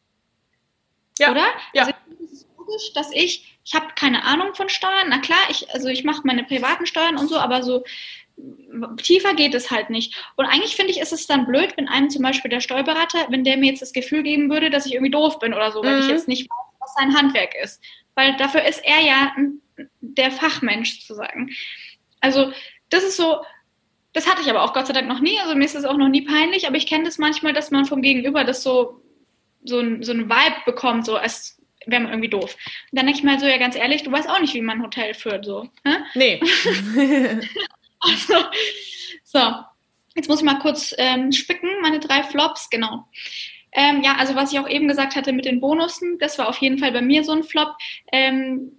Ja. 1.19 1.31
Oder? 1.31 1.45
Ja. 1.73 1.83
Also 1.83 1.93
es 2.23 2.31
ist 2.31 2.47
logisch, 2.57 2.93
dass 2.93 3.11
ich 3.11 3.50
ich 3.63 3.73
habe 3.73 3.87
keine 3.95 4.23
Ahnung 4.23 4.53
von 4.55 4.69
Steuern. 4.69 5.07
Na 5.09 5.19
klar, 5.19 5.39
ich, 5.49 5.69
also 5.73 5.87
ich 5.87 6.03
mache 6.03 6.21
meine 6.23 6.43
privaten 6.43 6.85
Steuern 6.85 7.17
und 7.17 7.27
so, 7.27 7.37
aber 7.37 7.63
so 7.63 7.83
tiefer 8.97 9.33
geht 9.33 9.53
es 9.53 9.71
halt 9.71 9.89
nicht. 9.89 10.15
Und 10.35 10.45
eigentlich 10.45 10.75
finde 10.75 10.91
ich, 10.91 10.99
ist 10.99 11.13
es 11.13 11.27
dann 11.27 11.45
blöd, 11.45 11.73
wenn 11.77 11.87
einem 11.87 12.09
zum 12.09 12.23
Beispiel 12.23 12.49
der 12.49 12.61
Steuerberater, 12.61 13.27
wenn 13.29 13.43
der 13.43 13.57
mir 13.57 13.69
jetzt 13.69 13.81
das 13.81 13.93
Gefühl 13.93 14.23
geben 14.23 14.49
würde, 14.49 14.69
dass 14.69 14.85
ich 14.85 14.93
irgendwie 14.93 15.11
doof 15.11 15.39
bin 15.39 15.53
oder 15.53 15.71
so, 15.71 15.83
weil 15.83 15.99
ich 15.99 16.05
mhm. 16.05 16.11
jetzt 16.11 16.27
nicht 16.27 16.49
weiß, 16.49 16.79
was 16.79 16.93
sein 16.95 17.15
Handwerk 17.15 17.53
ist. 17.61 17.81
Weil 18.15 18.35
dafür 18.37 18.63
ist 18.63 18.83
er 18.83 19.01
ja 19.01 19.31
der 20.01 20.31
Fachmensch 20.31 21.05
zu 21.05 21.13
sagen. 21.13 21.51
Also 22.19 22.51
das 22.89 23.03
ist 23.03 23.17
so, 23.17 23.41
das 24.13 24.29
hatte 24.29 24.41
ich 24.41 24.49
aber 24.49 24.63
auch 24.63 24.73
Gott 24.73 24.87
sei 24.87 24.93
Dank 24.93 25.07
noch 25.07 25.19
nie. 25.19 25.39
Also 25.39 25.55
mir 25.55 25.65
ist 25.65 25.75
das 25.75 25.85
auch 25.85 25.97
noch 25.97 26.09
nie 26.09 26.23
peinlich, 26.23 26.67
aber 26.67 26.77
ich 26.77 26.87
kenne 26.87 27.05
das 27.05 27.17
manchmal, 27.17 27.53
dass 27.53 27.71
man 27.71 27.85
vom 27.85 28.01
Gegenüber 28.01 28.43
das 28.43 28.63
so, 28.63 29.01
so, 29.63 29.79
ein, 29.79 30.03
so 30.03 30.11
ein 30.11 30.29
Vibe 30.29 30.61
bekommt, 30.65 31.05
so 31.05 31.15
als 31.15 31.60
wäre 31.85 32.01
man 32.01 32.11
irgendwie 32.11 32.29
doof. 32.29 32.55
Und 32.91 32.97
dann 32.97 33.05
denke 33.05 33.19
ich 33.19 33.23
mal 33.23 33.39
so, 33.39 33.45
ja 33.45 33.57
ganz 33.57 33.75
ehrlich, 33.75 34.03
du 34.03 34.11
weißt 34.11 34.29
auch 34.29 34.39
nicht, 34.39 34.53
wie 34.53 34.61
man 34.61 34.79
ein 34.79 34.83
Hotel 34.83 35.13
führt, 35.13 35.45
so. 35.45 35.69
Hä? 35.85 35.95
Nee. 36.15 36.39
also, 37.99 38.35
so, 39.23 39.39
jetzt 40.15 40.29
muss 40.29 40.39
ich 40.39 40.45
mal 40.45 40.59
kurz 40.59 40.93
ähm, 40.97 41.31
spicken, 41.31 41.69
meine 41.81 41.99
drei 41.99 42.23
Flops, 42.23 42.69
genau. 42.69 43.07
Ähm, 43.73 44.01
ja, 44.03 44.15
also 44.17 44.35
was 44.35 44.51
ich 44.51 44.59
auch 44.59 44.67
eben 44.67 44.87
gesagt 44.87 45.15
hatte 45.15 45.31
mit 45.31 45.45
den 45.45 45.61
Bonussen, 45.61 46.17
das 46.19 46.37
war 46.37 46.49
auf 46.49 46.57
jeden 46.57 46.77
Fall 46.77 46.91
bei 46.91 47.01
mir 47.01 47.23
so 47.23 47.31
ein 47.31 47.43
Flop. 47.43 47.75
Ähm, 48.11 48.71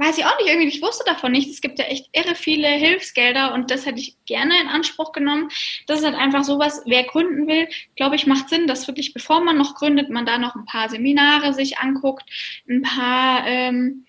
weiß 0.00 0.16
ich 0.16 0.24
auch 0.24 0.38
nicht, 0.38 0.48
irgendwie, 0.48 0.68
ich 0.68 0.80
wusste 0.82 1.04
davon 1.04 1.32
nicht. 1.32 1.50
Es 1.50 1.60
gibt 1.60 1.78
ja 1.78 1.84
echt 1.84 2.08
irre 2.12 2.34
viele 2.34 2.68
Hilfsgelder 2.68 3.52
und 3.52 3.70
das 3.70 3.84
hätte 3.84 4.00
ich 4.00 4.16
gerne 4.24 4.58
in 4.60 4.68
Anspruch 4.68 5.12
genommen. 5.12 5.50
Das 5.86 6.00
ist 6.00 6.06
halt 6.06 6.16
einfach 6.16 6.42
sowas, 6.42 6.82
wer 6.86 7.04
gründen 7.04 7.46
will, 7.46 7.68
glaube 7.96 8.16
ich, 8.16 8.26
macht 8.26 8.48
Sinn, 8.48 8.66
dass 8.66 8.88
wirklich, 8.88 9.12
bevor 9.12 9.42
man 9.44 9.58
noch 9.58 9.74
gründet, 9.74 10.08
man 10.08 10.24
da 10.24 10.38
noch 10.38 10.56
ein 10.56 10.64
paar 10.64 10.88
Seminare 10.88 11.52
sich 11.52 11.78
anguckt, 11.78 12.24
ein 12.68 12.80
paar 12.82 13.46
ähm, 13.46 14.06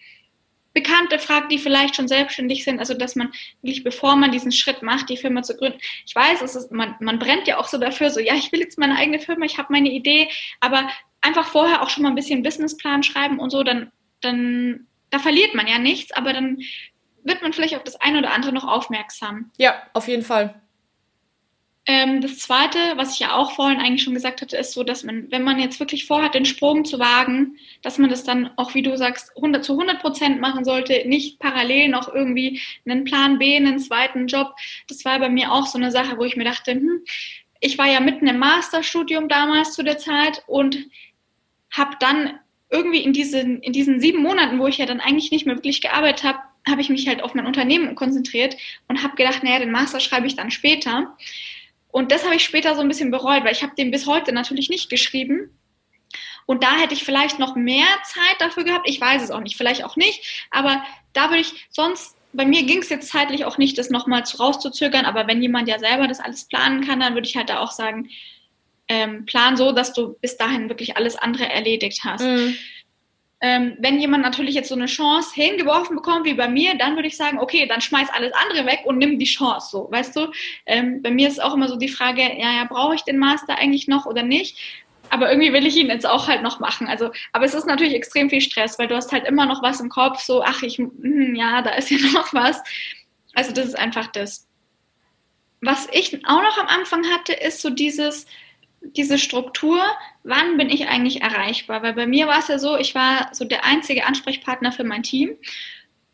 Bekannte 0.73 1.19
fragt, 1.19 1.51
die 1.51 1.59
vielleicht 1.59 1.97
schon 1.97 2.07
selbstständig 2.07 2.63
sind, 2.63 2.79
also 2.79 2.93
dass 2.93 3.17
man 3.17 3.33
wirklich, 3.61 3.83
bevor 3.83 4.15
man 4.15 4.31
diesen 4.31 4.53
Schritt 4.53 4.81
macht, 4.81 5.09
die 5.09 5.17
Firma 5.17 5.43
zu 5.43 5.57
gründen. 5.57 5.79
Ich 6.05 6.15
weiß, 6.15 6.41
es 6.41 6.55
ist, 6.55 6.71
man, 6.71 6.95
man 7.01 7.19
brennt 7.19 7.47
ja 7.47 7.57
auch 7.57 7.67
so 7.67 7.77
dafür, 7.77 8.09
so, 8.09 8.21
ja, 8.21 8.35
ich 8.35 8.53
will 8.53 8.61
jetzt 8.61 8.79
meine 8.79 8.95
eigene 8.95 9.19
Firma, 9.19 9.45
ich 9.45 9.57
habe 9.57 9.73
meine 9.73 9.91
Idee, 9.91 10.29
aber 10.61 10.89
einfach 11.19 11.47
vorher 11.47 11.81
auch 11.81 11.89
schon 11.89 12.03
mal 12.03 12.09
ein 12.09 12.15
bisschen 12.15 12.43
Businessplan 12.43 13.03
schreiben 13.03 13.39
und 13.39 13.49
so, 13.49 13.63
dann, 13.63 13.91
dann, 14.21 14.87
da 15.11 15.19
verliert 15.19 15.53
man 15.53 15.67
ja 15.67 15.77
nichts, 15.77 16.11
aber 16.11 16.33
dann 16.33 16.61
wird 17.23 17.41
man 17.43 17.53
vielleicht 17.53 17.75
auf 17.75 17.83
das 17.83 18.01
eine 18.01 18.17
oder 18.17 18.33
andere 18.33 18.51
noch 18.51 18.67
aufmerksam. 18.67 19.51
Ja, 19.57 19.75
auf 19.93 20.07
jeden 20.07 20.23
Fall. 20.23 20.59
Ähm, 21.87 22.21
das 22.21 22.37
Zweite, 22.37 22.77
was 22.95 23.13
ich 23.13 23.19
ja 23.19 23.35
auch 23.35 23.53
vorhin 23.53 23.79
eigentlich 23.79 24.03
schon 24.03 24.13
gesagt 24.13 24.41
hatte, 24.41 24.55
ist 24.55 24.73
so, 24.73 24.83
dass 24.83 25.03
man, 25.03 25.31
wenn 25.31 25.43
man 25.43 25.59
jetzt 25.59 25.79
wirklich 25.79 26.05
vorhat, 26.05 26.35
den 26.35 26.45
Sprung 26.45 26.85
zu 26.85 26.99
wagen, 26.99 27.57
dass 27.81 27.97
man 27.97 28.09
das 28.09 28.23
dann 28.23 28.51
auch, 28.55 28.75
wie 28.75 28.83
du 28.83 28.95
sagst, 28.97 29.35
100 29.35 29.65
zu 29.65 29.73
100 29.73 29.99
Prozent 29.99 30.39
machen 30.39 30.63
sollte, 30.63 31.07
nicht 31.07 31.39
parallel 31.39 31.89
noch 31.89 32.13
irgendwie 32.13 32.61
einen 32.85 33.03
Plan 33.03 33.39
B, 33.39 33.55
einen 33.55 33.79
zweiten 33.79 34.27
Job. 34.27 34.53
Das 34.87 35.03
war 35.05 35.17
bei 35.19 35.29
mir 35.29 35.51
auch 35.51 35.65
so 35.65 35.79
eine 35.79 35.91
Sache, 35.91 36.17
wo 36.17 36.23
ich 36.23 36.35
mir 36.35 36.43
dachte, 36.43 36.73
hm, 36.73 37.03
ich 37.59 37.77
war 37.79 37.87
ja 37.87 37.99
mitten 37.99 38.27
im 38.27 38.37
Masterstudium 38.37 39.27
damals 39.27 39.73
zu 39.73 39.83
der 39.83 39.97
Zeit 39.97 40.43
und 40.45 40.77
habe 41.71 41.95
dann 41.99 42.39
irgendwie 42.71 43.01
in 43.03 43.13
diesen, 43.13 43.61
in 43.61 43.73
diesen 43.73 43.99
sieben 43.99 44.23
Monaten, 44.23 44.57
wo 44.57 44.65
ich 44.65 44.77
ja 44.77 44.85
dann 44.85 45.01
eigentlich 45.01 45.29
nicht 45.29 45.45
mehr 45.45 45.55
wirklich 45.55 45.81
gearbeitet 45.81 46.23
habe, 46.23 46.39
habe 46.67 46.81
ich 46.81 46.89
mich 46.89 47.07
halt 47.07 47.21
auf 47.21 47.33
mein 47.33 47.45
Unternehmen 47.45 47.95
konzentriert 47.95 48.55
und 48.87 49.03
habe 49.03 49.15
gedacht, 49.15 49.43
naja, 49.43 49.59
den 49.59 49.71
Master 49.71 49.99
schreibe 49.99 50.27
ich 50.27 50.35
dann 50.35 50.51
später. 50.51 51.17
Und 51.89 52.11
das 52.11 52.23
habe 52.23 52.35
ich 52.35 52.43
später 52.43 52.75
so 52.75 52.81
ein 52.81 52.87
bisschen 52.87 53.11
bereut, 53.11 53.43
weil 53.43 53.51
ich 53.51 53.63
habe 53.63 53.75
den 53.75 53.91
bis 53.91 54.07
heute 54.07 54.31
natürlich 54.31 54.69
nicht 54.69 54.89
geschrieben. 54.89 55.49
Und 56.45 56.63
da 56.63 56.77
hätte 56.77 56.93
ich 56.93 57.03
vielleicht 57.03 57.39
noch 57.39 57.55
mehr 57.55 57.85
Zeit 58.05 58.35
dafür 58.39 58.63
gehabt. 58.63 58.89
Ich 58.89 59.01
weiß 59.01 59.21
es 59.21 59.31
auch 59.31 59.41
nicht, 59.41 59.57
vielleicht 59.57 59.83
auch 59.83 59.97
nicht. 59.97 60.45
Aber 60.49 60.83
da 61.13 61.29
würde 61.29 61.41
ich 61.41 61.67
sonst, 61.69 62.15
bei 62.33 62.45
mir 62.45 62.63
ging 62.63 62.79
es 62.79 62.89
jetzt 62.89 63.09
zeitlich 63.09 63.43
auch 63.43 63.57
nicht, 63.57 63.77
das 63.77 63.89
nochmal 63.89 64.23
rauszuzögern. 64.39 65.05
Aber 65.05 65.27
wenn 65.27 65.41
jemand 65.41 65.67
ja 65.67 65.79
selber 65.79 66.07
das 66.07 66.19
alles 66.19 66.45
planen 66.45 66.85
kann, 66.85 67.01
dann 67.01 67.15
würde 67.15 67.27
ich 67.27 67.35
halt 67.35 67.49
da 67.49 67.59
auch 67.59 67.71
sagen, 67.71 68.09
ähm, 68.87 69.25
plan 69.25 69.57
so, 69.57 69.71
dass 69.71 69.93
du 69.93 70.17
bis 70.21 70.37
dahin 70.37 70.69
wirklich 70.69 70.97
alles 70.97 71.15
andere 71.15 71.49
erledigt 71.49 72.01
hast. 72.03 72.23
Mhm. 72.23 72.55
Ähm, 73.43 73.75
wenn 73.79 73.99
jemand 73.99 74.21
natürlich 74.23 74.53
jetzt 74.53 74.69
so 74.69 74.75
eine 74.75 74.85
Chance 74.85 75.31
hingeworfen 75.33 75.95
bekommt 75.95 76.25
wie 76.25 76.35
bei 76.35 76.47
mir, 76.47 76.77
dann 76.77 76.95
würde 76.95 77.07
ich 77.07 77.17
sagen, 77.17 77.39
okay, 77.39 77.65
dann 77.65 77.81
schmeiß 77.81 78.09
alles 78.11 78.33
andere 78.33 78.67
weg 78.67 78.81
und 78.85 78.99
nimm 78.99 79.17
die 79.17 79.25
Chance, 79.25 79.69
so, 79.71 79.87
weißt 79.91 80.15
du? 80.15 80.31
Ähm, 80.67 81.01
bei 81.01 81.09
mir 81.09 81.27
ist 81.27 81.41
auch 81.41 81.55
immer 81.55 81.67
so 81.67 81.75
die 81.75 81.87
Frage, 81.87 82.21
ja, 82.21 82.53
ja, 82.53 82.65
brauche 82.69 82.93
ich 82.93 83.01
den 83.01 83.17
Master 83.17 83.57
eigentlich 83.57 83.87
noch 83.87 84.05
oder 84.05 84.21
nicht? 84.21 84.59
Aber 85.09 85.29
irgendwie 85.29 85.51
will 85.51 85.65
ich 85.65 85.75
ihn 85.75 85.87
jetzt 85.87 86.05
auch 86.05 86.27
halt 86.27 86.43
noch 86.43 86.59
machen. 86.59 86.87
Also, 86.87 87.11
aber 87.33 87.43
es 87.43 87.55
ist 87.55 87.65
natürlich 87.65 87.95
extrem 87.95 88.29
viel 88.29 88.41
Stress, 88.41 88.77
weil 88.77 88.87
du 88.87 88.95
hast 88.95 89.11
halt 89.11 89.25
immer 89.25 89.47
noch 89.47 89.63
was 89.63 89.81
im 89.81 89.89
Kopf, 89.89 90.21
so, 90.21 90.43
ach, 90.43 90.61
ich, 90.61 90.77
mh, 90.77 90.89
hm, 91.01 91.35
ja, 91.35 91.63
da 91.63 91.71
ist 91.71 91.89
ja 91.89 91.97
noch 92.13 92.31
was. 92.33 92.61
Also, 93.33 93.51
das 93.51 93.65
ist 93.65 93.77
einfach 93.77 94.07
das. 94.07 94.47
Was 95.61 95.89
ich 95.91 96.25
auch 96.25 96.41
noch 96.43 96.57
am 96.59 96.67
Anfang 96.67 97.05
hatte, 97.11 97.33
ist 97.33 97.61
so 97.61 97.71
dieses, 97.71 98.27
diese 98.81 99.17
Struktur, 99.17 99.81
wann 100.23 100.57
bin 100.57 100.69
ich 100.69 100.87
eigentlich 100.87 101.21
erreichbar? 101.21 101.83
Weil 101.83 101.93
bei 101.93 102.07
mir 102.07 102.27
war 102.27 102.39
es 102.39 102.47
ja 102.47 102.59
so, 102.59 102.77
ich 102.77 102.95
war 102.95 103.29
so 103.31 103.45
der 103.45 103.65
einzige 103.65 104.05
Ansprechpartner 104.05 104.71
für 104.71 104.83
mein 104.83 105.03
Team. 105.03 105.37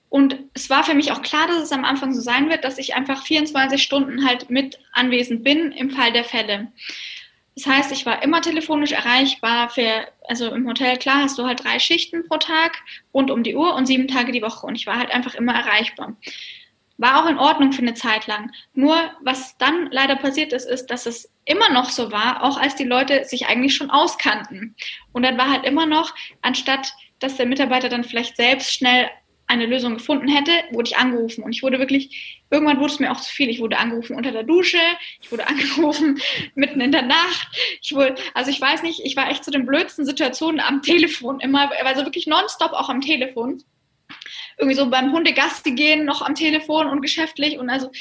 Und 0.10 0.38
es 0.54 0.70
war 0.70 0.84
für 0.84 0.94
mich 0.94 1.12
auch 1.12 1.22
klar, 1.22 1.48
dass 1.48 1.64
es 1.64 1.72
am 1.72 1.84
Anfang 1.84 2.14
so 2.14 2.22
sein 2.22 2.50
wird, 2.50 2.64
dass 2.64 2.78
ich 2.78 2.96
einfach 2.96 3.24
24 3.24 3.82
Stunden 3.82 4.26
halt 4.26 4.50
mit 4.50 4.80
anwesend 4.94 5.44
bin 5.44 5.72
im 5.72 5.90
Fall 5.90 6.14
der 6.14 6.24
Fälle. 6.24 6.72
Das 7.56 7.66
heißt, 7.66 7.92
ich 7.92 8.06
war 8.06 8.22
immer 8.22 8.42
telefonisch 8.42 8.92
erreichbar 8.92 9.70
für, 9.70 10.08
also 10.28 10.54
im 10.54 10.68
Hotel, 10.68 10.96
klar, 10.98 11.24
hast 11.24 11.40
du 11.40 11.46
halt 11.46 11.64
drei 11.64 11.80
Schichten 11.80 12.28
pro 12.28 12.38
Tag 12.38 12.78
rund 13.14 13.32
um 13.32 13.44
die 13.44 13.56
Uhr 13.56 13.76
und 13.76 13.88
sieben 13.88 14.08
Tage 14.08 14.32
die 14.32 14.44
Woche. 14.44 14.68
Und 14.68 14.76
ich 14.76 14.86
war 14.86 14.98
halt 14.98 15.12
einfach 15.12 15.34
immer 15.34 15.56
erreichbar. 15.56 16.16
War 16.98 17.24
auch 17.24 17.30
in 17.30 17.38
Ordnung 17.38 17.72
für 17.72 17.82
eine 17.82 17.94
Zeit 17.94 18.28
lang. 18.28 18.52
Nur 18.74 18.98
was 19.22 19.58
dann 19.58 19.90
leider 19.92 20.16
passiert 20.16 20.54
ist, 20.54 20.66
ist, 20.66 20.88
dass 20.88 21.06
es 21.06 21.32
immer 21.46 21.72
noch 21.72 21.90
so 21.90 22.12
war, 22.12 22.44
auch 22.44 22.58
als 22.58 22.76
die 22.76 22.84
Leute 22.84 23.24
sich 23.26 23.48
eigentlich 23.48 23.76
schon 23.76 23.90
auskannten. 23.90 24.76
Und 25.14 25.24
dann 25.24 25.38
war 25.38 25.50
halt 25.50 25.66
immer 25.66 25.86
noch, 25.86 26.14
anstatt 26.42 26.94
dass 27.20 27.38
der 27.38 27.46
Mitarbeiter 27.46 27.90
dann 27.90 28.04
vielleicht 28.04 28.36
selbst 28.36 28.72
schnell 28.72 29.10
eine 29.48 29.66
Lösung 29.66 29.94
gefunden 29.94 30.28
hätte, 30.28 30.52
wurde 30.72 30.90
ich 30.90 30.98
angerufen. 30.98 31.44
Und 31.44 31.54
ich 31.54 31.64
wurde 31.64 31.80
wirklich, 31.80 32.44
irgendwann 32.50 32.80
wurde 32.80 32.94
es 32.94 33.00
mir 33.00 33.12
auch 33.12 33.22
zu 33.22 33.34
viel. 33.34 33.50
Ich 33.50 33.62
wurde 33.62 33.78
angerufen 33.78 34.16
unter 34.16 34.32
der 34.32 34.44
Dusche, 34.44 34.78
ich 35.22 35.32
wurde 35.32 35.48
angerufen 35.48 36.20
mitten 36.54 36.82
in 36.82 36.92
der 36.92 37.04
Nacht. 37.04 37.48
Ich 37.82 37.96
wurde, 37.96 38.16
also 38.34 38.52
ich 38.52 38.60
weiß 38.60 38.84
nicht, 38.84 39.00
ich 39.04 39.16
war 39.16 39.30
echt 39.30 39.46
zu 39.46 39.52
den 39.52 39.66
blödsten 39.66 40.06
Situationen 40.06 40.60
am 40.60 40.82
Telefon 40.82 41.40
immer, 41.40 41.72
also 41.84 42.04
wirklich 42.04 42.28
nonstop 42.28 42.74
auch 42.74 42.90
am 42.90 43.02
Telefon 43.02 43.64
irgendwie 44.58 44.76
so 44.76 44.90
beim 44.90 45.12
Hundegaste 45.12 45.72
gehen 45.72 46.06
noch 46.06 46.22
am 46.22 46.36
Telefon 46.36 46.88
und 46.88 47.02
geschäftlich 47.02 47.60
und 47.60 47.70
also 47.70 47.92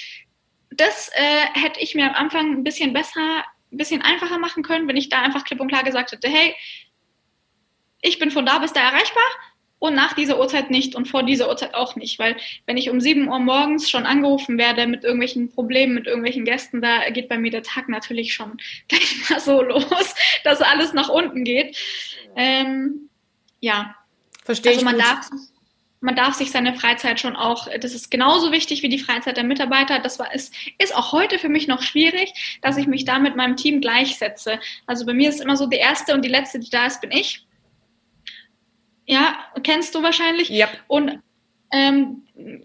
das 0.71 1.11
äh, 1.15 1.61
hätte 1.61 1.81
ich 1.81 1.95
mir 1.95 2.07
am 2.07 2.15
Anfang 2.15 2.53
ein 2.53 2.65
bisschen 2.65 2.93
besser, 2.93 3.45
ein 3.73 3.77
bisschen 3.77 4.03
einfacher 4.03 4.39
machen 4.39 4.63
können, 4.63 4.89
wenn 4.89 4.97
ich 4.97 5.09
da 5.09 5.21
einfach 5.21 5.45
klipp 5.45 5.61
und 5.61 5.69
klar 5.69 5.85
gesagt 5.85 6.13
hätte, 6.13 6.29
hey, 6.29 6.55
ich 8.03 8.19
bin 8.19 8.31
von 8.31 8.47
da 8.47 8.59
bis 8.59 8.73
da 8.73 8.81
erreichbar 8.81 9.25
und 9.79 9.95
nach 9.95 10.15
dieser 10.15 10.39
Uhrzeit 10.39 10.71
nicht 10.71 10.95
und 10.95 11.09
vor 11.09 11.23
dieser 11.23 11.49
Uhrzeit 11.49 11.75
auch 11.75 11.97
nicht, 11.97 12.19
weil 12.19 12.37
wenn 12.67 12.77
ich 12.77 12.91
um 12.91 13.01
7 13.01 13.29
Uhr 13.29 13.39
morgens 13.39 13.91
schon 13.91 14.07
angerufen 14.07 14.59
werde 14.59 14.87
mit 14.87 15.05
irgendwelchen 15.05 15.51
Problemen, 15.51 15.95
mit 15.95 16.07
irgendwelchen 16.07 16.45
Gästen, 16.45 16.81
da 16.81 17.09
geht 17.11 17.29
bei 17.29 17.39
mir 17.39 17.51
der 17.51 17.63
Tag 17.63 17.89
natürlich 17.89 18.33
schon 18.35 18.57
gleich 18.89 19.31
mal 19.31 19.41
so 19.41 19.63
los, 19.63 20.15
dass 20.45 20.63
alles 20.63 20.93
nach 20.93 21.09
unten 21.09 21.45
geht. 21.45 21.77
Ähm, 22.37 23.11
ja. 23.61 23.95
Verstehe 24.45 24.73
also 24.73 24.85
man 24.85 24.97
ich. 24.97 25.03
Darf, 25.05 25.29
man 26.01 26.15
darf 26.15 26.35
sich 26.35 26.51
seine 26.51 26.75
Freizeit 26.75 27.21
schon 27.21 27.37
auch, 27.37 27.69
das 27.81 27.95
ist 27.95 28.11
genauso 28.11 28.53
wichtig 28.53 28.83
wie 28.83 28.89
die 28.89 28.99
Freizeit 28.99 29.37
der 29.37 29.45
Mitarbeiter. 29.45 29.99
Das 29.99 30.19
war, 30.19 30.33
ist, 30.35 30.55
ist 30.79 30.95
auch 30.95 31.13
heute 31.13 31.39
für 31.39 31.49
mich 31.49 31.67
noch 31.69 31.83
schwierig, 31.83 32.59
dass 32.63 32.77
ich 32.77 32.87
mich 32.87 33.05
da 33.05 33.19
mit 33.19 33.37
meinem 33.37 33.57
Team 33.57 33.81
gleichsetze. 33.81 34.61
Also 34.87 35.07
bei 35.07 35.15
mir 35.15 35.29
ist 35.29 35.41
immer 35.41 35.57
so, 35.57 35.67
die 35.67 35.77
erste 35.77 36.15
und 36.15 36.25
die 36.25 36.29
letzte, 36.29 36.61
die 36.61 36.71
da 36.71 36.87
ist, 36.87 37.01
bin 37.01 37.11
ich. 37.11 37.47
Ja, 39.07 39.39
kennst 39.63 39.95
du 39.95 40.03
wahrscheinlich. 40.03 40.49
Ja. 40.49 40.69
Und 40.89 41.21
ähm, 41.73 42.23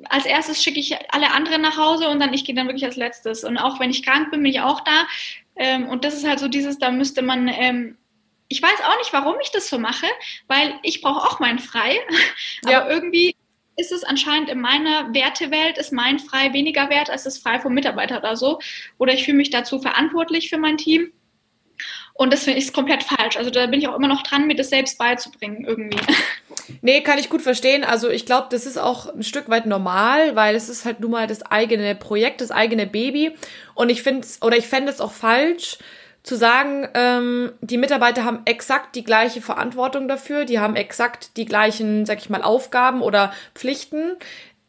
als 0.09 0.25
erstes 0.25 0.61
schicke 0.61 0.79
ich 0.79 0.95
alle 1.13 1.31
anderen 1.31 1.61
nach 1.61 1.77
Hause 1.77 2.09
und 2.09 2.19
dann 2.19 2.33
ich 2.33 2.45
gehe 2.45 2.55
dann 2.55 2.67
wirklich 2.67 2.85
als 2.85 2.97
letztes. 2.97 3.43
Und 3.43 3.57
auch 3.57 3.79
wenn 3.79 3.89
ich 3.89 4.03
krank 4.03 4.31
bin, 4.31 4.43
bin 4.43 4.51
ich 4.51 4.61
auch 4.61 4.81
da. 4.81 5.07
Ähm, 5.55 5.87
und 5.87 6.03
das 6.03 6.15
ist 6.15 6.27
halt 6.27 6.39
so 6.39 6.47
dieses, 6.47 6.77
da 6.77 6.91
müsste 6.91 7.21
man 7.21 7.47
ähm, 7.47 7.97
ich 8.51 8.61
weiß 8.61 8.81
auch 8.85 8.97
nicht, 8.97 9.13
warum 9.13 9.35
ich 9.41 9.51
das 9.51 9.69
so 9.69 9.79
mache, 9.79 10.05
weil 10.47 10.73
ich 10.83 11.01
brauche 11.01 11.25
auch 11.27 11.39
mein 11.39 11.59
Frei. 11.59 11.97
Ja. 12.69 12.81
Aber 12.81 12.91
irgendwie 12.91 13.35
ist 13.75 13.91
es 13.91 14.03
anscheinend 14.03 14.49
in 14.49 14.61
meiner 14.61 15.11
Wertewelt, 15.13 15.79
ist 15.79 15.91
mein 15.91 16.19
Frei 16.19 16.53
weniger 16.53 16.89
wert 16.89 17.09
als 17.09 17.23
das 17.23 17.39
Frei 17.39 17.59
vom 17.59 17.73
Mitarbeiter 17.73 18.19
oder 18.19 18.35
so. 18.35 18.59
Oder 18.99 19.13
ich 19.13 19.25
fühle 19.25 19.37
mich 19.37 19.49
dazu 19.49 19.79
verantwortlich 19.79 20.49
für 20.49 20.59
mein 20.59 20.77
Team. 20.77 21.11
Und 22.13 22.31
das 22.31 22.43
finde 22.43 22.59
ich 22.59 22.71
komplett 22.71 23.01
falsch. 23.01 23.37
Also 23.37 23.49
da 23.49 23.65
bin 23.65 23.79
ich 23.79 23.87
auch 23.87 23.95
immer 23.95 24.07
noch 24.07 24.21
dran, 24.21 24.45
mir 24.45 24.55
das 24.55 24.69
selbst 24.69 24.97
beizubringen 24.99 25.65
irgendwie. 25.65 25.97
Nee, 26.81 27.01
kann 27.01 27.17
ich 27.17 27.29
gut 27.29 27.41
verstehen. 27.41 27.83
Also 27.83 28.09
ich 28.09 28.25
glaube, 28.25 28.47
das 28.49 28.65
ist 28.65 28.77
auch 28.77 29.13
ein 29.13 29.23
Stück 29.23 29.49
weit 29.49 29.65
normal, 29.65 30.35
weil 30.35 30.55
es 30.55 30.69
ist 30.69 30.85
halt 30.85 30.99
nun 30.99 31.11
mal 31.11 31.27
das 31.27 31.41
eigene 31.41 31.95
Projekt, 31.95 32.39
das 32.39 32.49
eigene 32.49 32.87
Baby. 32.87 33.35
Und 33.75 33.89
ich 33.89 34.03
finde 34.03 34.21
es, 34.21 34.41
oder 34.41 34.57
ich 34.57 34.67
fände 34.67 34.89
es 34.89 35.01
auch 35.01 35.11
falsch, 35.11 35.79
zu 36.23 36.35
sagen, 36.35 36.87
ähm, 36.93 37.51
die 37.61 37.77
Mitarbeiter 37.77 38.23
haben 38.23 38.41
exakt 38.45 38.95
die 38.95 39.03
gleiche 39.03 39.41
Verantwortung 39.41 40.07
dafür, 40.07 40.45
die 40.45 40.59
haben 40.59 40.75
exakt 40.75 41.35
die 41.37 41.45
gleichen, 41.45 42.05
sag 42.05 42.19
ich 42.19 42.29
mal, 42.29 42.43
Aufgaben 42.43 43.01
oder 43.01 43.33
Pflichten, 43.55 44.17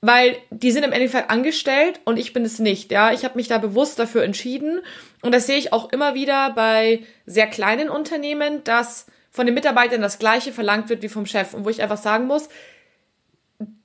weil 0.00 0.36
die 0.50 0.72
sind 0.72 0.84
im 0.84 0.92
Endeffekt 0.92 1.30
angestellt 1.30 2.00
und 2.05 2.18
ich 2.18 2.32
bin 2.32 2.44
es 2.44 2.59
nicht. 2.59 2.90
Ja, 2.90 3.12
ich 3.12 3.24
habe 3.24 3.36
mich 3.36 3.48
da 3.48 3.59
bewusst 3.59 3.98
dafür 3.98 4.24
entschieden 4.24 4.80
und 5.20 5.32
das 5.34 5.46
sehe 5.46 5.59
ich 5.59 5.72
auch 5.72 5.92
immer 5.92 6.14
wieder 6.14 6.50
bei 6.50 7.00
sehr 7.26 7.46
kleinen 7.46 7.90
Unternehmen, 7.90 8.64
dass 8.64 9.07
von 9.30 9.46
den 9.46 9.55
Mitarbeitern 9.55 10.03
das 10.03 10.18
gleiche 10.18 10.53
verlangt 10.53 10.88
wird 10.88 11.03
wie 11.03 11.09
vom 11.09 11.26
Chef 11.26 11.55
und 11.55 11.64
wo 11.64 11.70
ich 11.70 11.82
einfach 11.82 11.98
sagen 11.98 12.26
muss, 12.26 12.48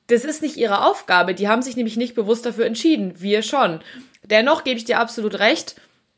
das 0.07 0.23
ist 0.23 0.41
nicht 0.41 0.55
ihre 0.55 0.85
Aufgabe. 0.85 1.33
Die 1.33 1.49
haben 1.49 1.61
sich 1.61 1.75
nämlich 1.75 1.97
nicht 1.97 2.15
bewusst 2.15 2.45
dafür 2.45 2.65
entschieden. 2.65 3.13
Wir 3.17 3.41
schon. 3.41 3.81
Dennoch 4.23 4.63
gebe 4.63 4.77
ich 4.77 4.85
dir 4.85 4.99
absolut 4.99 5.39
recht. 5.39 5.75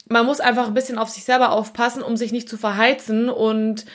Man 0.10 0.26
muss 0.26 0.40
einfach 0.40 0.68
ein 0.68 0.74
bisschen 0.74 0.98
auf 0.98 1.10
sich 1.10 1.24
selber 1.24 1.52
aufpassen, 1.52 2.04
um 2.04 2.18
sich 2.18 2.32
nicht 2.32 2.50
zu 2.50 2.58
verheizen 2.58 3.30
und 3.30 3.86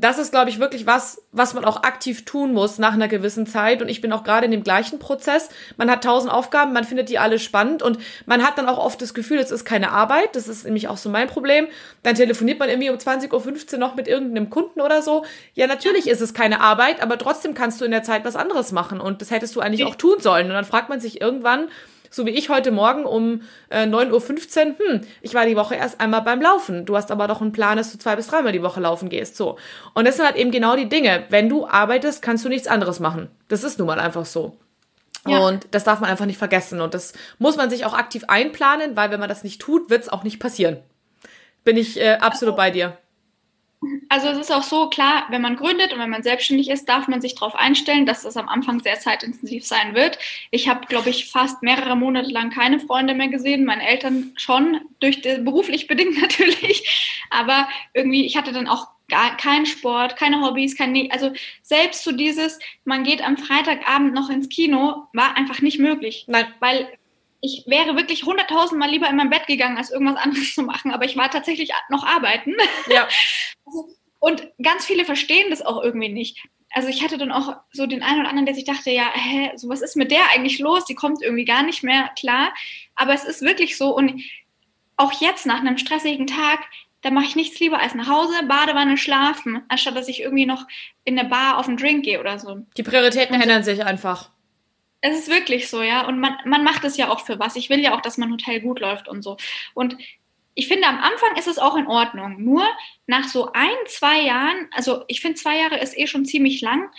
das 0.00 0.18
ist, 0.18 0.30
glaube 0.30 0.48
ich, 0.50 0.58
wirklich 0.58 0.86
was, 0.86 1.22
was 1.30 1.52
man 1.52 1.64
auch 1.64 1.82
aktiv 1.82 2.24
tun 2.24 2.52
muss 2.52 2.78
nach 2.78 2.94
einer 2.94 3.08
gewissen 3.08 3.46
Zeit. 3.46 3.82
Und 3.82 3.88
ich 3.88 4.00
bin 4.00 4.12
auch 4.12 4.24
gerade 4.24 4.46
in 4.46 4.50
dem 4.50 4.64
gleichen 4.64 4.98
Prozess. 4.98 5.50
Man 5.76 5.90
hat 5.90 6.02
tausend 6.04 6.32
Aufgaben, 6.32 6.72
man 6.72 6.84
findet 6.84 7.08
die 7.08 7.18
alle 7.18 7.38
spannend 7.38 7.82
und 7.82 7.98
man 8.24 8.42
hat 8.42 8.56
dann 8.56 8.68
auch 8.68 8.78
oft 8.78 9.00
das 9.02 9.14
Gefühl, 9.14 9.38
es 9.38 9.50
ist 9.50 9.64
keine 9.64 9.92
Arbeit. 9.92 10.34
Das 10.36 10.48
ist 10.48 10.64
nämlich 10.64 10.88
auch 10.88 10.96
so 10.96 11.10
mein 11.10 11.28
Problem. 11.28 11.66
Dann 12.02 12.14
telefoniert 12.14 12.58
man 12.58 12.70
irgendwie 12.70 12.90
um 12.90 12.96
20.15 12.96 13.74
Uhr 13.74 13.78
noch 13.78 13.94
mit 13.94 14.08
irgendeinem 14.08 14.48
Kunden 14.48 14.80
oder 14.80 15.02
so. 15.02 15.24
Ja, 15.54 15.66
natürlich 15.66 16.08
ist 16.08 16.22
es 16.22 16.32
keine 16.32 16.60
Arbeit, 16.60 17.02
aber 17.02 17.18
trotzdem 17.18 17.54
kannst 17.54 17.80
du 17.80 17.84
in 17.84 17.90
der 17.90 18.02
Zeit 18.02 18.24
was 18.24 18.36
anderes 18.36 18.72
machen. 18.72 19.00
Und 19.00 19.20
das 19.20 19.30
hättest 19.30 19.54
du 19.54 19.60
eigentlich 19.60 19.84
auch 19.84 19.96
tun 19.96 20.18
sollen. 20.20 20.46
Und 20.46 20.54
dann 20.54 20.64
fragt 20.64 20.88
man 20.88 21.00
sich 21.00 21.20
irgendwann, 21.20 21.68
so 22.10 22.26
wie 22.26 22.30
ich 22.30 22.48
heute 22.48 22.72
Morgen 22.72 23.04
um 23.04 23.42
äh, 23.70 23.84
9.15 23.84 24.10
Uhr, 24.10 24.74
hm, 24.78 25.00
ich 25.22 25.34
war 25.34 25.46
die 25.46 25.56
Woche 25.56 25.76
erst 25.76 26.00
einmal 26.00 26.22
beim 26.22 26.42
Laufen. 26.42 26.84
Du 26.84 26.96
hast 26.96 27.10
aber 27.10 27.28
doch 27.28 27.40
einen 27.40 27.52
Plan, 27.52 27.76
dass 27.76 27.92
du 27.92 27.98
zwei 27.98 28.16
bis 28.16 28.26
dreimal 28.26 28.52
die 28.52 28.62
Woche 28.62 28.80
laufen 28.80 29.08
gehst. 29.08 29.36
So. 29.36 29.56
Und 29.94 30.06
das 30.06 30.16
sind 30.16 30.26
halt 30.26 30.36
eben 30.36 30.50
genau 30.50 30.76
die 30.76 30.88
Dinge. 30.88 31.24
Wenn 31.28 31.48
du 31.48 31.66
arbeitest, 31.66 32.20
kannst 32.20 32.44
du 32.44 32.48
nichts 32.48 32.68
anderes 32.68 33.00
machen. 33.00 33.28
Das 33.48 33.62
ist 33.62 33.78
nun 33.78 33.86
mal 33.86 34.00
einfach 34.00 34.26
so. 34.26 34.58
Ja. 35.26 35.38
Und 35.38 35.68
das 35.70 35.84
darf 35.84 36.00
man 36.00 36.10
einfach 36.10 36.26
nicht 36.26 36.38
vergessen. 36.38 36.80
Und 36.80 36.94
das 36.94 37.12
muss 37.38 37.56
man 37.56 37.70
sich 37.70 37.84
auch 37.84 37.94
aktiv 37.94 38.24
einplanen, 38.26 38.96
weil 38.96 39.10
wenn 39.10 39.20
man 39.20 39.28
das 39.28 39.44
nicht 39.44 39.60
tut, 39.60 39.88
wird 39.88 40.02
es 40.02 40.08
auch 40.08 40.24
nicht 40.24 40.40
passieren. 40.40 40.78
Bin 41.62 41.76
ich 41.76 42.00
äh, 42.00 42.14
absolut 42.20 42.56
bei 42.56 42.70
dir. 42.70 42.96
Also 44.10 44.28
es 44.28 44.38
ist 44.38 44.52
auch 44.52 44.62
so 44.62 44.90
klar, 44.90 45.26
wenn 45.30 45.40
man 45.40 45.56
gründet 45.56 45.92
und 45.92 46.00
wenn 46.00 46.10
man 46.10 46.22
selbstständig 46.22 46.68
ist, 46.68 46.86
darf 46.86 47.08
man 47.08 47.22
sich 47.22 47.34
darauf 47.34 47.54
einstellen, 47.54 48.04
dass 48.04 48.22
das 48.22 48.36
am 48.36 48.48
Anfang 48.48 48.80
sehr 48.80 49.00
zeitintensiv 49.00 49.66
sein 49.66 49.94
wird. 49.94 50.18
Ich 50.50 50.68
habe, 50.68 50.86
glaube 50.86 51.08
ich, 51.08 51.30
fast 51.30 51.62
mehrere 51.62 51.96
Monate 51.96 52.30
lang 52.30 52.50
keine 52.50 52.78
Freunde 52.78 53.14
mehr 53.14 53.28
gesehen, 53.28 53.64
meine 53.64 53.86
Eltern 53.86 54.32
schon, 54.36 54.80
durch 55.00 55.22
beruflich 55.22 55.86
bedingt 55.86 56.20
natürlich, 56.20 57.16
aber 57.30 57.68
irgendwie, 57.94 58.26
ich 58.26 58.36
hatte 58.36 58.52
dann 58.52 58.68
auch 58.68 58.88
gar 59.08 59.36
keinen 59.36 59.66
Sport, 59.66 60.16
keine 60.16 60.42
Hobbys, 60.42 60.76
kein, 60.76 61.10
also 61.10 61.32
selbst 61.62 62.04
so 62.04 62.12
dieses, 62.12 62.58
man 62.84 63.02
geht 63.02 63.22
am 63.22 63.36
Freitagabend 63.36 64.14
noch 64.14 64.30
ins 64.30 64.48
Kino, 64.48 65.08
war 65.12 65.36
einfach 65.36 65.60
nicht 65.62 65.78
möglich. 65.78 66.24
Nein. 66.28 66.46
Weil 66.60 66.88
ich 67.40 67.64
wäre 67.66 67.96
wirklich 67.96 68.24
hunderttausendmal 68.24 68.90
lieber 68.90 69.08
in 69.08 69.16
mein 69.16 69.30
Bett 69.30 69.46
gegangen, 69.46 69.78
als 69.78 69.90
irgendwas 69.90 70.22
anderes 70.22 70.54
zu 70.54 70.62
machen, 70.62 70.92
aber 70.92 71.04
ich 71.04 71.16
war 71.16 71.30
tatsächlich 71.30 71.70
noch 71.88 72.04
arbeiten. 72.04 72.54
Ja. 72.88 73.08
und 74.18 74.48
ganz 74.62 74.84
viele 74.84 75.04
verstehen 75.04 75.50
das 75.50 75.62
auch 75.62 75.82
irgendwie 75.82 76.10
nicht. 76.10 76.42
Also 76.72 76.88
ich 76.88 77.02
hatte 77.02 77.18
dann 77.18 77.32
auch 77.32 77.56
so 77.72 77.86
den 77.86 78.02
einen 78.02 78.20
oder 78.20 78.28
anderen, 78.28 78.46
der 78.46 78.54
sich 78.54 78.64
dachte, 78.64 78.90
ja, 78.90 79.10
hä, 79.12 79.50
so 79.56 79.68
was 79.68 79.80
ist 79.80 79.96
mit 79.96 80.10
der 80.10 80.30
eigentlich 80.32 80.60
los? 80.60 80.84
Die 80.84 80.94
kommt 80.94 81.22
irgendwie 81.22 81.44
gar 81.44 81.64
nicht 81.64 81.82
mehr 81.82 82.10
klar. 82.16 82.52
Aber 82.94 83.12
es 83.12 83.24
ist 83.24 83.42
wirklich 83.42 83.76
so 83.76 83.96
und 83.96 84.22
auch 84.96 85.20
jetzt 85.20 85.46
nach 85.46 85.60
einem 85.60 85.78
stressigen 85.78 86.26
Tag, 86.26 86.60
da 87.02 87.10
mache 87.10 87.24
ich 87.24 87.36
nichts 87.36 87.58
lieber 87.58 87.80
als 87.80 87.94
nach 87.94 88.08
Hause, 88.08 88.34
Badewanne, 88.46 88.98
schlafen, 88.98 89.62
anstatt 89.68 89.96
dass 89.96 90.08
ich 90.08 90.20
irgendwie 90.20 90.46
noch 90.46 90.66
in 91.04 91.18
eine 91.18 91.28
Bar 91.28 91.58
auf 91.58 91.66
einen 91.66 91.78
Drink 91.78 92.04
gehe 92.04 92.20
oder 92.20 92.38
so. 92.38 92.58
Die 92.76 92.82
Prioritäten 92.82 93.40
ändern 93.40 93.64
sich 93.64 93.84
einfach. 93.84 94.30
Es 95.00 95.18
ist 95.18 95.28
wirklich 95.30 95.68
so, 95.68 95.82
ja. 95.82 96.06
Und 96.06 96.20
man, 96.20 96.36
man 96.44 96.64
macht 96.64 96.84
es 96.84 96.96
ja 96.96 97.08
auch 97.10 97.20
für 97.20 97.38
was. 97.38 97.56
Ich 97.56 97.70
will 97.70 97.80
ja 97.80 97.96
auch, 97.96 98.00
dass 98.00 98.18
mein 98.18 98.32
Hotel 98.32 98.60
gut 98.60 98.80
läuft 98.80 99.08
und 99.08 99.22
so. 99.22 99.36
Und 99.74 99.96
ich 100.54 100.68
finde, 100.68 100.88
am 100.88 100.98
Anfang 100.98 101.36
ist 101.36 101.48
es 101.48 101.58
auch 101.58 101.76
in 101.76 101.86
Ordnung. 101.86 102.42
Nur 102.42 102.64
nach 103.06 103.24
so 103.24 103.52
ein, 103.52 103.76
zwei 103.86 104.22
Jahren, 104.22 104.68
also 104.72 105.04
ich 105.08 105.20
finde, 105.20 105.36
zwei 105.36 105.58
Jahre 105.58 105.78
ist 105.78 105.96
eh 105.96 106.06
schon 106.06 106.26
ziemlich 106.26 106.60
lang. 106.60 106.90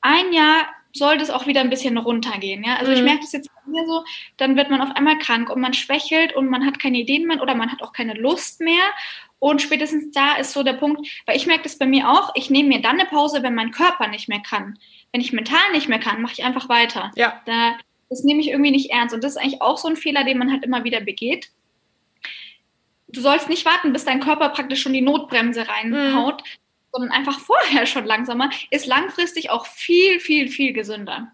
Ein 0.00 0.32
Jahr 0.32 0.68
sollte 0.92 1.22
es 1.22 1.30
auch 1.30 1.46
wieder 1.46 1.60
ein 1.60 1.70
bisschen 1.70 1.98
runtergehen. 1.98 2.64
Ja? 2.64 2.76
Also 2.76 2.90
mhm. 2.90 2.96
ich 2.96 3.02
merke 3.02 3.20
das 3.20 3.32
jetzt 3.32 3.50
bei 3.54 3.70
mir 3.70 3.86
so, 3.86 4.04
dann 4.36 4.56
wird 4.56 4.70
man 4.70 4.80
auf 4.80 4.94
einmal 4.96 5.18
krank 5.18 5.50
und 5.50 5.60
man 5.60 5.74
schwächelt 5.74 6.34
und 6.34 6.48
man 6.48 6.64
hat 6.64 6.78
keine 6.78 6.98
Ideen 6.98 7.26
mehr 7.26 7.42
oder 7.42 7.54
man 7.54 7.70
hat 7.70 7.82
auch 7.82 7.92
keine 7.92 8.14
Lust 8.14 8.60
mehr. 8.60 8.84
Und 9.38 9.60
spätestens 9.60 10.12
da 10.12 10.36
ist 10.36 10.52
so 10.52 10.62
der 10.62 10.72
Punkt, 10.72 11.06
weil 11.26 11.36
ich 11.36 11.46
merke 11.46 11.64
das 11.64 11.78
bei 11.78 11.86
mir 11.86 12.10
auch, 12.10 12.32
ich 12.34 12.50
nehme 12.50 12.70
mir 12.70 12.80
dann 12.80 12.98
eine 12.98 13.08
Pause, 13.08 13.42
wenn 13.42 13.54
mein 13.54 13.70
Körper 13.70 14.08
nicht 14.08 14.28
mehr 14.28 14.40
kann 14.40 14.78
wenn 15.16 15.22
ich 15.22 15.32
mental 15.32 15.72
nicht 15.72 15.88
mehr 15.88 15.98
kann, 15.98 16.20
mache 16.20 16.34
ich 16.34 16.44
einfach 16.44 16.68
weiter. 16.68 17.10
Ja. 17.16 17.40
Da, 17.46 17.78
das 18.10 18.22
nehme 18.22 18.42
ich 18.42 18.48
irgendwie 18.48 18.70
nicht 18.70 18.90
ernst. 18.90 19.14
Und 19.14 19.24
das 19.24 19.32
ist 19.32 19.38
eigentlich 19.38 19.62
auch 19.62 19.78
so 19.78 19.88
ein 19.88 19.96
Fehler, 19.96 20.24
den 20.24 20.36
man 20.36 20.52
halt 20.52 20.62
immer 20.62 20.84
wieder 20.84 21.00
begeht. 21.00 21.48
Du 23.08 23.22
sollst 23.22 23.48
nicht 23.48 23.64
warten, 23.64 23.94
bis 23.94 24.04
dein 24.04 24.20
Körper 24.20 24.50
praktisch 24.50 24.82
schon 24.82 24.92
die 24.92 25.00
Notbremse 25.00 25.66
reinhaut, 25.66 26.42
mhm. 26.42 26.46
sondern 26.92 27.12
einfach 27.12 27.38
vorher 27.38 27.86
schon 27.86 28.04
langsamer, 28.04 28.50
ist 28.70 28.86
langfristig 28.86 29.48
auch 29.48 29.64
viel, 29.66 30.20
viel, 30.20 30.48
viel 30.48 30.74
gesünder 30.74 31.32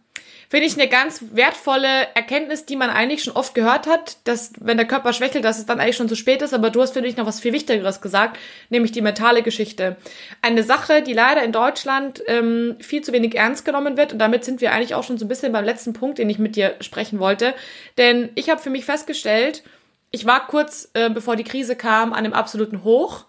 finde 0.52 0.66
ich 0.66 0.74
eine 0.74 0.86
ganz 0.86 1.24
wertvolle 1.32 2.08
Erkenntnis, 2.14 2.66
die 2.66 2.76
man 2.76 2.90
eigentlich 2.90 3.22
schon 3.22 3.32
oft 3.32 3.54
gehört 3.54 3.86
hat, 3.86 4.18
dass 4.24 4.52
wenn 4.60 4.76
der 4.76 4.86
Körper 4.86 5.14
schwächelt, 5.14 5.46
dass 5.46 5.58
es 5.58 5.64
dann 5.64 5.80
eigentlich 5.80 5.96
schon 5.96 6.10
zu 6.10 6.14
spät 6.14 6.42
ist. 6.42 6.52
Aber 6.52 6.68
du 6.68 6.82
hast, 6.82 6.92
finde 6.92 7.08
ich, 7.08 7.16
noch 7.16 7.24
was 7.24 7.40
viel 7.40 7.54
Wichtigeres 7.54 8.02
gesagt, 8.02 8.38
nämlich 8.68 8.92
die 8.92 9.00
mentale 9.00 9.42
Geschichte. 9.42 9.96
Eine 10.42 10.62
Sache, 10.62 11.00
die 11.00 11.14
leider 11.14 11.42
in 11.42 11.52
Deutschland 11.52 12.22
ähm, 12.26 12.76
viel 12.80 13.00
zu 13.00 13.12
wenig 13.14 13.34
ernst 13.34 13.64
genommen 13.64 13.96
wird. 13.96 14.12
Und 14.12 14.18
damit 14.18 14.44
sind 14.44 14.60
wir 14.60 14.72
eigentlich 14.72 14.94
auch 14.94 15.04
schon 15.04 15.16
so 15.16 15.24
ein 15.24 15.28
bisschen 15.28 15.52
beim 15.52 15.64
letzten 15.64 15.94
Punkt, 15.94 16.18
den 16.18 16.28
ich 16.28 16.38
mit 16.38 16.54
dir 16.54 16.74
sprechen 16.80 17.18
wollte. 17.18 17.54
Denn 17.96 18.28
ich 18.34 18.50
habe 18.50 18.60
für 18.60 18.68
mich 18.68 18.84
festgestellt, 18.84 19.62
ich 20.10 20.26
war 20.26 20.46
kurz, 20.48 20.90
äh, 20.92 21.08
bevor 21.08 21.36
die 21.36 21.44
Krise 21.44 21.76
kam, 21.76 22.12
an 22.12 22.26
einem 22.26 22.34
absoluten 22.34 22.84
Hoch. 22.84 23.24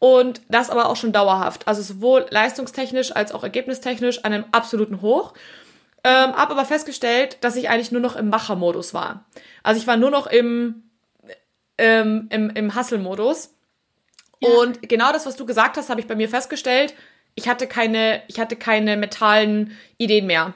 Und 0.00 0.40
das 0.48 0.70
aber 0.70 0.88
auch 0.88 0.96
schon 0.96 1.12
dauerhaft. 1.12 1.68
Also 1.68 1.82
sowohl 1.82 2.26
leistungstechnisch 2.30 3.14
als 3.14 3.30
auch 3.30 3.44
ergebnistechnisch 3.44 4.24
an 4.24 4.32
einem 4.32 4.44
absoluten 4.50 5.02
Hoch. 5.02 5.34
Ähm, 6.04 6.34
habe 6.34 6.52
aber 6.52 6.64
festgestellt, 6.66 7.38
dass 7.40 7.56
ich 7.56 7.70
eigentlich 7.70 7.90
nur 7.90 8.02
noch 8.02 8.14
im 8.14 8.28
Machermodus 8.28 8.92
war. 8.92 9.24
Also 9.62 9.80
ich 9.80 9.86
war 9.86 9.96
nur 9.96 10.10
noch 10.10 10.26
im, 10.26 10.90
ähm, 11.78 12.28
im, 12.30 12.50
im 12.50 12.76
Hustle-Modus. 12.76 13.54
Ja. 14.40 14.50
Und 14.50 14.86
genau 14.86 15.12
das, 15.12 15.24
was 15.24 15.36
du 15.36 15.46
gesagt 15.46 15.78
hast, 15.78 15.88
habe 15.88 16.00
ich 16.00 16.06
bei 16.06 16.14
mir 16.14 16.28
festgestellt. 16.28 16.94
Ich 17.34 17.48
hatte 17.48 17.66
keine, 17.66 18.22
ich 18.28 18.38
hatte 18.38 18.56
keine 18.56 18.96
mentalen 18.98 19.76
Ideen 19.96 20.26
mehr 20.26 20.54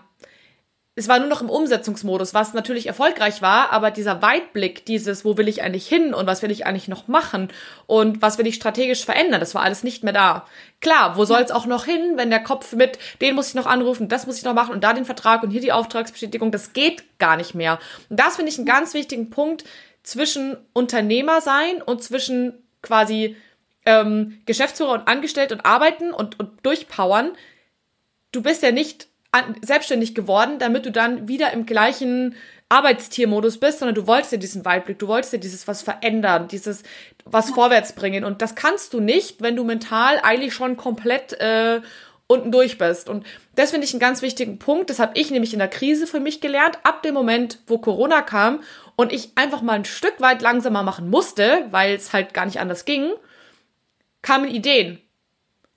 es 0.99 1.07
war 1.07 1.21
nur 1.21 1.29
noch 1.29 1.41
im 1.41 1.49
Umsetzungsmodus, 1.49 2.35
was 2.35 2.55
natürlich 2.55 2.89
erfolgreich 2.89 3.41
war, 3.41 3.71
aber 3.71 3.93
dieser 3.93 4.21
Weitblick, 4.21 4.85
dieses, 4.85 5.25
wo 5.25 5.37
will 5.37 5.47
ich 5.47 5.63
eigentlich 5.63 5.87
hin 5.87 6.13
und 6.13 6.27
was 6.27 6.43
will 6.43 6.51
ich 6.51 6.67
eigentlich 6.67 6.89
noch 6.89 7.07
machen 7.07 7.49
und 7.87 8.21
was 8.21 8.37
will 8.37 8.47
ich 8.49 8.57
strategisch 8.57 9.05
verändern, 9.05 9.39
das 9.39 9.55
war 9.55 9.63
alles 9.63 9.85
nicht 9.85 10.03
mehr 10.03 10.13
da. 10.13 10.45
Klar, 10.81 11.17
wo 11.17 11.25
soll 11.25 11.41
es 11.41 11.53
auch 11.53 11.67
noch 11.67 11.85
hin, 11.85 12.15
wenn 12.17 12.31
der 12.31 12.43
Kopf 12.43 12.73
mit, 12.73 12.99
den 13.21 13.37
muss 13.37 13.49
ich 13.49 13.55
noch 13.55 13.67
anrufen, 13.67 14.09
das 14.09 14.27
muss 14.27 14.39
ich 14.39 14.45
noch 14.45 14.55
machen 14.55 14.75
und 14.75 14.83
da 14.83 14.93
den 14.93 15.05
Vertrag 15.05 15.45
und 15.45 15.51
hier 15.51 15.61
die 15.61 15.73
Auftragsbestätigung, 15.73 16.51
das 16.51 16.73
geht 16.73 17.19
gar 17.21 17.37
nicht 17.37 17.55
mehr. 17.55 17.79
Und 18.11 18.19
das 18.19 18.35
finde 18.35 18.51
ich 18.51 18.59
einen 18.59 18.67
ganz 18.67 18.93
wichtigen 18.93 19.31
Punkt 19.31 19.65
zwischen 20.03 20.57
Unternehmer 20.73 21.41
sein 21.41 21.81
und 21.81 22.03
zwischen 22.03 22.55
quasi 22.83 23.37
ähm, 23.87 24.41
Geschäftsführer 24.47 24.95
und 24.95 25.07
Angestellt 25.07 25.53
und 25.53 25.65
arbeiten 25.65 26.13
und, 26.13 26.41
und 26.41 26.67
durchpowern. 26.67 27.33
Du 28.33 28.43
bist 28.43 28.63
ja 28.65 28.73
nicht 28.73 29.07
selbstständig 29.63 30.15
geworden, 30.15 30.59
damit 30.59 30.87
du 30.87 30.93
dann 30.93 31.29
wieder 31.29 31.53
im 31.53 31.67
gleichen 31.67 32.35
Arbeitstiermodus 32.71 33.59
bist, 33.59 33.79
sondern 33.79 33.95
du 33.95 34.07
wolltest 34.07 34.33
ja 34.33 34.39
diesen 34.39 34.65
Weitblick, 34.65 34.99
du 34.99 35.09
wolltest 35.09 35.33
ja 35.33 35.39
dieses 35.39 35.69
was 35.69 35.83
verändern, 35.83 36.49
dieses 36.49 36.83
was 37.25 37.51
vorwärts 37.51 37.93
bringen. 37.93 38.25
Und 38.25 38.43
das 38.43 38.55
kannst 38.55 38.93
du 38.93 39.01
nicht, 39.01 39.41
wenn 39.41 39.57
du 39.57 39.65
mental 39.65 40.19
eigentlich 40.23 40.55
schon 40.55 40.77
komplett 40.77 41.35
äh, 41.41 41.81
unten 42.27 42.53
durch 42.53 42.77
bist. 42.77 43.09
Und 43.09 43.27
das 43.55 43.71
finde 43.71 43.87
ich 43.87 43.95
einen 43.95 44.01
ganz 44.01 44.21
wichtigen 44.21 44.59
Punkt. 44.59 44.91
Das 44.91 44.99
habe 44.99 45.19
ich 45.19 45.31
nämlich 45.31 45.55
in 45.55 45.59
der 45.59 45.69
Krise 45.69 46.07
für 46.07 46.21
mich 46.21 46.41
gelernt. 46.41 46.79
Ab 46.83 47.03
dem 47.03 47.15
Moment, 47.15 47.59
wo 47.67 47.79
Corona 47.79 48.21
kam 48.23 48.63
und 48.97 49.13
ich 49.13 49.33
einfach 49.35 49.63
mal 49.63 49.73
ein 49.73 49.87
Stück 49.87 50.21
weit 50.21 50.43
langsamer 50.43 50.83
machen 50.83 51.09
musste, 51.09 51.67
weil 51.71 51.95
es 51.95 52.13
halt 52.13 52.35
gar 52.35 52.45
nicht 52.45 52.61
anders 52.61 52.85
ging, 52.85 53.13
kamen 54.21 54.49
Ideen. 54.49 55.01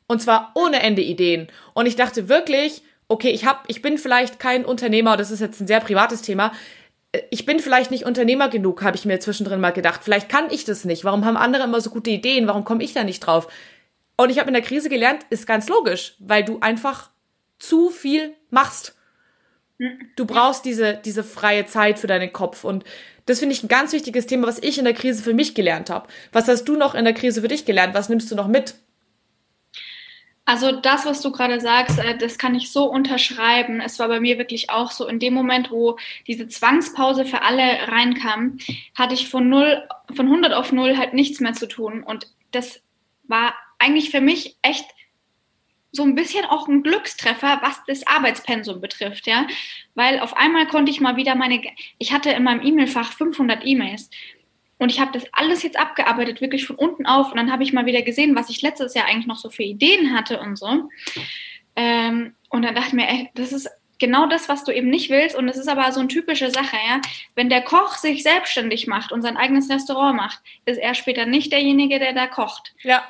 Und 0.07 0.21
zwar 0.21 0.51
ohne 0.55 0.81
Ende 0.81 1.01
Ideen. 1.01 1.47
Und 1.73 1.85
ich 1.85 1.95
dachte 1.95 2.27
wirklich, 2.27 2.83
okay, 3.11 3.29
ich 3.29 3.45
hab, 3.45 3.65
ich 3.67 3.81
bin 3.81 3.97
vielleicht 3.97 4.39
kein 4.39 4.65
Unternehmer, 4.65 5.17
das 5.17 5.31
ist 5.31 5.41
jetzt 5.41 5.59
ein 5.59 5.67
sehr 5.67 5.81
privates 5.81 6.21
Thema. 6.21 6.53
Äh, 7.11 7.21
ich 7.29 7.45
bin 7.45 7.59
vielleicht 7.59 7.91
nicht 7.91 8.05
Unternehmer 8.05 8.49
genug, 8.49 8.81
habe 8.83 8.95
ich 8.95 9.05
mir 9.05 9.19
zwischendrin 9.19 9.59
mal 9.59 9.71
gedacht. 9.71 10.01
Vielleicht 10.03 10.29
kann 10.29 10.49
ich 10.49 10.65
das 10.65 10.85
nicht. 10.85 11.03
Warum 11.03 11.25
haben 11.25 11.37
andere 11.37 11.63
immer 11.63 11.81
so 11.81 11.89
gute 11.89 12.09
Ideen? 12.09 12.47
Warum 12.47 12.63
komme 12.63 12.83
ich 12.83 12.93
da 12.93 13.03
nicht 13.03 13.19
drauf? 13.19 13.47
Und 14.17 14.29
ich 14.29 14.39
habe 14.39 14.49
in 14.49 14.53
der 14.53 14.63
Krise 14.63 14.89
gelernt, 14.89 15.25
ist 15.29 15.47
ganz 15.47 15.67
logisch, 15.67 16.15
weil 16.19 16.43
du 16.43 16.59
einfach 16.59 17.09
zu 17.59 17.89
viel 17.89 18.33
machst. 18.49 18.95
Du 20.15 20.25
brauchst 20.25 20.65
diese, 20.65 20.99
diese 21.03 21.23
freie 21.23 21.65
Zeit 21.65 21.97
für 21.97 22.07
deinen 22.07 22.31
Kopf. 22.31 22.63
Und 22.63 22.83
das 23.25 23.39
finde 23.39 23.55
ich 23.55 23.63
ein 23.63 23.67
ganz 23.67 23.93
wichtiges 23.93 24.27
Thema, 24.27 24.47
was 24.47 24.59
ich 24.61 24.77
in 24.77 24.85
der 24.85 24.93
Krise 24.93 25.23
für 25.23 25.33
mich 25.33 25.55
gelernt 25.55 25.89
habe. 25.89 26.07
Was 26.31 26.47
hast 26.47 26.65
du 26.65 26.75
noch 26.75 26.93
in 26.93 27.03
der 27.03 27.15
Krise 27.15 27.41
für 27.41 27.47
dich 27.47 27.65
gelernt? 27.65 27.95
Was 27.95 28.09
nimmst 28.09 28.29
du 28.29 28.35
noch 28.35 28.47
mit? 28.47 28.75
Also 30.51 30.73
das, 30.73 31.05
was 31.05 31.21
du 31.21 31.31
gerade 31.31 31.61
sagst, 31.61 31.97
äh, 31.97 32.17
das 32.17 32.37
kann 32.37 32.55
ich 32.55 32.73
so 32.73 32.83
unterschreiben. 32.83 33.79
Es 33.79 33.99
war 33.99 34.09
bei 34.09 34.19
mir 34.19 34.37
wirklich 34.37 34.69
auch 34.69 34.91
so, 34.91 35.07
in 35.07 35.17
dem 35.17 35.33
Moment, 35.33 35.71
wo 35.71 35.97
diese 36.27 36.49
Zwangspause 36.49 37.23
für 37.23 37.43
alle 37.43 37.63
reinkam, 37.87 38.57
hatte 38.93 39.13
ich 39.13 39.29
von 39.29 39.47
null, 39.47 39.81
von 40.13 40.25
100 40.25 40.51
auf 40.51 40.73
null 40.73 40.97
halt 40.97 41.13
nichts 41.13 41.39
mehr 41.39 41.53
zu 41.53 41.69
tun. 41.69 42.03
Und 42.03 42.27
das 42.51 42.81
war 43.23 43.53
eigentlich 43.79 44.09
für 44.09 44.19
mich 44.19 44.57
echt 44.61 44.83
so 45.93 46.03
ein 46.03 46.15
bisschen 46.15 46.43
auch 46.43 46.67
ein 46.67 46.83
Glückstreffer, 46.83 47.59
was 47.61 47.81
das 47.87 48.05
Arbeitspensum 48.05 48.81
betrifft, 48.81 49.27
ja, 49.27 49.47
weil 49.95 50.19
auf 50.19 50.35
einmal 50.35 50.67
konnte 50.67 50.91
ich 50.91 50.99
mal 50.99 51.15
wieder 51.15 51.35
meine, 51.35 51.61
ich 51.97 52.11
hatte 52.11 52.29
in 52.31 52.43
meinem 52.43 52.65
E-Mail-Fach 52.65 53.13
500 53.13 53.65
E-Mails 53.65 54.09
und 54.81 54.89
ich 54.89 54.99
habe 54.99 55.11
das 55.11 55.25
alles 55.31 55.61
jetzt 55.61 55.77
abgearbeitet, 55.77 56.41
wirklich 56.41 56.65
von 56.65 56.75
unten 56.75 57.05
auf 57.05 57.29
und 57.29 57.37
dann 57.37 57.51
habe 57.51 57.61
ich 57.61 57.71
mal 57.71 57.85
wieder 57.85 58.01
gesehen, 58.01 58.35
was 58.35 58.49
ich 58.49 58.63
letztes 58.63 58.95
Jahr 58.95 59.05
eigentlich 59.05 59.27
noch 59.27 59.37
so 59.37 59.51
für 59.51 59.61
Ideen 59.61 60.17
hatte 60.17 60.39
und 60.39 60.55
so. 60.55 60.89
Ähm, 61.75 62.33
und 62.49 62.63
dann 62.63 62.73
dachte 62.73 62.87
ich 62.87 62.93
mir, 62.93 63.07
ey, 63.07 63.29
das 63.35 63.53
ist 63.53 63.69
genau 63.99 64.25
das, 64.25 64.49
was 64.49 64.63
du 64.63 64.71
eben 64.71 64.89
nicht 64.89 65.11
willst. 65.11 65.35
Und 65.35 65.47
es 65.49 65.57
ist 65.57 65.67
aber 65.67 65.91
so 65.91 65.99
eine 65.99 66.09
typische 66.09 66.49
Sache, 66.49 66.77
ja. 66.89 66.99
Wenn 67.35 67.47
der 67.47 67.61
Koch 67.61 67.95
sich 67.95 68.23
selbstständig 68.23 68.87
macht 68.87 69.11
und 69.11 69.21
sein 69.21 69.37
eigenes 69.37 69.69
Restaurant 69.69 70.17
macht, 70.17 70.41
ist 70.65 70.79
er 70.79 70.95
später 70.95 71.27
nicht 71.27 71.51
derjenige, 71.51 71.99
der 71.99 72.13
da 72.13 72.25
kocht. 72.25 72.73
Ja. 72.81 73.03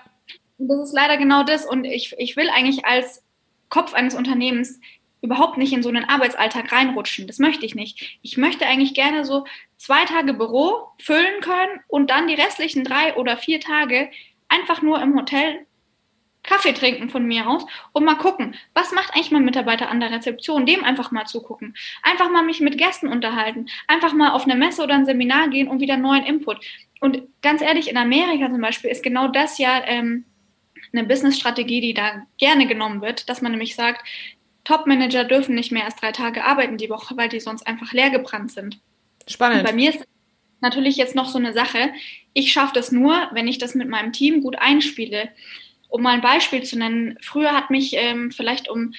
Und 0.58 0.68
das 0.68 0.90
ist 0.90 0.94
leider 0.94 1.16
genau 1.16 1.44
das. 1.44 1.66
Und 1.66 1.86
ich, 1.86 2.14
ich 2.18 2.36
will 2.36 2.50
eigentlich 2.50 2.84
als 2.84 3.24
Kopf 3.70 3.94
eines 3.94 4.14
Unternehmens 4.14 4.82
überhaupt 5.22 5.58
nicht 5.58 5.74
in 5.74 5.84
so 5.84 5.90
einen 5.90 6.06
Arbeitsalltag 6.06 6.72
reinrutschen. 6.72 7.28
Das 7.28 7.40
möchte 7.40 7.66
ich 7.66 7.76
nicht. 7.76 8.20
Ich 8.22 8.38
möchte 8.38 8.66
eigentlich 8.66 8.94
gerne 8.94 9.24
so 9.24 9.46
zwei 9.78 10.06
Tage 10.06 10.34
Büro 10.34 10.88
füllen 11.00 11.42
können 11.42 11.80
und 11.88 12.10
dann 12.10 12.28
die 12.28 12.34
restlichen 12.34 12.84
drei 12.84 13.16
oder 13.16 13.38
vier 13.38 13.60
Tage 13.60 14.10
einfach 14.50 14.82
nur 14.82 15.02
im 15.02 15.16
Hotel 15.16 15.66
Kaffee 16.44 16.74
trinken 16.74 17.10
von 17.10 17.26
mir 17.26 17.48
aus 17.48 17.66
und 17.94 18.04
mal 18.04 18.16
gucken, 18.16 18.56
was 18.74 18.92
macht 18.94 19.14
eigentlich 19.14 19.32
mein 19.32 19.46
Mitarbeiter 19.46 19.90
an 19.90 20.00
der 20.00 20.12
Rezeption, 20.12 20.66
dem 20.66 20.84
einfach 20.84 21.12
mal 21.12 21.26
zugucken. 21.26 21.76
Einfach 22.02 22.32
mal 22.32 22.44
mich 22.44 22.60
mit 22.62 22.78
Gästen 22.80 23.08
unterhalten, 23.08 23.68
einfach 23.88 24.14
mal 24.14 24.32
auf 24.32 24.46
eine 24.46 24.56
Messe 24.56 24.84
oder 24.84 24.96
ein 24.96 25.06
Seminar 25.06 25.50
gehen 25.50 25.68
und 25.68 25.82
wieder 25.82 25.98
neuen 25.98 26.24
Input. 26.24 26.60
Und 27.00 27.22
ganz 27.42 27.62
ehrlich, 27.62 27.90
in 27.90 27.98
Amerika 27.98 28.50
zum 28.50 28.62
Beispiel 28.62 28.90
ist 28.90 29.04
genau 29.04 29.28
das 29.28 29.60
ja 29.60 29.84
ähm, 29.86 30.26
eine 30.94 31.04
Business-Strategie, 31.04 31.82
die 31.82 31.94
da 31.94 32.26
gerne 32.38 32.68
genommen 32.68 33.02
wird, 33.02 33.30
dass 33.30 33.42
man 33.42 33.52
nämlich 33.52 33.76
sagt, 33.76 34.02
Top-Manager 34.64 35.24
dürfen 35.24 35.56
nicht 35.56 35.72
mehr 35.72 35.86
als 35.86 35.96
drei 35.96 36.12
Tage 36.12 36.44
arbeiten 36.44 36.78
die 36.78 36.90
Woche, 36.90 37.18
weil 37.18 37.30
die 37.30 37.40
sonst 37.40 37.66
einfach 37.66 37.94
leer 37.94 38.10
gebrannt 38.10 38.52
sind. 38.52 38.80
Spannend. 39.28 39.60
Und 39.60 39.66
bei 39.66 39.74
mir 39.74 39.90
ist 39.90 40.06
natürlich 40.62 40.96
jetzt 40.98 41.16
noch 41.16 41.30
so 41.30 41.38
eine 41.38 41.54
Sache. 41.54 41.92
Ich 42.34 42.54
schaffe 42.54 42.74
das 42.76 42.92
nur, 42.92 43.30
wenn 43.32 43.48
ich 43.48 43.58
das 43.58 43.76
mit 43.76 43.90
meinem 43.90 44.14
Team 44.14 44.42
gut 44.42 44.58
einspiele. 44.58 45.30
Um 45.90 46.04
mal 46.04 46.14
ein 46.14 46.22
Beispiel 46.22 46.64
zu 46.64 46.78
nennen, 46.78 47.18
früher 47.22 47.52
hat 47.52 47.70
mich 47.70 47.94
ähm, 47.96 48.32
vielleicht 48.32 48.70
um 48.70 48.94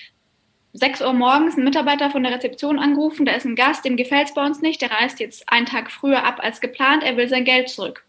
6 0.75 1.03
Uhr 1.03 1.13
morgens 1.13 1.57
ein 1.57 1.65
Mitarbeiter 1.65 2.11
von 2.11 2.23
der 2.23 2.33
Rezeption 2.33 2.79
angerufen, 2.79 3.27
da 3.27 3.33
ist 3.33 3.45
ein 3.45 3.57
Gast, 3.57 3.85
dem 3.85 3.97
gefällt 3.97 4.29
es 4.29 4.35
bei 4.35 4.45
uns 4.45 4.63
nicht, 4.63 4.81
der 4.81 4.91
reist 4.91 5.21
jetzt 5.21 5.49
einen 5.49 5.67
Tag 5.67 5.91
früher 5.91 6.25
ab 6.25 6.41
als 6.43 6.61
geplant, 6.61 7.03
er 7.03 7.17
will 7.17 7.29
sein 7.29 7.45
Geld 7.45 7.69
zurück. 7.69 8.05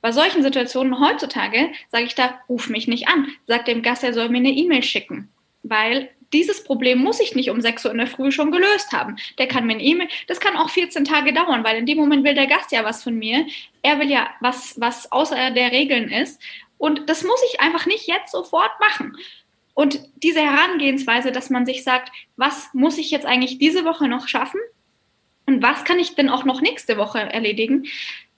Bei 0.00 0.12
solchen 0.12 0.42
Situationen 0.42 0.98
heutzutage 0.98 1.70
sage 1.90 2.04
ich 2.04 2.14
da, 2.14 2.40
ruf 2.48 2.68
mich 2.68 2.88
nicht 2.88 3.08
an, 3.08 3.28
sag 3.46 3.66
dem 3.66 3.82
Gast, 3.82 4.02
er 4.02 4.14
soll 4.14 4.30
mir 4.30 4.38
eine 4.38 4.50
E-Mail 4.50 4.82
schicken, 4.82 5.28
weil 5.62 6.10
dieses 6.32 6.64
Problem 6.64 6.98
muss 6.98 7.20
ich 7.20 7.34
nicht 7.34 7.50
um 7.50 7.60
6 7.60 7.84
Uhr 7.84 7.92
in 7.92 7.98
der 7.98 8.06
Früh 8.06 8.32
schon 8.32 8.50
gelöst 8.50 8.92
haben. 8.92 9.16
Der 9.38 9.46
kann 9.46 9.66
mir 9.66 9.74
eine 9.74 9.82
E-Mail, 9.82 10.08
das 10.26 10.40
kann 10.40 10.56
auch 10.56 10.70
14 10.70 11.04
Tage 11.04 11.32
dauern, 11.32 11.64
weil 11.64 11.76
in 11.76 11.86
dem 11.86 11.98
Moment 11.98 12.24
will 12.24 12.34
der 12.34 12.46
Gast 12.46 12.72
ja 12.72 12.84
was 12.84 13.02
von 13.02 13.18
mir. 13.18 13.46
Er 13.82 13.98
will 13.98 14.10
ja 14.10 14.30
was, 14.40 14.80
was 14.80 15.10
außer 15.12 15.50
der 15.50 15.72
Regeln 15.72 16.10
ist. 16.10 16.40
Und 16.78 17.08
das 17.08 17.22
muss 17.22 17.40
ich 17.50 17.60
einfach 17.60 17.86
nicht 17.86 18.06
jetzt 18.06 18.32
sofort 18.32 18.72
machen. 18.80 19.16
Und 19.74 20.00
diese 20.16 20.40
Herangehensweise, 20.40 21.32
dass 21.32 21.48
man 21.48 21.64
sich 21.64 21.84
sagt, 21.84 22.12
was 22.36 22.68
muss 22.72 22.98
ich 22.98 23.10
jetzt 23.10 23.26
eigentlich 23.26 23.58
diese 23.58 23.84
Woche 23.84 24.08
noch 24.08 24.28
schaffen? 24.28 24.60
Und 25.46 25.62
was 25.62 25.84
kann 25.84 25.98
ich 25.98 26.14
denn 26.14 26.28
auch 26.28 26.44
noch 26.44 26.60
nächste 26.60 26.96
Woche 26.96 27.20
erledigen? 27.20 27.86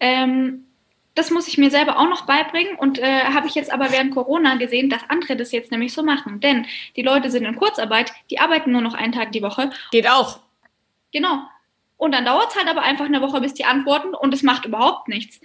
Ähm, 0.00 0.66
das 1.14 1.30
muss 1.30 1.48
ich 1.48 1.58
mir 1.58 1.70
selber 1.70 1.98
auch 1.98 2.08
noch 2.08 2.26
beibringen 2.26 2.76
und 2.76 2.98
äh, 2.98 3.24
habe 3.24 3.46
ich 3.46 3.54
jetzt 3.54 3.72
aber 3.72 3.92
während 3.92 4.12
Corona 4.12 4.56
gesehen, 4.56 4.90
dass 4.90 5.08
andere 5.08 5.36
das 5.36 5.52
jetzt 5.52 5.70
nämlich 5.70 5.92
so 5.92 6.02
machen. 6.02 6.40
Denn 6.40 6.66
die 6.96 7.02
Leute 7.02 7.30
sind 7.30 7.44
in 7.44 7.56
Kurzarbeit, 7.56 8.12
die 8.30 8.40
arbeiten 8.40 8.72
nur 8.72 8.80
noch 8.80 8.94
einen 8.94 9.12
Tag 9.12 9.32
die 9.32 9.42
Woche. 9.42 9.70
Geht 9.92 10.08
auch. 10.08 10.40
Genau. 11.12 11.44
Und 11.96 12.12
dann 12.12 12.24
dauert 12.24 12.50
es 12.50 12.56
halt 12.56 12.68
aber 12.68 12.82
einfach 12.82 13.04
eine 13.04 13.22
Woche, 13.22 13.40
bis 13.40 13.54
die 13.54 13.64
antworten 13.64 14.14
und 14.14 14.34
es 14.34 14.42
macht 14.42 14.64
überhaupt 14.64 15.08
nichts. 15.08 15.40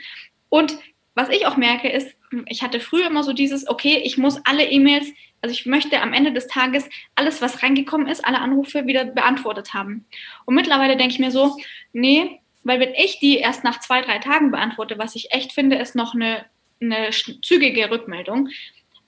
Und 0.49 0.77
was 1.13 1.29
ich 1.29 1.45
auch 1.45 1.57
merke, 1.57 1.89
ist, 1.89 2.15
ich 2.47 2.63
hatte 2.63 2.79
früher 2.79 3.07
immer 3.07 3.23
so 3.23 3.33
dieses, 3.33 3.67
okay, 3.67 4.01
ich 4.03 4.17
muss 4.17 4.41
alle 4.45 4.69
E-Mails, 4.69 5.11
also 5.41 5.53
ich 5.53 5.65
möchte 5.65 6.01
am 6.01 6.13
Ende 6.13 6.31
des 6.31 6.47
Tages 6.47 6.89
alles, 7.15 7.41
was 7.41 7.61
reingekommen 7.61 8.07
ist, 8.07 8.25
alle 8.25 8.39
Anrufe 8.39 8.87
wieder 8.87 9.05
beantwortet 9.05 9.73
haben. 9.73 10.05
Und 10.45 10.55
mittlerweile 10.55 10.97
denke 10.97 11.13
ich 11.13 11.19
mir 11.19 11.31
so, 11.31 11.57
nee, 11.93 12.41
weil 12.63 12.79
wenn 12.79 12.93
ich 12.93 13.19
die 13.19 13.37
erst 13.37 13.63
nach 13.63 13.79
zwei, 13.79 14.01
drei 14.01 14.19
Tagen 14.19 14.51
beantworte, 14.51 14.97
was 14.97 15.15
ich 15.15 15.31
echt 15.31 15.53
finde, 15.53 15.77
ist 15.77 15.95
noch 15.95 16.13
eine, 16.13 16.45
eine 16.81 17.09
zügige 17.41 17.89
Rückmeldung, 17.89 18.49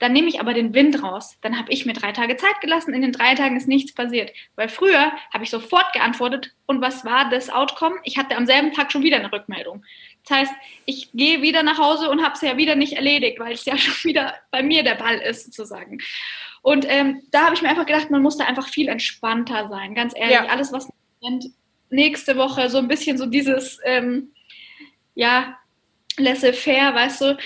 dann 0.02 0.12
nehme 0.12 0.28
ich 0.28 0.40
aber 0.40 0.52
den 0.52 0.74
Wind 0.74 1.00
raus. 1.00 1.38
Dann 1.42 1.56
habe 1.56 1.70
ich 1.70 1.86
mir 1.86 1.92
drei 1.92 2.10
Tage 2.10 2.36
Zeit 2.36 2.60
gelassen. 2.60 2.92
In 2.92 3.02
den 3.02 3.12
drei 3.12 3.36
Tagen 3.36 3.56
ist 3.56 3.68
nichts 3.68 3.94
passiert. 3.94 4.32
Weil 4.56 4.68
früher 4.68 5.12
habe 5.32 5.44
ich 5.44 5.50
sofort 5.50 5.92
geantwortet 5.92 6.52
und 6.66 6.80
was 6.80 7.04
war 7.04 7.30
das 7.30 7.50
Outcome? 7.50 7.94
Ich 8.02 8.18
hatte 8.18 8.36
am 8.36 8.44
selben 8.44 8.72
Tag 8.72 8.90
schon 8.90 9.04
wieder 9.04 9.18
eine 9.18 9.30
Rückmeldung. 9.30 9.84
Das 10.26 10.38
heißt, 10.38 10.52
ich 10.86 11.12
gehe 11.12 11.40
wieder 11.40 11.62
nach 11.62 11.78
Hause 11.78 12.10
und 12.10 12.24
habe 12.24 12.34
es 12.34 12.40
ja 12.40 12.56
wieder 12.56 12.74
nicht 12.74 12.94
erledigt, 12.94 13.38
weil 13.38 13.52
es 13.52 13.64
ja 13.64 13.78
schon 13.78 14.10
wieder 14.10 14.34
bei 14.50 14.64
mir 14.64 14.82
der 14.82 14.96
Ball 14.96 15.18
ist, 15.18 15.44
sozusagen. 15.44 15.98
Und 16.62 16.84
ähm, 16.88 17.22
da 17.30 17.44
habe 17.44 17.54
ich 17.54 17.62
mir 17.62 17.68
einfach 17.68 17.86
gedacht, 17.86 18.10
man 18.10 18.22
muss 18.22 18.36
da 18.36 18.44
einfach 18.44 18.68
viel 18.68 18.88
entspannter 18.88 19.68
sein. 19.68 19.94
Ganz 19.94 20.14
ehrlich, 20.16 20.34
ja. 20.34 20.46
alles, 20.46 20.72
was 20.72 20.88
nächste 21.92 22.36
Woche 22.36 22.68
so 22.70 22.78
ein 22.78 22.88
bisschen 22.88 23.18
so 23.18 23.26
dieses, 23.26 23.78
ähm, 23.84 24.32
ja, 25.14 25.58
laissez-faire, 26.16 26.94
weißt 26.94 27.20
du, 27.20 27.36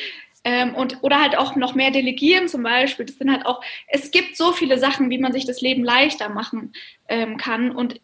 ähm, 0.44 0.74
und, 0.76 1.02
oder 1.02 1.20
halt 1.20 1.36
auch 1.36 1.56
noch 1.56 1.74
mehr 1.74 1.90
delegieren 1.90 2.46
zum 2.46 2.62
Beispiel. 2.62 3.04
Das 3.04 3.16
sind 3.16 3.30
halt 3.30 3.44
auch, 3.46 3.60
es 3.88 4.12
gibt 4.12 4.36
so 4.36 4.52
viele 4.52 4.78
Sachen, 4.78 5.10
wie 5.10 5.18
man 5.18 5.32
sich 5.32 5.44
das 5.44 5.60
Leben 5.60 5.82
leichter 5.82 6.28
machen 6.28 6.72
ähm, 7.08 7.36
kann. 7.36 7.72
Und 7.72 8.00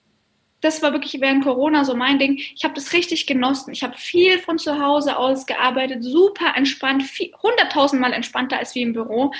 das 0.62 0.80
war 0.80 0.92
wirklich 0.92 1.20
während 1.20 1.44
Corona 1.44 1.84
so 1.84 1.94
mein 1.94 2.18
Ding. 2.18 2.36
Ich 2.54 2.64
habe 2.64 2.74
das 2.74 2.92
richtig 2.92 3.26
genossen. 3.26 3.72
Ich 3.72 3.82
habe 3.82 3.98
viel 3.98 4.38
von 4.38 4.58
zu 4.58 4.80
Hause 4.80 5.18
aus 5.18 5.44
gearbeitet, 5.44 6.02
super 6.02 6.54
entspannt, 6.56 7.02
hunderttausendmal 7.42 8.12
entspannter 8.12 8.58
als 8.58 8.74
wie 8.74 8.82
im 8.82 8.94
Büro. 8.94 9.32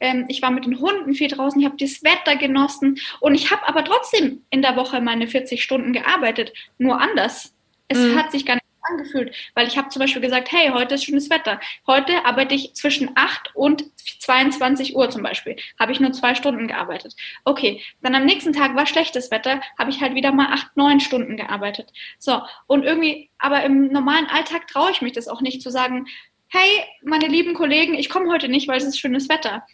Ähm, 0.00 0.24
ich 0.28 0.42
war 0.42 0.50
mit 0.50 0.64
den 0.64 0.80
Hunden 0.80 1.14
viel 1.14 1.28
draußen, 1.28 1.60
ich 1.60 1.66
habe 1.66 1.76
das 1.78 2.02
Wetter 2.02 2.36
genossen 2.36 2.98
und 3.20 3.34
ich 3.34 3.50
habe 3.50 3.68
aber 3.68 3.84
trotzdem 3.84 4.42
in 4.50 4.62
der 4.62 4.76
Woche 4.76 5.00
meine 5.00 5.28
40 5.28 5.62
Stunden 5.62 5.92
gearbeitet, 5.92 6.52
nur 6.78 7.00
anders. 7.00 7.54
Es 7.88 7.98
mhm. 7.98 8.16
hat 8.16 8.32
sich 8.32 8.46
gar 8.46 8.54
nicht 8.54 8.59
angefühlt, 8.82 9.34
weil 9.54 9.66
ich 9.66 9.76
habe 9.76 9.88
zum 9.88 10.00
Beispiel 10.00 10.22
gesagt, 10.22 10.50
hey, 10.52 10.70
heute 10.72 10.94
ist 10.94 11.04
schönes 11.04 11.30
Wetter. 11.30 11.60
Heute 11.86 12.24
arbeite 12.24 12.54
ich 12.54 12.74
zwischen 12.74 13.10
8 13.14 13.54
und 13.54 13.84
22 14.20 14.96
Uhr 14.96 15.10
zum 15.10 15.22
Beispiel. 15.22 15.56
Habe 15.78 15.92
ich 15.92 16.00
nur 16.00 16.12
zwei 16.12 16.34
Stunden 16.34 16.68
gearbeitet. 16.68 17.14
Okay, 17.44 17.82
dann 18.02 18.14
am 18.14 18.24
nächsten 18.24 18.52
Tag 18.52 18.74
war 18.76 18.86
schlechtes 18.86 19.30
Wetter, 19.30 19.60
habe 19.78 19.90
ich 19.90 20.00
halt 20.00 20.14
wieder 20.14 20.32
mal 20.32 20.52
8, 20.52 20.76
9 20.76 21.00
Stunden 21.00 21.36
gearbeitet. 21.36 21.92
So, 22.18 22.42
und 22.66 22.84
irgendwie, 22.84 23.30
aber 23.38 23.62
im 23.64 23.88
normalen 23.88 24.26
Alltag 24.26 24.66
traue 24.66 24.90
ich 24.90 25.02
mich 25.02 25.12
das 25.12 25.28
auch 25.28 25.40
nicht 25.40 25.62
zu 25.62 25.70
sagen, 25.70 26.06
hey, 26.48 26.84
meine 27.02 27.28
lieben 27.28 27.54
Kollegen, 27.54 27.94
ich 27.94 28.08
komme 28.08 28.30
heute 28.30 28.48
nicht, 28.48 28.68
weil 28.68 28.78
es 28.78 28.84
ist 28.84 28.98
schönes 28.98 29.28
Wetter. 29.28 29.64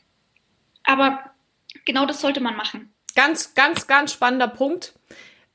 Aber 0.85 1.31
genau 1.85 2.07
das 2.07 2.21
sollte 2.21 2.41
man 2.41 2.57
machen. 2.57 2.95
Ganz, 3.15 3.55
ganz, 3.55 3.87
ganz 3.87 4.13
spannender 4.13 4.49
Punkt. 4.49 4.93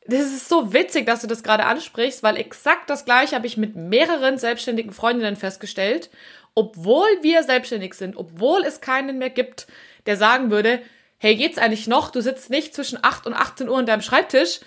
Das 0.06 0.22
ist 0.22 0.50
so 0.50 0.74
witzig, 0.74 1.06
dass 1.06 1.22
du 1.22 1.28
das 1.28 1.44
gerade 1.44 1.66
ansprichst, 1.66 2.24
weil 2.24 2.38
exakt 2.38 2.90
das 2.90 3.06
gleiche 3.06 3.36
habe 3.36 3.48
ich 3.48 3.58
mit 3.58 3.76
mehreren 3.76 4.38
selbstständigen 4.38 4.92
Freundinnen 4.92 5.36
festgestellt. 5.36 6.10
Obwohl 6.56 7.08
wir 7.22 7.44
selbstständig 7.44 7.94
sind, 7.94 8.18
obwohl 8.18 8.64
es 8.64 8.82
keinen 8.82 9.20
mehr 9.20 9.30
gibt, 9.30 9.68
der 10.06 10.18
sagen 10.18 10.52
würde, 10.52 10.82
hey, 11.18 11.36
geht's 11.36 11.60
eigentlich 11.60 11.88
noch? 11.88 12.10
Du 12.10 12.20
sitzt 12.20 12.50
nicht 12.50 12.74
zwischen 12.74 13.00
8 13.02 13.28
und 13.28 13.34
18 13.34 13.70
Uhr 13.70 13.78
an 13.78 13.86
deinem 13.86 14.02
Schreibtisch. 14.02 14.60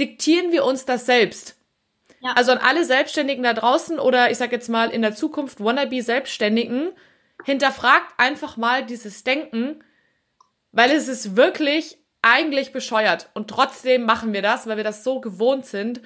Diktieren 0.00 0.50
wir 0.50 0.64
uns 0.64 0.84
das 0.84 1.06
selbst. 1.06 1.56
Ja. 2.20 2.32
Also 2.32 2.52
an 2.52 2.58
alle 2.58 2.84
Selbstständigen 2.84 3.44
da 3.44 3.54
draußen 3.54 3.98
oder 3.98 4.30
ich 4.30 4.38
sag 4.38 4.52
jetzt 4.52 4.68
mal 4.68 4.90
in 4.90 5.02
der 5.02 5.14
Zukunft 5.14 5.62
wannabe 5.62 6.02
Selbstständigen, 6.02 6.90
hinterfragt 7.44 8.12
einfach 8.18 8.56
mal 8.56 8.84
dieses 8.84 9.24
Denken, 9.24 9.82
weil 10.72 10.90
es 10.90 11.08
ist 11.08 11.36
wirklich 11.36 11.98
eigentlich 12.22 12.72
bescheuert. 12.72 13.28
Und 13.34 13.48
trotzdem 13.48 14.04
machen 14.04 14.32
wir 14.32 14.42
das, 14.42 14.66
weil 14.66 14.76
wir 14.76 14.84
das 14.84 15.04
so 15.04 15.20
gewohnt 15.20 15.66
sind. 15.66 16.00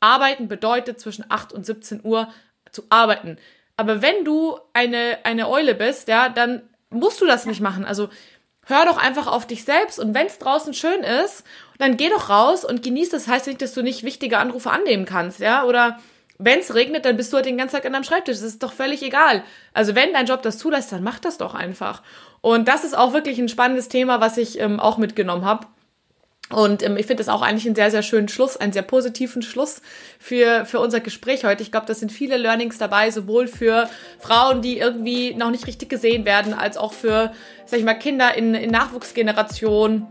Arbeiten 0.00 0.48
bedeutet 0.48 1.00
zwischen 1.00 1.24
8 1.28 1.52
und 1.52 1.64
17 1.64 2.00
Uhr 2.04 2.28
zu 2.70 2.84
arbeiten. 2.90 3.38
Aber 3.76 4.02
wenn 4.02 4.24
du 4.24 4.58
eine, 4.74 5.18
eine 5.24 5.48
Eule 5.48 5.74
bist, 5.74 6.08
ja, 6.08 6.28
dann 6.28 6.62
musst 6.90 7.20
du 7.20 7.26
das 7.26 7.46
nicht 7.46 7.60
machen. 7.60 7.84
Also 7.84 8.10
hör 8.66 8.84
doch 8.84 8.98
einfach 8.98 9.26
auf 9.26 9.46
dich 9.46 9.64
selbst 9.64 9.98
und 9.98 10.14
wenn 10.14 10.26
es 10.26 10.38
draußen 10.38 10.74
schön 10.74 11.02
ist, 11.02 11.44
dann 11.78 11.96
geh 11.96 12.10
doch 12.10 12.28
raus 12.28 12.64
und 12.64 12.82
genieß 12.82 13.08
das. 13.08 13.26
Heißt 13.26 13.46
nicht, 13.46 13.62
dass 13.62 13.74
du 13.74 13.82
nicht 13.82 14.04
wichtige 14.04 14.38
Anrufe 14.38 14.70
annehmen 14.70 15.04
kannst, 15.04 15.40
ja, 15.40 15.64
oder 15.64 15.98
wenn 16.38 16.58
es 16.58 16.74
regnet, 16.74 17.04
dann 17.04 17.16
bist 17.16 17.32
du 17.32 17.36
halt 17.36 17.46
den 17.46 17.58
ganzen 17.58 17.76
Tag 17.76 17.86
an 17.86 17.92
deinem 17.92 18.04
Schreibtisch. 18.04 18.36
Das 18.36 18.44
ist 18.44 18.62
doch 18.62 18.72
völlig 18.72 19.02
egal. 19.02 19.44
Also 19.74 19.94
wenn 19.94 20.12
dein 20.12 20.26
Job 20.26 20.42
das 20.42 20.58
zulässt, 20.58 20.90
dann 20.90 21.02
mach 21.02 21.18
das 21.20 21.38
doch 21.38 21.54
einfach. 21.54 22.02
Und 22.42 22.68
das 22.68 22.84
ist 22.84 22.96
auch 22.96 23.14
wirklich 23.14 23.38
ein 23.38 23.48
spannendes 23.48 23.88
Thema, 23.88 24.20
was 24.20 24.36
ich 24.36 24.60
ähm, 24.60 24.78
auch 24.78 24.98
mitgenommen 24.98 25.46
habe. 25.46 25.66
Und 26.50 26.82
ähm, 26.82 26.96
ich 26.96 27.06
finde 27.06 27.22
das 27.22 27.28
auch 27.28 27.40
eigentlich 27.40 27.66
einen 27.66 27.76
sehr, 27.76 27.90
sehr 27.90 28.02
schönen 28.02 28.28
Schluss, 28.28 28.56
einen 28.56 28.72
sehr 28.72 28.82
positiven 28.82 29.42
Schluss 29.42 29.80
für, 30.18 30.66
für 30.66 30.80
unser 30.80 31.00
Gespräch 31.00 31.44
heute. 31.44 31.62
Ich 31.62 31.70
glaube, 31.70 31.86
da 31.86 31.94
sind 31.94 32.12
viele 32.12 32.36
Learnings 32.36 32.78
dabei, 32.78 33.10
sowohl 33.10 33.46
für 33.46 33.88
Frauen, 34.18 34.60
die 34.60 34.78
irgendwie 34.78 35.34
noch 35.34 35.50
nicht 35.50 35.66
richtig 35.66 35.88
gesehen 35.88 36.24
werden, 36.26 36.52
als 36.52 36.76
auch 36.76 36.92
für, 36.92 37.32
sag 37.64 37.78
ich 37.78 37.86
mal, 37.86 37.94
Kinder 37.94 38.34
in, 38.34 38.54
in 38.54 38.70
Nachwuchsgenerationen, 38.70 40.08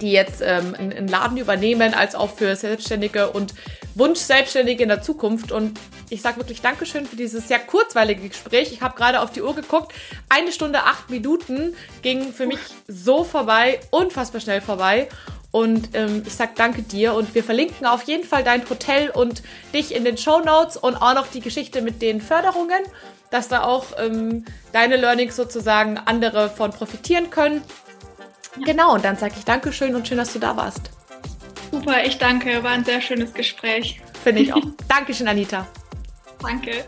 die 0.00 0.12
jetzt 0.12 0.42
ähm, 0.42 0.74
einen 0.78 1.08
Laden 1.08 1.36
übernehmen, 1.36 1.94
als 1.94 2.14
auch 2.14 2.30
für 2.30 2.56
Selbstständige 2.56 3.30
und 3.30 3.54
Wunsch-Selbstständige 3.94 4.82
in 4.82 4.88
der 4.88 5.02
Zukunft. 5.02 5.52
Und 5.52 5.78
ich 6.10 6.22
sage 6.22 6.38
wirklich 6.38 6.60
Dankeschön 6.60 7.06
für 7.06 7.16
dieses 7.16 7.48
sehr 7.48 7.58
kurzweilige 7.58 8.28
Gespräch. 8.28 8.72
Ich 8.72 8.82
habe 8.82 8.96
gerade 8.96 9.20
auf 9.20 9.32
die 9.32 9.42
Uhr 9.42 9.54
geguckt. 9.54 9.92
Eine 10.28 10.52
Stunde, 10.52 10.84
acht 10.84 11.10
Minuten 11.10 11.74
ging 12.02 12.32
für 12.32 12.46
mich 12.46 12.60
so 12.88 13.24
vorbei, 13.24 13.80
unfassbar 13.90 14.40
schnell 14.40 14.60
vorbei. 14.60 15.08
Und 15.50 15.90
ähm, 15.92 16.22
ich 16.26 16.34
sag 16.34 16.56
danke 16.56 16.82
dir 16.82 17.12
und 17.12 17.34
wir 17.34 17.44
verlinken 17.44 17.86
auf 17.86 18.04
jeden 18.04 18.24
Fall 18.24 18.42
dein 18.42 18.68
Hotel 18.68 19.10
und 19.10 19.42
dich 19.74 19.94
in 19.94 20.02
den 20.02 20.16
Show 20.16 20.40
Notes 20.40 20.78
und 20.78 20.96
auch 20.96 21.14
noch 21.14 21.26
die 21.26 21.40
Geschichte 21.40 21.82
mit 21.82 22.00
den 22.00 22.22
Förderungen, 22.22 22.82
dass 23.30 23.48
da 23.48 23.62
auch 23.62 23.84
ähm, 23.98 24.46
deine 24.72 24.96
Learnings 24.96 25.36
sozusagen 25.36 25.98
andere 25.98 26.48
von 26.48 26.70
profitieren 26.70 27.28
können. 27.28 27.62
Genau, 28.60 28.94
und 28.94 29.04
dann 29.04 29.16
sage 29.16 29.34
ich 29.38 29.44
Dankeschön 29.44 29.94
und 29.94 30.06
schön, 30.06 30.18
dass 30.18 30.32
du 30.32 30.38
da 30.38 30.56
warst. 30.56 30.90
Super, 31.70 32.04
ich 32.04 32.18
danke. 32.18 32.62
War 32.62 32.72
ein 32.72 32.84
sehr 32.84 33.00
schönes 33.00 33.32
Gespräch. 33.32 34.00
Finde 34.22 34.42
ich 34.42 34.52
auch. 34.52 34.62
Dankeschön, 34.88 35.26
Anita. 35.26 35.66
Danke. 36.40 36.84